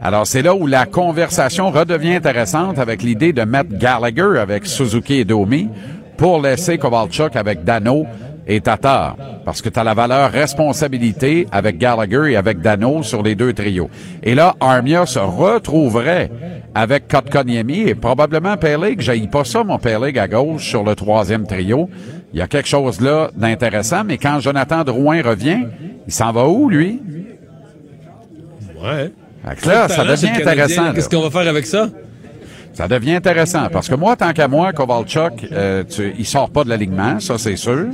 Alors, 0.00 0.26
c'est 0.26 0.42
là 0.42 0.54
où 0.54 0.66
la 0.66 0.84
conversation 0.86 1.70
redevient 1.70 2.14
intéressante 2.14 2.78
avec 2.78 3.02
l'idée 3.02 3.32
de 3.32 3.42
mettre 3.42 3.76
Gallagher 3.78 4.38
avec 4.38 4.66
Suzuki 4.66 5.20
et 5.20 5.24
Domi 5.24 5.68
pour 6.16 6.40
laisser 6.40 6.78
Kovalchuk 6.78 7.34
avec 7.34 7.64
Dano 7.64 8.06
et 8.46 8.60
Tatar. 8.60 9.16
Parce 9.44 9.62
que 9.62 9.68
tu 9.68 9.80
as 9.80 9.84
la 9.84 9.94
valeur 9.94 10.30
responsabilité 10.30 11.46
avec 11.50 11.78
Gallagher 11.78 12.32
et 12.32 12.36
avec 12.36 12.60
Dano 12.60 13.02
sur 13.02 13.22
les 13.22 13.34
deux 13.34 13.52
trios. 13.52 13.90
Et 14.22 14.34
là, 14.34 14.54
Armia 14.60 15.06
se 15.06 15.18
retrouverait 15.18 16.30
avec 16.74 17.08
Kotkaniemi 17.08 17.80
et 17.88 17.94
probablement 17.94 18.56
Peleg. 18.56 19.00
J'haïs 19.00 19.28
pas 19.28 19.44
ça, 19.44 19.64
mon 19.64 19.78
Peleg 19.78 20.18
à 20.18 20.28
gauche 20.28 20.68
sur 20.68 20.84
le 20.84 20.94
troisième 20.94 21.46
trio. 21.46 21.88
Il 22.32 22.38
y 22.38 22.42
a 22.42 22.46
quelque 22.46 22.68
chose 22.68 23.00
là 23.00 23.30
d'intéressant, 23.34 24.04
mais 24.04 24.18
quand 24.18 24.40
Jonathan 24.40 24.84
Drouin 24.84 25.22
revient, 25.22 25.64
il 26.06 26.12
s'en 26.12 26.32
va 26.32 26.46
où, 26.46 26.68
lui? 26.68 27.00
Ouais. 28.86 29.12
Là, 29.64 29.88
ça 29.88 30.04
devient 30.04 30.28
intéressant. 30.28 30.92
Qu'est-ce 30.92 31.08
qu'on 31.08 31.22
va 31.22 31.30
faire 31.30 31.48
avec 31.48 31.66
ça? 31.66 31.88
Ça 32.76 32.88
devient 32.88 33.14
intéressant 33.14 33.68
parce 33.72 33.88
que 33.88 33.94
moi, 33.94 34.16
tant 34.16 34.34
qu'à 34.34 34.48
moi, 34.48 34.70
Kovalchuk, 34.74 35.46
euh, 35.50 35.82
tu, 35.82 36.12
il 36.18 36.26
sort 36.26 36.50
pas 36.50 36.62
de 36.62 36.68
l'alignement, 36.68 37.18
ça 37.20 37.38
c'est 37.38 37.56
sûr. 37.56 37.86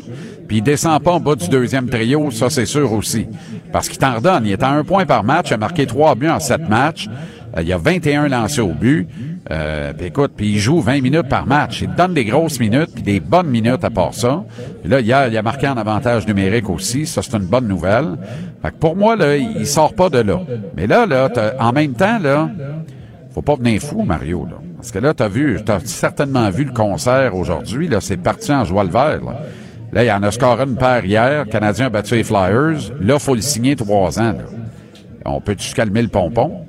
Puis 0.48 0.56
il 0.56 0.62
descend 0.62 1.00
pas 1.00 1.12
en 1.12 1.20
bas 1.20 1.36
du 1.36 1.48
deuxième 1.48 1.88
trio, 1.88 2.32
ça 2.32 2.50
c'est 2.50 2.66
sûr 2.66 2.92
aussi. 2.92 3.28
Parce 3.72 3.88
qu'il 3.88 3.98
t'en 3.98 4.16
redonne. 4.16 4.44
Il 4.44 4.50
est 4.50 4.62
à 4.62 4.70
un 4.70 4.82
point 4.82 5.06
par 5.06 5.22
match, 5.22 5.50
il 5.50 5.54
a 5.54 5.56
marqué 5.58 5.86
trois 5.86 6.16
buts 6.16 6.28
en 6.28 6.40
sept 6.40 6.68
matchs. 6.68 7.08
Euh, 7.56 7.62
il 7.62 7.68
y 7.68 7.72
a 7.72 7.78
21 7.78 8.26
lancés 8.26 8.60
au 8.60 8.72
but. 8.72 9.06
Euh, 9.50 9.92
puis 9.92 10.06
écoute, 10.06 10.32
puis 10.36 10.52
il 10.52 10.58
joue 10.58 10.80
20 10.80 11.00
minutes 11.00 11.28
par 11.28 11.46
match. 11.46 11.82
Il 11.82 11.94
donne 11.94 12.14
des 12.14 12.24
grosses 12.24 12.60
minutes, 12.60 12.90
puis 12.94 13.02
des 13.02 13.20
bonnes 13.20 13.48
minutes 13.48 13.84
à 13.84 13.90
part 13.90 14.14
ça. 14.14 14.44
Là, 14.84 15.00
hier, 15.00 15.28
il 15.28 15.36
a 15.36 15.42
marqué 15.42 15.68
en 15.68 15.76
avantage 15.76 16.26
numérique 16.26 16.70
aussi. 16.70 17.06
Ça, 17.06 17.22
c'est 17.22 17.36
une 17.36 17.46
bonne 17.46 17.66
nouvelle. 17.66 18.16
Fait 18.62 18.70
que 18.70 18.76
pour 18.76 18.96
moi, 18.96 19.16
là, 19.16 19.36
il 19.36 19.66
sort 19.66 19.94
pas 19.94 20.08
de 20.08 20.18
là. 20.18 20.40
Mais 20.76 20.86
là, 20.86 21.06
là, 21.06 21.28
en 21.58 21.72
même 21.72 21.94
temps, 21.94 22.18
là, 22.18 22.50
faut 23.32 23.42
pas 23.42 23.56
venir 23.56 23.80
fou, 23.80 24.02
Mario, 24.02 24.46
là. 24.48 24.58
Parce 24.76 24.90
que 24.90 24.98
là, 24.98 25.14
t'as 25.14 25.28
vu, 25.28 25.60
t'as 25.64 25.78
certainement 25.80 26.50
vu 26.50 26.64
le 26.64 26.72
concert 26.72 27.36
aujourd'hui, 27.36 27.88
là, 27.88 28.00
c'est 28.00 28.16
parti 28.16 28.52
en 28.52 28.64
joie 28.64 28.84
le 28.84 28.90
vert, 28.90 29.20
là. 29.24 29.40
Là, 29.92 30.04
il 30.04 30.06
y 30.06 30.12
en 30.12 30.22
a 30.22 30.30
scoré 30.30 30.64
une 30.64 30.76
paire 30.76 31.04
hier, 31.04 31.44
le 31.44 31.50
Canadien 31.50 31.86
a 31.86 31.90
battu 31.90 32.14
les 32.14 32.24
Flyers. 32.24 32.92
Là, 33.00 33.18
faut 33.18 33.34
le 33.34 33.42
signer 33.42 33.76
trois 33.76 34.18
ans. 34.18 34.34
On 35.26 35.40
peut-tu 35.40 35.74
calmer 35.74 36.00
le 36.00 36.08
pompon? 36.08 36.64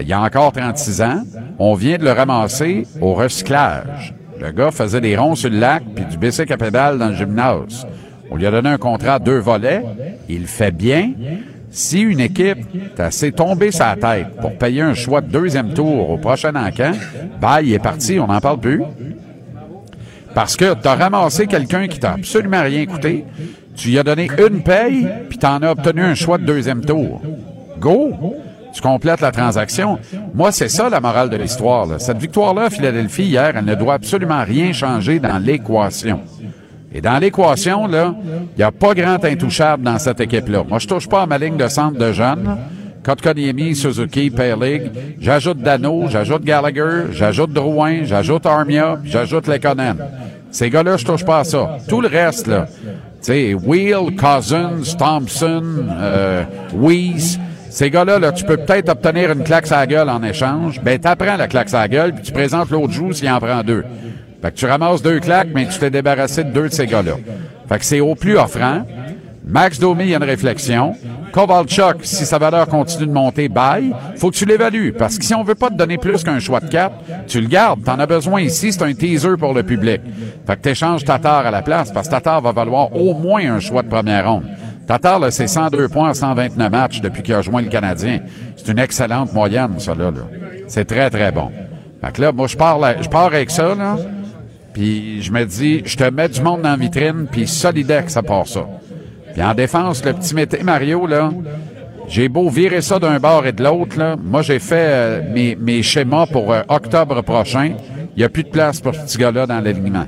Il 0.00 0.06
y 0.06 0.12
a 0.12 0.20
encore 0.20 0.52
36 0.52 1.02
ans. 1.02 1.22
On 1.58 1.74
vient 1.74 1.98
de 1.98 2.04
le 2.04 2.12
ramasser 2.12 2.86
au 3.00 3.14
recyclage. 3.14 4.14
Le 4.40 4.52
gars 4.52 4.70
faisait 4.70 5.00
des 5.00 5.16
ronds 5.16 5.34
sur 5.34 5.50
le 5.50 5.58
lac 5.58 5.82
puis 5.94 6.04
du 6.04 6.16
bicycle 6.16 6.52
à 6.52 6.56
pédale 6.56 6.98
dans 6.98 7.08
le 7.08 7.14
gymnase. 7.14 7.86
On 8.30 8.36
lui 8.36 8.46
a 8.46 8.50
donné 8.50 8.68
un 8.68 8.78
contrat 8.78 9.14
à 9.14 9.18
deux 9.18 9.38
volets. 9.38 9.84
Il 10.28 10.46
fait 10.46 10.70
bien. 10.70 11.12
Si 11.70 12.00
une 12.00 12.20
équipe 12.20 12.58
est 12.74 13.00
assez 13.00 13.32
tombée 13.32 13.72
sa 13.72 13.94
tête 13.96 14.36
pour 14.40 14.56
payer 14.56 14.82
un 14.82 14.94
choix 14.94 15.20
de 15.20 15.28
deuxième 15.28 15.74
tour 15.74 16.10
au 16.10 16.16
prochain 16.16 16.54
encan, 16.54 16.92
ben, 17.40 17.60
il 17.62 17.72
est 17.72 17.78
parti, 17.78 18.18
on 18.18 18.26
n'en 18.26 18.40
parle 18.40 18.60
plus. 18.60 18.82
Parce 20.34 20.56
que 20.56 20.74
tu 20.74 20.88
as 20.88 20.94
ramassé 20.94 21.46
quelqu'un 21.46 21.88
qui 21.88 21.98
t'a 21.98 22.12
absolument 22.12 22.62
rien 22.62 22.86
coûté, 22.86 23.24
tu 23.74 23.88
lui 23.88 23.98
as 23.98 24.02
donné 24.02 24.30
une 24.38 24.62
paye, 24.62 25.08
puis 25.28 25.38
tu 25.38 25.46
en 25.46 25.62
as 25.62 25.70
obtenu 25.72 26.02
un 26.02 26.14
choix 26.14 26.38
de 26.38 26.44
deuxième 26.44 26.84
tour. 26.84 27.20
Go! 27.78 28.14
Tu 28.78 28.82
complètes 28.82 29.20
la 29.20 29.32
transaction. 29.32 29.98
Moi, 30.34 30.52
c'est 30.52 30.68
ça 30.68 30.88
la 30.88 31.00
morale 31.00 31.30
de 31.30 31.36
l'histoire. 31.36 31.88
Cette 31.98 32.18
victoire-là 32.18 32.66
à 32.66 32.70
Philadelphie 32.70 33.24
hier, 33.24 33.54
elle 33.56 33.64
ne 33.64 33.74
doit 33.74 33.94
absolument 33.94 34.44
rien 34.44 34.72
changer 34.72 35.18
dans 35.18 35.36
l'équation. 35.38 36.20
Et 36.94 37.00
dans 37.00 37.18
l'équation, 37.18 37.88
là, 37.88 38.14
il 38.24 38.58
n'y 38.58 38.62
a 38.62 38.70
pas 38.70 38.94
grand 38.94 39.24
intouchable 39.24 39.82
dans 39.82 39.98
cette 39.98 40.20
équipe-là. 40.20 40.62
Moi, 40.68 40.78
je 40.78 40.86
touche 40.86 41.08
pas 41.08 41.22
à 41.22 41.26
ma 41.26 41.38
ligne 41.38 41.56
de 41.56 41.66
centre 41.66 41.98
de 41.98 42.12
jeunes. 42.12 42.56
Kotkaniemi, 43.02 43.74
Suzuki, 43.74 44.30
Perlig. 44.30 44.92
J'ajoute 45.18 45.58
Dano, 45.58 46.04
j'ajoute 46.08 46.44
Gallagher, 46.44 47.06
j'ajoute 47.10 47.52
Drouin, 47.52 48.04
j'ajoute 48.04 48.46
Armia, 48.46 49.00
j'ajoute 49.02 49.48
Lekonen. 49.48 49.96
Ces 50.52 50.70
gars-là, 50.70 50.98
je 50.98 51.04
touche 51.04 51.24
pas 51.24 51.40
à 51.40 51.44
ça. 51.44 51.78
Tout 51.88 52.00
le 52.00 52.06
reste, 52.06 52.46
là, 52.46 52.66
tu 52.68 52.84
sais, 53.22 53.54
Wheel, 53.54 54.14
Cousins, 54.16 54.96
Thompson, 54.96 55.64
euh, 55.90 56.44
Weiss, 56.76 57.40
ces 57.78 57.90
gars-là, 57.90 58.18
là, 58.18 58.32
tu 58.32 58.44
peux 58.44 58.56
peut-être 58.56 58.88
obtenir 58.88 59.30
une 59.30 59.44
claque 59.44 59.70
à 59.70 59.86
gueule 59.86 60.10
en 60.10 60.20
échange. 60.24 60.80
Ben, 60.82 60.98
t'apprends 60.98 61.36
la 61.36 61.46
claque 61.46 61.72
à 61.74 61.86
gueule, 61.86 62.12
puis 62.12 62.24
tu 62.24 62.32
présentes 62.32 62.70
l'autre 62.70 62.92
joue 62.92 63.12
s'il 63.12 63.30
en 63.30 63.38
prend 63.38 63.62
deux. 63.62 63.84
Fait 64.42 64.50
que 64.50 64.56
tu 64.56 64.66
ramasses 64.66 65.00
deux 65.00 65.20
claques, 65.20 65.50
mais 65.54 65.64
tu 65.68 65.78
t'es 65.78 65.88
débarrassé 65.88 66.42
de 66.42 66.50
deux 66.50 66.68
de 66.70 66.72
ces 66.72 66.88
gars-là. 66.88 67.12
Fait 67.68 67.78
que 67.78 67.84
c'est 67.84 68.00
au 68.00 68.16
plus 68.16 68.36
offrant. 68.36 68.84
Max 69.46 69.78
Domi, 69.78 70.06
il 70.06 70.10
y 70.10 70.14
a 70.14 70.16
une 70.16 70.24
réflexion. 70.24 70.96
Kovalchuk, 71.30 71.98
si 72.02 72.26
sa 72.26 72.38
valeur 72.38 72.66
continue 72.66 73.06
de 73.06 73.12
monter, 73.12 73.48
bye. 73.48 73.94
Faut 74.16 74.32
que 74.32 74.36
tu 74.36 74.44
l'évalues. 74.44 74.92
Parce 74.92 75.16
que 75.16 75.24
si 75.24 75.32
on 75.36 75.44
veut 75.44 75.54
pas 75.54 75.70
te 75.70 75.76
donner 75.76 75.98
plus 75.98 76.24
qu'un 76.24 76.40
choix 76.40 76.58
de 76.58 76.66
4, 76.66 76.92
tu 77.28 77.40
le 77.40 77.46
gardes. 77.46 77.84
T'en 77.84 78.00
as 78.00 78.06
besoin 78.06 78.40
ici. 78.40 78.72
C'est 78.72 78.82
un 78.82 78.92
teaser 78.92 79.36
pour 79.38 79.54
le 79.54 79.62
public. 79.62 80.00
Fait 80.48 80.56
que 80.56 80.62
t'échanges 80.62 81.04
Tatar 81.04 81.46
à 81.46 81.52
la 81.52 81.62
place 81.62 81.92
parce 81.92 82.08
que 82.08 82.12
Tatar 82.12 82.40
va 82.40 82.50
valoir 82.50 82.92
au 82.96 83.14
moins 83.14 83.54
un 83.54 83.60
choix 83.60 83.84
de 83.84 83.88
première 83.88 84.28
ronde. 84.28 84.46
Tatar, 84.88 85.20
c'est 85.30 85.46
102 85.46 85.88
points 85.88 86.08
en 86.08 86.14
129 86.14 86.70
matchs 86.72 87.00
depuis 87.02 87.22
qu'il 87.22 87.34
a 87.34 87.42
joint 87.42 87.60
le 87.60 87.68
Canadien. 87.68 88.20
C'est 88.56 88.72
une 88.72 88.78
excellente 88.78 89.34
moyenne, 89.34 89.78
ça, 89.78 89.94
là. 89.94 90.10
C'est 90.66 90.86
très, 90.86 91.10
très 91.10 91.30
bon. 91.30 91.50
Fait 92.02 92.10
que 92.12 92.22
là, 92.22 92.32
moi, 92.32 92.46
je 92.46 92.56
pars, 92.56 92.78
là- 92.78 92.96
je 93.02 93.08
avec 93.14 93.50
ça, 93.50 93.74
là. 93.74 93.96
Puis 94.72 95.20
je 95.20 95.30
me 95.30 95.44
dis, 95.44 95.82
je 95.84 95.94
te 95.94 96.04
mets 96.04 96.30
du 96.30 96.40
monde 96.40 96.62
dans 96.62 96.70
la 96.70 96.76
vitrine, 96.76 97.26
puis 97.30 97.46
Solidex, 97.46 98.14
ça 98.14 98.22
part 98.22 98.46
ça. 98.46 98.66
Puis 99.34 99.42
en 99.42 99.52
défense, 99.52 100.02
le 100.02 100.14
petit 100.14 100.34
mété 100.34 100.62
Mario, 100.62 101.06
là, 101.06 101.32
j'ai 102.08 102.30
beau 102.30 102.48
virer 102.48 102.80
ça 102.80 102.98
d'un 102.98 103.18
bord 103.18 103.44
et 103.46 103.52
de 103.52 103.62
l'autre, 103.62 103.98
là. 103.98 104.16
Moi, 104.16 104.40
j'ai 104.40 104.58
fait 104.58 104.86
euh, 104.88 105.22
mes, 105.34 105.54
mes 105.54 105.82
schémas 105.82 106.24
pour 106.26 106.50
euh, 106.50 106.62
octobre 106.66 107.20
prochain. 107.20 107.72
Il 108.16 108.20
n'y 108.20 108.24
a 108.24 108.30
plus 108.30 108.44
de 108.44 108.48
place 108.48 108.80
pour 108.80 108.94
ce 108.94 109.00
petit 109.00 109.18
gars-là 109.18 109.46
dans 109.46 109.60
l'alignement. 109.60 110.06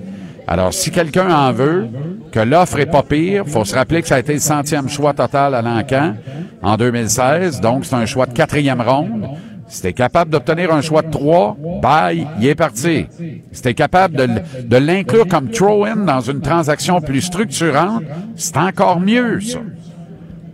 Alors, 0.50 0.74
si 0.74 0.90
quelqu'un 0.90 1.32
en 1.32 1.52
veut, 1.52 1.86
que 2.32 2.40
l'offre 2.40 2.80
est 2.80 2.90
pas 2.90 3.04
pire, 3.04 3.44
faut 3.46 3.64
se 3.64 3.72
rappeler 3.72 4.02
que 4.02 4.08
ça 4.08 4.16
a 4.16 4.18
été 4.18 4.32
le 4.32 4.40
centième 4.40 4.88
choix 4.88 5.14
total 5.14 5.54
à 5.54 5.62
l'encan 5.62 6.14
en 6.60 6.76
2016, 6.76 7.60
donc 7.60 7.84
c'est 7.84 7.94
un 7.94 8.04
choix 8.04 8.26
de 8.26 8.32
quatrième 8.32 8.80
ronde. 8.80 9.28
Si 9.68 9.94
capable 9.94 10.32
d'obtenir 10.32 10.74
un 10.74 10.80
choix 10.80 11.02
de 11.02 11.10
trois, 11.12 11.56
bye, 11.80 12.26
il 12.40 12.48
est 12.48 12.56
parti. 12.56 13.06
Si 13.52 13.62
t'es 13.62 13.74
capable 13.74 14.16
de, 14.16 14.28
de 14.64 14.76
l'inclure 14.76 15.28
comme 15.28 15.50
throw-in 15.50 15.98
dans 15.98 16.20
une 16.20 16.40
transaction 16.40 17.00
plus 17.00 17.20
structurante, 17.20 18.02
c'est 18.34 18.56
encore 18.56 18.98
mieux, 18.98 19.40
ça. 19.40 19.60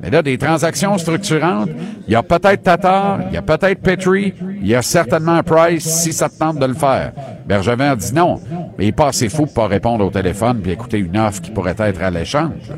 Mais 0.03 0.11
là, 0.11 0.23
des 0.23 0.39
transactions 0.39 0.99
structurantes, 0.99 1.71
il 2.07 2.13
y 2.13 2.17
a 2.17 2.23
peut-être 2.23 2.63
Tatar, 2.63 3.21
il 3.29 3.35
y 3.35 3.37
a 3.37 3.43
peut-être 3.43 3.81
Petrie, 3.81 4.35
il 4.61 4.67
y 4.67 4.75
a 4.75 4.83
certainement 4.83 5.43
Price 5.43 5.85
si 5.85 6.13
ça 6.13 6.29
te 6.29 6.39
tente 6.39 6.59
de 6.59 6.67
le 6.67 6.75
faire. 6.75 7.13
Bergevin 7.47 7.97
dit 7.97 8.15
non, 8.15 8.41
mais 8.79 8.85
il 8.85 8.89
est 8.89 8.93
pas 8.93 9.09
assez 9.09 9.29
fou 9.29 9.47
pour 9.47 9.55
pas 9.55 9.67
répondre 9.69 10.05
au 10.05 10.11
téléphone 10.11 10.61
puis 10.63 10.73
écouter 10.73 10.99
une 10.99 11.17
offre 11.17 11.41
qui 11.41 11.51
pourrait 11.51 11.77
être 11.79 12.03
alléchante. 12.03 12.53
là. 12.69 12.75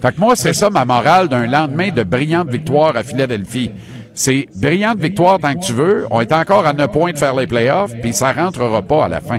Fait 0.00 0.14
que 0.14 0.20
moi, 0.20 0.36
c'est 0.36 0.52
ça 0.52 0.70
ma 0.70 0.84
morale 0.84 1.28
d'un 1.28 1.46
lendemain 1.46 1.90
de 1.90 2.04
brillante 2.04 2.48
victoire 2.48 2.96
à 2.96 3.02
Philadelphie. 3.02 3.72
C'est 4.14 4.46
brillante 4.54 4.98
victoire 4.98 5.38
tant 5.38 5.54
que 5.54 5.64
tu 5.64 5.72
veux. 5.72 6.06
On 6.10 6.20
est 6.20 6.32
encore 6.32 6.66
à 6.66 6.72
9 6.72 6.90
points 6.90 7.12
de 7.12 7.18
faire 7.18 7.34
les 7.34 7.46
playoffs, 7.46 7.94
puis 8.00 8.12
ça 8.12 8.32
rentrera 8.32 8.82
pas 8.82 9.06
à 9.06 9.08
la 9.08 9.20
fin. 9.20 9.38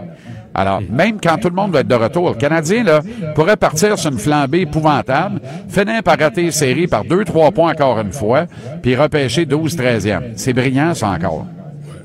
Alors, 0.60 0.82
même 0.90 1.22
quand 1.24 1.38
tout 1.38 1.48
le 1.48 1.56
monde 1.56 1.72
va 1.72 1.80
être 1.80 1.88
de 1.88 1.96
retour, 1.96 2.32
le 2.32 2.36
Canadien, 2.36 2.84
là, 2.84 3.00
pourrait 3.34 3.56
partir 3.56 3.98
sur 3.98 4.12
une 4.12 4.20
flambée 4.20 4.62
épouvantable, 4.62 5.40
finir 5.70 6.04
par 6.04 6.20
rater 6.20 6.44
les 6.44 6.52
séries 6.52 6.86
par 6.86 7.06
deux, 7.06 7.24
trois 7.24 7.52
points 7.52 7.72
encore 7.72 7.98
une 8.02 8.12
fois, 8.12 8.46
puis 8.82 8.94
repêcher 8.94 9.46
12-13e. 9.46 10.34
C'est 10.36 10.52
brillant, 10.52 10.94
ça, 10.94 11.12
encore. 11.12 11.46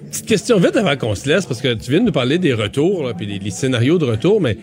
Petite 0.08 0.26
question 0.26 0.58
vite 0.58 0.76
avant 0.76 0.94
qu'on 0.94 1.16
se 1.16 1.28
laisse, 1.28 1.46
parce 1.46 1.60
que 1.60 1.74
tu 1.74 1.90
viens 1.90 1.98
de 1.98 2.06
nous 2.06 2.12
parler 2.12 2.38
des 2.38 2.54
retours, 2.54 3.10
puis 3.16 3.26
des, 3.26 3.40
les 3.40 3.50
scénarios 3.50 3.98
de 3.98 4.04
retour, 4.04 4.40
mais 4.40 4.56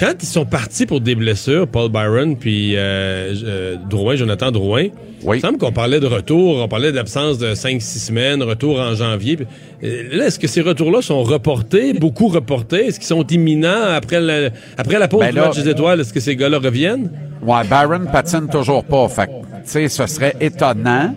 quand 0.00 0.14
ils 0.22 0.26
sont 0.26 0.46
partis 0.46 0.86
pour 0.86 1.02
des 1.02 1.14
blessures, 1.14 1.68
Paul 1.68 1.90
Byron 1.90 2.34
puis 2.34 2.74
euh, 2.74 3.34
euh, 3.44 3.76
Drouin, 3.88 4.16
Jonathan 4.16 4.50
Drouin, 4.50 4.86
il 5.22 5.40
semble 5.40 5.58
qu'on 5.58 5.72
parlait 5.72 6.00
de 6.00 6.06
retour, 6.06 6.56
on 6.56 6.68
parlait 6.68 6.90
d'absence 6.90 7.36
de 7.36 7.52
5-6 7.52 7.80
semaines, 8.06 8.42
retour 8.42 8.80
en 8.80 8.94
janvier. 8.94 9.38
Euh, 9.84 10.04
là, 10.10 10.26
est-ce 10.26 10.38
que 10.38 10.46
ces 10.46 10.62
retours-là 10.62 11.02
sont 11.02 11.22
reportés, 11.22 11.92
beaucoup 11.92 12.28
reportés? 12.28 12.86
Est-ce 12.86 12.98
qu'ils 12.98 13.08
sont 13.08 13.26
imminents 13.26 13.92
après 13.94 14.20
la, 14.20 14.48
après 14.78 14.98
la 14.98 15.06
pause 15.06 15.20
Ben 15.20 15.34
du 15.34 15.40
match 15.40 15.62
des 15.62 15.68
étoiles? 15.68 16.00
Est-ce 16.00 16.14
que 16.14 16.20
ces 16.20 16.34
gars-là 16.34 16.58
reviennent? 16.58 17.10
Ouais, 17.42 17.64
Byron 17.64 18.08
patine 18.10 18.48
toujours 18.48 18.84
pas. 18.84 19.06
Fait 19.08 19.26
que, 19.26 19.32
tu 19.32 19.36
sais, 19.64 19.88
ce 19.88 20.06
serait 20.06 20.34
étonnant. 20.40 21.14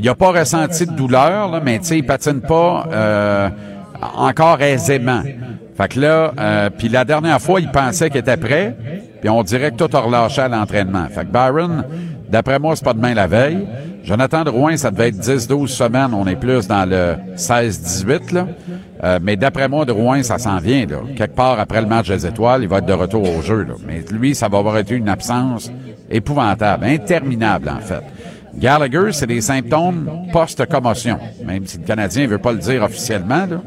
Il 0.00 0.08
a 0.08 0.14
pas 0.14 0.30
ressenti 0.30 0.86
de 0.86 0.92
douleur, 0.92 1.50
là, 1.50 1.60
mais 1.62 1.80
tu 1.80 1.86
sais, 1.86 1.98
il 1.98 2.06
patine 2.06 2.40
pas 2.40 2.88
euh, 2.92 3.48
encore 4.16 4.62
aisément. 4.62 5.22
Fait 5.76 5.88
que 5.88 6.00
là, 6.00 6.32
euh, 6.38 6.70
puis 6.70 6.88
la 6.88 7.04
dernière 7.04 7.40
fois, 7.40 7.60
il 7.60 7.70
pensait 7.70 8.10
qu'il 8.10 8.20
était 8.20 8.36
prêt, 8.36 8.76
puis 9.20 9.30
on 9.30 9.42
dirait 9.42 9.70
que 9.70 9.76
tout 9.76 9.96
a 9.96 10.00
relâché 10.00 10.42
à 10.42 10.48
l'entraînement. 10.48 11.06
Fait 11.08 11.24
que 11.24 11.32
Byron, 11.32 11.84
d'après 12.28 12.58
moi, 12.58 12.76
c'est 12.76 12.84
pas 12.84 12.92
demain 12.92 13.14
la 13.14 13.26
veille. 13.26 13.66
Jonathan 14.04 14.42
Drouin, 14.42 14.76
ça 14.76 14.90
devait 14.90 15.08
être 15.08 15.20
10-12 15.20 15.68
semaines. 15.68 16.12
On 16.12 16.26
est 16.26 16.36
plus 16.36 16.66
dans 16.66 16.88
le 16.88 17.14
16-18, 17.36 18.34
là. 18.34 18.48
Euh, 19.04 19.18
mais 19.22 19.36
d'après 19.36 19.68
moi, 19.68 19.84
Drouin, 19.84 20.22
ça 20.22 20.38
s'en 20.38 20.58
vient, 20.58 20.86
là. 20.86 20.98
Quelque 21.16 21.34
part 21.34 21.58
après 21.60 21.80
le 21.80 21.86
match 21.86 22.08
des 22.08 22.26
étoiles, 22.26 22.62
il 22.62 22.68
va 22.68 22.78
être 22.78 22.86
de 22.86 22.92
retour 22.92 23.22
au 23.22 23.42
jeu, 23.42 23.62
là. 23.62 23.74
Mais 23.86 24.04
lui, 24.10 24.34
ça 24.34 24.48
va 24.48 24.58
avoir 24.58 24.76
été 24.78 24.94
une 24.94 25.08
absence 25.08 25.70
épouvantable, 26.10 26.84
interminable, 26.84 27.68
en 27.68 27.80
fait. 27.80 28.02
Gallagher, 28.54 29.12
c'est 29.12 29.26
des 29.26 29.40
symptômes 29.40 30.10
post-commotion, 30.32 31.18
même 31.46 31.66
si 31.66 31.78
le 31.78 31.84
Canadien 31.84 32.26
veut 32.26 32.38
pas 32.38 32.52
le 32.52 32.58
dire 32.58 32.82
officiellement, 32.82 33.46
là, 33.46 33.62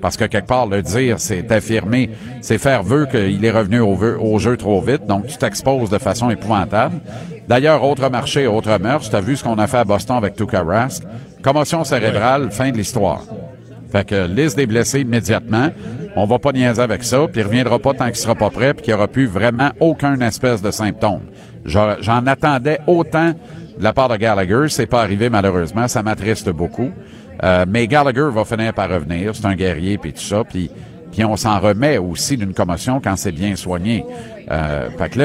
parce 0.00 0.16
que 0.16 0.24
quelque 0.24 0.46
part, 0.46 0.66
le 0.66 0.82
dire, 0.82 1.18
c'est 1.18 1.50
affirmer, 1.52 2.10
c'est 2.40 2.58
faire 2.58 2.82
vœu 2.82 3.06
qu'il 3.06 3.44
est 3.44 3.50
revenu 3.50 3.80
au, 3.80 3.94
vœu- 3.94 4.18
au 4.18 4.38
jeu 4.38 4.56
trop 4.56 4.80
vite, 4.80 5.06
donc 5.06 5.26
tu 5.26 5.36
t'exposes 5.36 5.90
de 5.90 5.98
façon 5.98 6.30
épouvantable. 6.30 6.96
D'ailleurs, 7.48 7.84
autre 7.84 8.08
marché, 8.10 8.46
autre 8.46 8.78
mœurs, 8.78 9.08
tu 9.10 9.16
as 9.16 9.20
vu 9.20 9.36
ce 9.36 9.44
qu'on 9.44 9.58
a 9.58 9.66
fait 9.66 9.78
à 9.78 9.84
Boston 9.84 10.16
avec 10.16 10.34
Tuukka 10.36 10.62
Rask. 10.62 11.02
Commotion 11.42 11.84
cérébrale, 11.84 12.50
fin 12.50 12.70
de 12.70 12.76
l'histoire. 12.76 13.22
Fait 13.90 14.06
que 14.06 14.26
liste 14.26 14.56
des 14.56 14.66
blessés 14.66 15.00
immédiatement. 15.00 15.68
On 16.16 16.26
va 16.26 16.38
pas 16.38 16.52
niaiser 16.52 16.80
avec 16.82 17.02
ça, 17.02 17.26
puis 17.30 17.40
il 17.40 17.44
reviendra 17.46 17.78
pas 17.78 17.94
tant 17.94 18.06
qu'il 18.06 18.16
sera 18.16 18.34
pas 18.34 18.50
prêt, 18.50 18.74
puis 18.74 18.82
qu'il 18.84 18.92
n'y 18.94 18.98
aura 18.98 19.08
plus 19.08 19.26
vraiment 19.26 19.70
aucun 19.80 20.20
espèce 20.20 20.60
de 20.62 20.70
symptôme. 20.70 21.20
J'en 21.64 21.94
j'en 22.00 22.26
attendais 22.26 22.78
autant 22.86 23.30
de 23.30 23.82
la 23.84 23.92
part 23.92 24.08
de 24.08 24.16
Gallagher. 24.16 24.66
C'est 24.68 24.86
pas 24.86 25.02
arrivé 25.02 25.28
malheureusement. 25.30 25.88
Ça 25.88 26.02
m'attriste 26.02 26.50
beaucoup. 26.50 26.90
Euh, 27.42 27.64
mais 27.68 27.86
Gallagher 27.86 28.28
va 28.32 28.44
finir 28.44 28.74
par 28.74 28.90
revenir. 28.90 29.34
C'est 29.34 29.46
un 29.46 29.54
guerrier, 29.54 29.98
puis 29.98 30.12
tout 30.12 30.20
ça. 30.20 30.44
Puis, 30.44 30.70
puis 31.10 31.24
on 31.24 31.36
s'en 31.36 31.58
remet 31.58 31.98
aussi 31.98 32.36
d'une 32.36 32.54
commotion 32.54 33.00
quand 33.02 33.16
c'est 33.16 33.32
bien 33.32 33.56
soigné. 33.56 34.04
Euh, 34.50 34.90
fait 34.90 35.20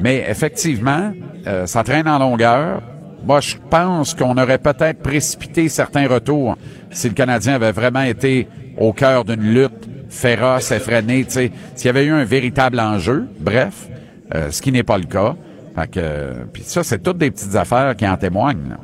mais 0.00 0.24
effectivement, 0.28 1.12
euh, 1.46 1.66
ça 1.66 1.82
traîne 1.82 2.08
en 2.08 2.18
longueur. 2.18 2.82
Moi, 3.24 3.40
je 3.40 3.56
pense 3.70 4.14
qu'on 4.14 4.36
aurait 4.36 4.58
peut-être 4.58 5.00
précipité 5.00 5.68
certains 5.68 6.08
retours 6.08 6.56
si 6.90 7.08
le 7.08 7.14
Canadien 7.14 7.54
avait 7.54 7.72
vraiment 7.72 8.02
été 8.02 8.48
au 8.78 8.92
cœur 8.92 9.24
d'une 9.24 9.42
lutte 9.42 9.88
féroce, 10.08 10.70
effrénée, 10.72 11.24
tu 11.24 11.50
s'il 11.74 11.86
y 11.86 11.88
avait 11.88 12.04
eu 12.04 12.12
un 12.12 12.24
véritable 12.24 12.78
enjeu, 12.80 13.26
bref, 13.40 13.88
euh, 14.34 14.50
ce 14.50 14.60
qui 14.60 14.70
n'est 14.72 14.82
pas 14.82 14.98
le 14.98 15.04
cas. 15.04 15.36
Fait 15.74 15.88
que, 15.88 16.00
euh, 16.02 16.32
puis 16.52 16.62
ça, 16.64 16.82
c'est 16.82 17.02
toutes 17.02 17.18
des 17.18 17.30
petites 17.30 17.56
affaires 17.56 17.96
qui 17.96 18.06
en 18.06 18.16
témoignent. 18.16 18.76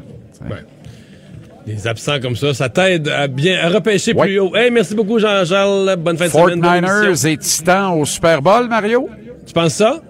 Des 1.68 1.86
absents 1.86 2.18
comme 2.20 2.34
ça, 2.36 2.54
ça 2.54 2.68
t'aide 2.68 3.08
à 3.08 3.26
bien 3.28 3.58
à 3.62 3.68
repêcher 3.68 4.14
plus 4.14 4.38
haut. 4.38 4.54
Hey, 4.56 4.70
merci 4.70 4.94
beaucoup, 4.94 5.18
Jean-Charles. 5.18 5.96
Bonne 5.98 6.16
fin 6.16 6.26
de 6.26 6.30
semaine. 6.30 6.60
bonne 6.60 6.74
émission. 6.76 7.12
49ers 7.12 7.26
et 7.28 7.36
Titans 7.36 7.92
au 8.00 8.04
Super 8.04 8.40
Bowl, 8.42 8.68
Mario? 8.68 9.08
Tu 9.46 9.52
penses 9.52 9.74
ça? 9.74 10.00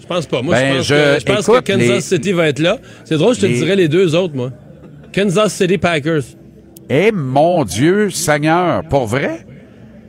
Je 0.00 0.06
pense 0.06 0.26
pas. 0.26 0.42
Moi, 0.42 0.54
Ben, 0.54 0.72
je 0.72 0.76
pense, 0.78 0.86
je- 0.86 0.94
que, 0.94 1.20
je 1.20 1.24
pense 1.26 1.48
écoute, 1.48 1.62
que 1.64 1.72
Kansas 1.72 1.88
les- 1.88 2.00
City 2.00 2.32
va 2.32 2.48
être 2.48 2.58
là. 2.60 2.78
C'est 3.04 3.16
drôle, 3.16 3.34
je 3.34 3.40
te 3.40 3.46
les- 3.46 3.54
dirais 3.54 3.76
les 3.76 3.88
deux 3.88 4.14
autres, 4.14 4.34
moi. 4.36 4.50
Kansas 5.14 5.52
City 5.54 5.78
Packers. 5.78 6.22
Eh 6.88 7.10
mon 7.12 7.64
Dieu, 7.64 8.10
Seigneur, 8.10 8.84
pour 8.84 9.06
vrai? 9.06 9.40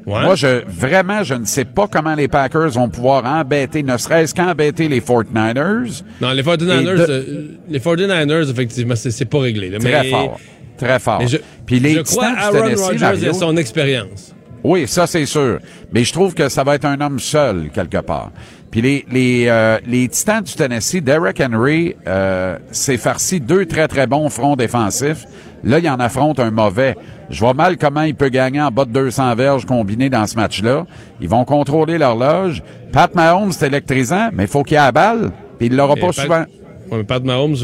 Moi, 0.05 0.35
je 0.35 0.61
vraiment, 0.67 1.23
je 1.23 1.33
ne 1.33 1.43
sais 1.43 1.65
pas 1.65 1.87
comment 1.87 2.15
les 2.15 2.29
Packers 2.29 2.69
vont 2.69 2.87
pouvoir 2.87 3.25
embêter, 3.25 3.83
ne 3.83 3.97
serait-ce 3.97 4.33
qu'embêter 4.33 4.87
les 4.87 5.01
49ers. 5.01 6.01
Non, 6.21 6.31
les 6.31 6.43
49ers, 6.43 6.93
Et 7.03 7.07
de- 7.07 7.11
euh, 7.11 7.23
les 7.69 7.79
49ers, 7.79 8.49
effectivement, 8.49 8.95
c'est 8.95 9.11
c'est 9.11 9.25
pas 9.25 9.39
réglé. 9.39 9.69
là. 9.69 9.79
Très 9.79 10.03
Mais- 10.03 10.09
fort. 10.09 10.39
Très 10.77 10.99
fort. 10.99 11.19
Mais 11.19 11.27
je, 11.27 11.37
Puis 11.65 11.79
les 11.79 11.95
je 11.95 12.01
crois 12.01 12.27
Titans 12.29 12.37
à 12.37 12.51
du 12.51 12.57
Aaron 12.57 12.85
Rodgers 12.85 13.27
et 13.27 13.33
son 13.33 13.57
expérience. 13.57 14.33
Oui, 14.63 14.87
ça 14.87 15.07
c'est 15.07 15.25
sûr. 15.25 15.59
Mais 15.93 16.03
je 16.03 16.11
trouve 16.13 16.33
que 16.33 16.49
ça 16.49 16.63
va 16.63 16.75
être 16.75 16.85
un 16.85 16.99
homme 17.01 17.19
seul 17.19 17.69
quelque 17.73 17.99
part. 17.99 18.31
Puis 18.71 18.81
les 18.81 19.05
les 19.09 19.45
euh, 19.47 19.77
les 19.85 20.07
Titans 20.09 20.43
du 20.43 20.53
Tennessee, 20.53 21.01
Derek 21.01 21.39
Henry 21.41 21.95
euh, 22.05 22.57
s'est 22.71 22.97
farci 22.97 23.39
deux 23.39 23.65
très 23.65 23.87
très 23.87 24.07
bons 24.07 24.29
fronts 24.29 24.55
défensifs. 24.55 25.25
Là, 25.63 25.79
il 25.79 25.89
en 25.89 25.95
affronte 25.99 26.39
un 26.39 26.51
mauvais. 26.51 26.95
Je 27.29 27.39
vois 27.39 27.53
mal 27.53 27.77
comment 27.77 28.03
il 28.03 28.13
peut 28.15 28.29
gagner 28.29 28.61
en 28.61 28.69
bas 28.69 28.85
de 28.85 28.91
200 28.91 29.35
verges 29.35 29.65
combinés 29.65 30.09
dans 30.09 30.27
ce 30.27 30.35
match-là. 30.35 30.85
Ils 31.19 31.27
vont 31.27 31.45
contrôler 31.45 31.97
l'horloge. 31.97 32.61
Pat 32.91 33.13
Mahomes, 33.15 33.51
c'est 33.51 33.67
électrisant, 33.67 34.29
mais 34.33 34.43
il 34.43 34.49
faut 34.49 34.63
qu'il 34.63 34.75
y 34.75 34.79
ait 34.79 34.83
la 34.83 34.91
balle. 34.91 35.31
Puis 35.57 35.67
il 35.67 35.75
l'aura 35.75 35.95
pas 35.95 36.07
Pat- 36.07 36.15
souvent. 36.15 36.45
Ouais, 36.91 36.97
mais 36.97 37.03
Pat 37.03 37.23
Mahomes, 37.23 37.55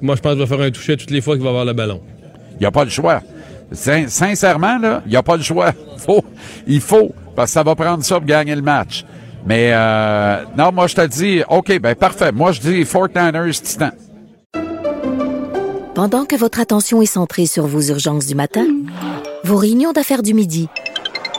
moi, 0.00 0.14
je 0.14 0.20
pense 0.20 0.32
qu'il 0.32 0.40
va 0.40 0.46
faire 0.46 0.60
un 0.64 0.70
toucher 0.70 0.96
toutes 0.96 1.10
les 1.10 1.20
fois 1.20 1.34
qu'il 1.34 1.42
va 1.42 1.50
avoir 1.50 1.64
le 1.64 1.72
ballon. 1.72 2.00
Il 2.60 2.64
n'y 2.64 2.66
a 2.66 2.70
pas 2.70 2.84
le 2.84 2.90
choix. 2.90 3.20
Sin- 3.72 4.08
sincèrement, 4.08 4.78
là, 4.78 5.02
il 5.06 5.10
n'y 5.10 5.16
a 5.16 5.22
pas 5.22 5.36
le 5.36 5.42
choix. 5.42 5.72
Il 6.66 6.80
faut, 6.80 7.12
parce 7.34 7.50
que 7.50 7.54
ça 7.54 7.62
va 7.62 7.74
prendre 7.74 8.04
ça 8.04 8.16
pour 8.16 8.26
gagner 8.26 8.54
le 8.54 8.62
match. 8.62 9.04
Mais 9.46 9.70
euh, 9.72 10.44
non, 10.58 10.70
moi 10.72 10.86
je 10.86 10.94
te 10.96 11.06
dis, 11.06 11.42
OK, 11.48 11.78
ben 11.80 11.94
parfait. 11.94 12.30
Moi 12.32 12.52
je 12.52 12.60
dis 12.60 12.82
49ers 12.82 13.62
Titan. 13.62 13.90
Pendant 15.94 16.24
que 16.24 16.36
votre 16.36 16.60
attention 16.60 17.00
est 17.02 17.06
centrée 17.06 17.46
sur 17.46 17.66
vos 17.66 17.80
urgences 17.82 18.26
du 18.26 18.34
matin, 18.34 18.66
vos 19.44 19.56
réunions 19.56 19.92
d'affaires 19.92 20.22
du 20.22 20.34
midi, 20.34 20.68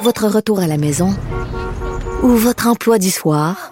votre 0.02 0.28
retour 0.28 0.60
à 0.60 0.68
la 0.68 0.78
maison 0.78 1.14
ou 2.24 2.30
votre 2.30 2.68
emploi 2.68 2.98
du 3.00 3.10
soir, 3.10 3.72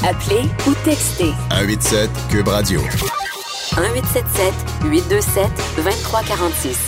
Appelez 0.00 0.48
ou 0.66 0.74
textez 0.84 1.32
187 1.50 2.10
Cube 2.30 2.48
Radio. 2.48 2.80
1877 2.80 4.52
827 4.84 5.50
2346. 5.76 6.78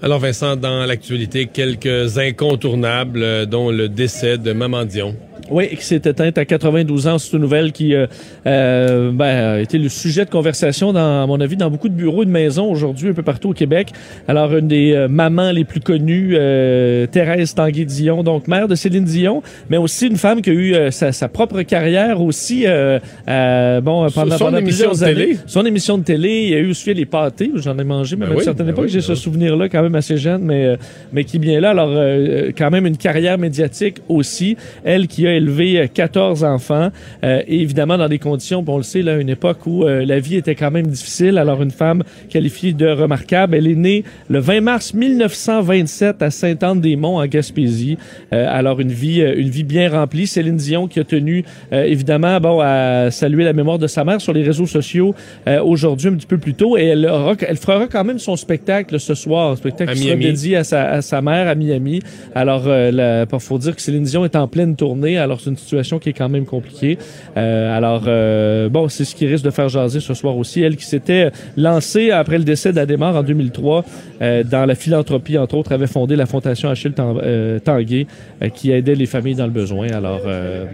Alors, 0.00 0.20
Vincent, 0.20 0.54
dans 0.54 0.86
l'actualité, 0.86 1.46
quelques 1.46 2.18
incontournables, 2.18 3.22
euh, 3.22 3.46
dont 3.46 3.70
le 3.70 3.88
décès 3.88 4.38
de 4.38 4.52
Maman 4.52 4.84
Dion. 4.84 5.16
Oui, 5.50 5.68
qui 5.68 5.84
s'est 5.84 5.96
éteinte 5.96 6.38
à 6.38 6.44
92 6.44 7.06
ans. 7.06 7.18
C'est 7.18 7.32
une 7.34 7.42
nouvelle 7.42 7.72
qui 7.72 7.94
euh, 7.94 8.06
euh, 8.46 9.10
ben, 9.12 9.54
a 9.54 9.60
été 9.60 9.78
le 9.78 9.88
sujet 9.88 10.24
de 10.24 10.30
conversation, 10.30 10.92
dans, 10.92 11.22
à 11.22 11.26
mon 11.26 11.40
avis, 11.40 11.56
dans 11.56 11.70
beaucoup 11.70 11.88
de 11.88 11.94
bureaux 11.94 12.22
et 12.22 12.26
de 12.26 12.30
maisons 12.30 12.70
aujourd'hui, 12.70 13.08
un 13.08 13.12
peu 13.12 13.22
partout 13.22 13.50
au 13.50 13.52
Québec. 13.54 13.92
Alors, 14.26 14.54
une 14.56 14.68
des 14.68 14.92
euh, 14.92 15.08
mamans 15.08 15.52
les 15.52 15.64
plus 15.64 15.80
connues, 15.80 16.32
euh, 16.34 17.06
Thérèse 17.06 17.54
Tanguay-Dion, 17.54 18.22
donc 18.22 18.48
mère 18.48 18.68
de 18.68 18.74
Céline 18.74 19.04
Dion, 19.04 19.42
mais 19.70 19.76
aussi 19.76 20.06
une 20.06 20.16
femme 20.16 20.42
qui 20.42 20.50
a 20.50 20.52
eu 20.52 20.74
sa, 20.90 21.12
sa 21.12 21.28
propre 21.28 21.62
carrière 21.62 22.20
aussi, 22.20 22.64
bon, 22.64 24.06
pendant, 24.10 24.10
son 24.10 24.44
pendant 24.44 24.58
émission 24.58 24.90
plusieurs 24.90 24.92
de 24.92 25.14
télé. 25.14 25.38
Son 25.46 25.64
émission 25.64 25.98
de 25.98 26.04
télé, 26.04 26.42
il 26.42 26.48
y 26.50 26.54
a 26.54 26.58
eu 26.58 26.70
aussi 26.70 26.92
les 26.92 27.06
pâtés, 27.06 27.50
j'en 27.54 27.78
ai 27.78 27.84
mangé, 27.84 28.16
même 28.16 28.28
Ben 28.28 28.34
à 28.34 28.38
une 28.38 28.44
certaine 28.44 28.66
ben 28.66 28.72
époque, 28.72 28.84
oui, 28.84 28.90
j'ai 28.90 28.98
ben 28.98 29.04
ce 29.04 29.14
souvenir-là 29.14 29.68
quand 29.68 29.82
même 29.82 29.94
assez 29.94 30.16
jeune, 30.16 30.42
mais, 30.42 30.76
mais 31.12 31.24
qui 31.24 31.36
est 31.36 31.40
bien 31.40 31.60
là. 31.60 31.70
Alors, 31.70 31.90
euh, 31.92 32.50
quand 32.56 32.70
même 32.70 32.86
une 32.86 32.96
carrière 32.96 33.38
médiatique 33.38 33.98
aussi. 34.08 34.56
Elle 34.84 35.06
qui 35.06 35.26
a 35.26 35.37
élevé 35.38 35.80
euh, 35.80 35.86
14 35.92 36.44
enfants, 36.44 36.90
euh, 37.24 37.42
et 37.46 37.60
évidemment 37.60 37.98
dans 37.98 38.08
des 38.08 38.18
conditions, 38.18 38.62
bon, 38.62 38.74
on 38.74 38.76
le 38.78 38.82
sait, 38.82 39.02
là, 39.02 39.16
une 39.16 39.30
époque 39.30 39.66
où 39.66 39.84
euh, 39.84 40.04
la 40.04 40.20
vie 40.20 40.36
était 40.36 40.54
quand 40.54 40.70
même 40.70 40.86
difficile. 40.86 41.38
Alors 41.38 41.62
une 41.62 41.70
femme 41.70 42.02
qualifiée 42.28 42.72
de 42.72 42.86
remarquable, 42.86 43.54
elle 43.54 43.66
est 43.66 43.74
née 43.74 44.04
le 44.28 44.38
20 44.38 44.60
mars 44.60 44.94
1927 44.94 46.22
à 46.22 46.30
Sainte-Anne-des-Monts 46.30 47.18
en 47.18 47.26
Gaspésie. 47.26 47.98
Euh, 48.32 48.46
alors 48.48 48.80
une 48.80 48.92
vie, 48.92 49.22
euh, 49.22 49.34
une 49.36 49.48
vie 49.48 49.64
bien 49.64 49.90
remplie. 49.90 50.26
Céline 50.26 50.56
Dion 50.56 50.88
qui 50.88 51.00
a 51.00 51.04
tenu 51.04 51.44
euh, 51.72 51.84
évidemment, 51.84 52.38
bon, 52.40 52.60
à 52.60 53.10
saluer 53.10 53.44
la 53.44 53.52
mémoire 53.52 53.78
de 53.78 53.86
sa 53.86 54.04
mère 54.04 54.20
sur 54.20 54.32
les 54.32 54.42
réseaux 54.42 54.66
sociaux 54.66 55.14
euh, 55.46 55.62
aujourd'hui 55.62 56.08
un 56.08 56.14
petit 56.14 56.26
peu 56.26 56.38
plus 56.38 56.54
tôt, 56.54 56.76
et 56.76 56.84
elle, 56.84 57.06
aura, 57.06 57.34
elle 57.46 57.56
fera 57.56 57.86
quand 57.86 58.04
même 58.04 58.18
son 58.18 58.36
spectacle 58.36 58.98
ce 58.98 59.14
soir, 59.14 59.52
un 59.52 59.56
spectacle 59.56 59.90
À 59.90 59.94
qui 59.94 60.02
sera 60.02 60.16
dédié 60.16 60.56
à 60.56 60.64
sa, 60.64 60.90
à 60.90 61.02
sa 61.02 61.20
mère 61.20 61.48
à 61.48 61.54
Miami. 61.54 62.00
Alors, 62.34 62.64
euh, 62.66 63.24
il 63.30 63.40
faut 63.40 63.58
dire 63.58 63.76
que 63.76 63.82
Céline 63.82 64.04
Dion 64.04 64.24
est 64.24 64.36
en 64.36 64.48
pleine 64.48 64.76
tournée, 64.76 65.18
alors 65.18 65.27
c'est 65.40 65.50
une 65.50 65.56
situation 65.56 65.98
qui 65.98 66.08
est 66.08 66.12
quand 66.12 66.28
même 66.28 66.44
compliquée. 66.46 66.98
Euh, 67.36 67.76
alors, 67.76 68.04
euh, 68.06 68.68
bon, 68.68 68.88
c'est 68.88 69.04
ce 69.04 69.14
qui 69.14 69.26
risque 69.26 69.44
de 69.44 69.50
faire 69.50 69.68
jaser 69.68 70.00
ce 70.00 70.14
soir 70.14 70.36
aussi. 70.36 70.62
Elle 70.62 70.76
qui 70.76 70.84
s'était 70.86 71.30
lancée 71.56 72.10
après 72.10 72.38
le 72.38 72.44
décès 72.44 72.72
d'Adémar 72.72 73.16
en 73.16 73.22
2003 73.22 73.84
euh, 74.20 74.42
dans 74.44 74.64
la 74.66 74.74
philanthropie, 74.74 75.36
entre 75.38 75.56
autres, 75.56 75.72
avait 75.72 75.86
fondé 75.86 76.16
la 76.16 76.26
Fondation 76.26 76.68
Achille 76.70 76.92
Tan- 76.92 77.16
Tanguay 77.64 78.06
qui 78.54 78.70
aidait 78.70 78.94
les 78.94 79.06
familles 79.06 79.34
dans 79.34 79.46
le 79.46 79.52
besoin. 79.52 79.88
Alors, 79.90 80.20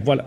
voilà. 0.05 0.27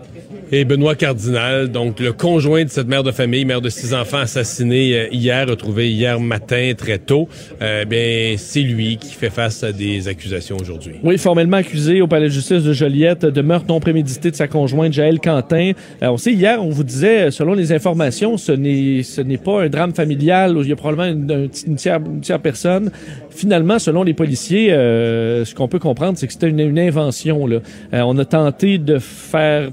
Et 0.50 0.64
Benoît 0.64 0.94
Cardinal, 0.94 1.68
donc 1.68 2.00
le 2.00 2.12
conjoint 2.12 2.64
de 2.64 2.70
cette 2.70 2.88
mère 2.88 3.02
de 3.02 3.10
famille, 3.10 3.44
mère 3.44 3.60
de 3.60 3.68
six 3.68 3.92
enfants, 3.92 4.18
assassiné 4.18 4.94
euh, 4.94 5.06
hier, 5.12 5.46
retrouvé 5.46 5.90
hier 5.90 6.18
matin 6.20 6.72
très 6.76 6.98
tôt, 6.98 7.28
bien 7.60 8.34
c'est 8.36 8.60
lui 8.60 8.96
qui 8.96 9.12
fait 9.12 9.30
face 9.30 9.62
à 9.62 9.72
des 9.72 10.08
accusations 10.08 10.56
aujourd'hui. 10.56 10.94
Oui, 11.02 11.18
formellement 11.18 11.58
accusé 11.58 12.00
au 12.00 12.06
palais 12.06 12.26
de 12.26 12.32
justice 12.32 12.62
de 12.62 12.72
Joliette 12.72 13.26
de 13.26 13.42
meurtre 13.42 13.66
non 13.68 13.80
prémédité 13.80 14.17
de 14.24 14.34
sa 14.34 14.48
conjointe 14.48 14.92
Jaël 14.92 15.20
Quentin. 15.20 15.72
Euh, 16.02 16.08
on 16.08 16.16
sait 16.16 16.32
hier, 16.32 16.62
on 16.62 16.70
vous 16.70 16.84
disait, 16.84 17.30
selon 17.30 17.54
les 17.54 17.72
informations, 17.72 18.36
ce 18.36 18.52
n'est 18.52 19.02
ce 19.02 19.20
n'est 19.20 19.38
pas 19.38 19.62
un 19.62 19.68
drame 19.68 19.94
familial 19.94 20.56
où 20.56 20.62
il 20.62 20.68
y 20.68 20.72
a 20.72 20.76
probablement 20.76 21.10
une, 21.12 21.30
un- 21.44 21.48
une 21.66 21.76
tiers, 21.76 22.00
une 22.04 22.20
tiers 22.20 22.40
personne. 22.40 22.90
Finalement, 23.30 23.78
selon 23.78 24.02
les 24.02 24.14
policiers, 24.14 24.72
euh, 24.72 25.44
ce 25.44 25.54
qu'on 25.54 25.68
peut 25.68 25.78
comprendre, 25.78 26.18
c'est 26.18 26.26
que 26.26 26.32
c'était 26.32 26.48
une, 26.48 26.60
une 26.60 26.78
invention. 26.78 27.46
Là. 27.46 27.58
Euh, 27.94 28.02
on 28.04 28.18
a 28.18 28.24
tenté 28.24 28.78
de 28.78 28.98
faire 28.98 29.70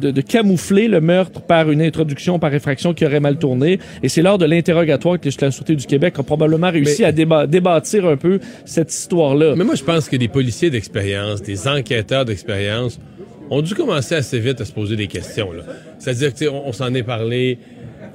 de, 0.00 0.10
de 0.10 0.20
camoufler 0.20 0.88
le 0.88 1.00
meurtre 1.00 1.40
par 1.42 1.70
une 1.70 1.80
introduction 1.80 2.40
par 2.40 2.52
effraction 2.52 2.92
qui 2.92 3.06
aurait 3.06 3.20
mal 3.20 3.38
tourné. 3.38 3.78
Et 4.02 4.08
c'est 4.08 4.20
lors 4.20 4.36
de 4.36 4.44
l'interrogatoire 4.44 5.20
que 5.20 5.28
la 5.40 5.50
Sûreté 5.52 5.76
du 5.76 5.86
Québec 5.86 6.14
a 6.18 6.24
probablement 6.24 6.70
réussi 6.70 7.02
Mais- 7.02 7.08
à 7.08 7.12
déba- 7.12 7.46
débâtir 7.46 8.04
un 8.06 8.16
peu 8.16 8.40
cette 8.64 8.92
histoire-là. 8.92 9.54
Mais 9.56 9.62
moi, 9.64 9.76
je 9.76 9.84
pense 9.84 10.08
que 10.08 10.16
des 10.16 10.26
policiers 10.28 10.70
d'expérience, 10.70 11.40
des 11.42 11.68
enquêteurs 11.68 12.24
d'expérience, 12.24 12.98
ont 13.50 13.62
dû 13.62 13.74
commencer 13.74 14.14
assez 14.14 14.38
vite 14.38 14.60
à 14.60 14.64
se 14.64 14.72
poser 14.72 14.96
des 14.96 15.06
questions. 15.08 15.52
là. 15.52 15.62
C'est-à-dire 15.98 16.30
sais, 16.34 16.48
on, 16.48 16.68
on 16.68 16.72
s'en 16.72 16.94
est 16.94 17.02
parlé. 17.02 17.58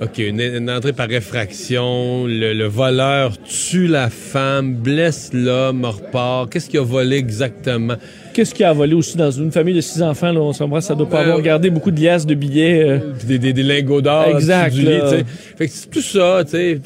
OK, 0.02 0.18
une, 0.18 0.42
une 0.42 0.70
entrée 0.70 0.92
par 0.92 1.10
effraction, 1.10 2.26
le, 2.28 2.54
le 2.54 2.66
voleur 2.66 3.38
tue 3.44 3.88
la 3.88 4.10
femme, 4.10 4.76
blesse 4.76 5.30
l'homme, 5.34 5.86
repart. 5.86 6.52
Qu'est-ce 6.52 6.70
qu'il 6.70 6.80
a 6.80 6.84
volé 6.84 7.16
exactement? 7.16 7.94
Qu'est-ce 8.34 8.54
qu'il 8.54 8.66
a 8.66 8.74
volé 8.74 8.94
aussi 8.94 9.16
dans 9.16 9.32
une 9.32 9.54
famille 9.54 9.74
de 9.76 9.80
six 9.80 10.02
enfants? 10.04 10.34
Là, 10.34 10.42
on 10.42 10.52
s'embrasse, 10.52 10.88
ça 10.88 10.96
doit 10.96 11.08
pas 11.08 11.20
Euh, 11.20 11.24
avoir 11.24 11.42
gardé 11.42 11.70
beaucoup 11.70 11.92
de 11.92 12.02
liasses 12.02 12.26
de 12.26 12.36
billets. 12.36 12.84
euh. 12.84 13.00
Des, 13.26 13.40
des, 13.40 13.54
des 13.54 13.64
lingots 13.64 14.02
d'or 14.02 14.26
Exact, 14.36 14.74
du 14.74 14.82
lit. 14.82 15.00
Fait 15.58 15.68
que 15.68 15.72
c'est 15.74 15.90
tout 15.90 16.02
ça, 16.02 16.42
tu 16.44 16.52
sais. 16.52 16.82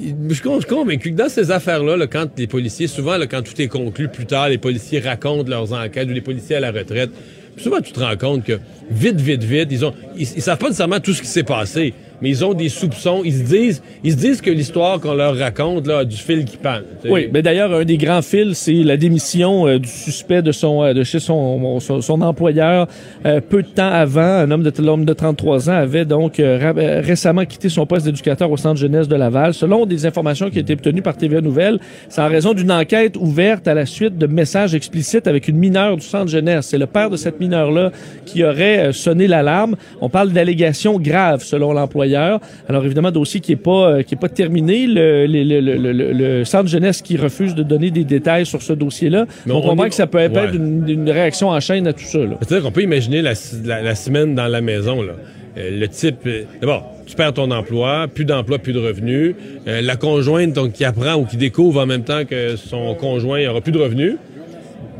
Je 0.00 0.34
suis 0.34 0.42
con- 0.42 0.60
je 0.60 0.66
suis 0.66 0.74
convaincu 0.76 1.10
que 1.12 1.16
dans 1.16 1.28
ces 1.30 1.50
affaires-là, 1.50 1.96
là, 1.96 2.06
quand 2.06 2.26
les 2.36 2.46
policiers, 2.46 2.86
souvent, 2.88 3.16
là, 3.16 3.26
quand 3.26 3.42
tout 3.42 3.60
est 3.60 3.68
conclu 3.68 4.08
plus 4.08 4.26
tard, 4.26 4.48
les 4.50 4.58
policiers 4.58 5.00
racontent 5.00 5.48
leurs 5.48 5.72
enquêtes 5.72 6.08
ou 6.08 6.12
les 6.12 6.20
policiers 6.20 6.56
à 6.56 6.60
la 6.60 6.70
retraite. 6.72 7.10
Souvent, 7.58 7.80
tu 7.80 7.92
te 7.92 8.00
rends 8.00 8.16
compte 8.16 8.44
que 8.44 8.58
vite, 8.90 9.20
vite, 9.20 9.42
vite, 9.42 9.68
ils 9.70 9.84
ont, 9.84 9.94
ils 10.16 10.26
savent 10.26 10.58
pas 10.58 10.66
nécessairement 10.66 11.00
tout 11.00 11.12
ce 11.12 11.22
qui 11.22 11.28
s'est 11.28 11.42
passé, 11.42 11.94
mais 12.20 12.30
ils 12.30 12.44
ont 12.44 12.54
des 12.54 12.68
soupçons. 12.68 13.22
Ils 13.24 13.34
se 13.34 13.42
disent, 13.42 13.82
ils 14.02 14.12
se 14.12 14.16
disent 14.16 14.40
que 14.40 14.50
l'histoire 14.50 15.00
qu'on 15.00 15.14
leur 15.14 15.36
raconte 15.36 15.86
là 15.86 15.98
a 15.98 16.04
du 16.04 16.16
fil 16.16 16.44
qui 16.44 16.56
pend. 16.56 16.78
Oui, 17.08 17.28
mais 17.32 17.42
d'ailleurs, 17.42 17.72
un 17.72 17.84
des 17.84 17.96
grands 17.96 18.22
fils, 18.22 18.58
c'est 18.58 18.72
la 18.72 18.96
démission 18.96 19.66
euh, 19.66 19.78
du 19.78 19.88
suspect 19.88 20.42
de 20.42 20.52
son 20.52 20.82
euh, 20.82 20.92
de 20.92 21.04
chez 21.04 21.20
son, 21.20 21.78
employeur 22.20 22.88
euh, 23.24 23.40
peu 23.40 23.62
de 23.62 23.68
temps 23.68 23.90
avant. 23.90 24.20
Un 24.20 24.50
homme 24.50 24.62
de 24.62 24.72
l'homme 24.82 25.04
de 25.04 25.12
33 25.12 25.70
ans 25.70 25.74
avait 25.74 26.04
donc 26.04 26.34
récemment 26.38 27.44
quitté 27.44 27.68
son 27.68 27.86
poste 27.86 28.06
d'éducateur 28.06 28.50
au 28.50 28.56
centre 28.56 28.80
jeunesse 28.80 29.08
de 29.08 29.16
Laval. 29.16 29.54
Selon 29.54 29.86
des 29.86 30.06
informations 30.06 30.50
qui 30.50 30.58
été 30.58 30.72
obtenues 30.72 31.02
par 31.02 31.16
TVA 31.16 31.40
Nouvelles, 31.40 31.78
c'est 32.08 32.20
en 32.20 32.28
raison 32.28 32.54
d'une 32.54 32.70
enquête 32.70 33.16
ouverte 33.16 33.68
à 33.68 33.74
la 33.74 33.86
suite 33.86 34.18
de 34.18 34.26
messages 34.26 34.74
explicites 34.74 35.26
avec 35.26 35.48
une 35.48 35.56
mineure 35.56 35.96
du 35.96 36.04
centre 36.04 36.28
jeunesse. 36.28 36.66
C'est 36.66 36.78
le 36.78 36.86
père 36.86 37.10
de 37.10 37.16
cette 37.16 37.40
mineure-là 37.40 37.90
qui 38.24 38.44
aurait 38.44 38.92
sonné 38.92 39.26
l'alarme. 39.26 39.76
On 40.00 40.08
parle 40.08 40.30
d'allégations 40.30 40.98
graves 40.98 41.42
selon 41.42 41.72
l'employeur. 41.72 42.07
Alors 42.16 42.84
évidemment, 42.84 43.10
dossier 43.10 43.40
qui 43.40 43.52
est 43.52 43.56
pas 43.56 43.90
euh, 43.90 44.02
qui 44.02 44.14
est 44.14 44.18
pas 44.20 44.28
terminé. 44.28 44.86
Le, 44.86 45.26
le, 45.26 45.42
le, 45.44 45.60
le, 45.60 45.92
le- 45.92 46.12
le 46.12 46.44
centre 46.44 46.68
jeunesse 46.68 47.02
qui 47.02 47.16
refuse 47.16 47.54
de 47.54 47.62
donner 47.62 47.90
des 47.90 48.04
détails 48.04 48.46
sur 48.46 48.62
ce 48.62 48.72
dossier-là. 48.72 49.26
Mais 49.46 49.52
on, 49.52 49.58
on 49.58 49.62
comprend 49.62 49.84
est- 49.84 49.88
que 49.90 49.94
ça 49.94 50.06
peut 50.06 50.18
être 50.18 50.34
Ouais. 50.36 50.54
une, 50.56 50.88
une 50.88 51.10
réaction 51.10 51.48
en 51.48 51.60
chaîne 51.60 51.86
à 51.86 51.92
tout 51.92 52.04
ça. 52.04 52.18
C'est-à-dire 52.40 52.62
qu'on 52.62 52.72
peut 52.72 52.82
imaginer 52.82 53.22
la, 53.22 53.32
la- 53.64 53.82
la 53.82 53.94
semaine 53.94 54.34
dans 54.34 54.46
la 54.48 54.60
maison. 54.60 55.02
Là. 55.02 55.12
Euh, 55.56 55.70
le 55.80 55.88
type, 55.88 56.18
euh, 56.26 56.42
d'abord, 56.60 56.86
tu 57.06 57.16
perds 57.16 57.32
ton 57.34 57.50
emploi, 57.50 58.06
plus 58.12 58.24
d'emploi, 58.24 58.58
plus 58.58 58.72
de 58.72 58.78
revenus. 58.78 59.34
Euh, 59.66 59.80
la 59.80 59.96
conjointe 59.96 60.52
donc, 60.52 60.72
qui 60.72 60.84
apprend 60.84 61.14
ou 61.16 61.24
qui 61.24 61.36
découvre 61.36 61.80
en 61.82 61.86
même 61.86 62.04
temps 62.04 62.24
que 62.24 62.56
son 62.56 62.94
conjoint 62.94 63.44
aura 63.48 63.60
plus 63.60 63.72
de 63.72 63.78
revenus. 63.78 64.16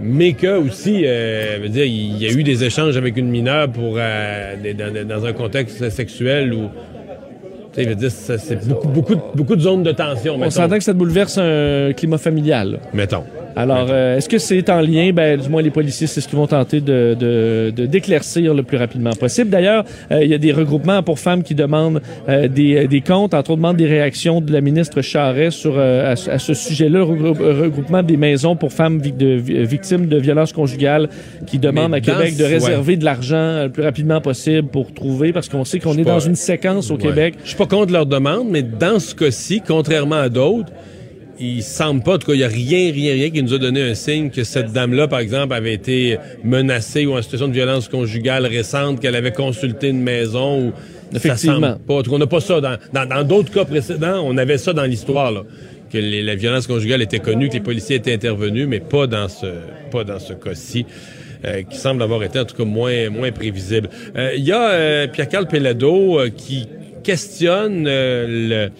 Mais 0.00 0.32
que 0.32 0.59
aussi, 0.59 1.02
euh, 1.04 1.59
veut 1.61 1.68
dire, 1.68 1.84
il 1.84 2.18
y 2.22 2.26
a 2.26 2.30
eu 2.30 2.44
des 2.44 2.62
échanges 2.64 2.96
avec 2.96 3.16
une 3.16 3.28
mineure 3.28 3.68
pour 3.68 3.94
euh, 3.96 4.54
des- 4.62 4.72
dans, 4.74 4.92
dans 5.06 5.24
un 5.26 5.32
contexte 5.32 5.90
sexuel 5.90 6.54
où, 6.54 6.68
tu 6.68 6.68
sais, 6.68 6.68
veut 6.68 6.68
dire, 6.68 7.67
ça, 7.67 7.67
c'est 8.08 8.66
beaucoup, 8.68 8.88
beaucoup, 8.88 9.14
de- 9.14 9.20
beaucoup 9.34 9.56
de 9.56 9.60
zones 9.60 9.82
de 9.82 9.92
tension. 9.92 10.36
On 10.40 10.50
s'entend 10.50 10.76
que 10.78 10.84
ça 10.84 10.92
bouleverse 10.92 11.38
un 11.38 11.92
climat 11.96 12.18
familial. 12.18 12.72
là. 12.72 12.78
Mettons. 12.92 13.24
Alors, 13.59 13.88
euh, 13.90 14.16
est-ce 14.16 14.28
que 14.28 14.38
c'est 14.38 14.70
en 14.70 14.80
lien? 14.80 15.11
Ben, 15.12 15.38
du 15.38 15.48
moins, 15.48 15.62
les 15.62 15.70
policiers, 15.70 16.06
c'est 16.06 16.20
ce 16.20 16.28
qu'ils 16.28 16.38
vont 16.38 16.46
tenter 16.46 16.80
de, 16.80 17.16
de, 17.18 17.72
de- 17.76 17.86
d'éclaircir 17.86 18.54
le 18.54 18.62
plus 18.62 18.76
rapidement 18.76 19.11
possible. 19.11 19.50
D'ailleurs, 19.50 19.84
euh, 20.12 20.22
il 20.22 20.30
y 20.30 20.34
a 20.34 20.38
des 20.38 20.52
regroupements 20.52 21.02
pour 21.02 21.18
femmes 21.18 21.42
qui 21.42 21.54
demandent 21.54 22.00
euh, 22.28 22.46
des, 22.46 22.86
des 22.86 23.00
comptes, 23.00 23.34
entre 23.34 23.50
autres, 23.50 23.56
demandent 23.56 23.76
des 23.76 23.86
réactions 23.86 24.40
de 24.40 24.52
la 24.52 24.61
ministre 24.61 25.02
Charret 25.02 25.50
sur, 25.50 25.74
euh, 25.76 26.12
à, 26.12 26.16
ce- 26.16 26.30
à 26.30 26.38
ce 26.38 26.54
sujet-là, 26.54 27.02
regroupement 27.02 28.02
des 28.02 28.16
maisons 28.16 28.54
pour 28.56 28.72
femmes 28.72 29.00
de, 29.00 29.26
victimes 29.64 30.06
de 30.06 30.18
violences 30.18 30.52
conjugales 30.52 31.09
qui 31.46 31.59
demandent 31.59 31.94
à 31.94 32.00
Québec 32.00 32.36
de 32.36 32.44
réserver 32.44 32.96
de 32.96 33.04
l'argent 33.04 33.64
le 33.64 33.70
plus 33.70 33.82
rapidement 33.82 34.20
possible 34.20 34.68
pour 34.68 34.92
trouver, 34.94 35.32
parce 35.32 35.48
qu'on 35.48 35.64
sait 35.64 35.80
qu'on 35.80 35.98
est 35.98 36.04
dans 36.04 36.20
une 36.20 36.36
séquence 36.36 36.90
au 36.90 36.94
Ouais. 36.94 37.00
Québec. 37.02 37.34
Je 37.42 37.48
suis 37.48 37.56
pas 37.59 37.66
contre 37.66 37.92
leur 37.92 38.06
demande, 38.06 38.48
mais 38.50 38.62
dans 38.62 38.98
ce 38.98 39.14
cas-ci, 39.14 39.62
contrairement 39.66 40.16
à 40.16 40.28
d'autres, 40.28 40.70
il 41.41 41.62
semble 41.62 42.03
pas, 42.03 42.14
en 42.14 42.18
tout 42.18 42.26
cas, 42.28 42.32
il 42.34 42.39
n'y 42.39 42.45
a 42.45 42.49
rien, 42.49 42.93
rien, 42.93 43.12
rien 43.14 43.30
qui 43.30 43.43
nous 43.43 43.55
a 43.55 43.59
donné 43.59 43.82
un 43.82 43.95
signe 43.95 44.30
que 44.30 44.45
cette 44.45 44.72
dame-là, 44.72 45.07
par 45.09 45.20
exemple, 45.20 45.55
avait 45.55 45.74
été 45.74 46.18
menacée 46.45 47.07
ou 47.07 47.16
en 47.16 47.22
situation 47.22 47.49
de 47.49 47.53
violence 47.53 47.89
conjugale 47.89 48.47
récente, 48.47 49.01
qu'elle 49.01 49.16
avait 49.16 49.32
consulté 49.32 49.89
une 49.89 50.01
maison 50.03 50.68
ou. 50.68 50.72
Effectivement. 51.14 51.55
Ça 51.61 51.61
semble 51.72 51.78
pas. 51.86 51.95
En 51.95 52.03
tout 52.03 52.11
cas, 52.11 52.16
on 52.16 52.18
n'a 52.18 52.26
pas 52.26 52.41
ça. 52.41 52.61
Dans 52.61 52.76
dans- 52.93 53.09
dans 53.09 53.24
d'autres 53.24 53.53
cas 53.53 53.64
précédents, 53.64 54.20
on 54.24 54.36
avait 54.36 54.59
ça 54.59 54.72
dans 54.72 54.84
l'histoire, 54.84 55.32
là. 55.32 55.43
Que 55.91 55.97
les- 55.97 56.22
la 56.22 56.34
violence 56.34 56.66
conjugale 56.66 57.01
était 57.01 57.18
connue, 57.20 57.49
que 57.49 57.55
les 57.55 57.61
policiers 57.61 57.97
étaient 57.97 58.12
intervenus, 58.12 58.66
mais 58.68 58.80
pas 58.80 59.07
dans 59.07 59.26
ce, 59.28 59.47
pas 59.91 60.05
dans 60.05 60.18
ce 60.18 60.34
cas-ci. 60.34 60.84
euh, 61.45 61.62
qui 61.62 61.76
semble 61.78 62.03
avoir 62.03 62.20
été 62.24 62.41
en 62.41 62.45
tout 62.45 62.57
cas 62.57 62.64
moins, 62.64 63.11
moins 63.11 63.30
prévisible. 63.30 63.89
Euh, 64.16 64.32
Il 64.36 64.43
y 64.45 64.51
a 64.51 64.70
euh, 64.70 65.07
Pierre-Carl 65.07 65.47
Pellado 65.47 66.18
euh, 66.18 66.30
qui 66.30 66.66
questionne 67.05 67.84
euh, 67.86 68.26
le, 68.66 68.70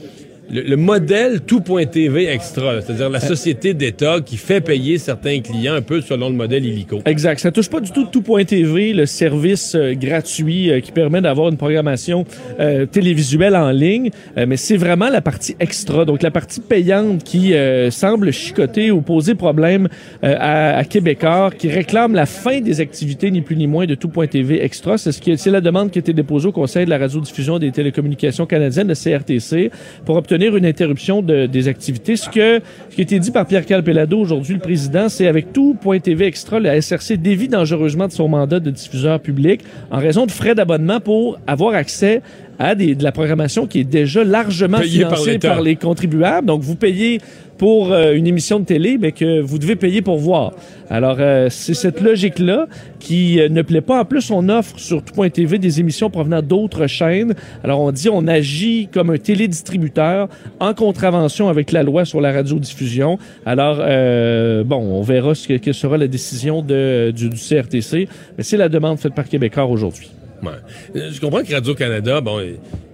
le, 0.51 0.63
le 0.63 0.77
modèle 0.77 1.41
tout.tv 1.43 2.29
extra, 2.29 2.81
c'est-à-dire 2.81 3.11
la 3.11 3.21
société 3.21 3.75
d'État 3.75 4.21
qui 4.25 4.37
fait 4.37 4.61
payer 4.61 4.99
certains 4.99 5.41
clients 5.41 5.75
un 5.75 5.83
peu 5.83 6.01
selon 6.01 6.29
le 6.29 6.35
modèle 6.35 6.65
illico. 6.65 7.01
Exact. 7.05 7.41
Ça 7.41 7.51
touche 7.51 7.69
pas 7.69 7.81
du 7.81 7.91
tout 7.91 8.07
tout.tv, 8.07 8.93
le 8.93 9.07
service 9.07 9.75
euh, 9.75 9.95
gratuit 9.95 10.71
euh, 10.71 10.81
qui 10.81 10.93
permet 10.93 11.21
d'avoir 11.21 11.49
une 11.49 11.57
programmation 11.57 12.25
euh, 12.61 12.87
télévisuelle 12.87 13.57
en 13.57 13.71
ligne, 13.71 14.11
mais 14.37 14.57
c'est 14.57 14.77
vraiment 14.77 15.09
la 15.09 15.21
partie 15.21 15.57
extra, 15.61 16.05
donc 16.05 16.23
la 16.23 16.31
partie 16.31 16.61
payante 16.61 17.25
qui 17.25 17.53
semble 17.91 18.33
chicoter 18.33 18.91
ou 18.91 19.01
poser 19.01 19.35
problème 19.35 19.89
à, 20.23 20.79
à 20.79 20.85
Québécois 20.85 21.51
qui 21.57 21.69
réclame 21.69 22.15
la 22.15 22.27
fin 22.27 22.61
des 22.61 22.81
activités 22.81 23.31
ni 23.31 23.41
plus 23.41 23.57
ni 23.57 23.67
moins 23.67 23.87
de 23.87 23.95
tout.tv 23.95 24.63
extra. 24.63 24.99
C'est 24.99 25.13
ce 25.13 25.21
qui 25.21 25.37
c'est 25.37 25.51
la 25.51 25.61
demande 25.61 25.91
qui 25.91 25.99
a 25.99 26.01
été 26.01 26.13
déposée 26.13 26.49
au 26.49 26.53
Conseil 26.53 26.85
de 26.85 26.91
la 26.91 26.99
radiodiffusion 26.99 27.59
des 27.59 27.71
télécommunications 27.73 28.47
canadiennes, 28.47 28.89
le 28.89 28.95
CRTC, 28.95 29.71
pour 30.05 30.17
obtenir 30.17 30.38
une 30.47 30.67
interruption 30.67 31.21
de- 31.23 31.47
des 31.47 31.69
activités. 31.69 32.17
Ce 32.17 32.29
que 32.29 32.61
ce 32.91 32.95
qui 32.95 33.01
a 33.01 33.03
été 33.03 33.19
dit 33.19 33.31
par 33.31 33.47
Pierre 33.47 33.67
Calpelado 33.67 34.19
aujourd'hui, 34.19 34.55
le 34.55 34.61
président, 34.61 35.09
c'est 35.09 35.27
avec 35.27 35.53
tout.tv 35.53 36.27
extra, 36.27 36.61
le 36.61 36.69
SRC 36.81 37.17
dévie 37.17 37.49
dangereusement 37.49 38.07
de 38.07 38.13
son 38.13 38.29
mandat 38.29 38.61
de 38.61 38.71
diffuseur 38.71 39.21
public 39.21 39.61
en 39.91 39.99
raison 39.99 40.27
de 40.27 40.31
frais 40.31 40.55
d'abonnement 40.55 41.01
pour 41.01 41.39
avoir 41.47 41.75
accès 41.75 42.23
à 42.59 42.75
des, 42.75 42.95
de 42.95 43.05
la 43.05 43.13
programmation 43.13 43.67
qui 43.67 43.81
est 43.81 43.85
déjà 43.85 44.25
largement 44.25 44.79
financée 44.79 45.39
par, 45.39 45.61
les 45.61 45.77
contribuables. 45.77 46.47
Donc, 46.47 46.63
vous 46.63 46.75
payez 46.75 47.21
pour 47.59 47.93
euh, 47.93 48.13
une 48.15 48.27
émission 48.27 48.61
de 48.61 48.65
télé, 48.65 48.97
mais 48.99 49.13
que 49.13 49.41
vous 49.41 49.59
devez 49.59 49.77
payer 49.77 50.01
pour 50.01 50.19
voir. 50.19 50.53
Alors, 50.91 51.17
euh, 51.19 51.49
c'est 51.51 51.75
cette 51.75 52.01
logique-là 52.01 52.67
qui 52.99 53.41
euh, 53.41 53.49
ne 53.49 53.63
plaît 53.63 53.81
pas. 53.83 54.01
En 54.01 54.05
plus, 54.05 54.31
on 54.31 54.49
offre 54.49 54.79
sur 54.79 55.03
tout.tv 55.03 55.59
des 55.59 55.81
émissions 55.81 56.09
provenant 56.09 56.41
d'autres 56.41 56.87
chaînes. 56.87 57.35
Alors, 57.63 57.81
on 57.81 57.93
dit 57.93 58.09
on 58.09 58.27
agit 58.27 58.89
comme 58.93 59.11
un 59.11 59.19
télédistributeur 59.19 60.29
en 60.61 60.73
contravention 60.73 61.49
avec 61.49 61.73
la 61.73 61.83
loi 61.83 62.05
sur 62.05 62.21
la 62.21 62.33
radiodiffusion. 62.33 63.19
Alors, 63.45 63.79
euh, 63.81 64.65
bon, 64.65 64.79
on 64.79 65.03
verra 65.03 65.35
ce 65.35 65.49
que, 65.49 65.55
quelle 65.55 65.75
sera 65.75 65.99
la 65.99 66.07
décision 66.07 66.63
de, 66.63 67.13
du, 67.15 67.29
du 67.29 67.37
CRTC, 67.37 68.09
mais 68.37 68.45
c'est 68.45 68.57
la 68.57 68.69
demande 68.69 68.99
faite 68.99 69.15
par 69.15 69.29
Québécois 69.29 69.67
aujourd'hui. 69.67 70.11
Ouais. 70.43 70.51
Euh, 70.97 71.11
Je 71.13 71.21
comprends 71.21 71.43
que 71.43 71.53
Radio-Canada, 71.53 72.21
bon, 72.21 72.39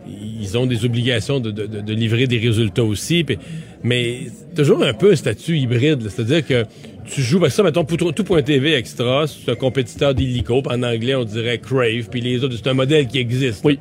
ils- 0.08 0.56
ont 0.56 0.66
des 0.66 0.84
obligations 0.84 1.40
de, 1.40 1.50
de- 1.50 1.66
de- 1.66 1.80
de 1.80 1.92
livrer 1.94 2.26
des 2.26 2.38
résultats 2.38 2.84
aussi, 2.84 3.24
puis- 3.24 3.38
mais 3.82 4.20
c'est 4.26 4.54
toujours 4.62 4.82
un 4.84 4.92
peu 4.92 5.12
un 5.12 5.16
statut 5.16 5.56
hybride. 5.56 6.08
C'est-à-dire 6.08 6.46
que 6.46 6.64
tu 7.06 7.22
joues, 7.22 7.40
ben 7.40 7.48
ça, 7.50 7.62
mettons, 7.62 7.84
pour 7.84 7.96
tout.tv 7.98 8.74
Extra, 8.74 9.26
c'est 9.26 9.50
un 9.50 9.54
compétiteur 9.56 10.14
d'Illico, 10.14 10.62
en 10.66 10.82
anglais, 10.82 11.14
on 11.14 11.24
dirait 11.24 11.58
Crave, 11.58 12.08
puis 12.10 12.20
les 12.20 12.44
autres, 12.44 12.54
c'est 12.56 12.68
un 12.68 12.74
modèle 12.74 13.06
qui 13.06 13.18
existe. 13.18 13.62
Oui. 13.64 13.78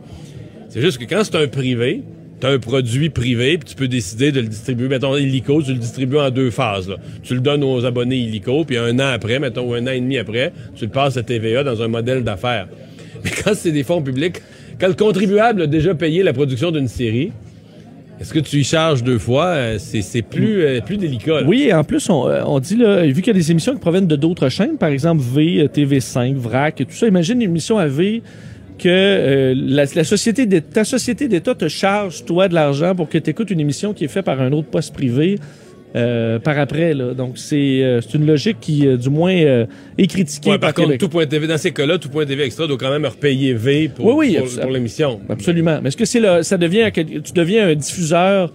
C'est 0.69 0.81
juste 0.81 0.97
que 0.97 1.05
quand 1.05 1.23
c'est 1.23 1.35
un 1.35 1.47
privé, 1.47 2.01
tu 2.41 2.47
as 2.47 2.49
un 2.49 2.59
produit 2.59 3.09
privé, 3.09 3.57
puis 3.59 3.69
tu 3.69 3.75
peux 3.75 3.87
décider 3.87 4.31
de 4.31 4.41
le 4.41 4.47
distribuer. 4.47 4.87
Mettons, 4.89 5.15
Illico, 5.15 5.61
tu 5.61 5.71
le 5.71 5.77
distribues 5.77 6.17
en 6.17 6.31
deux 6.31 6.49
phases. 6.49 6.89
là. 6.89 6.97
Tu 7.21 7.35
le 7.35 7.39
donnes 7.39 7.63
aux 7.63 7.85
abonnés 7.85 8.17
Illico, 8.17 8.65
puis 8.65 8.77
un 8.77 8.95
an 8.99 9.07
après, 9.13 9.39
mettons, 9.39 9.69
ou 9.69 9.73
un 9.75 9.83
an 9.87 9.91
et 9.91 10.01
demi 10.01 10.17
après, 10.17 10.51
tu 10.75 10.85
le 10.85 10.91
passes 10.91 11.15
à 11.15 11.23
TVA 11.23 11.63
dans 11.63 11.81
un 11.81 11.87
modèle 11.87 12.23
d'affaires. 12.23 12.67
Mais 13.23 13.29
quand 13.29 13.53
c'est 13.55 13.71
des 13.71 13.83
fonds 13.83 14.01
publics, 14.01 14.37
quand 14.83 14.89
le 14.89 14.95
contribuable 14.95 15.61
a 15.61 15.67
déjà 15.67 15.95
payé 15.95 16.23
la 16.23 16.33
production 16.33 16.69
d'une 16.69 16.89
série, 16.89 17.31
est-ce 18.19 18.33
que 18.33 18.39
tu 18.39 18.57
y 18.57 18.63
charges 18.65 19.01
deux 19.01 19.17
fois? 19.17 19.45
Euh, 19.45 19.77
C'est 19.79 20.21
plus, 20.21 20.61
euh, 20.61 20.81
plus 20.81 20.97
délicat. 20.97 21.43
Oui, 21.47 21.67
et 21.69 21.73
en 21.73 21.85
plus, 21.85 22.09
on, 22.09 22.27
euh, 22.27 22.41
on 22.45 22.59
dit, 22.59 22.75
là, 22.75 23.05
vu 23.05 23.13
qu'il 23.21 23.27
y 23.27 23.29
a 23.29 23.33
des 23.39 23.49
émissions 23.49 23.71
qui 23.71 23.79
proviennent 23.79 24.07
de 24.07 24.17
d'autres 24.17 24.49
chaînes, 24.49 24.77
par 24.77 24.89
exemple 24.89 25.23
V, 25.23 25.61
euh, 25.61 25.67
TV5, 25.67 26.35
VRAC, 26.35 26.75
tout 26.75 26.95
ça, 26.95 27.07
imagine 27.07 27.41
une 27.41 27.49
émission 27.49 27.77
à 27.77 27.87
V 27.87 28.21
que 28.77 29.53
la, 29.55 29.87
ta 29.87 30.03
société 30.03 30.45
d'État 30.47 31.55
te 31.55 31.69
charge, 31.69 32.25
toi, 32.25 32.49
de 32.49 32.53
l'argent 32.53 32.93
pour 32.93 33.07
que 33.07 33.17
tu 33.19 33.29
écoutes 33.29 33.51
une 33.51 33.61
émission 33.61 33.93
qui 33.93 34.03
est 34.03 34.09
faite 34.09 34.25
par 34.25 34.41
un 34.41 34.51
autre 34.51 34.67
poste 34.67 34.93
privé 34.93 35.39
euh, 35.95 36.39
par 36.39 36.57
après. 36.57 36.93
Là. 36.93 37.13
Donc, 37.13 37.37
c'est 37.37 37.83
euh, 37.83 38.01
c'est 38.01 38.15
une 38.15 38.25
logique 38.25 38.57
qui, 38.59 38.87
euh, 38.87 38.97
du 38.97 39.09
moins, 39.09 39.33
euh, 39.35 39.65
est 39.97 40.07
critiquée 40.07 40.51
Ouais, 40.51 40.57
par 40.57 40.73
par 40.73 40.85
contre, 40.85 40.97
tout.tv, 40.97 41.47
dans 41.47 41.57
ces 41.57 41.71
cas-là, 41.71 41.97
tout.tv 41.97 42.43
Extra 42.43 42.67
doit 42.67 42.77
quand 42.77 42.91
même 42.91 43.05
repayer 43.05 43.53
V 43.53 43.89
pour, 43.89 44.05
Oui, 44.05 44.13
oui, 44.15 44.37
pour, 44.37 44.61
pour 44.61 44.71
l'émission. 44.71 45.19
Absolument. 45.29 45.79
Mais 45.81 45.89
est-ce 45.89 45.97
que 45.97 46.05
c'est 46.05 46.43
ça 46.43 46.57
devient, 46.57 46.89
tu 46.93 47.33
deviens 47.33 47.69
un 47.69 47.75
diffuseur 47.75 48.51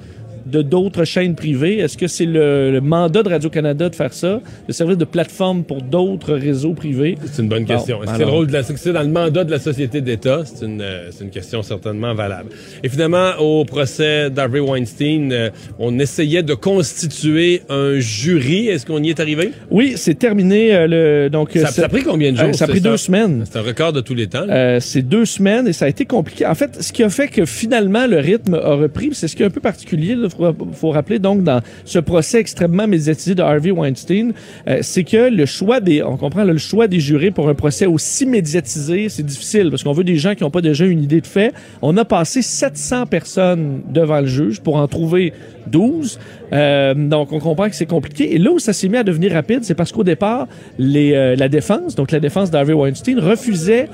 de 0.51 0.63
d'autres 0.63 1.05
chaînes 1.05 1.35
privées? 1.35 1.79
Est-ce 1.79 1.97
que 1.97 2.07
c'est 2.07 2.27
le, 2.27 2.71
le 2.73 2.81
mandat 2.81 3.23
de 3.23 3.29
Radio-Canada 3.29 3.89
de 3.89 3.95
faire 3.95 4.13
ça, 4.13 4.41
de 4.67 4.73
servir 4.73 4.97
de 4.97 5.05
plateforme 5.05 5.65
pour 5.65 5.83
d'autres 5.83 6.35
réseaux 6.35 6.75
privés? 6.75 7.17
C'est 7.33 7.43
une 7.43 7.49
bonne 7.49 7.65
Bon, 7.65 7.75
question. 7.75 8.03
Est-ce 8.03 8.13
que 8.13 8.19
c'est 8.19 8.25
le 8.25 8.31
rôle 8.31 8.47
de 8.47 8.53
la 8.53 8.63
c'est 8.63 8.93
dans 8.93 9.03
le 9.03 9.09
mandat 9.09 9.45
de 9.45 9.51
la 9.51 9.59
société 9.59 10.01
d'État? 10.01 10.43
C'est 10.45 10.65
une, 10.65 10.81
euh, 10.81 11.11
une 11.21 11.31
question 11.31 11.63
certainement 11.63 12.15
valable. 12.15 12.51
Et 12.83 12.89
finalement, 12.89 13.33
au 13.41 13.65
procès 13.65 14.31
d'Harvey 14.31 14.61
Weinstein, 14.61 15.33
euh, 15.33 15.51
on 15.79 15.99
essayait 15.99 16.43
de 16.43 16.55
constituer 16.55 17.63
un 17.69 17.99
jury. 17.99 18.69
Est-ce 18.69 18.87
qu'on 18.87 19.03
y 19.03 19.11
est 19.11 19.21
arrivé? 19.21 19.51
Oui, 19.71 19.95
c'est 19.97 20.19
terminé. 20.19 20.75
euh, 20.75 20.87
le, 20.87 21.31
donc, 21.31 21.51
Ça, 21.55 21.67
ça 21.69 21.85
a 21.85 21.89
pris 21.89 22.03
combien 22.03 22.33
de 22.33 22.37
jours? 22.37 22.49
euh, 22.49 22.53
ça 22.53 22.65
a 22.65 22.69
pris 22.69 22.81
deux 22.81 22.97
semaines. 22.97 23.45
C'est 23.51 23.59
un 23.59 23.63
record 23.63 23.93
de 23.93 24.01
tous 24.01 24.15
les 24.15 24.27
temps. 24.27 24.47
Euh, 24.49 24.79
c'est 24.81 25.03
deux 25.03 25.25
semaines 25.25 25.67
et 25.69 25.73
ça 25.73 25.85
a 25.87 25.89
été 25.89 26.05
compliqué. 26.05 26.47
En 26.47 26.55
fait, 26.55 26.83
ce 26.83 26.93
qui 26.93 27.03
a 27.03 27.11
fait 27.11 27.29
que 27.29 27.45
finalement 27.45 28.07
le 28.07 28.19
rythme 28.19 28.55
a 28.55 28.75
repris, 28.75 29.11
c'est 29.13 29.29
ce 29.29 29.37
qui 29.37 29.43
est 29.43 29.47
un 29.47 29.51
peu 29.51 29.61
particulier. 29.61 30.15
Faut, 30.39 30.69
faut 30.73 30.91
rappeler 30.91 31.19
donc 31.19 31.43
dans 31.43 31.61
ce 31.85 31.99
procès 31.99 32.39
extrêmement 32.41 32.87
médiatisé 32.87 33.35
de 33.35 33.43
Harvey 33.43 33.71
Weinstein, 33.71 34.33
euh, 34.69 34.79
c'est 34.83 35.05
que 35.05 35.31
le 35.31 35.47
choix 35.47 35.81
des, 35.81 36.03
on 36.03 36.17
comprend 36.17 36.45
le 36.45 36.59
choix 36.59 36.89
des 36.89 37.01
jurés 37.01 37.31
pour 37.31 37.49
un 37.49 37.55
procès 37.55 37.87
aussi 37.87 38.27
médiatisé, 38.27 39.09
c'est 39.09 39.25
difficile 39.25 39.71
parce 39.71 39.83
qu'on 39.83 39.93
veut 39.93 40.05
des 40.05 40.17
gens 40.17 40.35
qui 40.35 40.45
n'ont 40.45 40.51
pas 40.51 40.61
déjà 40.61 40.87
une 40.87 41.03
idée 41.03 41.21
de 41.21 41.27
fait. 41.27 41.53
On 41.83 41.97
a 41.97 42.05
passé 42.05 42.43
700 42.43 43.07
personnes 43.07 43.83
devant 43.89 44.21
le 44.21 44.27
juge 44.27 44.61
pour 44.61 44.77
en 44.77 44.87
trouver 44.89 45.33
12. 45.67 46.19
Euh, 46.53 46.95
donc, 46.95 47.33
on 47.33 47.41
comprend 47.41 47.69
que 47.69 47.75
c'est 47.75 47.87
compliqué. 47.87 48.35
Et 48.35 48.39
là 48.39 48.51
où 48.51 48.59
ça 48.59 48.73
s'est 48.73 48.89
mis 48.89 48.97
à 48.97 49.05
devenir 49.05 49.33
rapide, 49.33 49.61
c'est 49.63 49.75
parce 49.75 49.93
qu'au 49.93 50.05
départ, 50.05 50.49
euh, 50.81 51.37
la 51.37 51.49
défense, 51.49 51.95
donc 51.95 52.11
la 52.11 52.21
défense 52.21 52.51
d'Harvey 52.51 52.73
Weinstein, 52.73 53.19
refusait 53.19 53.89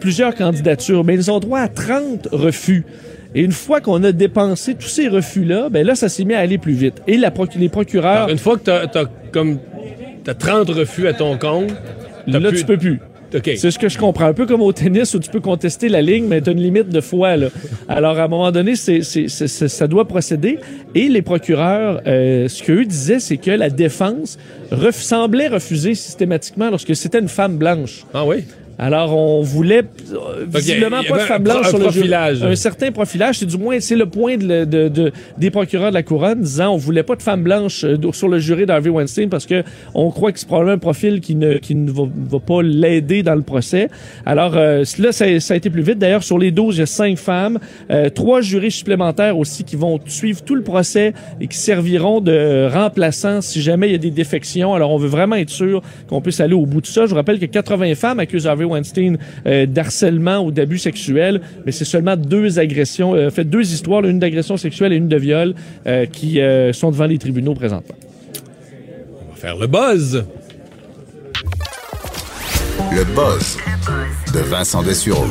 plusieurs 0.00 0.34
candidatures, 0.34 1.04
mais 1.04 1.14
ils 1.14 1.30
ont 1.30 1.38
droit 1.38 1.60
à 1.60 1.68
30 1.68 2.28
refus. 2.32 2.84
Et 3.34 3.42
une 3.42 3.52
fois 3.52 3.80
qu'on 3.80 4.02
a 4.04 4.12
dépensé 4.12 4.74
tous 4.74 4.88
ces 4.88 5.08
refus-là, 5.08 5.68
ben 5.70 5.86
là, 5.86 5.94
ça 5.94 6.08
s'est 6.08 6.24
mis 6.24 6.34
à 6.34 6.40
aller 6.40 6.58
plus 6.58 6.72
vite. 6.72 7.00
Et 7.06 7.16
la 7.16 7.30
proc- 7.30 7.54
les 7.56 7.68
procureurs... 7.68 8.10
Alors, 8.24 8.28
une 8.30 8.38
fois 8.38 8.56
que 8.56 8.64
t'as 8.64 8.82
as 8.86 9.04
comme 9.32 9.58
t'as 10.24 10.34
30 10.34 10.68
refus 10.70 11.06
à 11.06 11.12
ton 11.12 11.36
compte, 11.38 11.70
Là, 12.26 12.38
tu 12.52 12.64
peux 12.64 12.76
plus. 12.76 13.00
OK. 13.34 13.50
C'est 13.56 13.70
ce 13.70 13.78
que 13.78 13.88
je 13.88 13.96
comprends. 13.96 14.26
Un 14.26 14.32
peu 14.32 14.44
comme 14.44 14.60
au 14.60 14.72
tennis 14.72 15.14
où 15.14 15.20
tu 15.20 15.30
peux 15.30 15.38
contester 15.40 15.88
la 15.88 16.02
ligne, 16.02 16.26
mais 16.26 16.40
tu 16.42 16.50
as 16.50 16.52
une 16.52 16.60
limite 16.60 16.88
de 16.88 17.00
fois. 17.00 17.36
Là. 17.36 17.46
Alors, 17.88 18.18
à 18.18 18.24
un 18.24 18.28
moment 18.28 18.50
donné, 18.50 18.74
c'est- 18.74 19.02
ça 19.02 19.86
doit 19.86 20.06
procéder. 20.08 20.58
Et 20.96 21.08
les 21.08 21.22
procureurs, 21.22 22.00
euh, 22.08 22.48
ce 22.48 22.62
qu'eux 22.64 22.84
disaient, 22.84 23.20
c'est 23.20 23.36
que 23.36 23.52
la 23.52 23.70
défense 23.70 24.36
ref- 24.72 25.00
semblait 25.00 25.46
refuser 25.48 25.94
systématiquement 25.94 26.70
lorsque 26.70 26.94
c'était 26.96 27.20
une 27.20 27.28
femme 27.28 27.56
blanche. 27.56 28.04
Ah 28.12 28.24
oui? 28.26 28.44
Alors, 28.82 29.14
on 29.14 29.42
voulait 29.42 29.82
euh, 30.14 30.46
visiblement 30.48 31.02
pas 31.06 31.16
de 31.16 31.20
femme 31.20 31.42
blanche 31.42 31.68
sur 31.68 31.76
le 31.78 31.84
profilage. 31.84 32.42
Un 32.42 32.54
certain 32.56 32.90
profilage. 32.90 33.38
C'est 33.38 33.44
du 33.46 33.58
moins, 33.58 33.78
c'est 33.78 33.94
le 33.94 34.06
point 34.06 34.38
de, 34.38 34.64
de- 34.64 34.88
de- 34.88 35.12
des 35.36 35.50
procureurs 35.50 35.90
de 35.90 35.94
la 35.94 36.02
couronne 36.02 36.40
disant 36.40 36.72
on 36.72 36.78
voulait 36.78 37.02
pas 37.02 37.14
de 37.14 37.20
femme 37.22 37.42
blanche 37.42 37.84
euh, 37.84 37.96
sur 38.12 38.28
le 38.28 38.38
jury 38.38 38.64
d'Harvey 38.64 38.88
Weinstein 38.88 39.28
parce 39.28 39.44
que 39.44 39.62
on 39.94 40.10
croit 40.10 40.32
que 40.32 40.38
c'est 40.40 40.46
probablement 40.48 40.76
un 40.76 40.78
profil 40.78 41.20
qui 41.20 41.34
ne, 41.34 41.54
qui 41.58 41.74
ne 41.74 41.90
va, 41.90 42.04
va 42.30 42.38
pas 42.38 42.62
l'aider 42.62 43.22
dans 43.22 43.34
le 43.34 43.42
procès. 43.42 43.88
Alors, 44.24 44.56
euh, 44.56 44.82
là, 44.98 45.12
ça, 45.12 45.26
ça 45.40 45.52
a 45.52 45.56
été 45.58 45.68
plus 45.68 45.82
vite. 45.82 45.98
D'ailleurs, 45.98 46.24
sur 46.24 46.38
les 46.38 46.50
12, 46.50 46.76
il 46.76 46.80
y 46.80 46.82
a 46.82 46.86
cinq 46.86 47.18
femmes, 47.18 47.58
euh, 47.90 48.08
trois 48.08 48.40
jurés 48.40 48.70
supplémentaires 48.70 49.36
aussi 49.36 49.64
qui 49.64 49.76
vont 49.76 50.00
suivre 50.06 50.42
tout 50.42 50.54
le 50.54 50.62
procès 50.62 51.12
et 51.38 51.48
qui 51.48 51.58
serviront 51.58 52.22
de 52.22 52.66
remplaçants 52.72 53.42
si 53.42 53.60
jamais 53.60 53.88
il 53.88 53.92
y 53.92 53.96
a 53.96 53.98
des 53.98 54.10
défections. 54.10 54.72
Alors, 54.72 54.90
on 54.90 54.96
veut 54.96 55.08
vraiment 55.08 55.36
être 55.36 55.50
sûr 55.50 55.82
qu'on 56.08 56.22
puisse 56.22 56.40
aller 56.40 56.54
au 56.54 56.64
bout 56.64 56.80
de 56.80 56.86
ça. 56.86 57.02
Je 57.04 57.10
vous 57.10 57.16
rappelle 57.16 57.38
que 57.38 57.44
80 57.44 57.94
femmes 57.94 58.20
accusent 58.20 58.46
Harvey 58.46 58.69
Weinstein 58.70 59.18
euh, 59.46 59.66
d'harcèlement 59.66 60.44
ou 60.44 60.50
d'abus 60.50 60.78
sexuels, 60.78 61.40
mais 61.66 61.72
c'est 61.72 61.84
seulement 61.84 62.16
deux 62.16 62.58
agressions, 62.58 63.14
euh, 63.14 63.30
fait 63.30 63.44
deux 63.44 63.72
histoires, 63.72 64.02
là, 64.02 64.08
une 64.08 64.18
d'agression 64.18 64.56
sexuelle 64.56 64.92
et 64.92 64.96
une 64.96 65.08
de 65.08 65.16
viol, 65.16 65.54
euh, 65.86 66.06
qui 66.06 66.40
euh, 66.40 66.72
sont 66.72 66.90
devant 66.90 67.06
les 67.06 67.18
tribunaux 67.18 67.54
présentement. 67.54 67.96
On 69.28 69.30
va 69.32 69.36
faire 69.36 69.56
le 69.56 69.66
buzz. 69.66 70.24
Le 72.92 73.04
buzz 73.04 73.56
de 74.34 74.40
Vincent 74.40 74.82
Dessureau. 74.82 75.26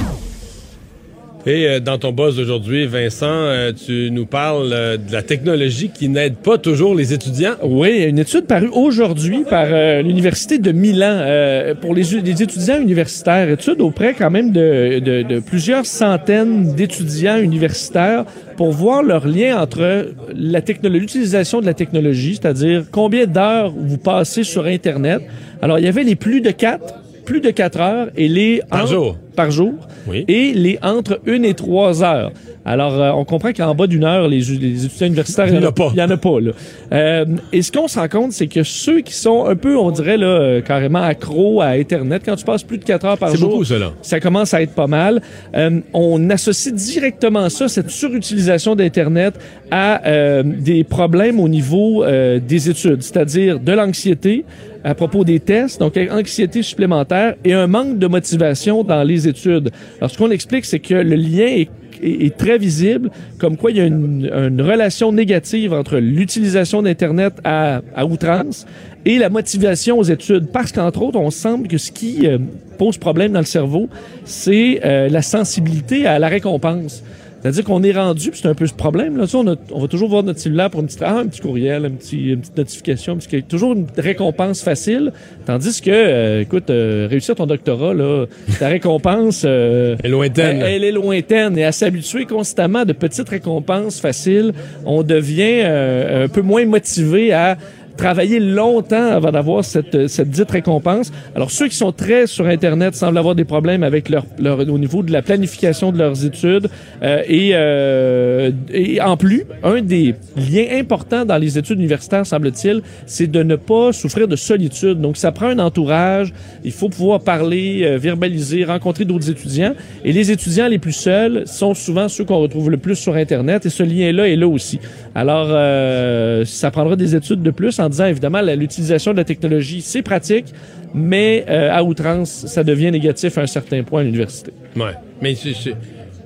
Et 1.45 1.67
euh, 1.67 1.79
dans 1.79 1.97
ton 1.97 2.11
buzz 2.11 2.35
d'aujourd'hui, 2.35 2.85
Vincent, 2.85 3.25
euh, 3.29 3.71
tu 3.71 4.11
nous 4.11 4.25
parles 4.25 4.71
euh, 4.73 4.97
de 4.97 5.11
la 5.11 5.21
technologie 5.23 5.89
qui 5.89 6.09
n'aide 6.09 6.35
pas 6.35 6.57
toujours 6.57 6.93
les 6.95 7.13
étudiants. 7.13 7.53
Oui, 7.63 8.03
une 8.07 8.19
étude 8.19 8.45
parue 8.45 8.69
aujourd'hui 8.73 9.45
par 9.49 9.67
l'Université 10.03 10.57
de 10.57 10.71
Milan 10.71 11.73
pour 11.81 11.95
les, 11.95 12.03
les 12.03 12.43
étudiants 12.43 12.79
universitaires. 12.81 13.49
Étude 13.49 13.79
auprès 13.79 14.13
quand 14.13 14.29
même 14.29 14.51
de, 14.51 14.99
de- 14.99 15.21
de 15.23 15.39
plusieurs 15.39 15.85
centaines 15.85 16.75
d'étudiants 16.75 17.37
universitaires 17.37 18.25
pour 18.57 18.71
voir 18.71 19.01
leur 19.01 19.25
lien 19.25 19.61
entre 19.61 20.07
la 20.35 20.61
technologie, 20.61 20.99
l'utilisation 21.01 21.61
de 21.61 21.65
la 21.65 21.73
technologie, 21.73 22.35
c'est-à-dire 22.41 22.83
combien 22.91 23.25
d'heures 23.25 23.71
vous 23.75 23.97
passez 23.97 24.43
sur 24.43 24.65
Internet. 24.65 25.21
Alors, 25.61 25.79
il 25.79 25.85
y 25.85 25.87
avait 25.87 26.03
les 26.03 26.15
plus 26.15 26.41
de 26.41 26.51
quatre, 26.51 26.95
plus 27.29 27.41
de 27.41 27.51
quatre 27.51 27.79
heures 27.79 28.07
et 28.17 28.27
les... 28.27 28.59
Par 28.71 28.87
jour. 28.87 29.15
Par 29.35 29.51
jour. 29.51 29.73
Oui. 30.07 30.25
Et 30.27 30.51
les 30.53 30.79
entre 30.81 31.21
une 31.27 31.45
et 31.45 31.53
trois 31.53 32.03
heures. 32.03 32.31
Alors, 32.65 32.99
euh, 32.99 33.11
on 33.11 33.23
comprend 33.23 33.53
qu'en 33.53 33.73
bas 33.75 33.85
d'une 33.85 34.03
heure, 34.03 34.27
les, 34.27 34.39
les 34.39 34.85
étudiants 34.85 35.07
universitaires, 35.07 35.47
Il 35.47 35.55
y 35.55 35.57
en 35.59 35.63
a 35.63 35.71
pas. 35.71 35.91
Il 35.93 35.99
y 35.99 36.01
en 36.01 36.09
a 36.09 36.17
pas, 36.17 36.39
là. 36.39 36.51
Euh, 36.91 37.25
et 37.53 37.61
ce 37.61 37.71
qu'on 37.71 37.87
se 37.87 37.99
rend 37.99 38.07
compte, 38.07 38.31
c'est 38.31 38.47
que 38.47 38.63
ceux 38.63 39.01
qui 39.01 39.13
sont 39.13 39.45
un 39.45 39.55
peu, 39.55 39.77
on 39.77 39.91
dirait, 39.91 40.17
là, 40.17 40.27
euh, 40.27 40.61
carrément 40.61 41.01
accros 41.01 41.61
à 41.61 41.67
Internet, 41.67 42.23
quand 42.25 42.35
tu 42.35 42.45
passes 42.45 42.63
plus 42.63 42.79
de 42.79 42.83
4 42.83 43.05
heures 43.05 43.17
par 43.17 43.35
jour. 43.35 43.49
beaucoup, 43.49 43.63
ça, 43.63 43.77
là. 43.77 43.93
Ça 44.01 44.19
commence 44.19 44.53
à 44.55 44.61
être 44.63 44.73
pas 44.73 44.87
mal. 44.87 45.21
Euh, 45.55 45.79
on 45.93 46.29
associe 46.31 46.73
directement 46.73 47.47
ça, 47.49 47.67
cette 47.67 47.91
surutilisation 47.91 48.75
d'Internet, 48.75 49.35
à 49.71 50.01
des 50.43 50.83
problèmes 50.83 51.39
au 51.39 51.47
niveau 51.47 52.03
des 52.05 52.69
études, 52.69 53.03
c'est-à-dire 53.03 53.59
de 53.59 53.71
l'anxiété 53.71 54.45
à 54.83 54.95
propos 54.95 55.23
des 55.23 55.39
tests, 55.39 55.79
donc 55.79 55.97
anxiété 56.11 56.61
supplémentaire 56.61 57.35
et 57.43 57.53
un 57.53 57.67
manque 57.67 57.97
de 57.97 58.07
motivation 58.07 58.83
dans 58.83 59.03
les 59.03 59.27
études. 59.27 59.71
Alors, 59.99 60.11
ce 60.11 60.17
qu'on 60.17 60.31
explique, 60.31 60.65
c'est 60.65 60.79
que 60.79 60.95
le 60.95 61.15
lien 61.15 61.47
est 61.47 61.69
est, 62.01 62.37
très 62.37 62.57
visible, 62.57 63.11
comme 63.37 63.57
quoi 63.57 63.71
il 63.71 63.77
y 63.77 63.81
a 63.81 63.85
une, 63.85 64.29
une 64.31 64.61
relation 64.61 65.11
négative 65.11 65.73
entre 65.73 65.97
l'utilisation 65.97 66.81
d'Internet 66.81 67.33
à, 67.43 67.81
à 67.95 68.05
outrance 68.05 68.65
et 69.05 69.17
la 69.17 69.29
motivation 69.29 69.97
aux 69.97 70.03
études. 70.03 70.47
Parce 70.51 70.71
qu'entre 70.71 71.01
autres, 71.01 71.19
on 71.19 71.31
semble 71.31 71.67
que 71.67 71.77
ce 71.77 71.91
qui 71.91 72.27
euh, 72.27 72.37
pose 72.77 72.97
problème 72.97 73.31
dans 73.31 73.39
le 73.39 73.45
cerveau, 73.45 73.89
c'est 74.25 74.81
euh, 74.83 75.09
la 75.09 75.21
sensibilité 75.21 76.05
à 76.05 76.19
la 76.19 76.27
récompense. 76.27 77.03
C'est-à-dire 77.41 77.63
qu'on 77.63 77.83
est 77.83 77.91
rendu, 77.93 78.31
puis 78.31 78.39
c'est 78.41 78.49
un 78.49 78.53
peu 78.53 78.67
ce 78.67 78.73
problème. 78.73 79.17
Là. 79.17 79.23
Tu 79.23 79.31
sais, 79.31 79.37
on, 79.37 79.47
a- 79.47 79.55
on 79.71 79.79
va 79.79 79.87
toujours 79.87 80.09
voir 80.09 80.23
notre 80.23 80.39
cellulaire 80.39 80.69
pour 80.69 80.81
une 80.81 80.87
petite, 80.87 81.01
ah, 81.03 81.19
un 81.19 81.27
petit 81.27 81.39
courriel, 81.39 81.85
un 81.85 81.91
petit, 81.91 82.31
une 82.31 82.41
petite 82.41 82.57
notification, 82.57 83.13
parce 83.15 83.27
qu'il 83.27 83.39
y 83.39 83.41
a 83.41 83.45
toujours 83.45 83.73
une 83.73 83.87
récompense 83.97 84.61
facile. 84.61 85.13
Tandis 85.45 85.81
que, 85.81 85.89
euh, 85.89 86.41
écoute, 86.41 86.69
euh, 86.69 87.07
réussir 87.09 87.35
ton 87.35 87.45
doctorat, 87.45 87.93
là, 87.93 88.25
ta 88.59 88.67
récompense 88.67 89.43
euh, 89.45 89.95
est 90.03 90.09
lointaine. 90.09 90.61
Elle, 90.61 90.73
elle 90.75 90.83
est 90.83 90.91
lointaine. 90.91 91.57
Et 91.57 91.63
à 91.63 91.71
s'habituer 91.71 92.25
constamment 92.25 92.79
à 92.79 92.85
de 92.85 92.93
petites 92.93 93.29
récompenses 93.29 93.99
faciles, 94.01 94.51
on 94.85 95.03
devient 95.03 95.61
euh, 95.63 96.25
un 96.25 96.27
peu 96.27 96.41
moins 96.41 96.65
motivé 96.65 97.31
à 97.31 97.57
travailler 97.99 98.39
longtemps 98.39 99.11
avant 99.11 99.31
d'avoir 99.31 99.65
cette, 99.65 100.07
cette 100.07 100.29
dite 100.29 100.49
récompense. 100.51 101.11
Alors, 101.35 101.51
ceux 101.51 101.67
qui 101.67 101.75
sont 101.75 101.91
très 101.91 102.27
sur 102.27 102.45
Internet 102.47 102.95
semblent 102.95 103.17
avoir 103.17 103.35
des 103.35 103.43
problèmes 103.43 103.83
avec 103.83 104.07
leur, 104.07 104.25
leur 104.39 104.59
au 104.59 104.79
niveau 104.79 105.03
de 105.03 105.11
la 105.11 105.21
planification 105.21 105.91
de 105.91 105.97
leurs 105.97 106.25
études. 106.25 106.69
Euh, 107.03 107.21
et, 107.27 107.51
euh, 107.53 108.51
et 108.73 109.01
en 109.01 109.17
plus, 109.17 109.43
un 109.63 109.81
des 109.81 110.15
liens 110.37 110.67
importants 110.79 111.25
dans 111.25 111.37
les 111.37 111.57
études 111.57 111.77
universitaires, 111.79 112.25
semble-t-il, 112.25 112.81
c'est 113.05 113.27
de 113.27 113.43
ne 113.43 113.57
pas 113.57 113.91
souffrir 113.91 114.29
de 114.29 114.37
solitude. 114.37 115.01
Donc, 115.01 115.17
ça 115.17 115.33
prend 115.33 115.47
un 115.47 115.59
entourage. 115.59 116.33
Il 116.63 116.71
faut 116.71 116.87
pouvoir 116.87 117.19
parler, 117.19 117.81
euh, 117.83 117.97
verbaliser, 117.97 118.63
rencontrer 118.63 119.03
d'autres 119.03 119.29
étudiants. 119.29 119.73
Et 120.05 120.13
les 120.13 120.31
étudiants 120.31 120.69
les 120.69 120.79
plus 120.79 120.93
seuls 120.93 121.43
sont 121.45 121.73
souvent 121.73 122.07
ceux 122.07 122.23
qu'on 122.23 122.39
retrouve 122.39 122.71
le 122.71 122.77
plus 122.77 122.95
sur 122.95 123.15
Internet. 123.15 123.65
Et 123.65 123.69
ce 123.69 123.83
lien-là 123.83 124.29
est 124.29 124.37
là 124.37 124.47
aussi. 124.47 124.79
Alors, 125.15 125.47
euh, 125.49 126.45
ça 126.45 126.71
prendra 126.71 126.95
des 126.95 127.15
études 127.15 127.41
de 127.41 127.51
plus 127.51 127.79
en 127.79 127.89
disant, 127.89 128.05
évidemment, 128.05 128.41
l'utilisation 128.41 129.11
de 129.11 129.17
la 129.17 129.23
technologie, 129.23 129.81
c'est 129.81 130.01
pratique, 130.03 130.45
mais 130.93 131.45
euh, 131.49 131.69
à 131.71 131.83
outrance, 131.83 132.45
ça 132.47 132.63
devient 132.63 132.91
négatif 132.91 133.37
à 133.37 133.41
un 133.41 133.47
certain 133.47 133.83
point 133.83 134.01
à 134.01 134.03
l'université. 134.03 134.51
Ouais. 134.75 134.93
Mais 135.21 135.35
je- 135.35 135.49
je- 135.49 135.71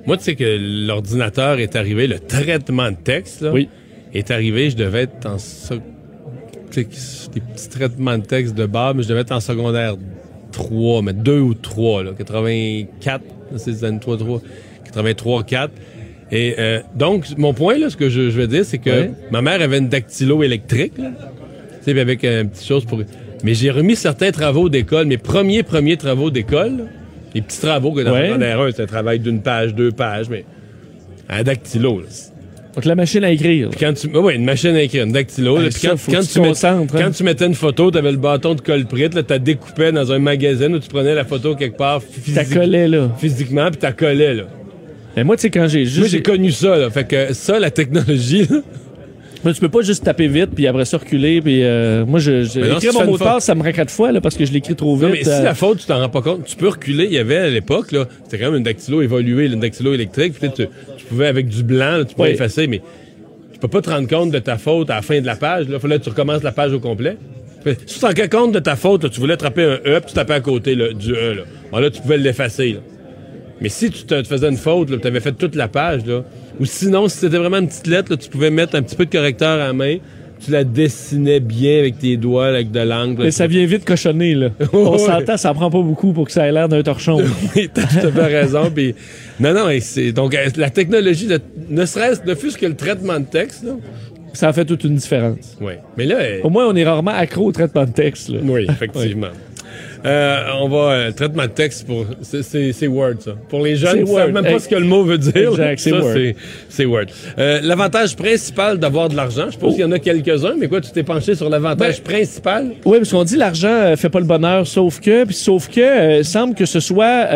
moi, 0.06 0.16
tu 0.18 0.24
sais 0.24 0.34
que 0.36 0.86
l'ordinateur 0.86 1.58
est 1.58 1.76
arrivé, 1.76 2.06
le 2.06 2.18
traitement 2.18 2.90
de 2.90 2.96
texte 2.96 3.40
là, 3.42 3.52
est 4.12 4.30
arrivé, 4.30 4.70
je 4.70 4.76
devais 4.76 5.02
être 5.04 5.26
en 5.26 5.38
so- 5.38 5.74
des 6.72 6.84
petits 6.84 7.68
traitements 7.70 8.18
de 8.18 8.24
texte 8.24 8.54
de 8.54 8.66
base, 8.66 8.94
mais 8.96 9.02
je 9.02 9.08
devais 9.08 9.20
être 9.20 9.32
en 9.32 9.40
secondaire 9.40 9.94
3, 10.52 11.02
mais 11.02 11.12
2 11.12 11.38
ou 11.38 11.54
3, 11.54 12.02
là, 12.04 12.10
84, 12.16 13.22
c'est 13.56 13.70
les 13.70 13.84
années 13.84 13.98
3, 14.00 14.16
3, 14.18 14.40
83, 14.84 15.42
4. 15.44 15.72
Et 16.32 16.54
euh, 16.58 16.80
donc, 16.94 17.26
mon 17.36 17.52
point, 17.54 17.78
là, 17.78 17.90
ce 17.90 17.96
que 17.96 18.08
je, 18.08 18.30
je 18.30 18.40
veux 18.40 18.46
dire, 18.46 18.64
c'est 18.64 18.78
que 18.78 19.08
ma 19.30 19.42
mère 19.42 19.60
avait 19.60 19.78
une 19.78 19.88
dactylo 19.88 20.42
électrique, 20.42 20.94
là, 20.98 21.10
tu 21.84 21.92
sais, 21.92 22.00
avec 22.00 22.24
une 22.24 22.48
petite 22.50 22.66
chose 22.66 22.84
pour... 22.84 23.00
Mais 23.44 23.54
j'ai 23.54 23.70
remis 23.70 23.94
certains 23.94 24.30
travaux 24.30 24.68
d'école, 24.70 25.06
mes 25.06 25.18
premiers, 25.18 25.62
premiers 25.62 25.96
travaux 25.98 26.30
d'école, 26.30 26.86
les 27.34 27.42
petits 27.42 27.60
travaux 27.60 27.92
que 27.92 28.00
dans 28.00 28.12
Ouais. 28.12 28.22
le 28.22 28.26
secondaire 28.28 28.60
1, 28.60 28.70
c'est 28.74 28.82
un 28.82 28.86
travail 28.86 29.18
d'une 29.20 29.42
page, 29.42 29.74
deux 29.74 29.92
pages, 29.92 30.28
mais 30.30 30.44
un 31.28 31.42
dactylo, 31.42 32.00
là. 32.00 32.06
Donc, 32.74 32.86
la 32.86 32.94
machine 32.96 33.22
à 33.22 33.30
écrire. 33.30 33.68
Puis 33.70 33.78
quand 33.78 33.92
tu, 33.92 34.08
oui, 34.16 34.34
une 34.34 34.44
machine 34.44 34.74
à 34.74 34.82
écrire, 34.82 35.04
une 35.04 35.12
dactylo. 35.12 35.58
Ah, 35.58 35.62
là, 35.62 35.68
puis 35.68 35.78
ça, 35.78 35.90
quand, 35.90 35.96
tu 36.22 36.66
hein. 36.66 36.86
quand 36.90 37.10
tu 37.12 37.22
mettais 37.22 37.46
une 37.46 37.54
photo, 37.54 37.90
tu 37.92 37.98
avais 37.98 38.10
le 38.10 38.16
bâton 38.18 38.54
de 38.56 38.60
colprite, 38.62 39.14
là, 39.14 39.22
tu 39.22 39.38
découpais 39.38 39.92
dans 39.92 40.10
un 40.10 40.18
magazine 40.18 40.74
où 40.74 40.80
tu 40.80 40.88
prenais 40.88 41.14
la 41.14 41.24
photo 41.24 41.54
quelque 41.54 41.76
part 41.76 42.02
physique- 42.02 42.34
T'as 42.34 42.44
collé, 42.46 42.88
là. 42.88 43.10
physiquement, 43.18 43.70
puis 43.70 43.78
tu 43.88 43.94
collais. 43.94 44.34
Là. 44.34 44.44
Mais 45.16 45.24
moi, 45.24 45.36
tu 45.36 45.42
sais, 45.42 45.50
quand 45.50 45.66
j'ai 45.68 45.84
juste. 45.84 45.98
Moi, 45.98 46.08
j'ai 46.08 46.22
connu 46.22 46.50
ça. 46.50 46.76
Là. 46.76 46.90
Fait 46.90 47.04
que 47.06 47.32
ça, 47.32 47.58
la 47.58 47.70
technologie, 47.70 48.46
là, 48.50 48.58
Mais 49.44 49.52
tu 49.52 49.60
peux 49.60 49.68
pas 49.68 49.82
juste 49.82 50.04
taper 50.04 50.26
vite 50.26 50.50
puis 50.56 50.66
après 50.66 50.86
ça 50.86 50.96
reculer 50.96 51.42
puis 51.42 51.62
euh, 51.62 52.06
moi 52.06 52.18
je, 52.18 52.44
je 52.44 52.60
non, 52.60 52.76
écrire 52.76 52.92
si 52.92 52.98
mon 52.98 53.04
mot 53.04 53.18
de 53.18 53.22
passe 53.22 53.44
ça 53.44 53.54
me 53.54 53.62
rend 53.62 53.72
quatre 53.72 53.90
fois 53.90 54.10
là 54.10 54.22
parce 54.22 54.36
que 54.38 54.46
je 54.46 54.52
l'écris 54.52 54.74
trop 54.74 54.96
vite. 54.96 55.04
Non, 55.04 55.10
mais 55.10 55.22
si 55.22 55.28
euh, 55.28 55.42
la 55.42 55.54
faute, 55.54 55.80
tu 55.80 55.86
t'en 55.86 55.98
rends 56.00 56.08
pas 56.08 56.22
compte, 56.22 56.46
tu 56.46 56.56
peux 56.56 56.68
reculer. 56.68 57.04
Il 57.04 57.12
y 57.12 57.18
avait 57.18 57.36
à 57.36 57.50
l'époque, 57.50 57.92
là, 57.92 58.06
c'était 58.24 58.38
quand 58.38 58.46
même 58.50 58.56
une 58.56 58.62
dactylo 58.64 59.02
évoluée, 59.02 59.44
une 59.46 59.60
dactylo 59.60 59.92
électrique. 59.92 60.32
Puis 60.40 60.50
tu, 60.56 60.66
tu 60.96 61.04
pouvais, 61.04 61.26
avec 61.26 61.48
du 61.48 61.62
blanc, 61.62 61.98
là, 61.98 62.04
tu 62.06 62.14
pouvais 62.14 62.28
Oui. 62.28 62.34
effacer, 62.34 62.66
mais 62.66 62.80
tu 63.52 63.58
peux 63.58 63.68
pas 63.68 63.82
te 63.82 63.90
rendre 63.90 64.08
compte 64.08 64.30
de 64.30 64.38
ta 64.38 64.56
faute 64.56 64.88
à 64.88 64.94
la 64.96 65.02
fin 65.02 65.20
de 65.20 65.26
la 65.26 65.36
page. 65.36 65.66
Il 65.68 65.78
fallait 65.78 65.98
que 65.98 66.04
tu 66.04 66.10
recommences 66.10 66.42
la 66.42 66.52
page 66.52 66.72
au 66.72 66.80
complet. 66.80 67.18
Si 67.86 67.94
tu 67.96 68.00
t'en 68.00 68.08
rends 68.08 68.28
compte 68.30 68.52
de 68.54 68.60
ta 68.60 68.76
faute, 68.76 69.04
là, 69.04 69.10
tu 69.10 69.20
voulais 69.20 69.34
attraper 69.34 69.62
un 69.64 69.74
E, 69.86 70.00
puis 70.00 70.08
tu 70.08 70.14
tapais 70.14 70.34
à 70.34 70.40
côté 70.40 70.74
là, 70.74 70.92
du 70.94 71.12
E. 71.12 71.34
Là. 71.34 71.42
Bon, 71.70 71.78
là, 71.80 71.90
tu 71.90 72.00
pouvais 72.00 72.16
l'effacer. 72.16 72.72
là. 72.72 72.78
Mais 73.60 73.68
si 73.68 73.90
tu 73.90 74.04
te, 74.04 74.20
te 74.20 74.26
faisais 74.26 74.48
une 74.48 74.56
faute, 74.56 75.00
tu 75.00 75.06
avais 75.06 75.20
fait 75.20 75.32
toute 75.32 75.54
la 75.54 75.68
page, 75.68 76.04
là, 76.06 76.22
ou 76.60 76.64
sinon, 76.64 77.08
si 77.08 77.18
c'était 77.18 77.38
vraiment 77.38 77.58
une 77.58 77.68
petite 77.68 77.86
lettre, 77.86 78.10
là, 78.10 78.16
tu 78.16 78.28
pouvais 78.28 78.50
mettre 78.50 78.74
un 78.76 78.82
petit 78.82 78.96
peu 78.96 79.04
de 79.06 79.10
correcteur 79.10 79.48
à 79.60 79.66
la 79.68 79.72
main, 79.72 79.96
tu 80.44 80.50
la 80.50 80.64
dessinais 80.64 81.40
bien 81.40 81.78
avec 81.78 81.98
tes 81.98 82.16
doigts, 82.16 82.48
là, 82.50 82.56
avec 82.56 82.70
de 82.72 82.80
l'angle. 82.80 83.22
mais 83.22 83.30
ça 83.30 83.46
vient 83.46 83.64
vite 83.64 83.84
cochonner 83.84 84.34
là. 84.34 84.48
On 84.72 84.98
s'entend 84.98 85.36
ça 85.36 85.54
prend 85.54 85.70
pas 85.70 85.80
beaucoup 85.80 86.12
pour 86.12 86.26
que 86.26 86.32
ça 86.32 86.46
ait 86.46 86.52
l'air 86.52 86.68
d'un 86.68 86.82
torchon. 86.82 87.22
Oui, 87.56 87.70
t'as 87.72 87.86
tout 87.86 88.06
à 88.08 88.10
fait 88.12 88.40
raison. 88.40 88.70
Puis, 88.74 88.94
non, 89.40 89.54
non, 89.54 89.68
c'est, 89.80 90.12
donc 90.12 90.34
euh, 90.34 90.48
la 90.56 90.68
technologie, 90.70 91.28
le- 91.28 91.38
ne 91.70 91.86
serait-ce, 91.86 92.20
ne 92.28 92.34
fût-ce 92.34 92.58
que 92.58 92.66
le 92.66 92.74
traitement 92.76 93.20
de 93.20 93.24
texte, 93.24 93.62
là. 93.64 93.72
ça 94.34 94.52
fait 94.52 94.64
toute 94.66 94.84
une 94.84 94.96
différence. 94.96 95.56
Oui. 95.60 95.74
Mais 95.96 96.04
là, 96.04 96.16
euh, 96.16 96.40
Au 96.42 96.50
moins 96.50 96.66
on 96.66 96.74
est 96.76 96.84
rarement 96.84 97.12
accro 97.12 97.46
au 97.46 97.52
traitement 97.52 97.84
de 97.86 97.92
texte 97.92 98.28
là. 98.28 98.38
oui, 98.42 98.66
effectivement. 98.68 99.28
Euh, 100.04 100.42
on 100.60 100.68
va, 100.68 100.76
euh, 100.92 101.10
traitement 101.12 101.44
de 101.44 101.48
texte 101.48 101.86
pour, 101.86 102.04
c'est, 102.22 102.86
Word, 102.86 103.14
ça. 103.20 103.32
Pour 103.48 103.62
les 103.62 103.76
jeunes 103.76 104.04
qui 104.04 104.12
savent 104.12 104.32
même 104.32 104.44
pas 104.44 104.50
Hey. 104.50 104.60
ce 104.60 104.68
que 104.68 104.74
le 104.74 104.84
mot 104.84 105.02
veut 105.02 105.16
dire. 105.16 105.50
Exact, 105.50 105.78
c'est 105.78 105.90
ça, 105.90 105.96
Word. 106.00 106.12
c'est, 106.14 106.36
c'est 106.68 106.84
Word. 106.84 107.06
Euh, 107.38 107.60
l'avantage 107.62 108.14
principal 108.14 108.78
d'avoir 108.78 109.08
de 109.08 109.16
l'argent, 109.16 109.46
je 109.50 109.56
pense 109.56 109.72
qu'il 109.72 109.80
y 109.80 109.84
en 109.84 109.92
a 109.92 109.98
quelques-uns, 109.98 110.54
mais 110.58 110.68
quoi, 110.68 110.80
tu 110.82 110.90
t'es 110.90 111.02
penché 111.02 111.34
sur 111.34 111.48
l'avantage 111.48 112.02
Ben, 112.02 112.12
principal? 112.12 112.72
Oui, 112.84 112.98
parce 112.98 113.10
qu'on 113.12 113.24
dit 113.24 113.36
l'argent 113.36 113.68
euh, 113.68 113.96
fait 113.96 114.10
pas 114.10 114.20
le 114.20 114.26
bonheur, 114.26 114.66
sauf 114.66 115.00
que, 115.00 115.24
puis 115.24 115.34
sauf 115.34 115.68
que, 115.70 116.22
semble 116.22 116.54
que 116.54 116.66
ce 116.66 116.80
soit, 116.80 117.28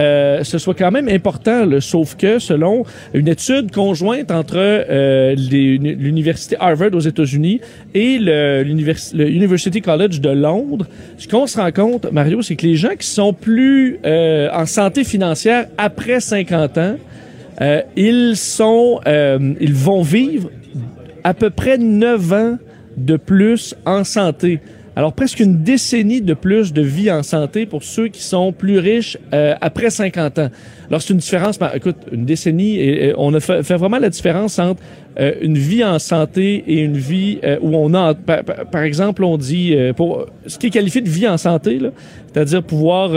ce 0.45 0.59
soit 0.59 0.75
quand 0.75 0.91
même 0.91 1.09
important, 1.09 1.65
le 1.65 1.81
sauf 1.81 2.17
que, 2.17 2.39
selon 2.39 2.85
une 3.15 3.29
étude 3.29 3.71
conjointe 3.73 4.31
entre 4.31 4.85
l'université 5.35 6.57
Harvard 6.61 6.91
aux 6.95 7.01
États-Unis 7.01 7.61
et 7.95 8.19
le, 8.19 8.63
l'univers- 8.63 9.15
le 9.15 9.29
University 9.29 9.81
College 9.81 10.21
de 10.21 10.31
Londres, 10.31 10.87
ce 11.17 11.27
qu'on 11.29 11.47
se 11.47 11.57
rend 11.59 11.71
compte, 11.73 12.11
Mario, 12.13 12.43
c'est 12.43 12.57
que 12.59 12.67
les 12.67 12.77
gens 12.77 12.95
qui 12.99 13.07
sont 13.07 13.33
plus 13.33 13.99
euh, 14.05 14.51
en 14.53 14.67
santé 14.67 15.05
financière 15.05 15.67
après 15.79 16.21
50 16.21 16.79
ans, 16.79 16.97
euh, 17.61 17.83
ils 17.97 18.37
sont, 18.37 19.01
euh, 19.07 19.55
ils 19.61 19.75
vont 19.75 20.03
vivre 20.03 20.51
à 21.25 21.35
peu 21.35 21.51
près 21.51 21.79
9 21.79 22.33
ans 22.33 22.59
de 22.97 23.17
plus 23.17 23.75
en 23.87 24.05
santé. 24.05 24.61
Alors 24.97 25.13
presque 25.13 25.41
une 25.41 25.63
décennie 25.63 26.21
de 26.21 26.35
plus 26.35 26.73
de 26.73 26.83
vie 26.83 27.11
en 27.11 27.23
santé 27.23 27.67
pour 27.67 27.85
ceux 27.85 28.09
qui 28.09 28.23
sont 28.23 28.53
plus 28.53 28.79
riches 28.79 29.17
euh, 29.33 29.55
après 29.61 29.91
50 29.91 30.39
ans. 30.41 30.51
Alors 30.89 31.03
c'est 31.03 31.13
une 31.13 31.19
différence, 31.19 31.59
écoute, 31.75 31.97
une 32.13 32.25
décennie, 32.25 33.13
on 33.17 33.35
a 33.35 33.41
fait, 33.41 33.63
vraiment 33.75 33.99
la 33.99 34.09
différence 34.09 34.59
entre 34.59 34.81
euh, 35.21 35.33
une 35.41 35.59
vie 35.59 35.83
en 35.83 35.99
santé 35.99 36.63
et 36.69 36.79
une 36.79 36.97
vie 36.97 37.41
euh, 37.43 37.57
où 37.61 37.75
on 37.75 37.93
a, 37.93 38.15
par, 38.15 38.83
exemple, 38.83 39.25
on 39.25 39.37
dit, 39.37 39.75
euh, 39.75 39.93
ce 40.47 40.59
qui 40.59 40.69
est 40.69 40.71
qualifié 40.71 41.01
de 41.01 41.09
vie 41.09 41.27
en 41.27 41.37
santé, 41.37 41.81
c'est-à-dire 42.33 42.63
pouvoir 42.63 43.09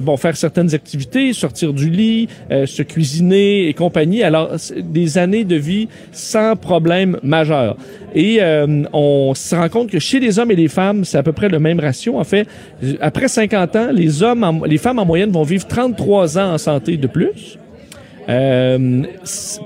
bon 0.00 0.16
faire 0.16 0.36
certaines 0.36 0.74
activités, 0.74 1.32
sortir 1.34 1.74
du 1.74 1.90
lit, 1.90 2.28
se 2.48 2.82
cuisiner 2.82 3.68
et 3.68 3.74
compagnie. 3.74 4.22
Alors 4.22 4.52
des 4.78 5.18
années 5.18 5.44
de 5.44 5.56
vie 5.56 5.88
sans 6.12 6.56
problème 6.56 7.18
majeur. 7.22 7.76
Et 8.14 8.40
on 8.92 9.34
se 9.34 9.54
rend 9.54 9.68
compte 9.68 9.90
que 9.90 9.98
chez 9.98 10.20
les 10.20 10.38
hommes 10.38 10.52
et 10.52 10.56
les 10.56 10.68
femmes, 10.68 11.04
c'est 11.04 11.18
à 11.18 11.22
peu 11.22 11.32
près 11.32 11.48
le 11.48 11.58
même 11.58 11.80
ratio. 11.80 12.18
En 12.18 12.24
fait, 12.24 12.46
après 13.00 13.28
50 13.28 13.76
ans, 13.76 13.88
les 13.92 14.22
hommes, 14.22 14.62
les 14.64 14.78
femmes 14.78 15.00
en 15.00 15.04
moyenne 15.04 15.32
vont 15.32 15.42
vivre 15.42 15.66
33 15.66 16.38
ans 16.38 16.54
en 16.54 16.58
santé 16.58 16.79
de 16.88 17.06
plus. 17.06 17.58
Euh, 18.28 19.02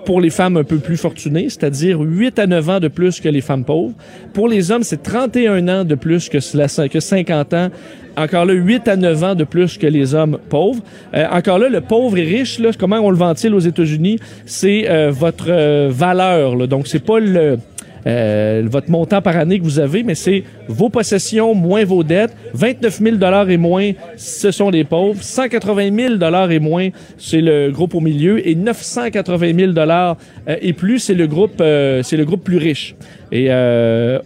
pour 0.07 0.21
les 0.21 0.31
femmes 0.31 0.57
un 0.57 0.65
peu 0.65 0.79
plus 0.79 0.97
fortunées, 0.97 1.49
c'est-à-dire 1.51 2.01
8 2.01 2.39
à 2.39 2.47
9 2.47 2.69
ans 2.71 2.81
de 2.81 2.89
plus 2.89 3.21
que 3.21 3.29
les 3.29 3.41
femmes 3.43 3.65
pauvres. 3.65 3.93
Pour 4.33 4.49
les 4.49 4.71
hommes, 4.71 4.85
c'est 4.85 5.03
31 5.03 5.69
ans 5.69 5.85
de 5.85 5.95
plus 5.95 6.29
que, 6.31 6.41
cela- 6.41 6.89
que 6.89 7.01
50 7.01 7.53
ans. 7.53 7.69
Encore 8.17 8.47
là, 8.47 8.55
8 8.55 8.89
à 8.89 8.97
9 8.97 9.23
ans 9.25 9.35
de 9.35 9.45
plus 9.45 9.77
que 9.77 9.87
les 9.89 10.15
hommes 10.15 10.39
pauvres. 10.49 10.83
Euh, 11.15 11.27
encore 11.31 11.59
là, 11.59 11.69
le 11.69 11.81
pauvre 11.81 12.17
et 12.17 12.23
riche, 12.23 12.59
là, 12.59 12.71
comment 12.79 13.01
on 13.01 13.11
le 13.11 13.17
ventile 13.17 13.55
aux 13.55 13.59
États-Unis, 13.61 14.19
c'est 14.47 14.89
euh, 14.89 15.11
votre 15.11 15.47
euh, 15.51 15.89
valeur. 15.93 16.57
là. 16.57 16.67
Donc, 16.67 16.87
c'est 16.87 17.05
pas 17.05 17.19
le... 17.19 17.59
euh, 18.07 18.63
votre 18.67 18.91
montant 18.91 19.23
par 19.23 19.37
année 19.37 19.59
que 19.59 19.65
vous 19.65 19.79
avez, 19.79 20.03
mais 20.03 20.15
c'est 20.15 20.45
vos 20.69 20.89
possessions 20.89 21.55
moins 21.55 21.85
vos 21.85 22.05
dettes. 22.05 22.35
29 22.53 23.01
000 23.01 23.17
et 23.49 23.57
moins, 23.57 23.93
ce 24.17 24.51
sont 24.51 24.71
les 24.71 24.85
pauvres. 24.85 25.23
180 25.23 26.19
000 26.19 26.51
et 26.51 26.59
moins, 26.59 26.89
c'est 27.19 27.41
le 27.41 27.71
groupe 27.71 27.95
au 27.95 28.01
milieu. 28.01 28.47
Et 28.47 28.55
980 28.55 29.75
000 29.75 29.79
euh, 29.79 30.15
et 30.61 30.73
plus, 30.73 30.99
c'est 30.99 31.15
le 31.15 31.27
groupe, 31.27 31.61
euh, 31.61 32.03
c'est 32.03 32.17
le 32.17 32.25
groupe 32.25 32.45
plus 32.45 32.59
riche. 32.59 32.95
Et 33.33 33.49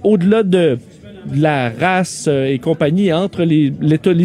au-delà 0.02 0.42
de 0.42 0.59
de 0.59 0.78
la 1.34 1.70
race 1.70 2.26
euh, 2.28 2.46
et 2.46 2.59
compagnie 2.59 3.12
entre 3.12 3.42
les, 3.42 3.72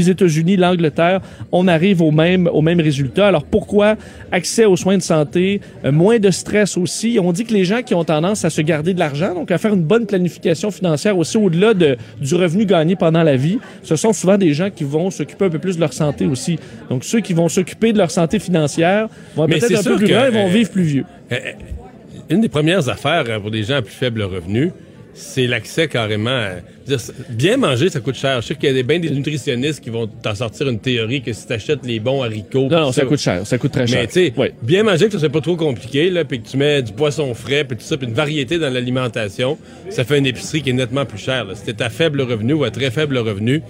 États-Unis, 0.09 0.57
l'Angleterre, 0.57 1.21
on 1.51 1.67
arrive 1.67 2.01
au 2.01 2.11
même, 2.11 2.47
au 2.47 2.61
même 2.61 2.79
résultat. 2.79 3.27
Alors 3.27 3.43
pourquoi 3.43 3.95
accès 4.31 4.65
aux 4.65 4.75
soins 4.75 4.97
de 4.97 5.01
santé, 5.01 5.61
euh, 5.85 5.91
moins 5.91 6.19
de 6.19 6.31
stress 6.31 6.77
aussi? 6.77 7.19
On 7.21 7.31
dit 7.31 7.45
que 7.45 7.53
les 7.53 7.65
gens 7.65 7.81
qui 7.81 7.93
ont 7.93 8.03
tendance 8.03 8.45
à 8.45 8.49
se 8.49 8.61
garder 8.61 8.93
de 8.93 8.99
l'argent, 8.99 9.33
donc 9.33 9.51
à 9.51 9.57
faire 9.57 9.73
une 9.73 9.83
bonne 9.83 10.05
planification 10.05 10.71
financière 10.71 11.17
aussi 11.17 11.37
au-delà 11.37 11.73
de, 11.73 11.97
du 12.21 12.35
revenu 12.35 12.65
gagné 12.65 12.95
pendant 12.95 13.23
la 13.23 13.35
vie, 13.35 13.59
ce 13.83 13.95
sont 13.95 14.13
souvent 14.13 14.37
des 14.37 14.53
gens 14.53 14.69
qui 14.69 14.83
vont 14.83 15.09
s'occuper 15.09 15.45
un 15.45 15.49
peu 15.49 15.59
plus 15.59 15.75
de 15.75 15.81
leur 15.81 15.93
santé 15.93 16.25
aussi. 16.25 16.59
Donc 16.89 17.03
ceux 17.03 17.19
qui 17.19 17.33
vont 17.33 17.49
s'occuper 17.49 17.93
de 17.93 17.97
leur 17.97 18.11
santé 18.11 18.39
financière 18.39 19.07
vont 19.35 19.47
peut-être 19.47 19.79
un 19.79 19.83
peu 19.83 19.97
plus 19.97 20.07
que, 20.07 20.13
loin, 20.13 20.27
ils 20.27 20.33
vont 20.33 20.47
euh, 20.47 20.53
vivre 20.53 20.69
plus 20.69 20.83
vieux. 20.83 21.05
Euh, 21.31 21.37
Une 22.29 22.41
des 22.41 22.49
premières 22.49 22.87
affaires 22.89 23.23
pour 23.41 23.51
des 23.51 23.63
gens 23.63 23.75
à 23.75 23.81
plus 23.81 23.93
faible 23.93 24.21
revenu, 24.23 24.71
c'est 25.13 25.47
l'accès 25.47 25.87
carrément. 25.87 26.29
à- 26.29 26.55
dire, 26.87 26.97
bien 27.29 27.57
manger, 27.57 27.89
ça 27.89 27.99
coûte 27.99 28.15
cher. 28.15 28.41
Je 28.41 28.47
sais 28.47 28.55
qu'il 28.55 28.67
y 28.67 28.71
a 28.71 28.73
des, 28.73 28.83
bien 28.83 28.99
des 28.99 29.09
nutritionnistes 29.09 29.79
qui 29.81 29.89
vont 29.89 30.07
t'en 30.07 30.35
sortir 30.35 30.67
une 30.67 30.79
théorie 30.79 31.21
que 31.21 31.31
si 31.31 31.47
t'achètes 31.47 31.85
les 31.85 31.99
bons 31.99 32.21
haricots. 32.23 32.67
Non, 32.69 32.91
ça 32.91 33.05
coûte 33.05 33.19
cher, 33.19 33.45
ça 33.47 33.57
coûte 33.57 33.71
très 33.71 33.87
cher. 33.87 33.99
Mais 34.01 34.07
tu 34.07 34.13
sais, 34.13 34.33
bien 34.61 34.83
manger, 34.83 35.05
que 35.05 35.13
ça 35.13 35.19
soit 35.19 35.29
pas 35.29 35.41
trop 35.41 35.55
compliqué, 35.55 36.09
là, 36.09 36.25
puis 36.25 36.41
que 36.41 36.47
tu 36.49 36.57
mets 36.57 36.81
du 36.81 36.91
poisson 36.91 37.33
frais, 37.33 37.63
puis 37.63 37.77
tout 37.77 37.83
ça, 37.83 37.95
puis 37.97 38.07
une 38.07 38.13
variété 38.13 38.57
dans 38.59 38.69
l'alimentation, 38.73 39.57
ça 39.89 40.03
fait 40.03 40.17
une 40.17 40.25
épicerie 40.25 40.61
qui 40.61 40.71
est 40.71 40.73
nettement 40.73 41.05
plus 41.05 41.19
chère. 41.19 41.45
là. 41.45 41.55
Si 41.55 41.63
t'es 41.63 41.81
à 41.81 41.89
faible 41.89 42.21
revenu 42.21 42.53
ou 42.53 42.63
à 42.63 42.71
très 42.71 42.91
faible 42.91 43.17
revenu, 43.17 43.61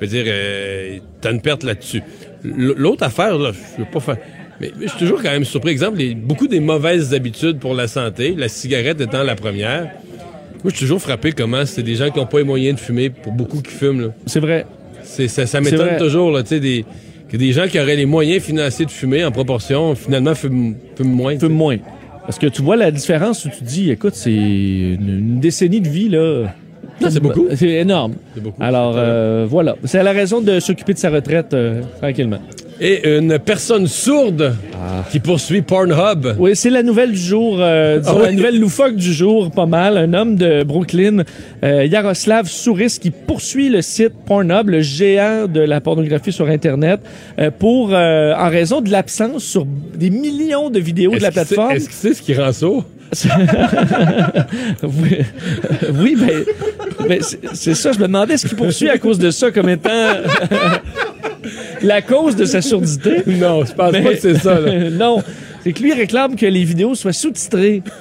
je 0.00 0.06
veux 0.06 0.10
dire, 0.10 0.24
euh, 0.26 0.98
t'as 1.20 1.30
une 1.32 1.40
perte 1.40 1.62
là-dessus. 1.62 2.02
L'autre 2.42 3.04
affaire, 3.04 3.36
là, 3.38 3.52
je 3.52 3.82
veux 3.82 3.88
pas 3.90 4.00
faire. 4.00 4.16
Mais 4.60 4.70
je 4.82 4.88
suis 4.88 4.98
toujours 4.98 5.22
quand 5.22 5.30
même 5.30 5.44
surpris. 5.46 5.70
Exemple, 5.70 5.98
les- 5.98 6.14
beaucoup 6.14 6.46
des 6.46 6.60
mauvaises 6.60 7.14
habitudes 7.14 7.58
pour 7.58 7.74
la 7.74 7.88
santé, 7.88 8.34
la 8.36 8.48
cigarette 8.48 9.00
étant 9.00 9.22
la 9.22 9.34
première. 9.34 9.90
Moi, 10.62 10.70
je 10.70 10.76
suis 10.76 10.84
toujours 10.84 11.00
frappé 11.00 11.32
comment 11.32 11.64
c'est 11.64 11.82
des 11.82 11.94
gens 11.94 12.10
qui 12.10 12.18
n'ont 12.18 12.26
pas 12.26 12.38
les 12.38 12.44
moyens 12.44 12.76
de 12.78 12.80
fumer 12.80 13.10
pour 13.10 13.32
beaucoup 13.32 13.60
qui 13.62 13.70
fument. 13.72 14.00
là. 14.02 14.08
C'est 14.26 14.40
vrai. 14.40 14.66
C'est, 15.02 15.28
ça, 15.28 15.60
m'étonne 15.60 15.96
toujours, 15.98 16.30
là, 16.30 16.42
tu 16.42 16.50
sais, 16.50 16.60
des, 16.60 16.84
que 17.28 17.36
des 17.36 17.52
gens 17.52 17.66
qui 17.66 17.80
auraient 17.80 17.96
les 17.96 18.06
moyens 18.06 18.42
financiers 18.42 18.86
de 18.86 18.90
fumer 18.90 19.24
en 19.24 19.32
proportion, 19.32 19.94
finalement, 19.94 20.34
fument, 20.34 20.74
fument 20.96 21.12
moins. 21.12 21.38
Fument 21.38 21.54
moins. 21.56 21.76
Parce 22.26 22.38
que 22.38 22.46
tu 22.46 22.62
vois 22.62 22.76
la 22.76 22.90
différence 22.90 23.44
où 23.44 23.48
tu 23.48 23.64
dis, 23.64 23.90
écoute, 23.90 24.14
c'est 24.14 24.32
une, 24.32 25.08
une 25.08 25.40
décennie 25.40 25.80
de 25.80 25.88
vie, 25.88 26.08
là. 26.08 26.54
c'est 27.00 27.20
beaucoup. 27.20 27.46
C'est 27.54 27.68
énorme. 27.70 28.14
C'est 28.34 28.42
beaucoup. 28.42 28.62
Alors, 28.62 28.94
euh, 28.96 29.46
voilà. 29.48 29.76
C'est 29.84 30.02
la 30.02 30.12
raison 30.12 30.40
de 30.40 30.60
s'occuper 30.60 30.92
de 30.92 30.98
sa 30.98 31.10
retraite 31.10 31.54
euh, 31.54 31.82
tranquillement. 32.00 32.40
Et 32.82 33.06
une 33.18 33.38
personne 33.38 33.86
sourde 33.86 34.54
qui 35.10 35.20
poursuit 35.20 35.60
Pornhub. 35.60 36.34
Oui, 36.38 36.56
c'est 36.56 36.70
la 36.70 36.82
nouvelle 36.82 37.12
du 37.12 37.18
jour, 37.18 37.58
euh, 37.60 37.98
disons, 37.98 38.12
Ah 38.14 38.18
oui? 38.20 38.26
la 38.26 38.32
nouvelle 38.32 38.58
loufoque 38.58 38.96
du 38.96 39.12
jour, 39.12 39.50
pas 39.50 39.66
mal. 39.66 39.98
Un 39.98 40.14
homme 40.14 40.36
de 40.36 40.62
Brooklyn, 40.62 41.24
euh, 41.62 41.84
Yaroslav 41.84 42.46
Souris, 42.48 42.98
qui 42.98 43.10
poursuit 43.10 43.68
le 43.68 43.82
site 43.82 44.12
Pornhub, 44.24 44.70
le 44.70 44.80
géant 44.80 45.46
de 45.46 45.60
la 45.60 45.82
pornographie 45.82 46.32
sur 46.32 46.48
Internet, 46.48 47.00
euh, 47.38 47.50
pour, 47.50 47.90
euh, 47.92 48.32
en 48.34 48.48
raison 48.48 48.80
de 48.80 48.90
l'absence 48.90 49.44
sur 49.44 49.66
des 49.66 50.08
millions 50.08 50.70
de 50.70 50.78
vidéos 50.80 51.12
de 51.14 51.20
la 51.20 51.30
plateforme. 51.32 51.72
Est-ce 51.72 51.88
que 51.88 51.94
c'est 51.94 52.14
ce 52.14 52.22
qui 52.22 52.32
rend 52.34 52.52
sourd? 52.52 52.84
oui, 54.84 55.18
oui, 55.94 56.16
ben, 56.16 56.44
ben, 57.08 57.20
c'est 57.54 57.74
ça. 57.74 57.90
Je 57.90 57.98
me 57.98 58.06
demandais 58.06 58.36
ce 58.36 58.46
qu'il 58.46 58.56
poursuit 58.56 58.88
à 58.88 58.98
cause 58.98 59.18
de 59.18 59.32
ça 59.32 59.50
comme 59.50 59.68
étant 59.68 59.90
la 61.82 62.02
cause 62.02 62.36
de 62.36 62.44
sa 62.44 62.62
surdité? 62.62 63.22
Non, 63.26 63.64
je 63.64 63.72
pense 63.72 63.92
pas 63.92 64.00
que 64.02 64.16
c'est 64.16 64.38
ça. 64.38 64.60
là. 64.60 64.90
non, 64.90 65.22
c'est 65.62 65.72
que 65.72 65.82
lui 65.82 65.92
réclame 65.92 66.36
que 66.36 66.46
les 66.46 66.64
vidéos 66.64 66.94
soient 66.94 67.12
sous-titrées. 67.12 67.82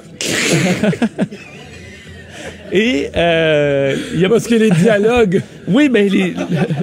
Et 2.72 3.10
euh, 3.16 3.96
il 4.14 4.20
y 4.20 4.26
a 4.26 4.30
Parce 4.30 4.48
que 4.48 4.56
les 4.56 4.70
dialogues. 4.70 5.42
oui, 5.68 5.90
mais 5.92 6.08
les, 6.08 6.36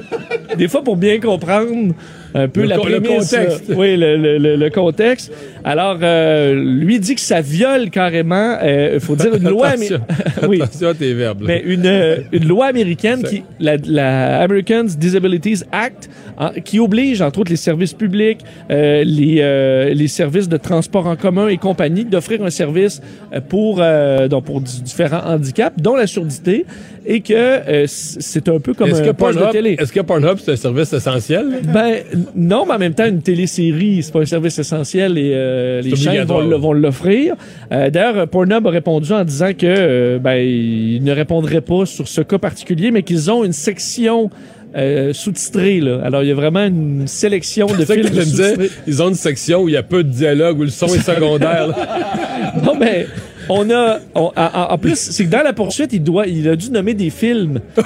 des 0.56 0.68
fois 0.68 0.82
pour 0.82 0.97
bien 0.97 1.20
comprendre 1.20 1.94
un 2.35 2.48
peu 2.48 2.62
Le 2.62 2.66
la 2.69 2.77
con- 2.77 2.86
le 2.89 3.01
prémisse, 3.01 3.31
contexte. 3.31 3.65
Oui, 3.74 3.97
le, 3.97 4.16
le- 4.16 4.39
le- 4.39 4.57
le 4.57 4.70
contexte. 4.70 5.32
Alors, 5.65 5.98
euh, 6.03 6.55
lui 6.55 7.01
dit 7.01 7.15
que 7.15 7.20
ça 7.20 7.40
viole 7.40 7.90
carrément. 7.90 8.59
Il 8.62 9.01
faut 9.01 9.16
dire 9.16 9.35
une 9.35 9.48
loi. 9.48 9.69
Attention. 9.69 10.01
oui. 10.48 10.61
Attention 10.62 10.89
à 10.89 10.94
tes 10.94 11.12
verbes. 11.15 11.40
là. 11.43 11.47
Mais 11.48 11.62
une, 11.65 11.86
euh, 11.86 12.16
une 12.32 12.47
loi 12.47 12.66
américaine, 12.66 13.23
qui, 13.23 13.43
la, 13.61 13.77
la 13.86 14.40
Americans 14.43 14.85
Disabilities 14.86 15.62
Act, 15.73 16.09
en- 16.39 16.51
qui 16.65 16.78
oblige, 16.78 17.20
entre 17.23 17.40
autres, 17.40 17.51
les 17.51 17.57
services 17.57 17.94
publics, 17.94 18.40
euh, 18.70 19.03
les, 19.05 19.39
euh, 19.40 19.94
les 19.94 20.09
services 20.09 20.48
de 20.48 20.57
transport 20.57 21.07
en 21.07 21.16
commun 21.16 21.48
et 21.48 21.57
compagnie, 21.57 22.05
d'offrir 22.05 22.43
un 22.44 22.51
service 22.51 23.01
euh, 23.32 23.40
pour, 23.40 23.78
euh, 23.81 24.28
donc 24.28 24.44
pour 24.44 24.61
di- 24.61 24.82
différents 24.82 25.24
handicaps, 25.27 25.77
dont 25.81 25.97
la 25.97 26.07
surdité, 26.07 26.65
et 27.07 27.20
que 27.20 27.33
euh, 27.35 27.85
c'est 27.87 28.49
un 28.49 28.59
peu 28.59 28.74
comme 28.74 28.89
Est-ce 28.89 29.03
un 29.03 29.07
que, 29.07 29.11
poste 29.12 29.35
de 29.35 29.39
Pornhub, 29.41 29.53
télé. 29.53 29.77
est-ce 29.78 29.93
que 29.93 30.01
Pornhub, 30.01 30.39
c'est 30.45 30.53
un 30.53 30.57
service 30.57 30.93
essentiel? 30.93 31.47
Ben 31.73 31.99
non, 32.35 32.66
mais 32.66 32.74
en 32.74 32.78
même 32.78 32.95
temps, 32.95 33.07
une 33.07 33.23
télésérie, 33.23 34.03
c'est 34.03 34.12
pas 34.12 34.20
un 34.20 34.27
service 34.27 34.59
essentiel 34.59 35.16
et 35.16 35.33
euh, 35.35 35.81
les 35.83 35.95
chaînes 35.95 36.24
vont, 36.24 36.59
vont 36.59 36.73
l'offrir. 36.73 37.35
Euh, 37.73 37.91
D'ailleurs, 37.91 38.27
Pornhub 38.28 38.66
a 38.66 38.70
répondu 38.70 39.12
en 39.12 39.24
disant 39.24 39.53
que 39.57 39.66
euh, 39.66 40.19
ben 40.19 40.35
ils 40.37 41.03
ne 41.03 41.12
répondraient 41.12 41.61
pas 41.61 41.87
sur 41.87 42.09
ce 42.09 42.20
cas 42.23 42.39
particulier, 42.39 42.91
mais 42.91 43.03
qu'ils 43.03 43.31
ont 43.31 43.45
une 43.45 43.53
section 43.53 44.31
euh, 44.77 45.12
sous-titrée. 45.12 45.81
Là. 45.81 46.01
Alors, 46.05 46.23
il 46.23 46.28
y 46.28 46.33
a 46.33 46.35
vraiment 46.35 46.65
une 46.65 47.07
sélection 47.07 47.66
de 47.66 47.85
ça 47.85 47.97
que 47.97 48.03
films 48.03 48.15
je 48.15 48.19
me 48.19 48.24
sous-titrés. 48.24 48.70
Ils 48.87 49.03
ont 49.03 49.09
une 49.09 49.15
section 49.15 49.62
où 49.62 49.69
il 49.69 49.74
y 49.74 49.77
a 49.77 49.83
peu 49.83 50.05
de 50.05 50.11
dialogue, 50.11 50.59
où 50.59 50.62
le 50.65 50.69
son 50.70 50.87
est 50.89 50.99
secondaire. 51.15 51.69
Non, 52.65 52.74
mais 52.78 53.07
on 53.48 53.70
a. 53.70 53.98
on- 54.14 54.32
en, 54.36 54.78
plus, 54.78 54.97
c'est 54.97 55.24
que 55.24 55.31
dans 55.31 55.43
la 55.43 55.52
poursuite, 55.52 55.93
il, 55.93 56.02
doit, 56.02 56.27
il 56.27 56.48
a 56.48 56.56
dû 56.56 56.70
nommer 56.70 56.94
des 56.94 57.10
films. 57.10 57.60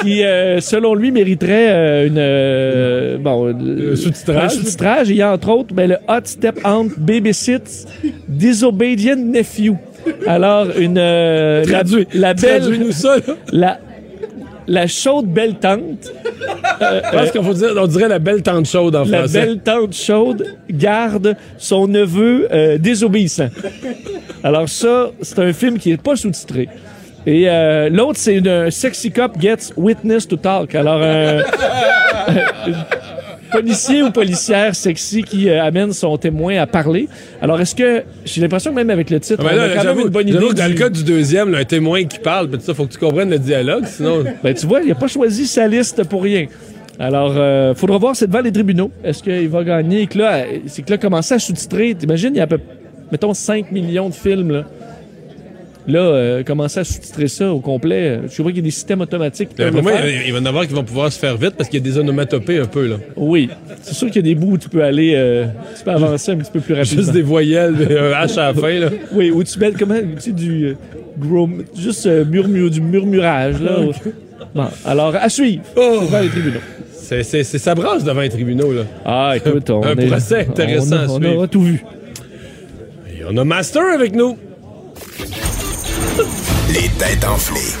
qui, 0.00 0.24
euh, 0.24 0.60
selon 0.60 0.94
lui, 0.94 1.10
mériteraient 1.10 1.68
euh, 1.70 2.06
une 2.06 2.14
euh, 2.16 3.18
bon 3.18 3.48
euh, 3.54 3.94
sous-titrage. 3.96 4.44
un 4.44 4.48
sous-titrage. 4.48 5.10
Il 5.10 5.16
y 5.16 5.22
a 5.22 5.30
entre 5.32 5.50
autres 5.50 5.74
ben, 5.74 5.90
le 5.90 5.96
Hot 6.08 6.20
Step 6.24 6.58
Aunt 6.64 6.88
Babysits 6.96 7.84
Disobedient 8.26 9.16
Nephew. 9.16 9.74
Alors 10.26 10.68
une 10.78 10.96
euh, 10.96 11.64
la, 11.66 11.82
Traduis- 11.84 12.06
la 12.14 12.32
belle 12.32 12.62
Traduis-nous 12.62 12.92
ça, 12.92 13.16
là. 13.18 13.34
la 13.52 13.78
la 14.70 14.86
chaude 14.86 15.26
belle 15.26 15.56
tante 15.56 16.12
Je 16.80 17.10
pense 17.10 17.32
qu'on 17.32 17.42
faut 17.42 17.54
dire, 17.54 17.70
on 17.76 17.86
dirait 17.88 18.08
la 18.08 18.20
belle 18.20 18.42
tante 18.42 18.66
chaude 18.66 18.94
en 18.94 19.04
la 19.04 19.18
français. 19.18 19.40
belle 19.40 19.58
tante 19.58 19.94
chaude 19.94 20.46
garde 20.70 21.36
son 21.58 21.88
neveu 21.88 22.48
euh, 22.52 22.78
désobéissant. 22.78 23.48
Alors 24.44 24.68
ça, 24.68 25.10
c'est 25.20 25.40
un 25.40 25.52
film 25.52 25.76
qui 25.76 25.90
est 25.90 26.00
pas 26.00 26.14
sous-titré. 26.14 26.68
Et 27.26 27.50
euh, 27.50 27.90
l'autre, 27.90 28.18
c'est 28.18 28.36
une 28.36 28.48
un 28.48 28.70
Sexy 28.70 29.10
Cop 29.10 29.38
Gets 29.40 29.72
Witness 29.76 30.26
to 30.26 30.36
Talk. 30.36 30.74
Alors, 30.74 31.02
un 31.02 31.42
policier 33.50 34.02
ou 34.02 34.10
policière 34.10 34.74
sexy 34.74 35.22
qui 35.22 35.48
euh, 35.48 35.62
amène 35.62 35.92
son 35.92 36.16
témoin 36.16 36.56
à 36.58 36.66
parler. 36.66 37.08
Alors, 37.42 37.60
est-ce 37.60 37.74
que... 37.74 38.02
J'ai 38.24 38.40
l'impression 38.40 38.70
que 38.70 38.76
même 38.76 38.90
avec 38.90 39.10
le 39.10 39.20
titre, 39.20 39.42
Ah, 39.46 39.50
ben 39.54 39.58
on 39.58 39.62
a 39.62 39.82
quand 39.82 39.94
même 39.94 40.00
une 40.06 40.08
bonne 40.08 40.28
idée 40.28 40.38
que 40.38 40.54
dans 40.54 40.66
du- 40.66 40.72
le 40.72 40.78
cas 40.78 40.88
du 40.88 41.04
deuxième, 41.04 41.50
là, 41.52 41.58
un 41.58 41.64
témoin 41.64 42.04
qui 42.04 42.18
parle, 42.18 42.46
ben, 42.48 42.60
ça, 42.60 42.72
faut 42.74 42.86
que 42.86 42.92
tu 42.92 42.98
comprennes 42.98 43.30
le 43.30 43.38
dialogue, 43.38 43.84
sinon. 43.86 44.24
Ben, 44.42 44.54
tu 44.54 44.66
vois, 44.66 44.80
il 44.82 44.88
n'a 44.88 44.94
pas 44.94 45.08
choisi 45.08 45.46
sa 45.46 45.66
liste 45.68 46.04
pour 46.04 46.22
rien. 46.22 46.46
Alors, 46.98 47.32
euh, 47.36 47.74
faudra 47.74 47.96
voir, 47.98 48.14
c'est 48.16 48.26
devant 48.26 48.42
les 48.42 48.52
tribunaux. 48.52 48.90
Est-ce 49.02 49.22
qu'il 49.22 49.48
va 49.48 49.64
gagner? 49.64 50.02
Et 50.02 50.06
que 50.06 50.18
là, 50.18 50.34
euh, 50.40 50.44
c'est 50.66 50.82
que 50.82 50.90
là, 50.90 50.98
commencer 50.98 51.34
à 51.34 51.38
sous-titrer? 51.38 51.94
T'imagines, 51.94 52.34
il 52.34 52.38
y 52.38 52.40
a 52.40 52.44
à 52.44 52.46
peu, 52.46 52.58
mettons, 53.10 53.32
5 53.32 53.72
millions 53.72 54.08
de 54.10 54.14
films, 54.14 54.50
là. 54.50 54.64
Là, 55.90 55.98
euh, 56.00 56.42
commencer 56.44 56.80
à 56.80 56.84
sous-titrer 56.84 57.26
ça 57.28 57.52
au 57.52 57.60
complet. 57.60 57.96
euh, 58.08 58.18
Je 58.30 58.40
vois 58.42 58.52
qu'il 58.52 58.60
y 58.60 58.62
a 58.62 58.64
des 58.64 58.70
systèmes 58.70 59.00
automatiques 59.00 59.48
qui 59.50 59.54
peuvent 59.56 59.72
Pour 59.72 59.82
moi, 59.82 59.92
il 60.04 60.26
il 60.28 60.32
va 60.32 60.38
y 60.38 60.42
en 60.42 60.46
avoir 60.46 60.66
qui 60.66 60.72
vont 60.72 60.84
pouvoir 60.84 61.10
se 61.12 61.18
faire 61.18 61.36
vite 61.36 61.54
parce 61.58 61.68
qu'il 61.68 61.80
y 61.80 61.82
a 61.82 61.92
des 61.92 61.98
onomatopées 61.98 62.58
un 62.58 62.66
peu, 62.66 62.86
là. 62.86 62.96
Oui. 63.16 63.50
C'est 63.82 63.94
sûr 63.94 64.06
qu'il 64.08 64.16
y 64.16 64.30
a 64.30 64.34
des 64.34 64.34
bouts 64.34 64.52
où 64.52 64.58
tu 64.58 64.68
peux 64.68 64.82
aller, 64.84 65.14
euh, 65.16 65.46
tu 65.76 65.82
peux 65.84 65.90
avancer 65.90 66.32
un 66.32 66.36
petit 66.36 66.50
peu 66.52 66.60
plus 66.60 66.74
rapidement. 66.74 67.02
Juste 67.02 67.12
des 67.12 67.22
voyelles, 67.22 67.74
un 67.74 68.24
H 68.26 68.38
à 68.38 68.46
la 68.52 68.54
fin, 68.54 68.78
là. 68.78 68.88
Oui, 69.12 69.30
où 69.30 69.42
tu 69.42 69.58
mets 69.58 69.72
comment, 69.72 69.94
tu 69.94 70.20
sais, 70.20 70.32
du 70.32 70.64
euh, 70.66 70.74
grom- 71.20 71.64
juste 71.76 72.06
euh, 72.06 72.24
murmure, 72.24 72.70
du 72.70 72.80
murmurage, 72.80 73.60
là. 73.60 73.78
Bon, 74.54 74.64
alors, 74.84 75.14
à 75.16 75.28
suivre. 75.28 75.62
Oh! 75.76 76.00
Devant 76.02 76.20
les 76.20 76.28
tribunaux. 76.28 76.60
C'est, 76.94 77.22
c'est, 77.24 77.42
c'est 77.42 77.58
ça 77.58 77.74
brasse 77.74 78.04
devant 78.04 78.20
les 78.20 78.28
tribunaux, 78.28 78.72
là. 78.72 78.82
Ah, 79.04 79.32
écoute, 79.36 79.68
on 79.70 79.82
Un 79.84 79.96
est- 79.96 80.06
procès 80.06 80.46
intéressant 80.48 80.96
on 80.96 80.98
a- 80.98 81.02
à 81.02 81.06
on 81.08 81.16
suivre. 81.18 81.36
aura 81.36 81.48
tout 81.48 81.62
vu. 81.62 81.84
Et 83.08 83.22
on 83.28 83.36
a 83.36 83.44
Master 83.44 83.82
avec 83.94 84.14
nous. 84.14 84.36
Les 86.68 86.88
têtes 86.90 87.24
enflées. 87.24 87.74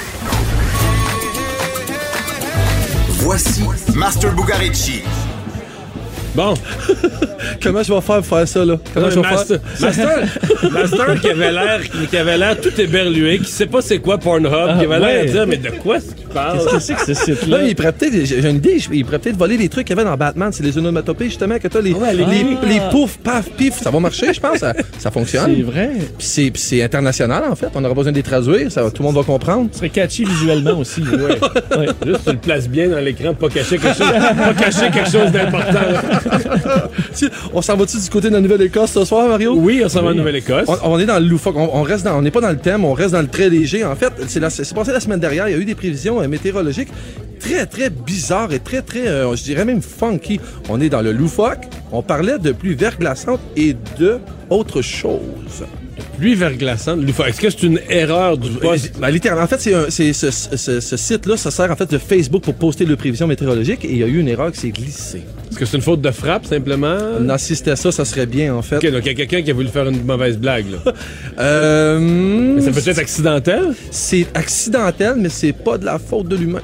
Voici 3.18 3.64
Master 3.94 4.32
Bugarici. 4.34 5.02
Bon. 6.34 6.54
Comment 7.62 7.82
je 7.82 7.92
vais 7.92 8.00
faire 8.00 8.16
pour 8.16 8.26
faire 8.26 8.48
ça, 8.48 8.64
là? 8.64 8.76
Comment 8.94 9.10
je 9.10 9.16
vais 9.16 9.22
Master, 9.22 9.58
faire? 9.60 9.80
Master, 9.88 10.70
Master 10.72 11.20
qui 11.20 11.28
avait 11.30 11.52
l'air 11.52 11.80
qui 12.10 12.16
avait 12.16 12.38
l'air 12.38 12.60
tout 12.60 12.80
éberlué, 12.80 13.38
qui 13.38 13.50
sait 13.50 13.66
pas 13.66 13.82
c'est 13.82 13.98
quoi 13.98 14.18
Pornhub, 14.18 14.50
qui 14.78 14.84
avait 14.84 14.98
l'air 15.00 15.00
ouais. 15.02 15.26
de 15.26 15.32
dire 15.32 15.46
mais 15.46 15.56
de 15.56 15.70
quoi 15.70 15.96
est-ce 15.96 16.14
qu'il 16.14 16.26
parle? 16.28 16.58
Qu'est-ce 16.58 16.72
que 16.74 16.78
c'est 16.80 16.94
que 16.94 17.04
ce 17.06 17.14
site-là? 17.14 17.58
Là, 17.58 17.64
il 17.64 17.74
pourrait 17.74 17.92
peut-être, 17.92 18.24
j'ai 18.24 18.48
une 18.48 18.56
idée, 18.56 18.78
il 18.92 19.04
pourrait 19.04 19.18
peut-être 19.18 19.36
voler 19.36 19.56
les 19.56 19.68
trucs 19.68 19.86
qu'il 19.86 19.96
y 19.96 20.00
avait 20.00 20.08
dans 20.08 20.16
Batman, 20.16 20.50
c'est 20.52 20.62
les 20.62 20.76
onomatopées, 20.78 21.24
justement, 21.26 21.58
que 21.58 21.66
t'as 21.68 21.80
les, 21.80 21.92
Ouais, 21.92 22.12
les- 22.14 22.24
les, 22.24 22.46
Ah. 22.62 22.66
les 22.66 22.80
poufs, 22.90 23.18
paf, 23.18 23.48
pif, 23.56 23.74
ça 23.82 23.90
va 23.90 23.98
marcher, 24.00 24.32
je 24.32 24.40
pense, 24.40 24.58
ça, 24.58 24.72
ça 24.98 25.10
fonctionne. 25.10 25.52
C'est 25.56 25.62
vrai. 25.62 25.90
Puis 26.18 26.26
c'est, 26.26 26.50
puis 26.50 26.62
c'est 26.62 26.82
international, 26.82 27.42
en 27.50 27.56
fait, 27.56 27.68
on 27.74 27.84
aura 27.84 27.94
besoin 27.94 28.12
de 28.12 28.16
les 28.16 28.22
traduire, 28.22 28.70
ça, 28.70 28.82
tout 28.90 29.02
le 29.02 29.08
monde 29.08 29.16
va 29.16 29.22
comprendre. 29.24 29.68
Ce 29.72 29.78
serait 29.78 29.88
catchy 29.90 30.24
visuellement 30.24 30.78
aussi. 30.78 31.00
Ouais. 31.02 31.38
Ouais. 31.76 31.86
Juste 32.04 32.24
tu 32.24 32.32
le 32.32 32.36
places 32.38 32.68
bien 32.68 32.88
dans 32.88 32.98
l'écran, 32.98 33.32
pas 33.32 33.48
cacher 33.48 33.78
quelque 33.78 33.96
chose, 33.96 34.12
pas 34.12 34.54
cacher 34.54 34.90
quelque 34.92 35.10
chose 35.10 35.30
d'important. 35.30 35.78
On 37.52 37.62
s'en 37.62 37.76
va-tu 37.76 37.98
du 37.98 38.10
côté 38.10 38.28
de 38.28 38.34
la 38.34 38.40
Nouvelle-Écosse 38.40 38.92
ce 38.92 39.04
soir, 39.04 39.28
Mario? 39.28 39.54
Oui, 39.56 39.82
on 39.84 39.88
s'en 39.88 40.02
va 40.02 40.10
en 40.10 40.14
Nouvelle-Écosse. 40.14 40.68
On, 40.68 40.92
on 40.92 40.98
est 40.98 41.06
dans 41.06 41.18
le 41.18 41.26
loufoque, 41.26 41.56
on, 41.56 41.70
on 41.72 41.82
reste 41.82 42.04
dans, 42.04 42.18
on 42.18 42.22
n'est 42.22 42.30
pas 42.30 42.40
dans 42.40 42.50
le 42.50 42.58
thème, 42.58 42.84
on 42.84 42.92
reste 42.92 43.12
dans 43.12 43.22
le 43.22 43.28
très 43.28 43.48
léger. 43.48 43.84
En 43.84 43.96
fait, 43.96 44.12
c'est 44.28 44.40
passé 44.40 44.92
la 44.92 45.00
semaine 45.00 45.20
dernière, 45.20 45.48
il 45.48 45.52
y 45.52 45.54
a 45.54 45.58
eu 45.58 45.64
des 45.64 45.74
prévisions 45.74 46.20
euh, 46.20 46.28
météorologiques 46.28 46.88
très, 47.38 47.66
très 47.66 47.90
bizarres 47.90 48.52
et 48.52 48.60
très, 48.60 48.82
très, 48.82 49.08
euh, 49.08 49.34
je 49.34 49.42
dirais 49.42 49.64
même 49.64 49.82
funky. 49.82 50.40
On 50.68 50.80
est 50.80 50.90
dans 50.90 51.02
le 51.02 51.12
loufoque, 51.12 51.64
on 51.90 52.02
parlait 52.02 52.38
de 52.38 52.52
pluie 52.52 52.74
verglaçante 52.74 53.40
et 53.56 53.74
de 53.98 54.18
autre 54.50 54.82
chose. 54.82 55.64
Pluie 56.20 56.34
verglaçante. 56.34 57.00
Est-ce 57.26 57.40
que 57.40 57.50
c'est 57.50 57.62
une 57.62 57.80
erreur 57.88 58.36
du 58.36 58.50
poste? 58.50 58.92
Ben, 59.00 59.08
littéralement, 59.10 59.44
en 59.44 59.48
fait, 59.48 59.60
c'est, 59.90 60.12
ce, 60.12 60.30
ce- 60.30 60.80
ce 60.80 60.96
site-là, 60.96 61.36
ça 61.36 61.50
sert 61.50 61.70
en 61.70 61.76
fait 61.76 61.90
de 61.90 61.98
Facebook 61.98 62.42
pour 62.42 62.54
poster 62.54 62.84
les 62.84 62.94
prévisions 62.96 63.26
météorologiques 63.26 63.84
et 63.84 63.90
il 63.92 63.96
y 63.98 64.02
a 64.04 64.06
eu 64.06 64.18
une 64.18 64.28
erreur 64.28 64.52
qui 64.52 64.60
s'est 64.60 64.68
glissée. 64.70 65.22
Est-ce 65.50 65.58
que 65.58 65.64
c'est 65.64 65.76
une 65.78 65.82
faute 65.82 66.00
de 66.02 66.10
frappe, 66.10 66.44
simplement? 66.46 66.96
Non, 67.20 67.38
si 67.38 67.56
c'était 67.56 67.74
ça, 67.74 67.90
ça 67.90 68.04
serait 68.04 68.26
bien, 68.26 68.54
en 68.54 68.62
fait. 68.62 68.76
Ok, 68.76 68.90
donc 68.92 69.00
il 69.04 69.08
y 69.08 69.10
a 69.10 69.14
quelqu'un 69.14 69.42
qui 69.42 69.50
a 69.50 69.54
voulu 69.54 69.68
faire 69.68 69.88
une 69.88 70.04
mauvaise 70.04 70.36
blague, 70.38 70.66
là. 70.70 70.92
Euh, 71.38 71.98
Mais 71.98 72.60
ça 72.60 72.70
peut 72.70 72.90
être 72.90 72.98
accidentel? 72.98 73.74
C'est 73.90 74.26
accidentel, 74.34 75.14
mais 75.16 75.28
c'est 75.30 75.52
pas 75.54 75.78
de 75.78 75.84
la 75.86 75.98
faute 75.98 76.28
de 76.28 76.36
l'humain. 76.36 76.60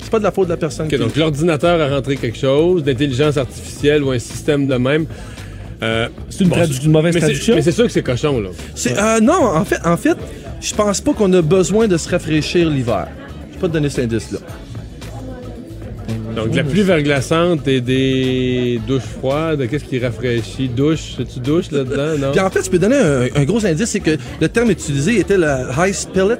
C'est 0.00 0.10
pas 0.10 0.20
de 0.20 0.24
la 0.24 0.30
faute 0.30 0.46
de 0.46 0.52
la 0.52 0.56
personne. 0.56 0.86
Ok, 0.86 0.92
qui- 0.92 0.98
donc 0.98 1.16
l'ordinateur 1.16 1.80
a 1.80 1.94
rentré 1.94 2.16
quelque 2.16 2.38
chose, 2.38 2.84
d'intelligence 2.84 3.36
artificielle 3.36 4.04
ou 4.04 4.10
un 4.12 4.18
système 4.20 4.66
de 4.68 4.76
même. 4.76 5.06
Euh, 5.82 6.08
C'est 6.30 6.44
une 6.44 6.50
bon, 6.50 6.56
tradu- 6.56 6.84
une 6.84 6.90
mauvaise 6.90 7.14
mais 7.14 7.20
traduction? 7.20 7.54
Mais 7.54 7.62
c'est 7.62 7.72
sûr 7.72 7.84
que 7.86 7.92
c'est 7.92 8.02
cochon, 8.02 8.40
là. 8.40 8.48
Euh, 8.86 9.20
non, 9.20 9.44
en 9.54 9.64
fait, 9.64 9.78
en 9.84 9.96
fait, 9.96 10.16
je 10.60 10.74
pense 10.74 11.00
pas 11.00 11.12
qu'on 11.12 11.32
a 11.32 11.40
besoin 11.42 11.86
de 11.86 11.96
se 11.96 12.08
rafraîchir 12.08 12.68
l'hiver. 12.68 13.06
Je 13.50 13.54
vais 13.54 13.60
pas 13.60 13.68
te 13.68 13.72
donner 13.74 13.88
cet 13.88 14.04
indice-là. 14.04 14.38
Donc, 16.34 16.50
de 16.50 16.56
la 16.56 16.64
pluie 16.64 16.82
verglaçante 16.82 17.66
et 17.66 17.80
des 17.80 18.80
douches 18.86 19.02
froides. 19.18 19.66
Qu'est-ce 19.68 19.84
qui 19.84 19.98
rafraîchit? 19.98 20.68
Douche? 20.68 21.14
C'est-tu 21.16 21.40
douche 21.40 21.70
là-dedans? 21.72 22.16
Non? 22.18 22.30
Puis 22.32 22.40
en 22.40 22.50
fait, 22.50 22.64
je 22.64 22.70
peux 22.70 22.78
donner 22.78 22.96
un, 22.96 23.22
un 23.34 23.44
gros 23.44 23.64
indice, 23.66 23.86
c'est 23.90 24.00
que 24.00 24.16
le 24.40 24.48
terme 24.48 24.70
utilisé 24.70 25.18
était 25.18 25.36
le 25.36 25.48
high 25.76 25.92
spillets, 25.92 26.38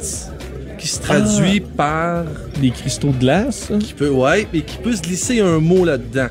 qui 0.78 0.86
se 0.86 1.01
traduit 1.01 1.59
par 1.60 2.24
Des 2.60 2.70
cristaux 2.70 3.09
de 3.09 3.19
glace. 3.19 3.70
qui 3.81 3.93
peut, 3.94 4.09
ouais, 4.10 4.47
et 4.55 4.60
qui 4.60 4.77
peut 4.78 4.93
se 4.94 5.02
glisser 5.02 5.40
un 5.40 5.59
mot 5.59 5.85
là-dedans. 5.85 6.28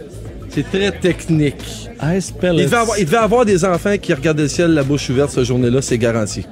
C'est 0.58 0.72
très 0.72 0.92
technique. 0.92 1.88
Ice 2.16 2.34
Il 2.42 2.50
devait, 2.50 2.78
avoir, 2.78 2.98
il 2.98 3.06
devait 3.06 3.18
avoir 3.18 3.46
des 3.46 3.64
enfants 3.64 3.96
qui 4.02 4.12
regardaient 4.12 4.42
le 4.42 4.48
ciel 4.48 4.74
la 4.74 4.82
bouche 4.82 5.08
ouverte 5.12 5.30
cette 5.30 5.44
journée-là, 5.44 5.84
c'est 5.84 6.00
garanti. 6.00 6.48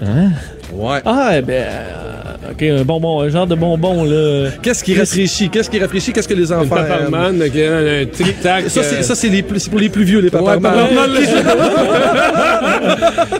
Hein? 0.00 0.30
Ouais. 0.72 1.00
Ah, 1.04 1.30
eh 1.36 1.42
ben, 1.42 1.66
euh, 1.68 2.07
ok, 2.50 2.62
un 2.62 2.84
bonbon, 2.84 3.20
un 3.22 3.28
genre 3.28 3.46
de 3.46 3.54
bonbon, 3.54 4.04
là. 4.04 4.50
Qu'est-ce 4.62 4.82
qui 4.84 4.98
rafraîchit? 4.98 5.48
Qu'est-ce 5.50 5.68
qui 5.70 5.78
rafraîchit? 5.78 6.12
Qu'est-ce 6.12 6.28
que 6.28 6.34
les 6.34 6.52
enfants 6.52 6.76
aiment? 6.76 7.10
paparman 7.10 7.50
qui 7.50 7.62
a 7.62 7.76
un 7.76 8.04
tic-tac. 8.06 8.68
Ça, 8.70 8.82
c'est, 8.82 8.96
euh, 8.96 9.02
ça, 9.02 9.14
c'est, 9.14 9.28
les 9.28 9.42
plus- 9.42 9.60
c'est 9.60 9.70
pour 9.70 9.78
les 9.80 9.88
plus 9.88 10.04
vieux, 10.04 10.20
les 10.20 10.30
paparmans. 10.30 10.60
Paparman, 10.70 11.10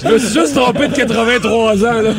Je 0.04 0.08
me 0.12 0.18
suis 0.18 0.34
juste 0.40 0.54
trompé 0.54 0.88
de 0.88 0.94
83 0.94 1.84
ans, 1.84 2.02
là. 2.02 2.10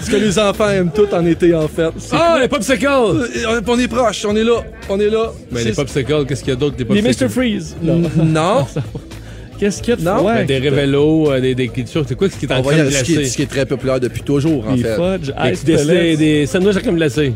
Ce 0.00 0.10
que 0.10 0.16
les 0.16 0.38
enfants 0.38 0.68
aiment 0.68 0.90
tout 0.94 1.06
en 1.12 1.24
été, 1.26 1.54
en 1.54 1.68
fait. 1.68 1.90
Ah, 2.12 2.36
les 2.40 2.48
popsicles! 2.48 2.86
Euh, 2.86 3.60
On 3.66 3.78
est 3.78 3.88
proche, 3.88 4.24
on 4.28 4.36
est 4.36 4.44
là, 4.44 4.62
on 4.88 5.00
est 5.00 5.08
là. 5.10 5.32
Mais 5.50 5.60
C'est- 5.60 5.68
les 5.70 5.74
popsicles, 5.74 6.26
qu'est-ce 6.26 6.40
qu'il 6.44 6.52
y 6.52 6.56
a 6.56 6.58
d'autre? 6.58 6.76
Des 6.76 6.84
Les 6.84 7.02
popsicles? 7.02 7.24
Mr. 7.24 7.28
Freeze. 7.30 7.76
Non. 7.82 8.02
Non. 8.22 8.66
Qu'est-ce 9.58 9.80
qu'il 9.82 9.90
y 9.90 9.92
a 9.92 9.96
de 9.96 10.02
Non, 10.02 10.16
froid? 10.18 10.34
Ben, 10.34 10.46
des 10.46 10.58
révélos, 10.58 11.30
euh, 11.32 11.40
des, 11.40 11.54
des. 11.54 11.70
C'est 11.86 12.14
quoi 12.16 12.28
ce 12.28 12.36
qui 12.36 12.46
est 12.46 12.52
en 12.52 12.62
train 12.62 12.72
y 12.72 12.76
de 12.76 12.80
aller, 12.82 12.90
ce, 12.90 13.04
qui 13.04 13.12
est, 13.12 13.16
glacer? 13.16 13.30
ce 13.30 13.36
qui 13.36 13.42
est 13.42 13.46
très 13.46 13.66
populaire 13.66 14.00
depuis 14.00 14.22
toujours, 14.22 14.66
en 14.68 14.74
Des 14.76 14.82
fait. 14.82 14.96
fudge, 14.96 15.30
Des, 15.64 15.74
ice 15.74 15.86
des, 15.86 16.16
des 16.16 16.46
sandwichs 16.46 16.76
à 16.76 16.80
crème 16.80 16.96
glacée. 16.96 17.32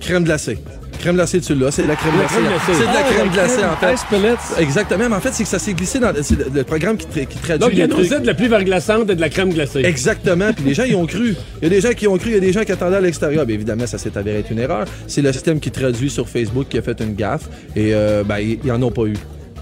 Crème 0.00 0.24
glacée. 0.24 0.58
Crème 1.00 1.16
glacée, 1.16 1.40
tu 1.40 1.54
l'as, 1.56 1.72
c'est 1.72 1.82
de 1.82 1.88
la 1.88 1.96
crème 1.96 2.12
La 2.16 2.26
glacée. 2.26 2.72
C'est 2.74 2.78
de 2.80 2.84
la 2.84 2.92
Ah, 2.98 3.12
crème 3.12 3.32
glacée, 3.32 3.64
en 3.64 3.76
fait. 3.76 3.94
Ice 3.94 4.04
pellets. 4.08 4.62
Exactement, 4.62 5.08
mais 5.08 5.16
en 5.16 5.20
fait, 5.20 5.30
c'est 5.32 5.42
que 5.42 5.48
ça 5.48 5.58
s'est 5.58 5.72
glissé 5.72 5.98
dans 5.98 6.12
le, 6.12 6.20
le 6.54 6.62
programme 6.62 6.96
qui, 6.96 7.06
tra- 7.06 7.26
qui 7.26 7.38
traduit 7.38 7.58
Donc, 7.58 7.70
il 7.72 7.88
trucs. 7.88 7.92
annonçait 7.98 8.20
de 8.20 8.26
la 8.26 8.34
pluie 8.34 8.46
verglaçante 8.46 9.10
et 9.10 9.16
de 9.16 9.20
la 9.20 9.28
crème 9.28 9.52
glacée. 9.52 9.80
Exactement, 9.84 10.52
puis 10.52 10.64
les 10.64 10.74
gens 10.74 10.84
y 10.84 10.94
ont 10.94 11.06
cru. 11.06 11.34
Il 11.60 11.64
y 11.64 11.66
a 11.66 11.70
des 11.70 11.80
gens 11.80 11.90
qui 11.92 12.04
y 12.04 12.08
ont 12.08 12.18
cru, 12.18 12.28
il 12.30 12.34
y 12.34 12.36
a 12.36 12.40
des 12.40 12.52
gens 12.52 12.62
qui 12.62 12.70
attendaient 12.70 12.96
à 12.98 13.00
l'extérieur. 13.00 13.44
Bien 13.46 13.54
évidemment, 13.56 13.86
ça 13.88 13.98
s'est 13.98 14.16
avéré 14.16 14.40
être 14.40 14.50
une 14.52 14.60
erreur. 14.60 14.84
C'est 15.08 15.22
le 15.22 15.32
système 15.32 15.58
qui 15.58 15.72
traduit 15.72 16.08
sur 16.10 16.28
Facebook 16.28 16.66
qui 16.68 16.78
a 16.78 16.82
fait 16.82 17.00
une 17.00 17.14
gaffe 17.14 17.48
et 17.74 17.92
euh, 17.94 18.22
ben, 18.22 18.38
ils, 18.38 18.58
ils 18.64 18.70
en 18.70 18.80
ont 18.82 18.92
pas 18.92 19.02
eu. 19.06 19.14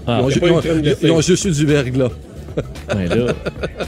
Ah, 0.07 0.21
ils, 0.29 0.43
ont, 0.51 0.61
ils 0.61 0.95
ils 1.01 1.21
juste 1.21 1.45
eu 1.45 1.51
du 1.51 1.65
verglas. 1.65 2.09
Ouais, 2.93 3.07
là, 3.07 3.33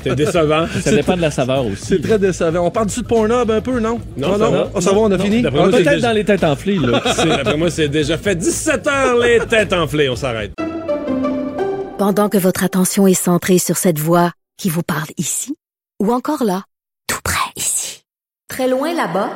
C'est 0.03 0.15
décevant. 0.15 0.67
ça 0.81 0.91
dépend 0.91 1.17
de 1.17 1.21
la 1.21 1.31
saveur 1.31 1.65
aussi. 1.65 1.83
C'est 1.85 2.01
très 2.01 2.17
décevant. 2.17 2.65
On 2.67 2.71
parle 2.71 2.85
du 2.87 3.01
de 3.01 3.05
Pornhub 3.05 3.51
un 3.51 3.59
peu, 3.61 3.79
non? 3.79 3.99
Non, 4.15 4.29
Ah, 4.29 4.31
ça 4.31 4.37
non. 4.37 4.51
va. 4.51 4.81
Ça 4.81 4.91
va, 4.91 4.97
on 4.99 5.11
a 5.11 5.17
Non, 5.17 5.23
fini? 5.23 5.43
Ah, 5.45 5.51
Peut-être 5.51 5.77
déjà- 5.83 5.99
dans 6.07 6.11
les 6.13 6.23
têtes 6.23 6.43
enflées, 6.45 6.77
là. 6.79 7.01
C'est- 7.15 7.25
D'après 7.27 7.57
moi, 7.57 7.69
c'est 7.69 7.89
déjà 7.89 8.17
fait 8.17 8.35
17 8.35 8.87
heures, 8.87 9.17
les 9.17 9.39
têtes 9.49 9.73
enflées. 9.73 10.07
On 10.09 10.15
s'arrête. 10.15 10.53
Pendant 11.97 12.29
que 12.29 12.37
votre 12.37 12.63
attention 12.63 13.07
est 13.07 13.13
centrée 13.13 13.59
sur 13.59 13.77
cette 13.77 13.99
voix 13.99 14.31
qui 14.57 14.69
vous 14.69 14.83
parle 14.83 15.09
ici, 15.17 15.55
ou 16.01 16.11
encore 16.13 16.43
là, 16.43 16.63
tout 17.07 17.19
près 17.23 17.51
ici, 17.55 18.03
très 18.47 18.67
loin 18.69 18.93
là-bas, 18.93 19.29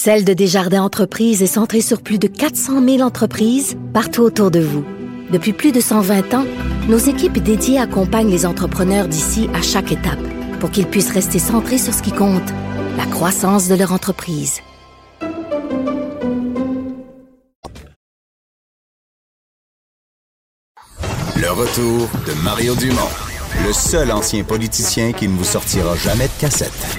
Celle 0.00 0.24
de 0.24 0.32
Desjardins 0.32 0.84
Entreprises 0.84 1.42
est 1.42 1.48
centrée 1.48 1.80
sur 1.80 2.02
plus 2.02 2.20
de 2.20 2.28
400 2.28 2.84
000 2.84 3.00
entreprises 3.00 3.76
partout 3.92 4.22
autour 4.22 4.52
de 4.52 4.60
vous. 4.60 4.84
Depuis 5.32 5.52
plus 5.52 5.72
de 5.72 5.80
120 5.80 6.34
ans, 6.34 6.44
nos 6.88 6.98
équipes 6.98 7.38
dédiées 7.42 7.80
accompagnent 7.80 8.30
les 8.30 8.46
entrepreneurs 8.46 9.08
d'ici 9.08 9.50
à 9.54 9.60
chaque 9.60 9.90
étape 9.90 10.20
pour 10.60 10.70
qu'ils 10.70 10.86
puissent 10.86 11.10
rester 11.10 11.40
centrés 11.40 11.78
sur 11.78 11.92
ce 11.92 12.04
qui 12.04 12.12
compte, 12.12 12.48
la 12.96 13.06
croissance 13.06 13.66
de 13.66 13.74
leur 13.74 13.92
entreprise. 13.92 14.60
Le 21.34 21.50
retour 21.50 22.08
de 22.24 22.44
Mario 22.44 22.76
Dumont, 22.76 23.10
le 23.66 23.72
seul 23.72 24.12
ancien 24.12 24.44
politicien 24.44 25.10
qui 25.10 25.26
ne 25.26 25.36
vous 25.36 25.42
sortira 25.42 25.96
jamais 25.96 26.28
de 26.28 26.40
cassette. 26.40 26.98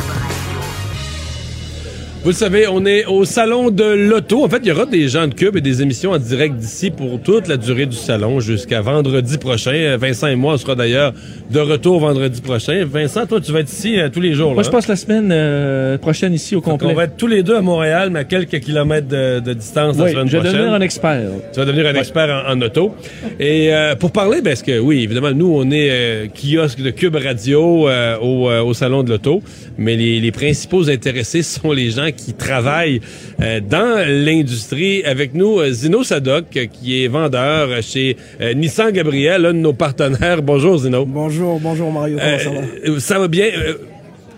Vous 2.23 2.29
le 2.29 2.35
savez, 2.35 2.67
on 2.67 2.85
est 2.85 3.05
au 3.05 3.25
salon 3.25 3.71
de 3.71 3.83
l'auto. 3.83 4.43
En 4.45 4.47
fait, 4.49 4.59
il 4.61 4.67
y 4.67 4.71
aura 4.71 4.85
des 4.85 5.07
gens 5.07 5.27
de 5.27 5.33
Cube 5.33 5.57
et 5.57 5.61
des 5.61 5.81
émissions 5.81 6.11
en 6.11 6.19
direct 6.19 6.55
d'ici 6.55 6.91
pour 6.91 7.19
toute 7.19 7.47
la 7.47 7.57
durée 7.57 7.87
du 7.87 7.95
salon 7.95 8.39
jusqu'à 8.39 8.79
vendredi 8.79 9.39
prochain. 9.39 9.97
Vincent 9.97 10.27
et 10.27 10.35
moi, 10.35 10.53
on 10.53 10.57
sera 10.57 10.75
d'ailleurs 10.75 11.13
de 11.49 11.59
retour 11.59 11.99
vendredi 11.99 12.39
prochain. 12.39 12.85
Vincent, 12.85 13.25
toi, 13.25 13.41
tu 13.41 13.51
vas 13.51 13.61
être 13.61 13.71
ici 13.71 13.99
euh, 13.99 14.09
tous 14.09 14.21
les 14.21 14.35
jours. 14.35 14.53
Moi, 14.53 14.61
je 14.61 14.67
hein? 14.67 14.71
passe 14.71 14.87
la 14.87 14.97
semaine 14.97 15.29
euh, 15.31 15.97
prochaine 15.97 16.35
ici 16.35 16.55
au 16.55 16.61
complet. 16.61 16.89
On 16.91 16.93
va 16.93 17.05
être 17.05 17.17
tous 17.17 17.25
les 17.25 17.41
deux 17.41 17.55
à 17.55 17.61
Montréal, 17.61 18.11
mais 18.11 18.19
à 18.19 18.23
quelques 18.23 18.59
kilomètres 18.59 19.07
de, 19.07 19.39
de 19.39 19.53
distance 19.53 19.97
la 19.97 20.03
Oui, 20.03 20.11
semaine 20.11 20.27
je 20.27 20.33
vais 20.33 20.43
prochaine. 20.43 20.57
devenir 20.59 20.73
un 20.75 20.81
expert. 20.81 21.21
Tu 21.51 21.59
vas 21.59 21.65
devenir 21.65 21.87
un 21.87 21.95
expert 21.95 22.45
en, 22.47 22.53
en 22.55 22.61
auto. 22.61 22.93
Et 23.39 23.73
euh, 23.73 23.95
pour 23.95 24.11
parler, 24.11 24.43
parce 24.43 24.61
que 24.61 24.77
oui, 24.77 25.01
évidemment, 25.03 25.31
nous, 25.31 25.51
on 25.57 25.71
est 25.71 25.89
euh, 25.89 26.27
kiosque 26.27 26.81
de 26.83 26.91
Cube 26.91 27.15
Radio 27.15 27.89
euh, 27.89 28.15
au, 28.19 28.47
euh, 28.47 28.61
au 28.61 28.75
Salon 28.75 29.01
de 29.01 29.09
l'Auto, 29.09 29.41
mais 29.79 29.95
les, 29.95 30.19
les 30.19 30.31
principaux 30.31 30.87
intéressés 30.87 31.41
sont 31.41 31.71
les 31.71 31.89
gens 31.89 32.09
qui 32.11 32.33
travaillent 32.33 33.01
euh, 33.41 33.59
dans 33.59 34.05
l'industrie. 34.07 35.03
Avec 35.03 35.33
nous, 35.33 35.59
euh, 35.59 35.71
Zino 35.71 36.03
Sadok, 36.03 36.45
euh, 36.55 36.65
qui 36.65 37.03
est 37.03 37.07
vendeur 37.07 37.81
chez 37.81 38.17
euh, 38.39 38.53
Nissan 38.53 38.91
Gabriel, 38.91 39.41
l'un 39.41 39.53
de 39.53 39.59
nos 39.59 39.73
partenaires. 39.73 40.41
Bonjour, 40.41 40.77
Zino. 40.77 41.05
Bonjour, 41.05 41.59
bonjour 41.59 41.91
Mario, 41.91 42.17
comment 42.17 42.39
ça 42.39 42.49
va? 42.49 42.99
Ça 42.99 43.19
va 43.19 43.27
bien? 43.27 43.49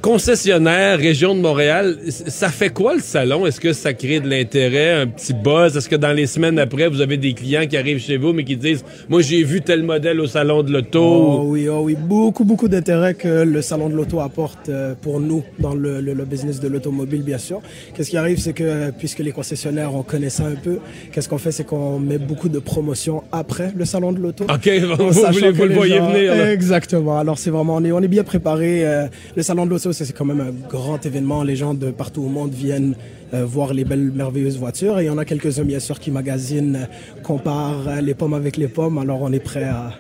Concessionnaire, 0.04 1.00
région 1.00 1.34
de 1.34 1.40
Montréal, 1.40 1.98
ça 2.10 2.50
fait 2.50 2.68
quoi 2.72 2.94
le 2.94 3.00
salon? 3.00 3.46
Est-ce 3.46 3.62
que 3.62 3.72
ça 3.72 3.94
crée 3.94 4.20
de 4.20 4.28
l'intérêt, 4.30 4.92
un 5.02 5.08
petit 5.08 5.34
buzz? 5.34 5.78
Est-ce 5.78 5.88
que 5.88 5.96
dans 5.96 6.12
les 6.12 6.28
semaines 6.28 6.60
après, 6.60 6.90
vous 6.90 7.00
avez 7.00 7.16
des 7.16 7.32
clients 7.34 7.66
qui 7.66 7.78
arrivent 7.78 8.02
chez 8.02 8.18
vous, 8.18 8.34
mais 8.34 8.44
qui 8.44 8.58
disent, 8.58 8.84
moi, 9.08 9.22
j'ai 9.22 9.42
vu 9.46 9.62
tel 9.62 9.82
modèle 9.82 10.20
au 10.20 10.28
salon 10.28 10.62
de 10.62 10.74
l'auto? 10.74 11.00
Oh 11.02 11.44
oui, 11.46 11.70
oh 11.70 11.84
oui, 11.84 11.96
beaucoup, 11.98 12.44
beaucoup 12.44 12.68
d'intérêt 12.68 13.14
que 13.14 13.44
le 13.46 13.62
salon 13.62 13.88
de 13.88 13.96
l'auto 13.96 14.20
apporte 14.20 14.68
euh, 14.68 14.94
pour 15.02 15.22
nous 15.22 15.42
dans 15.58 15.74
le, 15.74 16.02
le, 16.02 16.14
le 16.14 16.26
business 16.26 16.60
de 16.60 16.68
l'automobile, 16.68 17.24
bien 17.24 17.38
sûr. 17.38 17.62
Qu'est-ce 17.96 18.10
qui 18.10 18.18
arrive, 18.18 18.40
c'est 18.40 18.52
que 18.52 18.64
euh, 18.66 18.92
puisque 18.98 19.20
les 19.20 19.32
concessionnaires, 19.32 19.96
on 19.96 20.04
connaît 20.04 20.30
ça 20.30 20.44
un 20.48 20.56
peu, 20.56 20.80
qu'est-ce 21.14 21.30
qu'on 21.30 21.38
fait, 21.38 21.54
c'est 21.54 21.64
qu'on 21.66 21.98
met 22.00 22.18
beaucoup 22.18 22.50
de 22.50 22.60
promotions 22.60 23.24
après 23.32 23.72
le 23.74 23.86
salon 23.86 24.12
de 24.12 24.20
l'auto. 24.20 24.44
OK, 24.44 24.70
vous, 25.00 25.64
le 25.66 25.74
voyez 25.74 25.96
gens- 25.96 26.12
venir. 26.12 26.36
là. 26.36 26.52
Exactement. 26.52 27.18
Alors 27.18 27.38
c'est 27.40 27.52
vraiment, 27.52 27.78
on 27.78 27.86
est, 27.86 27.94
on 27.94 28.02
est 28.02 28.10
bien 28.10 28.26
préparé. 28.26 28.86
euh, 28.86 29.06
le 29.38 29.44
salon 29.44 29.66
de 29.66 29.70
l'auto, 29.72 29.93
c'est 29.94 30.12
quand 30.14 30.26
même 30.26 30.42
un 30.42 30.52
grand 30.70 31.06
événement. 31.06 31.44
Les 31.44 31.56
gens 31.56 31.74
de 31.74 31.92
partout 31.92 32.24
au 32.24 32.28
monde 32.28 32.52
viennent 32.52 32.96
euh, 33.34 33.46
voir 33.46 33.74
les 33.74 33.86
belles, 33.86 34.12
merveilleuses 34.12 34.58
voitures. 34.58 35.00
Et 35.00 35.04
il 35.04 35.08
y 35.08 35.10
en 35.10 35.18
a 35.18 35.26
quelques-uns, 35.26 35.64
bien 35.64 35.80
sûr, 35.80 36.00
qui 36.00 36.12
magasinent, 36.12 36.76
euh, 36.76 37.22
comparent 37.24 37.88
euh, 37.88 38.02
les 38.02 38.14
pommes 38.14 38.34
avec 38.34 38.58
les 38.58 38.68
pommes. 38.68 38.98
Alors 38.98 39.22
on 39.22 39.32
est 39.32 39.40
prêt 39.40 39.64
à, 39.64 39.94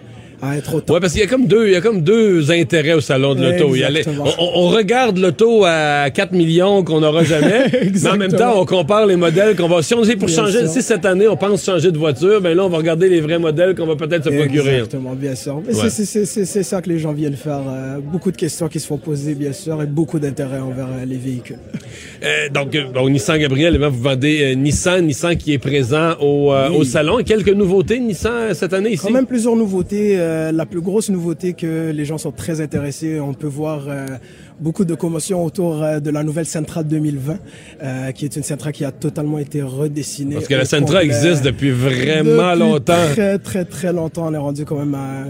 Ouais, 0.44 1.00
parce 1.00 1.14
qu'il 1.14 1.22
y 1.22 1.26
a 1.26 1.28
comme 1.28 1.48
deux, 1.48 1.68
il 1.68 1.74
y 1.74 1.76
a 1.76 1.82
comme 1.82 2.02
deux 2.02 2.52
intérêts 2.52 2.94
au 2.94 3.02
salon 3.02 3.36
de 3.36 3.44
l'auto. 3.44 3.74
On, 4.40 4.50
on 4.56 4.68
regarde 4.70 5.18
l'auto 5.18 5.64
à 5.66 6.10
4 6.10 6.34
millions 6.34 6.84
qu'on 6.84 7.00
n'aura 7.02 7.24
jamais, 7.24 7.66
mais 7.94 8.08
en 8.10 8.18
même 8.18 8.32
temps, 8.34 8.54
on 8.60 8.66
compare 8.66 9.06
les 9.06 9.16
modèles 9.16 9.56
qu'on 9.56 9.68
va. 9.68 9.82
Si 9.82 9.94
on 9.94 10.02
dit 10.02 10.16
pour 10.16 10.28
Bien 10.28 10.36
changer, 10.38 10.60
sûr. 10.60 10.70
si 10.70 10.82
cette 10.82 11.06
année 11.06 11.28
on 11.28 11.38
pense 11.38 11.64
changer 11.66 11.92
de 11.92 11.98
voiture, 11.98 12.42
ben 12.42 12.56
là 12.56 12.66
on 12.66 12.70
va 12.70 12.78
regarder 12.78 13.10
les 13.10 13.22
vrais 13.22 13.40
modèles 13.40 13.76
qu'on 13.76 13.86
va 13.86 13.96
peut-être 13.96 14.26
se 14.26 14.30
procurer. 14.30 14.76
Exactement, 14.76 15.14
bien 15.16 15.36
sûr. 15.36 15.62
Mais 15.66 15.74
Ouais. 15.76 15.90
c'est- 15.90 16.06
c'est- 16.06 16.26
c'est 16.26 16.46
c'est 16.46 16.64
ça 16.64 16.82
que 16.82 16.90
les 16.90 17.00
gens 17.00 17.14
viennent 17.14 17.36
faire. 17.36 17.62
euh, 17.68 18.00
beaucoup 18.00 18.32
de 18.32 18.38
questions 18.38 18.68
qui 18.68 18.80
se 18.80 18.88
font 18.88 18.98
poser, 18.98 19.36
bien 19.36 19.54
sûr, 19.54 19.82
et 19.82 19.86
beaucoup 19.86 20.20
d'intérêt 20.20 20.60
envers 20.60 20.88
euh, 20.88 21.06
les 21.06 21.18
véhicules. 21.18 21.58
Euh, 22.24 22.50
donc, 22.54 22.76
bon, 22.94 23.10
Nissan 23.10 23.38
Gabriel, 23.40 23.74
évidemment, 23.76 23.96
vous 23.96 24.02
vendez 24.04 24.56
Nissan, 24.56 25.06
Nissan 25.06 25.36
qui 25.38 25.54
est 25.54 25.58
présent 25.58 26.14
au, 26.20 26.52
Oui. 26.54 26.76
au 26.78 26.84
salon. 26.84 27.18
Quelques 27.26 27.50
nouveautés 27.54 28.00
Nissan 28.00 28.54
cette 28.54 28.74
année 28.74 28.92
ici? 28.94 29.04
Quand 29.06 29.12
même 29.14 29.26
plusieurs 29.26 29.56
nouveautés. 29.56 30.16
Euh, 30.34 30.52
la 30.52 30.66
plus 30.66 30.82
grosse 30.82 31.10
nouveauté 31.10 31.54
que 31.54 31.92
les 31.92 32.06
gens 32.06 32.18
sont 32.18 32.32
très 32.32 32.60
intéressés, 32.60 33.20
on 33.20 33.34
peut 33.34 33.48
voir 33.48 33.88
euh, 33.88 34.08
beaucoup 34.64 34.86
de 34.86 34.96
commotion 34.96 35.44
autour 35.44 35.84
euh, 35.84 36.00
de 36.00 36.10
la 36.10 36.24
nouvelle 36.24 36.46
Sentra 36.46 36.84
2020, 36.84 37.38
euh, 37.84 38.12
qui 38.12 38.24
est 38.26 38.36
une 38.38 38.44
Sentra 38.44 38.72
qui 38.72 38.86
a 38.86 38.92
totalement 38.92 39.38
été 39.38 39.62
redessinée. 39.62 40.36
Parce 40.36 40.48
que 40.48 40.56
la 40.56 40.66
Sentra 40.66 41.04
existe 41.04 41.44
depuis 41.44 41.72
vraiment 41.72 42.48
Depuis 42.54 42.60
longtemps. 42.60 42.94
Très, 43.14 43.38
très, 43.40 43.66
très 43.66 43.92
longtemps. 43.92 44.28
On 44.30 44.34
est 44.34 44.38
rendu 44.38 44.64
quand 44.66 44.78
même 44.80 44.96
à 44.96 45.26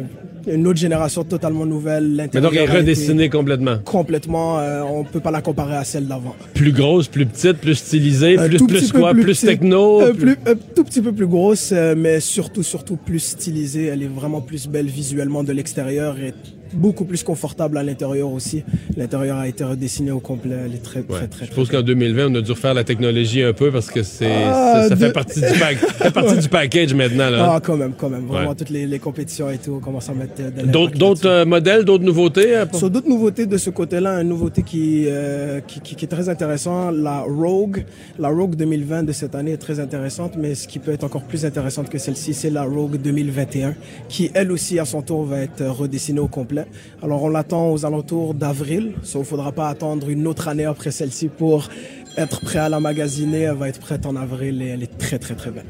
une 0.45 0.67
autre 0.67 0.79
génération 0.79 1.23
totalement 1.23 1.65
nouvelle. 1.65 2.29
Mais 2.33 2.41
donc, 2.41 2.53
elle 2.53 2.69
est 2.69 2.77
redessinée 2.77 3.29
complètement. 3.29 3.77
Complètement. 3.83 4.59
euh, 4.59 4.81
on 4.83 5.03
peut 5.03 5.19
pas 5.19 5.31
la 5.31 5.41
comparer 5.41 5.77
à 5.77 5.83
celle 5.83 6.07
d'avant. 6.07 6.35
Plus 6.53 6.71
grosse, 6.71 7.07
plus 7.07 7.25
petite, 7.25 7.53
plus 7.57 7.75
stylisée, 7.75 8.35
plus, 8.35 8.65
plus 8.67 8.91
quoi, 8.91 9.13
plus, 9.13 9.39
techno. 9.41 10.01
un, 10.01 10.13
plus- 10.13 10.37
tout 10.75 10.83
petit 10.83 11.01
peu 11.01 11.11
plus 11.11 11.27
grosse, 11.27 11.71
euh, 11.71 11.95
mais 11.97 12.19
surtout, 12.19 12.61
surtout 12.63 12.97
plus 12.97 13.19
stylisée. 13.19 13.85
Elle 13.85 14.03
est 14.03 14.07
vraiment 14.13 14.41
plus 14.41 14.67
belle 14.67 14.87
visuellement 14.87 15.43
de 15.43 15.53
l'extérieur 15.53 16.17
et 16.19 16.33
beaucoup 16.73 17.05
plus 17.05 17.23
confortable 17.23 17.77
à 17.77 17.83
l'intérieur 17.83 18.31
aussi. 18.31 18.63
L'intérieur 18.97 19.37
a 19.37 19.47
été 19.47 19.63
redessiné 19.63 20.11
au 20.11 20.19
complet. 20.19 20.55
Elle 20.65 20.75
est 20.75 20.83
très, 20.83 21.01
très, 21.03 21.27
très, 21.27 21.45
Je 21.45 21.51
pense 21.53 21.69
qu'en 21.69 21.81
2020, 21.81 22.27
on 22.31 22.35
a 22.35 22.41
dû 22.41 22.51
refaire 22.51 22.73
la 22.73 22.83
technologie 22.83 23.41
un 23.43 23.53
peu 23.53 23.71
parce 23.71 23.89
que 23.89 24.03
c'est 24.03 24.31
Ah, 24.31 24.83
ça, 24.83 24.89
ça 24.89 24.95
fait 24.95 25.11
partie, 25.11 25.39
du, 25.41 25.59
pack- 25.59 25.77
ça 25.79 25.93
fait 26.05 26.11
partie 26.11 26.37
du 26.37 26.49
package 26.49 26.93
maintenant. 26.93 27.29
Là. 27.29 27.53
Ah, 27.55 27.59
quand 27.63 27.77
même, 27.77 27.93
quand 27.97 28.09
même. 28.09 28.25
Vraiment, 28.25 28.49
Ouais. 28.49 28.55
toutes 28.55 28.69
les, 28.69 28.85
les 28.87 28.99
compétitions 28.99 29.49
et 29.49 29.57
tout, 29.57 29.73
on 29.77 29.79
commence 29.79 30.09
à 30.09 30.13
mettre 30.13 30.33
euh, 30.39 30.63
D'autres 30.65 30.97
d'autres, 30.97 31.27
euh, 31.27 31.45
modèles, 31.45 31.83
d'autres 31.85 32.03
nouveautés? 32.03 32.63
pour- 32.69 32.79
Sur 32.79 32.89
d'autres 32.89 33.09
nouveautés 33.09 33.45
de 33.45 33.57
ce 33.57 33.69
côté-là, 33.69 34.21
une 34.21 34.29
nouveauté 34.29 34.63
qui, 34.63 35.05
euh, 35.07 35.59
qui, 35.67 35.79
qui, 35.81 35.95
qui 35.95 36.05
est 36.05 36.07
très 36.07 36.29
intéressant, 36.29 36.91
la 36.91 37.19
Rogue. 37.21 37.85
La 38.19 38.29
Rogue 38.29 38.55
2020 38.55 39.03
de 39.03 39.11
cette 39.11 39.35
année 39.35 39.51
est 39.51 39.57
très 39.57 39.79
intéressante, 39.79 40.33
mais 40.37 40.55
ce 40.55 40.67
qui 40.67 40.79
peut 40.79 40.91
être 40.91 41.03
encore 41.03 41.23
plus 41.23 41.45
intéressante 41.45 41.89
que 41.89 41.97
celle-ci, 41.97 42.33
c'est 42.33 42.49
la 42.49 42.63
Rogue 42.63 42.97
2021, 43.01 43.73
qui 44.09 44.31
elle 44.33 44.51
aussi 44.51 44.79
à 44.79 44.85
son 44.85 45.01
tour 45.01 45.23
va 45.25 45.39
être 45.39 45.63
redessinée 45.65 46.19
au 46.19 46.27
complet. 46.27 46.62
Alors 47.01 47.23
on 47.23 47.29
l'attend 47.29 47.71
aux 47.71 47.85
alentours 47.85 48.33
d'avril, 48.33 48.93
sauf 49.03 49.27
faudra 49.27 49.51
pas 49.51 49.69
attendre 49.69 50.09
une 50.09 50.27
autre 50.27 50.47
année 50.47 50.65
après 50.65 50.91
celle-ci 50.91 51.27
pour 51.27 51.69
être 52.17 52.41
prêt 52.41 52.59
à 52.59 52.69
la 52.69 52.79
magasiner. 52.79 53.41
Elle 53.41 53.55
va 53.55 53.69
être 53.69 53.79
prête 53.79 54.05
en 54.05 54.15
avril 54.15 54.61
et 54.61 54.67
elle 54.67 54.83
est 54.83 54.97
très 54.97 55.19
très 55.19 55.35
très 55.35 55.51
belle. 55.51 55.65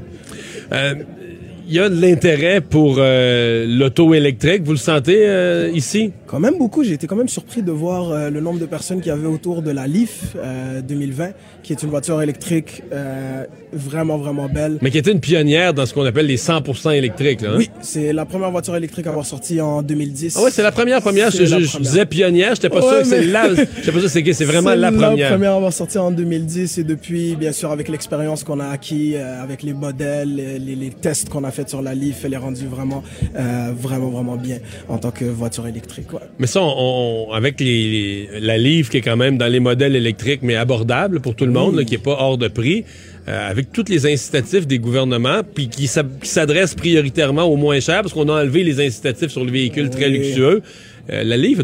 Euh, 0.72 0.96
Il 1.66 1.74
y 1.74 1.80
a 1.80 1.88
de 1.88 2.00
l'intérêt 2.00 2.60
pour 2.60 2.96
euh, 2.98 3.66
l'auto 3.66 4.14
électrique. 4.14 4.64
Vous 4.64 4.74
le 4.74 4.78
sentez 4.78 5.26
euh, 5.26 5.72
ici? 5.74 6.12
Quand 6.34 6.40
même 6.40 6.58
beaucoup. 6.58 6.84
J'ai 6.84 6.94
été 6.94 7.06
quand 7.06 7.16
même 7.16 7.28
surpris 7.28 7.62
de 7.62 7.72
voir 7.72 8.10
euh, 8.10 8.32
le 8.32 8.42
nombre 8.42 8.60
de 8.60 8.66
personnes 8.66 8.98
qu'il 9.02 9.10
y 9.10 9.12
avait 9.12 9.28
autour 9.28 9.62
de 9.62 9.70
la 9.70 9.86
Leaf 9.86 10.36
euh, 10.36 10.82
2020, 10.82 11.30
qui 11.62 11.74
est 11.74 11.84
une 11.84 11.92
voiture 11.92 12.20
électrique 12.24 12.82
euh, 12.92 13.46
vraiment, 13.72 14.18
vraiment 14.18 14.50
belle. 14.50 14.80
Mais 14.82 14.90
qui 14.90 14.98
était 14.98 15.12
une 15.12 15.20
pionnière 15.20 15.76
dans 15.76 15.86
ce 15.86 15.94
qu'on 15.94 16.04
appelle 16.06 16.26
les 16.26 16.38
100% 16.38 16.92
électriques. 16.96 17.42
Là, 17.42 17.52
hein? 17.52 17.56
Oui, 17.60 17.70
c'est 17.82 18.14
la 18.14 18.26
première 18.26 18.50
voiture 18.50 18.76
électrique 18.76 19.06
à 19.06 19.12
avoir 19.12 19.28
sorti 19.28 19.62
en 19.62 19.84
2010. 19.84 20.36
Ah 20.40 20.44
ouais, 20.46 20.50
c'est 20.50 20.64
la 20.64 20.72
première 20.72 21.02
première. 21.04 21.30
Je, 21.30 21.44
la 21.44 21.60
je- 21.60 21.66
je 21.66 21.78
disais 21.78 22.08
pionnière, 22.08 22.56
j'étais 22.56 22.70
pas 22.70 22.78
Ouais, 22.78 22.82
sûr 22.82 22.98
que 23.02 23.04
c'est 23.10 23.26
la. 23.28 23.54
J'étais 23.54 23.92
pas 23.92 24.00
sûr 24.00 24.02
que 24.02 24.08
c'est 24.08 24.34
c'est 24.34 24.46
vraiment 24.46 24.74
la 24.74 24.92
première. 24.92 25.30
La 25.30 25.36
première 25.36 25.52
à 25.52 25.56
avoir 25.58 25.72
sorti 25.72 26.00
en 26.00 26.10
2010 26.10 26.80
et 26.80 26.84
depuis, 26.84 27.36
bien 27.36 27.52
sûr, 27.52 27.70
avec 27.70 27.90
l'expérience 27.90 28.44
qu'on 28.44 28.60
a 28.60 28.70
acquis, 28.70 29.14
euh, 29.18 29.44
avec 29.44 29.62
les 29.62 29.74
modèles, 29.74 30.34
les, 30.34 30.58
les- 30.58 30.76
les 30.76 30.90
tests 30.90 31.30
qu'on 31.30 31.44
a 31.44 31.52
fait 31.52 31.70
sur 31.70 31.84
la 31.84 31.94
Leaf, 31.94 32.26
elle 32.26 32.34
est 32.34 32.38
rendue 32.38 32.66
vraiment, 32.66 33.04
euh, 33.36 33.72
vraiment, 33.80 34.10
vraiment 34.10 34.36
bien 34.36 34.58
en 34.90 34.98
tant 34.98 35.12
que 35.12 35.26
voiture 35.26 35.68
électrique. 35.68 36.12
Ouais. 36.12 36.22
Mais 36.40 36.48
ça, 36.48 36.62
on, 36.62 37.28
on- 37.30 37.32
avec 37.34 37.60
les, 37.60 38.28
la 38.40 38.58
livre 38.58 38.90
qui 38.90 38.98
est 38.98 39.02
quand 39.02 39.18
même 39.18 39.38
dans 39.38 39.48
les 39.48 39.60
modèles 39.60 39.96
électriques, 39.96 40.42
mais 40.44 40.56
abordable 40.56 41.20
pour 41.20 41.36
tout 41.36 41.46
le 41.46 41.52
monde, 41.52 41.76
là, 41.78 41.84
qui 41.84 41.96
est 41.96 42.04
pas 42.04 42.18
hors 42.20 42.38
de 42.38 42.48
prix, 42.48 42.84
euh, 43.28 43.50
avec 43.50 43.72
tous 43.72 43.86
les 43.90 44.06
incitatifs 44.06 44.68
des 44.68 44.80
gouvernements, 44.80 45.42
puis 45.56 45.70
qui 45.70 45.88
s'adressent 45.88 46.76
prioritairement 46.76 47.44
aux 47.44 47.56
moins 47.56 47.80
chers, 47.80 48.02
parce 48.02 48.14
qu'on 48.14 48.28
a 48.30 48.42
enlevé 48.42 48.64
les 48.64 48.86
incitatifs 48.86 49.30
sur 49.30 49.46
le 49.46 49.52
véhicule 49.52 49.90
très 49.90 50.10
luxueux. 50.10 50.62
Euh, 51.12 51.24
la 51.24 51.36
livre, 51.36 51.64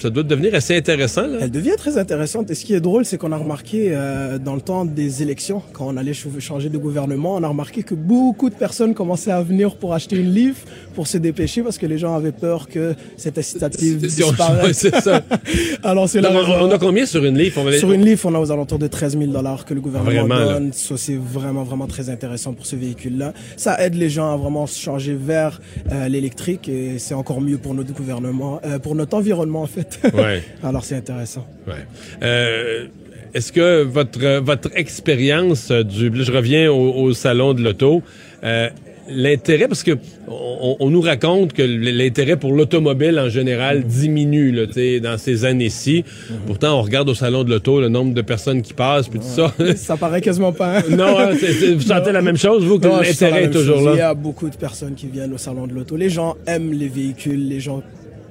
ça 0.00 0.10
doit 0.10 0.22
devenir 0.24 0.52
assez 0.54 0.76
intéressant. 0.76 1.26
Là. 1.28 1.38
Elle 1.42 1.50
devient 1.52 1.76
très 1.78 1.96
intéressante. 1.96 2.50
Et 2.50 2.54
ce 2.56 2.64
qui 2.64 2.74
est 2.74 2.80
drôle, 2.80 3.04
c'est 3.04 3.18
qu'on 3.18 3.30
a 3.30 3.36
remarqué 3.36 3.88
euh, 3.90 4.38
dans 4.38 4.56
le 4.56 4.60
temps 4.60 4.84
des 4.84 5.22
élections, 5.22 5.62
quand 5.72 5.86
on 5.86 5.96
allait 5.96 6.12
ch- 6.12 6.26
changer 6.40 6.68
de 6.70 6.78
gouvernement, 6.78 7.36
on 7.36 7.42
a 7.44 7.48
remarqué 7.48 7.84
que 7.84 7.94
beaucoup 7.94 8.50
de 8.50 8.54
personnes 8.56 8.92
commençaient 8.94 9.30
à 9.30 9.42
venir 9.42 9.76
pour 9.76 9.94
acheter 9.94 10.16
une 10.16 10.32
livre, 10.34 10.56
pour 10.94 11.06
se 11.06 11.18
dépêcher, 11.18 11.62
parce 11.62 11.78
que 11.78 11.86
les 11.86 11.98
gens 11.98 12.16
avaient 12.16 12.32
peur 12.32 12.66
que 12.68 12.94
cette 13.16 13.38
incitative 13.38 13.98
disparaisse. 13.98 14.76
c'est 14.78 15.00
ça. 15.00 15.22
Alors 15.84 16.08
c'est 16.08 16.18
raison. 16.20 16.40
on, 16.60 16.68
on 16.68 16.70
a 16.72 16.78
combien 16.78 17.06
sur 17.06 17.24
une 17.24 17.38
livre? 17.38 17.60
On 17.64 17.70
Sur 17.78 17.92
une 17.92 18.04
livre, 18.04 18.20
on 18.24 18.34
a 18.34 18.40
aux 18.40 18.50
alentours 18.50 18.78
de 18.80 18.88
13 18.88 19.16
000 19.18 19.30
dollars 19.30 19.64
que 19.64 19.74
le 19.74 19.80
gouvernement 19.80 20.10
Vraiment, 20.26 20.34
là. 20.34 20.54
donne. 20.54 20.72
Ça, 20.72 20.96
c'est 20.96 21.16
vraiment, 21.16 21.62
vraiment 21.62 21.86
très 21.86 22.10
intéressant 22.10 22.52
pour 22.54 22.66
ce 22.66 22.74
véhicule-là. 22.74 23.32
Ça 23.56 23.80
aide 23.84 23.94
les 23.94 24.10
gens 24.10 24.32
à 24.32 24.36
vraiment 24.36 24.66
se 24.66 24.80
changer 24.80 25.14
vers 25.14 25.60
euh, 25.92 26.08
l'électrique 26.08 26.68
et 26.68 26.98
c'est 26.98 27.14
encore 27.14 27.40
mieux 27.40 27.58
pour 27.58 27.74
notre 27.74 27.92
gouvernement, 27.92 28.60
euh, 28.64 28.78
pour 28.78 28.94
notre 28.94 29.16
environnement, 29.16 29.62
en 29.62 29.66
fait. 29.66 29.98
Ouais. 30.14 30.42
Alors, 30.62 30.84
c'est 30.84 30.96
intéressant. 30.96 31.46
Ouais. 31.66 31.74
Euh, 32.22 32.86
Est-ce 33.34 33.50
que 33.52 33.82
votre 33.82 34.38
votre 34.40 34.70
expérience 34.76 35.70
du, 35.72 36.08
là, 36.10 36.24
je 36.24 36.32
reviens 36.32 36.70
au, 36.70 36.92
au 36.94 37.12
salon 37.12 37.52
de 37.54 37.62
l'auto, 37.62 38.02
euh, 38.44 38.68
l'intérêt 39.10 39.68
parce 39.68 39.82
que 39.82 39.98
on, 40.28 40.76
on 40.80 40.88
nous 40.88 41.00
raconte 41.02 41.52
que 41.52 41.60
l'intérêt 41.62 42.38
pour 42.38 42.52
l'automobile 42.54 43.18
en 43.18 43.28
général 43.28 43.82
diminue 43.84 44.50
là, 44.50 44.64
dans 45.00 45.18
ces 45.18 45.44
années-ci. 45.44 46.04
Pourtant, 46.46 46.78
on 46.78 46.82
regarde 46.82 47.08
au 47.10 47.14
salon 47.14 47.44
de 47.44 47.50
l'auto 47.50 47.80
le 47.82 47.88
nombre 47.90 48.14
de 48.14 48.22
personnes 48.22 48.62
qui 48.62 48.72
passent 48.72 49.08
puis 49.08 49.18
tout 49.18 49.26
ça. 49.26 49.52
Ça 49.76 49.96
paraît 49.98 50.22
quasiment 50.22 50.52
pas. 50.52 50.78
hein? 50.78 50.82
non, 50.90 51.18
hein, 51.18 51.30
c'est- 51.38 51.52
c'est- 51.52 51.74
vous 51.74 51.82
sentez 51.82 52.12
la 52.12 52.22
même 52.22 52.38
chose 52.38 52.64
vous 52.64 52.78
que 52.78 52.86
Non, 52.86 53.00
l'intérêt 53.00 53.44
est 53.44 53.50
toujours 53.50 53.78
chose. 53.80 53.90
Il 53.92 53.96
y 53.96 53.98
là. 53.98 54.10
a 54.10 54.14
beaucoup 54.14 54.48
de 54.48 54.56
personnes 54.56 54.94
qui 54.94 55.06
viennent 55.08 55.34
au 55.34 55.38
salon 55.38 55.66
de 55.66 55.74
l'auto. 55.74 55.96
Les 55.96 56.08
gens 56.08 56.36
aiment 56.46 56.72
les 56.72 56.88
véhicules, 56.88 57.46
les 57.48 57.60
gens 57.60 57.82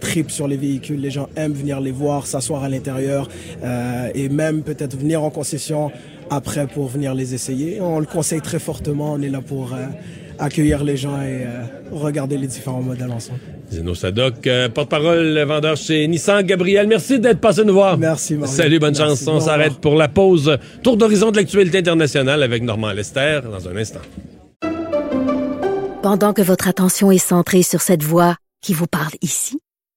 tripent 0.04 0.32
sur 0.32 0.48
les 0.48 0.58
véhicules, 0.58 1.00
les 1.00 1.12
gens 1.12 1.30
aiment 1.38 1.54
venir 1.54 1.80
les 1.80 1.92
voir, 1.92 2.28
s'asseoir 2.28 2.64
à 2.64 2.70
l'intérieur 2.70 3.30
euh, 3.64 4.10
et 4.14 4.28
même 4.28 4.62
peut-être 4.62 4.98
venir 4.98 5.24
en 5.24 5.30
concession 5.30 5.92
après 6.30 6.68
pour 6.68 6.88
venir 6.88 7.14
les 7.14 7.34
essayer. 7.34 7.80
On 7.82 8.00
le 8.00 8.06
conseille 8.06 8.42
très 8.42 8.60
fortement. 8.60 9.14
On 9.14 9.22
est 9.22 9.30
là 9.30 9.42
pour 9.42 9.74
euh, 9.74 9.78
accueillir 10.40 10.84
les 10.84 10.98
gens 10.98 11.22
et 11.22 11.46
euh, 11.46 11.64
regarder 11.92 12.38
les 12.38 12.48
différents 12.48 12.82
modèles 12.82 13.12
ensemble. 13.12 13.40
Zeno 13.72 13.96
Sadok, 13.96 14.46
euh, 14.46 14.70
porte-parole 14.70 15.40
vendeur 15.44 15.78
chez 15.78 16.06
Nissan. 16.08 16.44
Gabriel, 16.44 16.88
merci 16.88 17.20
d'être 17.20 17.40
passé 17.40 17.64
nous 17.64 17.74
voir. 17.74 17.98
Merci, 17.98 18.36
Mario. 18.36 18.54
Salut, 18.54 18.80
bonne 18.80 18.96
Merci, 18.98 19.26
chance. 19.26 19.28
On 19.28 19.40
s'arrête 19.40 19.78
pour 19.80 19.96
la 19.96 20.10
pause. 20.10 20.58
Tour 20.84 20.98
d'horizon 20.98 21.32
de 21.32 21.38
l'actualité 21.38 21.78
internationale 21.80 22.44
avec 22.44 22.62
Normand 22.62 22.92
Lester 22.92 23.40
dans 23.50 23.68
un 23.70 23.78
instant. 23.78 24.02
Pendant 26.04 26.34
que 26.34 26.42
votre 26.42 26.68
attention 26.68 27.12
est 27.12 27.18
centrée 27.18 27.64
sur 27.64 27.82
cette 27.82 28.04
voix 28.04 28.36
qui 28.62 28.74
vous 28.74 28.88
parle 28.88 29.14
ici, 29.22 29.60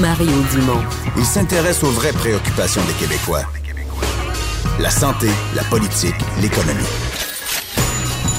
Mario 0.00 0.42
Dumont. 0.52 0.82
Il 1.16 1.24
s'intéresse 1.24 1.82
aux 1.82 1.90
vraies 1.90 2.12
préoccupations 2.12 2.82
des 2.84 2.92
Québécois. 2.94 3.42
La 4.80 4.90
santé, 4.90 5.28
la 5.54 5.62
politique, 5.64 6.14
l'économie. 6.40 6.84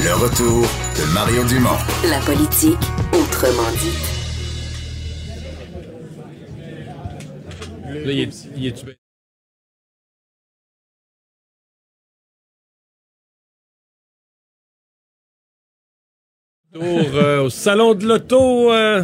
Le 0.04 0.14
retour 0.14 0.62
de 0.98 1.14
Mario 1.14 1.44
Dumont. 1.46 1.78
La 2.10 2.20
politique, 2.20 2.78
autrement 3.14 3.72
dit. 3.80 3.98
Là, 8.06 8.12
il 8.12 8.20
est, 8.20 8.48
il 8.56 8.66
est- 8.68 8.86
Retour, 16.74 17.16
euh, 17.16 17.44
au 17.44 17.50
salon 17.50 17.94
de 17.94 18.06
l'auto. 18.06 18.72
euh, 18.72 19.04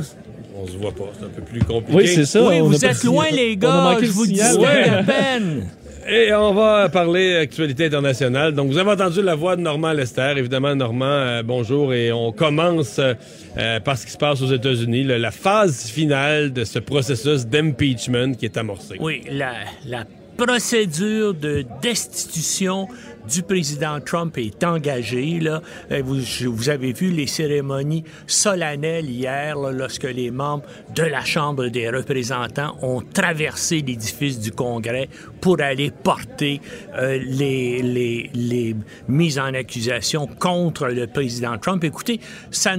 on 0.56 0.68
se 0.68 0.78
voit 0.78 0.92
pas, 0.92 1.12
c'est 1.18 1.26
un 1.26 1.30
peu 1.30 1.42
plus 1.42 1.62
compliqué. 1.64 1.98
Oui, 1.98 2.08
c'est 2.08 2.26
ça. 2.26 2.42
Oui, 2.48 2.62
on 2.62 2.68
vous 2.68 2.86
êtes 2.86 2.96
si- 2.96 3.06
loin, 3.08 3.26
les 3.32 3.58
on 3.62 3.68
a 3.70 3.96
gars. 3.96 3.98
Je 4.02 4.12
vous 4.12 4.26
dis 4.28 4.42
ouais. 4.42 4.90
À 4.90 5.04
peine. 5.04 5.68
Et 6.06 6.34
on 6.34 6.54
va 6.54 6.90
parler 6.90 7.38
actualité 7.38 7.86
internationale. 7.86 8.52
Donc, 8.54 8.68
vous 8.70 8.78
avez 8.78 8.92
entendu 8.92 9.22
la 9.22 9.36
voix 9.36 9.56
de 9.56 9.62
Normand 9.62 9.94
Lester. 9.94 10.34
Évidemment, 10.36 10.76
Normand, 10.76 11.06
euh, 11.06 11.44
bonjour. 11.44 11.94
Et 11.94 12.12
on 12.12 12.34
commence 12.34 13.00
euh, 13.00 13.80
par 13.80 13.98
ce 13.98 14.06
qui 14.06 14.12
se 14.12 14.18
passe 14.18 14.42
aux 14.42 14.52
États-Unis, 14.52 15.06
la 15.06 15.32
phase 15.32 15.86
finale 15.86 16.52
de 16.52 16.66
ce 16.66 16.80
processus 16.80 17.46
d'impeachment 17.48 18.36
qui 18.36 18.44
est 18.44 18.58
amorcé. 18.58 18.96
Oui, 19.00 19.22
la, 19.32 19.54
la 19.88 20.04
procédure 20.36 21.34
de 21.36 21.64
destitution 21.82 22.90
du 23.30 23.44
président 23.44 24.00
Trump 24.00 24.38
est 24.38 24.64
engagée. 24.64 25.40
Là. 25.40 25.62
Euh, 25.92 26.02
Vous, 26.04 26.70
avez 26.70 26.94
vu 26.94 27.12
les 27.12 27.28
cérémonies 27.28 28.04
solennelles 28.28 29.10
hier, 29.10 29.58
lorsque 29.58 30.04
les 30.04 30.32
membres 30.32 30.66
de 30.96 31.04
la 31.04 31.24
Chambre 31.24 31.68
des 31.68 31.90
représentants 31.90 32.78
ont 32.82 33.02
traversé 33.02 33.82
l'édifice 33.82 34.40
du 34.40 34.52
Congrès 34.52 35.10
pour 35.42 35.62
aller 35.62 35.92
porter 35.92 36.62
euh, 36.96 37.20
les, 37.24 37.82
les, 37.82 38.30
les 38.34 38.76
mises 39.08 39.40
en 39.40 39.54
accusation 39.54 40.28
contre 40.28 40.88
le 40.88 41.08
président 41.08 41.58
Trump. 41.58 41.84
Écoutez, 41.84 42.20
ça, 42.52 42.78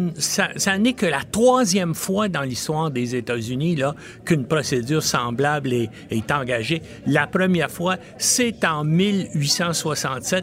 n'est 0.78 0.92
que 0.92 1.06
la 1.06 1.22
troisième 1.22 1.94
fois 1.94 2.28
dans 2.28 2.42
l'histoire 2.42 2.90
des 2.90 3.14
États-Unis 3.14 3.80
qu'une 4.24 4.46
procédure 4.46 5.02
semblable 5.02 5.72
est, 5.72 5.90
est 6.10 6.30
engagée. 6.30 6.82
La 7.06 7.26
première 7.26 7.70
fois, 7.70 7.96
c'est 8.18 8.64
en 8.64 8.84
1867 8.84 10.33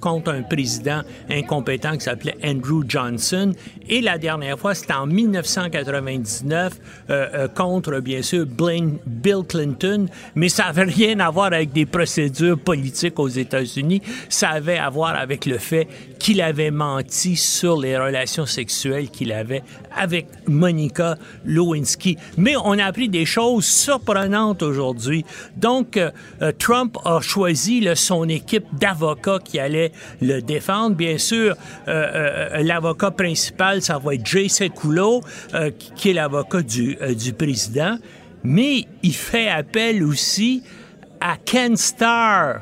contre 0.00 0.32
un 0.32 0.42
président 0.42 1.02
incompétent 1.30 1.92
qui 1.92 2.00
s'appelait 2.00 2.36
Andrew 2.44 2.84
Johnson. 2.86 3.52
Et 3.88 4.00
la 4.00 4.18
dernière 4.18 4.58
fois, 4.58 4.74
c'était 4.74 4.94
en 4.94 5.06
1999 5.06 6.78
euh, 7.10 7.28
euh, 7.34 7.48
contre, 7.48 8.00
bien 8.00 8.22
sûr, 8.22 8.46
Bill 8.46 9.42
Clinton. 9.48 10.06
Mais 10.34 10.48
ça 10.48 10.64
n'avait 10.64 10.84
rien 10.84 11.20
à 11.20 11.30
voir 11.30 11.46
avec 11.46 11.72
des 11.72 11.86
procédures 11.86 12.58
politiques 12.58 13.18
aux 13.18 13.28
États-Unis. 13.28 14.02
Ça 14.28 14.50
avait 14.50 14.78
à 14.78 14.90
voir 14.90 15.16
avec 15.16 15.46
le 15.46 15.58
fait 15.58 15.88
qu'il 16.20 16.40
avait 16.42 16.70
menti 16.70 17.34
sur 17.34 17.80
les 17.80 17.98
relations 17.98 18.46
sexuelles 18.46 19.08
qu'il 19.10 19.32
avait 19.32 19.62
avec 19.96 20.26
Monica 20.46 21.16
Lewinsky. 21.44 22.16
Mais 22.36 22.54
on 22.62 22.78
a 22.78 22.84
appris 22.84 23.08
des 23.08 23.24
choses 23.24 23.64
surprenantes 23.64 24.62
aujourd'hui. 24.62 25.24
Donc, 25.56 25.96
euh, 25.96 26.10
Trump 26.58 26.98
a 27.04 27.20
choisi 27.20 27.88
son 27.96 28.28
équipe 28.28 28.66
d'avocats 28.78 29.38
qui 29.42 29.58
allait 29.58 29.90
le 30.20 30.40
défendre. 30.42 30.94
Bien 30.94 31.18
sûr, 31.18 31.56
euh, 31.88 31.90
euh, 32.58 32.62
l'avocat 32.62 33.10
principal, 33.10 33.80
ça 33.82 33.98
va 33.98 34.14
être 34.14 34.26
Jay 34.26 34.48
Sekulow, 34.48 35.22
qui- 35.96 36.10
est 36.10 36.12
l'avocat 36.12 36.60
du 36.62 37.32
président. 37.36 37.96
Mais 38.44 38.84
il 39.02 39.14
fait 39.14 39.48
appel 39.48 40.04
aussi 40.04 40.62
à 41.20 41.36
Ken 41.36 41.76
Starr, 41.76 42.60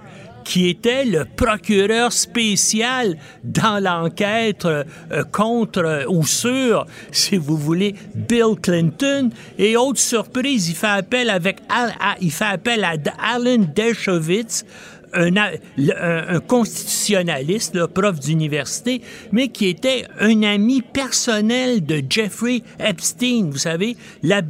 qui 0.48 0.68
était 0.70 1.04
le 1.04 1.26
procureur 1.26 2.10
spécial 2.10 3.18
dans 3.44 3.82
l'enquête 3.84 4.64
euh, 4.64 4.82
contre 5.30 6.06
ou 6.08 6.24
sur, 6.26 6.86
si 7.12 7.36
vous 7.36 7.58
voulez, 7.58 7.94
Bill 8.14 8.54
Clinton. 8.62 9.28
Et 9.58 9.76
autre 9.76 10.00
surprise, 10.00 10.70
il 10.70 10.74
fait 10.74 10.86
appel 10.86 11.28
avec 11.28 11.58
Al- 11.68 11.92
à- 12.00 12.16
il 12.22 12.32
fait 12.32 12.46
appel 12.46 12.82
à 12.82 12.94
Alan 13.22 13.58
Dershowitz, 13.74 14.64
un, 15.12 15.36
un- 15.36 16.36
un 16.36 16.40
constitutionnaliste, 16.40 17.74
là, 17.74 17.88
prof 17.88 18.18
d'université, 18.20 19.00
mais 19.32 19.48
qui 19.48 19.66
était 19.66 20.06
un 20.20 20.42
ami 20.42 20.82
personnel 20.82 21.84
de 21.84 22.02
Jeffrey 22.08 22.62
Epstein, 22.78 23.48
vous 23.50 23.58
savez, 23.58 23.96
euh, 24.24 24.40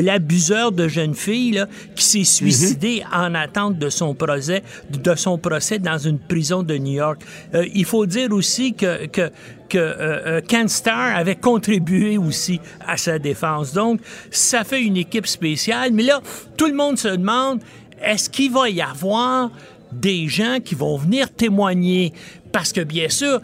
l'abuseur 0.00 0.72
de 0.72 0.88
jeunes 0.88 1.14
filles 1.14 1.52
là, 1.52 1.66
qui 1.94 2.04
s'est 2.04 2.24
suicidé 2.24 3.02
en 3.12 3.34
attente 3.34 3.78
de 3.78 3.88
son 3.88 4.14
procès, 4.14 4.62
de 4.90 5.14
son 5.14 5.38
procès 5.38 5.78
dans 5.78 5.98
une 5.98 6.18
prison 6.18 6.62
de 6.62 6.76
New 6.76 6.92
York. 6.94 7.22
Euh, 7.54 7.66
il 7.74 7.84
faut 7.84 8.06
dire 8.06 8.32
aussi 8.32 8.74
que, 8.74 9.06
que 9.06 9.30
que 9.68 9.78
euh, 9.78 9.94
euh, 10.26 10.40
Ken 10.40 10.66
Starr 10.68 11.16
avait 11.16 11.36
contribué 11.36 12.18
aussi 12.18 12.58
à 12.84 12.96
sa 12.96 13.20
défense. 13.20 13.72
Donc, 13.72 14.00
ça 14.32 14.64
fait 14.64 14.82
une 14.82 14.96
équipe 14.96 15.28
spéciale. 15.28 15.92
Mais 15.92 16.02
là, 16.02 16.20
tout 16.56 16.66
le 16.66 16.74
monde 16.74 16.98
se 16.98 17.06
demande, 17.06 17.60
est-ce 18.02 18.28
qu'il 18.28 18.50
va 18.50 18.68
y 18.68 18.82
avoir 18.82 19.52
des 19.92 20.28
gens 20.28 20.58
qui 20.64 20.74
vont 20.74 20.96
venir 20.96 21.32
témoigner? 21.32 22.12
Parce 22.52 22.72
que, 22.72 22.80
bien 22.80 23.08
sûr, 23.08 23.40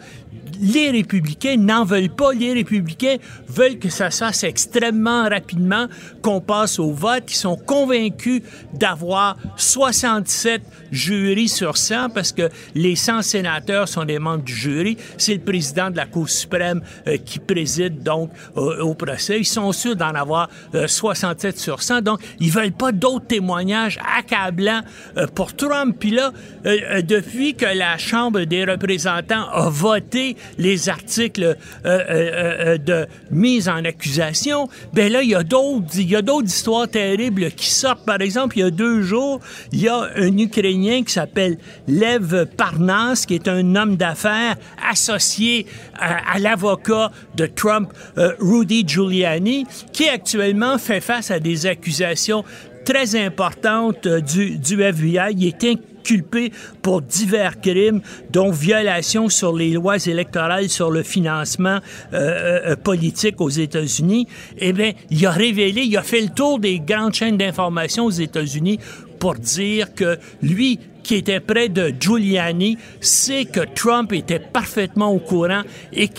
les 0.59 0.91
républicains 0.91 1.57
n'en 1.57 1.83
veulent 1.83 2.09
pas. 2.09 2.33
Les 2.33 2.53
républicains 2.53 3.17
veulent 3.47 3.79
que 3.79 3.89
ça 3.89 4.11
se 4.11 4.19
fasse 4.19 4.43
extrêmement 4.43 5.23
rapidement, 5.29 5.87
qu'on 6.21 6.41
passe 6.41 6.79
au 6.79 6.91
vote. 6.91 7.23
Ils 7.29 7.35
sont 7.35 7.57
convaincus 7.57 8.41
d'avoir 8.73 9.37
67 9.55 10.61
jurys 10.91 11.49
sur 11.49 11.77
100 11.77 12.09
parce 12.09 12.31
que 12.31 12.49
les 12.75 12.95
100 12.95 13.21
sénateurs 13.21 13.87
sont 13.87 14.05
des 14.05 14.19
membres 14.19 14.43
du 14.43 14.53
jury. 14.53 14.97
C'est 15.17 15.33
le 15.33 15.41
président 15.41 15.89
de 15.89 15.97
la 15.97 16.05
Cour 16.05 16.29
suprême 16.29 16.81
euh, 17.07 17.17
qui 17.17 17.39
préside 17.39 18.03
donc 18.03 18.31
euh, 18.55 18.81
au 18.81 18.93
procès. 18.93 19.39
Ils 19.39 19.45
sont 19.45 19.71
sûrs 19.71 19.95
d'en 19.95 20.13
avoir 20.15 20.49
euh, 20.75 20.87
67 20.87 21.57
sur 21.57 21.81
100. 21.81 22.01
Donc, 22.01 22.21
ils 22.39 22.51
veulent 22.51 22.71
pas 22.71 22.91
d'autres 22.91 23.27
témoignages 23.27 23.99
accablants 24.17 24.81
euh, 25.17 25.27
pour 25.27 25.55
Trump. 25.55 25.95
Puis 25.99 26.11
là, 26.11 26.31
euh, 26.65 26.77
euh, 26.83 27.01
depuis 27.01 27.55
que 27.55 27.65
la 27.65 27.97
Chambre 27.97 28.41
des 28.41 28.65
représentants 28.65 29.47
a 29.51 29.69
voté 29.69 30.35
les 30.57 30.89
articles 30.89 31.43
euh, 31.43 31.55
euh, 31.85 31.95
euh, 32.09 32.77
de 32.77 33.07
mise 33.31 33.69
en 33.69 33.83
accusation, 33.85 34.69
ben 34.93 35.11
là, 35.11 35.21
il 35.21 35.29
y 35.29 35.35
a 35.35 35.43
d'autres, 35.43 35.85
il 35.95 36.09
y 36.09 36.15
a 36.15 36.21
d'autres 36.21 36.47
histoires 36.47 36.87
terribles 36.87 37.51
qui 37.51 37.69
sortent. 37.69 38.05
Par 38.05 38.21
exemple, 38.21 38.57
il 38.57 38.61
y 38.61 38.63
a 38.63 38.71
deux 38.71 39.01
jours, 39.01 39.39
il 39.71 39.81
y 39.81 39.87
a 39.87 40.09
un 40.15 40.37
Ukrainien 40.37 41.03
qui 41.03 41.13
s'appelle 41.13 41.57
Lev 41.87 42.45
Parnas, 42.45 43.25
qui 43.27 43.35
est 43.35 43.47
un 43.47 43.75
homme 43.75 43.95
d'affaires 43.95 44.55
associé 44.89 45.65
à, 45.99 46.39
l'avocat 46.39 47.11
de 47.35 47.47
Trump, 47.47 47.91
Rudy 48.15 48.87
Giuliani, 48.87 49.65
qui 49.91 50.07
actuellement 50.07 50.77
fait 50.77 51.01
face 51.01 51.31
à 51.31 51.39
des 51.39 51.65
accusations 51.65 52.43
très 52.87 53.17
importantes 53.17 54.07
euh, 54.07 54.21
du, 54.21 54.81
FBI. 54.81 55.33
Il 55.35 55.45
est 55.45 55.63
inculpé 55.65 56.53
pour 56.81 57.01
divers 57.01 57.59
crimes, 57.59 57.99
dont 58.31 58.49
violation 58.49 59.27
sur 59.27 59.53
les 59.53 59.71
lois 59.71 59.97
électorales 59.97 60.69
sur 60.69 60.89
le 60.89 61.03
financement 61.03 61.79
euh, 62.13 62.71
euh, 62.71 62.75
politique 62.77 63.41
aux 63.41 63.49
États-Unis. 63.49 64.25
Eh 64.57 64.71
bien, 64.71 64.93
il 65.09 65.25
a 65.25 65.31
révélé, 65.31 65.81
il 65.81 65.97
a 65.97 66.01
fait 66.01 66.21
le 66.21 66.29
tour 66.29 66.59
des 66.59 66.79
grandes 66.79 67.13
chaînes 67.13 67.37
d'information 67.37 68.05
aux 68.05 68.11
États-Unis 68.11 68.79
pour 69.19 69.35
dire 69.35 69.93
que 69.93 70.17
lui, 70.41 70.79
qui 71.03 71.15
était 71.15 71.41
près 71.41 71.67
de 71.67 71.93
Giuliani, 71.99 72.77
sait 73.01 73.45
que 73.45 73.61
Trump 73.75 74.13
était 74.13 74.39
parfaitement 74.39 75.11
au 75.11 75.19
courant 75.19 75.63
et, 75.91 76.09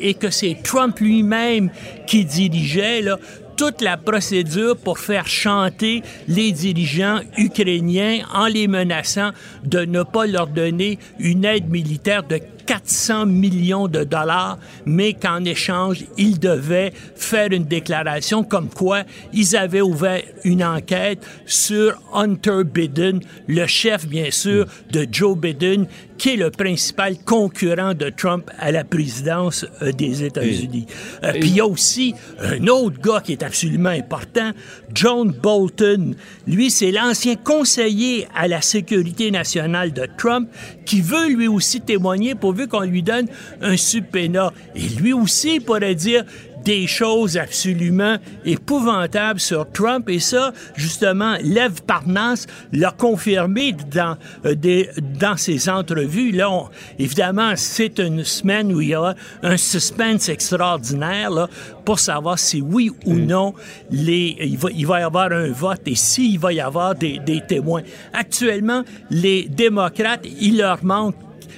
et 0.00 0.14
que 0.14 0.30
c'est 0.30 0.56
Trump 0.62 1.00
lui-même 1.00 1.70
qui 2.06 2.24
dirigeait 2.24 3.02
là, 3.02 3.18
toute 3.56 3.80
la 3.80 3.96
procédure 3.96 4.76
pour 4.76 4.98
faire 4.98 5.26
chanter 5.26 6.02
les 6.28 6.52
dirigeants 6.52 7.20
ukrainiens 7.36 8.20
en 8.32 8.46
les 8.46 8.68
menaçant 8.68 9.30
de 9.64 9.80
ne 9.84 10.02
pas 10.02 10.26
leur 10.26 10.46
donner 10.46 10.98
une 11.18 11.44
aide 11.44 11.68
militaire 11.68 12.22
de 12.22 12.40
400 12.66 13.26
millions 13.26 13.88
de 13.88 14.04
dollars, 14.04 14.58
mais 14.86 15.14
qu'en 15.14 15.44
échange, 15.44 16.04
ils 16.16 16.38
devaient 16.38 16.92
faire 17.14 17.52
une 17.52 17.64
déclaration 17.64 18.44
comme 18.44 18.68
quoi 18.68 19.02
ils 19.32 19.56
avaient 19.56 19.80
ouvert 19.80 20.22
une 20.44 20.64
enquête 20.64 21.24
sur 21.46 22.00
Hunter 22.12 22.62
Biden, 22.64 23.20
le 23.46 23.66
chef, 23.66 24.06
bien 24.06 24.30
sûr, 24.30 24.66
de 24.90 25.06
Joe 25.10 25.36
Biden, 25.36 25.86
qui 26.18 26.30
est 26.30 26.36
le 26.36 26.50
principal 26.50 27.18
concurrent 27.18 27.94
de 27.94 28.08
Trump 28.08 28.48
à 28.58 28.70
la 28.70 28.84
présidence 28.84 29.66
euh, 29.82 29.90
des 29.90 30.22
États-Unis. 30.22 30.86
Euh, 31.24 31.32
Puis 31.32 31.48
il 31.48 31.56
y 31.56 31.60
a 31.60 31.66
aussi 31.66 32.14
un 32.38 32.66
autre 32.68 33.00
gars 33.00 33.20
qui 33.20 33.32
est 33.32 33.42
absolument 33.42 33.88
important, 33.90 34.52
John 34.94 35.32
Bolton. 35.32 36.14
Lui, 36.46 36.70
c'est 36.70 36.92
l'ancien 36.92 37.34
conseiller 37.34 38.28
à 38.36 38.46
la 38.46 38.60
sécurité 38.60 39.32
nationale 39.32 39.92
de 39.92 40.06
Trump 40.16 40.48
qui 40.84 41.00
veut 41.00 41.28
lui 41.28 41.48
aussi 41.48 41.80
témoigner 41.80 42.34
pourvu 42.52 42.68
qu'on 42.68 42.80
lui 42.80 43.02
donne 43.02 43.26
un 43.62 43.76
subpoena. 43.76 44.52
Et 44.74 44.88
lui 45.00 45.12
aussi 45.12 45.58
pourrait 45.60 45.94
dire 45.94 46.24
des 46.64 46.86
choses 46.86 47.36
absolument 47.36 48.18
épouvantables 48.44 49.40
sur 49.40 49.68
Trump. 49.72 50.08
Et 50.08 50.20
ça, 50.20 50.52
justement, 50.76 51.34
Lev 51.42 51.82
Parnas 51.84 52.46
l'a 52.72 52.92
confirmé 52.92 53.74
dans, 53.92 54.16
euh, 54.46 54.54
des, 54.54 54.88
dans 55.18 55.36
ses 55.36 55.68
entrevues. 55.68 56.30
Là, 56.30 56.48
on- 56.52 56.68
évidemment, 57.00 57.54
c'est 57.56 57.98
une 57.98 58.22
semaine 58.22 58.72
où 58.72 58.80
il 58.80 58.90
y 58.90 58.94
a 58.94 59.16
un 59.42 59.56
suspense 59.56 60.28
extraordinaire 60.28 61.30
là, 61.30 61.48
pour 61.84 61.98
savoir 61.98 62.38
si 62.38 62.60
oui 62.60 62.92
ou 63.06 63.14
non 63.14 63.54
les, 63.90 64.36
il, 64.40 64.56
va, 64.56 64.68
il 64.70 64.86
va 64.86 65.00
y 65.00 65.02
avoir 65.02 65.32
un 65.32 65.50
vote 65.50 65.80
et 65.86 65.96
s'il 65.96 66.38
va 66.38 66.52
y 66.52 66.60
avoir 66.60 66.94
des, 66.94 67.18
des 67.18 67.40
témoins. 67.40 67.82
Actuellement, 68.12 68.84
les 69.10 69.48
démocrates, 69.48 70.24
il 70.40 70.58
leur 70.58 70.84
manque 70.84 71.16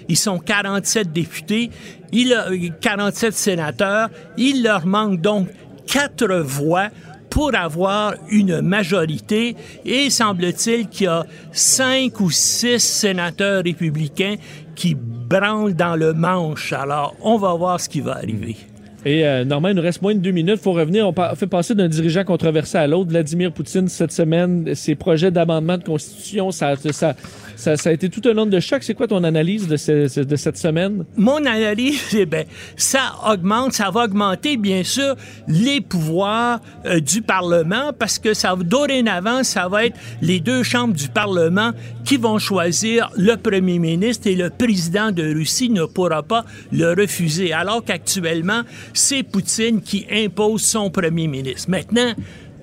ils 0.09 0.17
sont 0.17 0.39
47 0.39 1.13
députés, 1.13 1.71
il 2.13 2.33
a 2.33 2.47
47 2.81 3.33
sénateurs. 3.33 4.09
Il 4.37 4.63
leur 4.63 4.87
manque 4.87 5.21
donc 5.21 5.49
quatre 5.87 6.27
voix 6.37 6.89
pour 7.31 7.55
avoir 7.57 8.15
une 8.31 8.61
majorité 8.61 9.57
et 9.85 10.09
semble-t-il 10.09 10.89
qu'il 10.89 11.07
y 11.07 11.09
a 11.09 11.27
cinq 11.51 12.21
ou 12.21 12.31
six 12.31 12.79
sénateurs 12.79 13.65
républicains 13.65 14.37
qui 14.77 14.95
branlent 14.95 15.75
dans 15.75 15.97
le 15.97 16.13
manche. 16.13 16.73
Alors, 16.73 17.17
on 17.21 17.37
va 17.37 17.55
voir 17.55 17.81
ce 17.81 17.89
qui 17.89 18.01
va 18.01 18.19
arriver. 18.19 18.57
Et 19.05 19.27
euh, 19.27 19.45
Normand, 19.45 19.69
il 19.69 19.75
nous 19.75 19.83
reste 19.83 20.01
moins 20.01 20.15
de 20.15 20.21
deux 20.21 20.31
minutes. 20.31 20.59
Il 20.61 20.63
faut 20.63 20.73
revenir. 20.73 21.07
On 21.07 21.35
fait 21.35 21.47
passer 21.47 21.75
d'un 21.75 21.89
dirigeant 21.89 22.25
controversé 22.25 22.79
à 22.79 22.87
l'autre. 22.87 23.11
Vladimir 23.11 23.53
Poutine, 23.53 23.89
cette 23.89 24.13
semaine, 24.13 24.75
ses 24.75 24.95
projets 24.95 25.31
d'amendement 25.31 25.77
de 25.77 25.85
constitution, 25.85 26.51
ça, 26.51 26.75
ça, 26.77 27.15
ça, 27.57 27.75
a 27.85 27.93
été 27.93 28.09
tout 28.09 28.21
un 28.29 28.37
onde 28.39 28.51
de 28.51 28.61
choc. 28.61 28.83
C'est 28.83 28.95
quoi 28.95 29.07
ton 29.07 29.25
analyse 29.25 29.67
de, 29.69 29.77
ce- 29.77 30.21
de 30.21 30.37
cette 30.37 30.57
semaine? 30.57 31.05
Mon 31.17 31.45
analyse, 31.47 32.01
eh 32.15 32.27
ben, 32.27 32.45
ça 32.77 33.15
augmente, 33.29 33.73
ça 33.73 33.91
va 33.91 34.05
augmenter, 34.05 34.57
bien 34.57 34.83
sûr, 34.83 35.15
les 35.49 35.81
pouvoirs 35.81 36.61
euh, 36.87 37.01
du 37.01 37.23
Parlement 37.23 37.93
parce 37.99 38.19
que 38.19 38.35
ça, 38.35 38.55
dorénavant, 38.57 39.43
ça 39.45 39.69
va 39.69 39.87
être 39.87 39.97
les 40.23 40.41
deux 40.41 40.63
chambres 40.63 40.95
du 40.95 41.09
Parlement 41.09 41.73
qui 42.05 42.17
vont 42.17 42.39
choisir 42.39 43.11
le 43.17 43.37
premier 43.37 43.79
ministre 43.79 44.27
et 44.27 44.35
le 44.37 44.51
président 44.51 45.11
de 45.13 45.23
Russie 45.23 45.71
ne 45.71 45.85
pourra 45.85 46.23
pas 46.23 46.45
le 46.73 46.93
refuser. 46.95 47.53
Alors 47.53 47.85
qu'actuellement, 47.85 48.63
c'est 48.93 49.23
Poutine 49.23 49.81
qui 49.81 50.07
impose 50.11 50.63
son 50.63 50.91
premier 50.91 51.27
ministre. 51.27 51.71
Maintenant, 51.71 52.13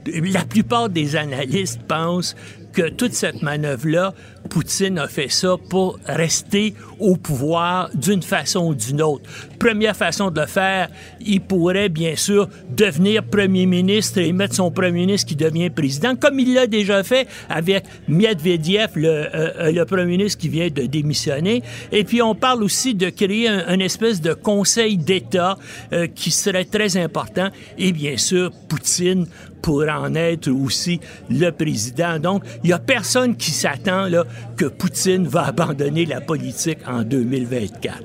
la 0.06 0.44
plupart 0.46 0.90
des 0.90 1.16
analystes 1.16 1.82
pensent 1.88 2.36
que 2.74 2.90
toute 2.90 3.14
cette 3.14 3.42
manœuvre-là, 3.42 4.14
Poutine 4.50 5.00
a 5.00 5.08
fait 5.08 5.30
ça 5.30 5.56
pour 5.70 6.00
rester 6.06 6.74
au 7.00 7.16
pouvoir 7.16 7.90
d'une 7.94 8.22
façon 8.22 8.68
ou 8.68 8.76
d'une 8.76 9.02
autre. 9.02 9.24
Première 9.60 9.96
façon 9.96 10.30
de 10.30 10.42
le 10.42 10.48
faire, 10.48 10.90
il 11.22 11.42
pourrait 11.42 11.90
bien 11.90 12.16
sûr 12.16 12.50
devenir 12.70 13.24
premier 13.24 13.66
ministre 13.66 14.20
et 14.20 14.34
mettre 14.34 14.56
son 14.56 14.72
premier 14.72 14.92
ministre 14.92 15.28
qui 15.28 15.36
devient 15.36 15.70
président, 15.70 16.16
comme 16.16 16.40
il 16.40 16.54
l'a 16.54 16.68
déjà 16.68 17.04
fait 17.04 17.28
avec 17.50 17.86
Medvedev, 18.08 18.90
le, 18.96 19.08
euh, 19.08 19.28
euh, 19.34 19.72
le 19.72 19.86
premier 19.86 20.06
ministre 20.06 20.40
qui 20.40 20.50
vient 20.50 20.70
de 20.70 20.86
démissionner. 20.86 21.64
Et 21.92 22.04
puis 22.04 22.22
on 22.22 22.36
parle 22.36 22.64
aussi 22.64 22.94
de 22.94 23.10
créer 23.10 23.48
un, 23.48 23.80
espèce 23.80 24.22
de 24.22 24.34
conseil 24.34 24.98
d'État 24.98 25.58
euh, 25.94 26.08
qui 26.08 26.32
serait 26.32 26.66
très 26.66 26.98
important. 26.98 27.50
Et 27.78 27.92
bien 27.92 28.18
sûr, 28.18 28.52
Poutine 28.68 29.28
pour 29.62 29.84
en 29.88 30.14
être 30.16 30.50
aussi 30.50 31.00
le 31.30 31.52
président. 31.52 32.20
Donc, 32.20 32.44
il 32.64 32.68
n'y 32.68 32.74
a 32.74 32.80
personne 32.80 33.36
qui 33.36 33.52
s'attend 33.52 34.08
là, 34.08 34.26
que 34.58 34.66
Poutine 34.66 35.28
va 35.28 35.45
abandonner 35.48 36.06
la 36.06 36.22
politique 36.22 36.80
en 36.88 37.03
2024. 37.03 37.98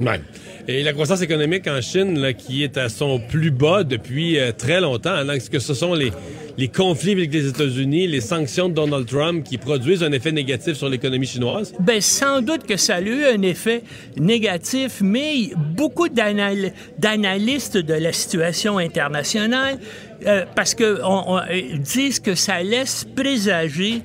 Ouais. 0.00 0.20
Et 0.66 0.82
la 0.82 0.92
croissance 0.94 1.20
économique 1.20 1.68
en 1.68 1.80
Chine, 1.82 2.18
là, 2.18 2.32
qui 2.32 2.64
est 2.64 2.78
à 2.78 2.88
son 2.88 3.20
plus 3.20 3.50
bas 3.50 3.84
depuis 3.84 4.38
euh, 4.38 4.50
très 4.50 4.80
longtemps, 4.80 5.12
alors 5.14 5.36
que 5.52 5.58
ce 5.58 5.74
sont 5.74 5.92
les, 5.92 6.10
les 6.56 6.68
conflits 6.68 7.12
avec 7.12 7.30
les 7.32 7.46
États-Unis, 7.48 8.06
les 8.08 8.22
sanctions 8.22 8.70
de 8.70 8.74
Donald 8.74 9.06
Trump 9.06 9.44
qui 9.44 9.58
produisent 9.58 10.02
un 10.02 10.10
effet 10.12 10.32
négatif 10.32 10.72
sur 10.74 10.88
l'économie 10.88 11.26
chinoise? 11.26 11.74
Ben, 11.80 12.00
sans 12.00 12.40
doute 12.40 12.66
que 12.66 12.78
ça 12.78 12.96
a 12.96 13.00
eu 13.02 13.24
un 13.26 13.42
effet 13.42 13.82
négatif, 14.16 15.00
mais 15.02 15.50
beaucoup 15.54 16.08
d'anal- 16.08 16.72
d'analystes 16.98 17.76
de 17.76 17.94
la 17.94 18.12
situation 18.14 18.78
internationale, 18.78 19.78
euh, 20.26 20.44
parce 20.56 20.74
que 20.74 21.00
on, 21.04 21.34
on- 21.34 21.38
euh, 21.40 21.76
disent 21.78 22.20
que 22.20 22.34
ça 22.34 22.62
laisse 22.62 23.04
présager 23.14 24.00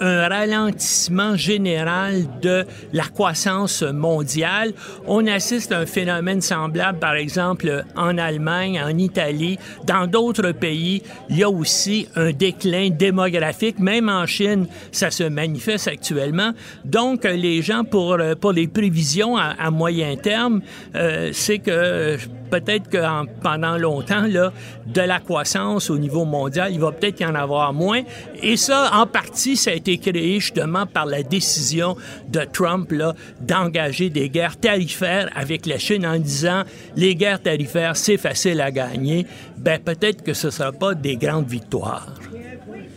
un 0.00 0.28
ralentissement 0.28 1.36
général 1.36 2.24
de 2.40 2.64
la 2.92 3.04
croissance 3.04 3.82
mondiale. 3.82 4.72
On 5.06 5.26
assiste 5.26 5.72
à 5.72 5.78
un 5.80 5.86
phénomène 5.86 6.40
semblable, 6.40 6.98
par 6.98 7.14
exemple, 7.14 7.84
en 7.96 8.18
Allemagne, 8.18 8.80
en 8.80 8.96
Italie, 8.96 9.58
dans 9.86 10.06
d'autres 10.06 10.52
pays. 10.52 11.02
Il 11.30 11.38
y 11.38 11.42
a 11.42 11.50
aussi 11.50 12.08
un 12.16 12.32
déclin 12.32 12.90
démographique. 12.90 13.78
Même 13.78 14.08
en 14.08 14.26
Chine, 14.26 14.66
ça 14.92 15.10
se 15.10 15.24
manifeste 15.24 15.88
actuellement. 15.88 16.52
Donc, 16.84 17.24
les 17.24 17.62
gens, 17.62 17.84
pour, 17.84 18.18
pour 18.40 18.52
les 18.52 18.68
prévisions 18.68 19.36
à, 19.36 19.54
à 19.58 19.70
moyen 19.70 20.16
terme, 20.16 20.60
euh, 20.94 21.30
c'est 21.32 21.58
que 21.58 21.70
euh, 21.70 22.16
peut-être 22.50 22.88
que 22.88 22.98
en- 22.98 23.26
pendant 23.42 23.76
longtemps, 23.78 24.26
là, 24.28 24.52
de 24.86 25.00
la 25.00 25.18
croissance 25.20 25.90
au 25.90 25.98
niveau 25.98 26.24
mondial, 26.24 26.72
il 26.72 26.80
va 26.80 26.92
peut-être 26.92 27.20
y 27.20 27.26
en 27.26 27.34
avoir 27.34 27.72
moins. 27.72 28.02
Et 28.42 28.56
ça, 28.56 28.90
en 28.94 29.06
partie, 29.06 29.56
ça 29.56 29.70
a 29.70 29.74
été 29.74 29.98
créé 29.98 30.40
justement 30.40 30.86
par 30.86 31.06
la 31.06 31.22
décision 31.22 31.96
de 32.28 32.40
Trump 32.52 32.90
là, 32.92 33.14
d'engager 33.40 34.10
des 34.10 34.28
guerres 34.28 34.56
tarifaires 34.58 35.28
avec 35.34 35.66
la 35.66 35.78
Chine 35.78 36.06
en 36.06 36.18
disant 36.18 36.62
les 36.96 37.14
guerres 37.14 37.42
tarifaires, 37.42 37.96
c'est 37.96 38.16
facile 38.16 38.60
à 38.60 38.70
gagner. 38.70 39.26
Ben 39.56 39.78
peut-être 39.78 40.22
que 40.22 40.34
ce 40.34 40.46
ne 40.48 40.52
sera 40.52 40.72
pas 40.72 40.94
des 40.94 41.16
grandes 41.16 41.48
victoires. 41.48 42.14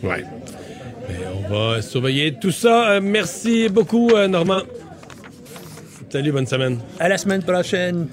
Ouais. 0.02 0.24
On 1.34 1.48
va 1.72 1.80
surveiller 1.82 2.34
tout 2.34 2.50
ça. 2.50 2.90
Euh, 2.92 3.00
merci 3.02 3.68
beaucoup, 3.70 4.10
euh, 4.10 4.28
Normand. 4.28 4.60
Salut, 6.10 6.32
bonne 6.32 6.46
semaine. 6.46 6.78
À 7.00 7.08
la 7.08 7.16
semaine 7.18 7.42
prochaine. 7.42 8.08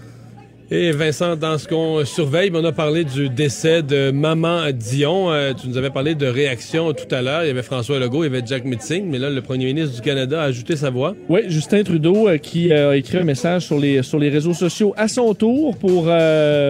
Et 0.72 0.90
Vincent, 0.92 1.36
dans 1.36 1.60
ce 1.60 1.68
qu'on 1.68 2.04
surveille, 2.06 2.50
on 2.52 2.66
a 2.66 2.72
parlé 2.72 3.04
du 3.04 3.30
décès 3.30 3.84
de 3.84 4.10
Maman 4.10 4.72
Dion. 4.74 5.32
Euh, 5.32 5.54
tu 5.54 5.68
nous 5.70 5.78
avais 5.78 5.92
parlé 5.92 6.16
de 6.16 6.26
réaction 6.26 6.92
tout 6.92 7.14
à 7.14 7.22
l'heure. 7.22 7.44
Il 7.44 7.48
y 7.48 7.52
avait 7.52 7.62
François 7.62 8.00
Legault, 8.00 8.24
il 8.24 8.34
y 8.34 8.36
avait 8.36 8.44
Jack 8.44 8.66
Mitzing, 8.66 9.06
mais 9.06 9.20
là, 9.20 9.30
le 9.30 9.42
premier 9.44 9.66
ministre 9.66 9.96
du 9.96 10.02
Canada 10.02 10.42
a 10.42 10.46
ajouté 10.46 10.76
sa 10.76 10.90
voix. 10.90 11.16
Oui, 11.30 11.42
Justin 11.50 11.84
Trudeau 11.84 12.28
euh, 12.28 12.38
qui 12.40 12.74
euh, 12.74 12.90
a 12.90 12.98
écrit 12.98 13.20
un 13.20 13.24
message 13.24 13.68
sur 13.68 13.78
les, 13.78 14.02
sur 14.02 14.18
les 14.18 14.30
réseaux 14.30 14.56
sociaux 14.56 14.96
à 14.98 15.08
son 15.08 15.36
tour 15.36 15.78
pour, 15.78 16.06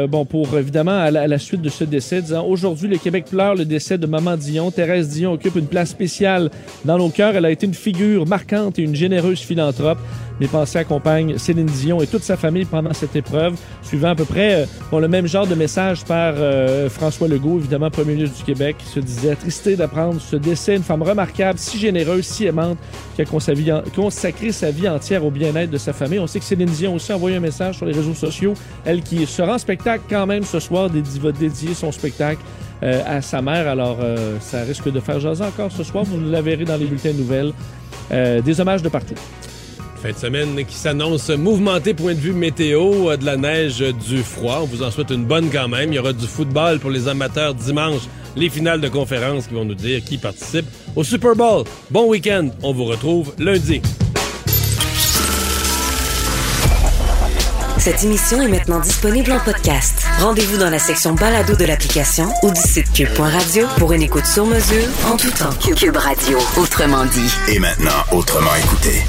bon, 0.09 0.25
pour 0.25 0.57
évidemment, 0.57 0.99
à 0.99 1.09
la, 1.09 1.21
à 1.21 1.27
la 1.27 1.39
suite 1.39 1.61
de 1.61 1.69
ce 1.69 1.85
décès, 1.85 2.21
disant 2.21 2.45
Aujourd'hui, 2.45 2.89
le 2.89 2.97
Québec 2.97 3.25
pleure 3.31 3.55
le 3.55 3.63
décès 3.63 3.97
de 3.97 4.07
Maman 4.07 4.35
Dion. 4.35 4.71
Thérèse 4.71 5.07
Dion 5.07 5.31
occupe 5.31 5.55
une 5.55 5.67
place 5.67 5.91
spéciale 5.91 6.49
dans 6.83 6.97
nos 6.97 7.09
cœurs. 7.09 7.37
Elle 7.37 7.45
a 7.45 7.51
été 7.51 7.65
une 7.65 7.73
figure 7.73 8.27
marquante 8.27 8.77
et 8.77 8.81
une 8.81 8.95
généreuse 8.95 9.39
philanthrope. 9.39 9.99
Mes 10.39 10.47
pensées 10.47 10.79
accompagnent 10.79 11.37
Céline 11.37 11.65
Dion 11.65 12.01
et 12.01 12.07
toute 12.07 12.23
sa 12.23 12.35
famille 12.35 12.65
pendant 12.65 12.93
cette 12.93 13.15
épreuve, 13.15 13.55
suivant 13.81 14.09
à 14.09 14.15
peu 14.15 14.25
près 14.25 14.63
euh, 14.63 14.65
bon, 14.91 14.99
le 14.99 15.07
même 15.07 15.27
genre 15.27 15.47
de 15.47 15.55
message 15.55 16.03
par 16.03 16.33
euh, 16.35 16.89
François 16.89 17.27
Legault, 17.27 17.59
évidemment 17.59 17.89
premier 17.89 18.15
ministre 18.15 18.37
du 18.37 18.43
Québec, 18.43 18.75
qui 18.79 18.85
se 18.85 18.99
disait 18.99 19.31
attristé 19.31 19.75
d'apprendre 19.75 20.19
ce 20.19 20.35
décès, 20.35 20.75
une 20.75 20.83
femme 20.83 21.03
remarquable, 21.03 21.57
si 21.57 21.77
généreuse, 21.77 22.25
si 22.25 22.45
aimante, 22.45 22.77
qui 23.15 23.21
a 23.21 23.25
consacré, 23.25 24.51
sa 24.51 24.71
vie 24.71 24.89
entière 24.89 25.23
au 25.23 25.31
bien-être 25.31 25.71
de 25.71 25.77
sa 25.77 25.93
famille. 25.93 26.19
On 26.19 26.27
sait 26.27 26.39
que 26.39 26.45
Céline 26.45 26.69
Dion 26.69 26.95
aussi 26.95 27.13
a 27.13 27.15
envoyé 27.15 27.37
un 27.37 27.41
message 27.41 27.77
sur 27.77 27.85
les 27.85 27.93
réseaux 27.93 28.13
sociaux, 28.13 28.53
elle 28.83 29.01
qui 29.01 29.25
sera 29.25 29.55
en 29.55 29.57
spectacle 29.57 30.03
quand 30.09 30.25
même 30.25 30.43
ce 30.43 30.59
soir, 30.59 30.89
va 30.89 31.31
dédier 31.31 31.73
son 31.73 31.91
spectacle 31.91 32.41
euh, 32.83 33.01
à 33.07 33.21
sa 33.21 33.41
mère. 33.41 33.69
Alors, 33.69 33.99
euh, 34.01 34.37
ça 34.41 34.63
risque 34.63 34.91
de 34.91 34.99
faire 34.99 35.19
jaser 35.19 35.45
encore 35.45 35.71
ce 35.71 35.83
soir. 35.83 36.03
Vous 36.03 36.19
la 36.29 36.41
verrez 36.41 36.65
dans 36.65 36.75
les 36.75 36.85
bulletins 36.85 37.13
de 37.13 37.17
nouvelles. 37.17 37.53
Des 38.11 38.61
hommages 38.61 38.83
de 38.83 38.89
partout. 38.89 39.15
Fin 40.05 40.11
de 40.11 40.17
semaine 40.17 40.65
qui 40.65 40.75
s'annonce 40.75 41.29
mouvementée 41.29 41.95
point 41.95 42.13
de 42.13 42.19
vue 42.19 42.31
météo, 42.31 43.09
euh, 43.09 43.17
de 43.17 43.25
la 43.25 43.37
neige, 43.37 43.81
euh, 43.81 43.91
du 43.91 44.21
froid. 44.21 44.59
On 44.61 44.65
vous 44.65 44.83
en 44.83 44.91
souhaite 44.91 45.09
une 45.09 45.25
bonne 45.25 45.49
quand 45.51 45.67
même. 45.67 45.91
Il 45.91 45.95
y 45.95 45.99
aura 45.99 46.13
du 46.13 46.27
football 46.27 46.77
pour 46.77 46.91
les 46.91 47.07
amateurs 47.07 47.55
dimanche. 47.55 48.01
Les 48.35 48.51
finales 48.51 48.81
de 48.81 48.87
conférence 48.87 49.47
qui 49.47 49.55
vont 49.55 49.65
nous 49.65 49.73
dire 49.73 50.03
qui 50.03 50.19
participe 50.19 50.67
au 50.95 51.03
Super 51.03 51.35
Bowl. 51.35 51.63
Bon 51.89 52.07
week-end. 52.07 52.49
On 52.61 52.71
vous 52.71 52.83
retrouve 52.83 53.33
lundi. 53.39 53.81
Cette 57.79 58.03
émission 58.03 58.39
est 58.43 58.47
maintenant 58.47 58.81
disponible 58.81 59.31
en 59.31 59.39
podcast. 59.39 60.05
Rendez-vous 60.19 60.59
dans 60.59 60.69
la 60.69 60.77
section 60.77 61.15
balado 61.15 61.55
de 61.55 61.65
l'application 61.65 62.29
ou 62.43 62.51
du 62.51 62.61
site 62.61 62.93
cube.radio 62.93 63.65
pour 63.79 63.91
une 63.91 64.03
écoute 64.03 64.27
sur 64.27 64.45
mesure 64.45 64.85
en 65.07 65.17
tout 65.17 65.31
temps. 65.31 65.49
Cube 65.75 65.97
Radio, 65.97 66.37
autrement 66.57 67.05
dit. 67.05 67.33
Et 67.47 67.57
maintenant, 67.57 68.03
autrement 68.11 68.55
écouté. 68.63 69.01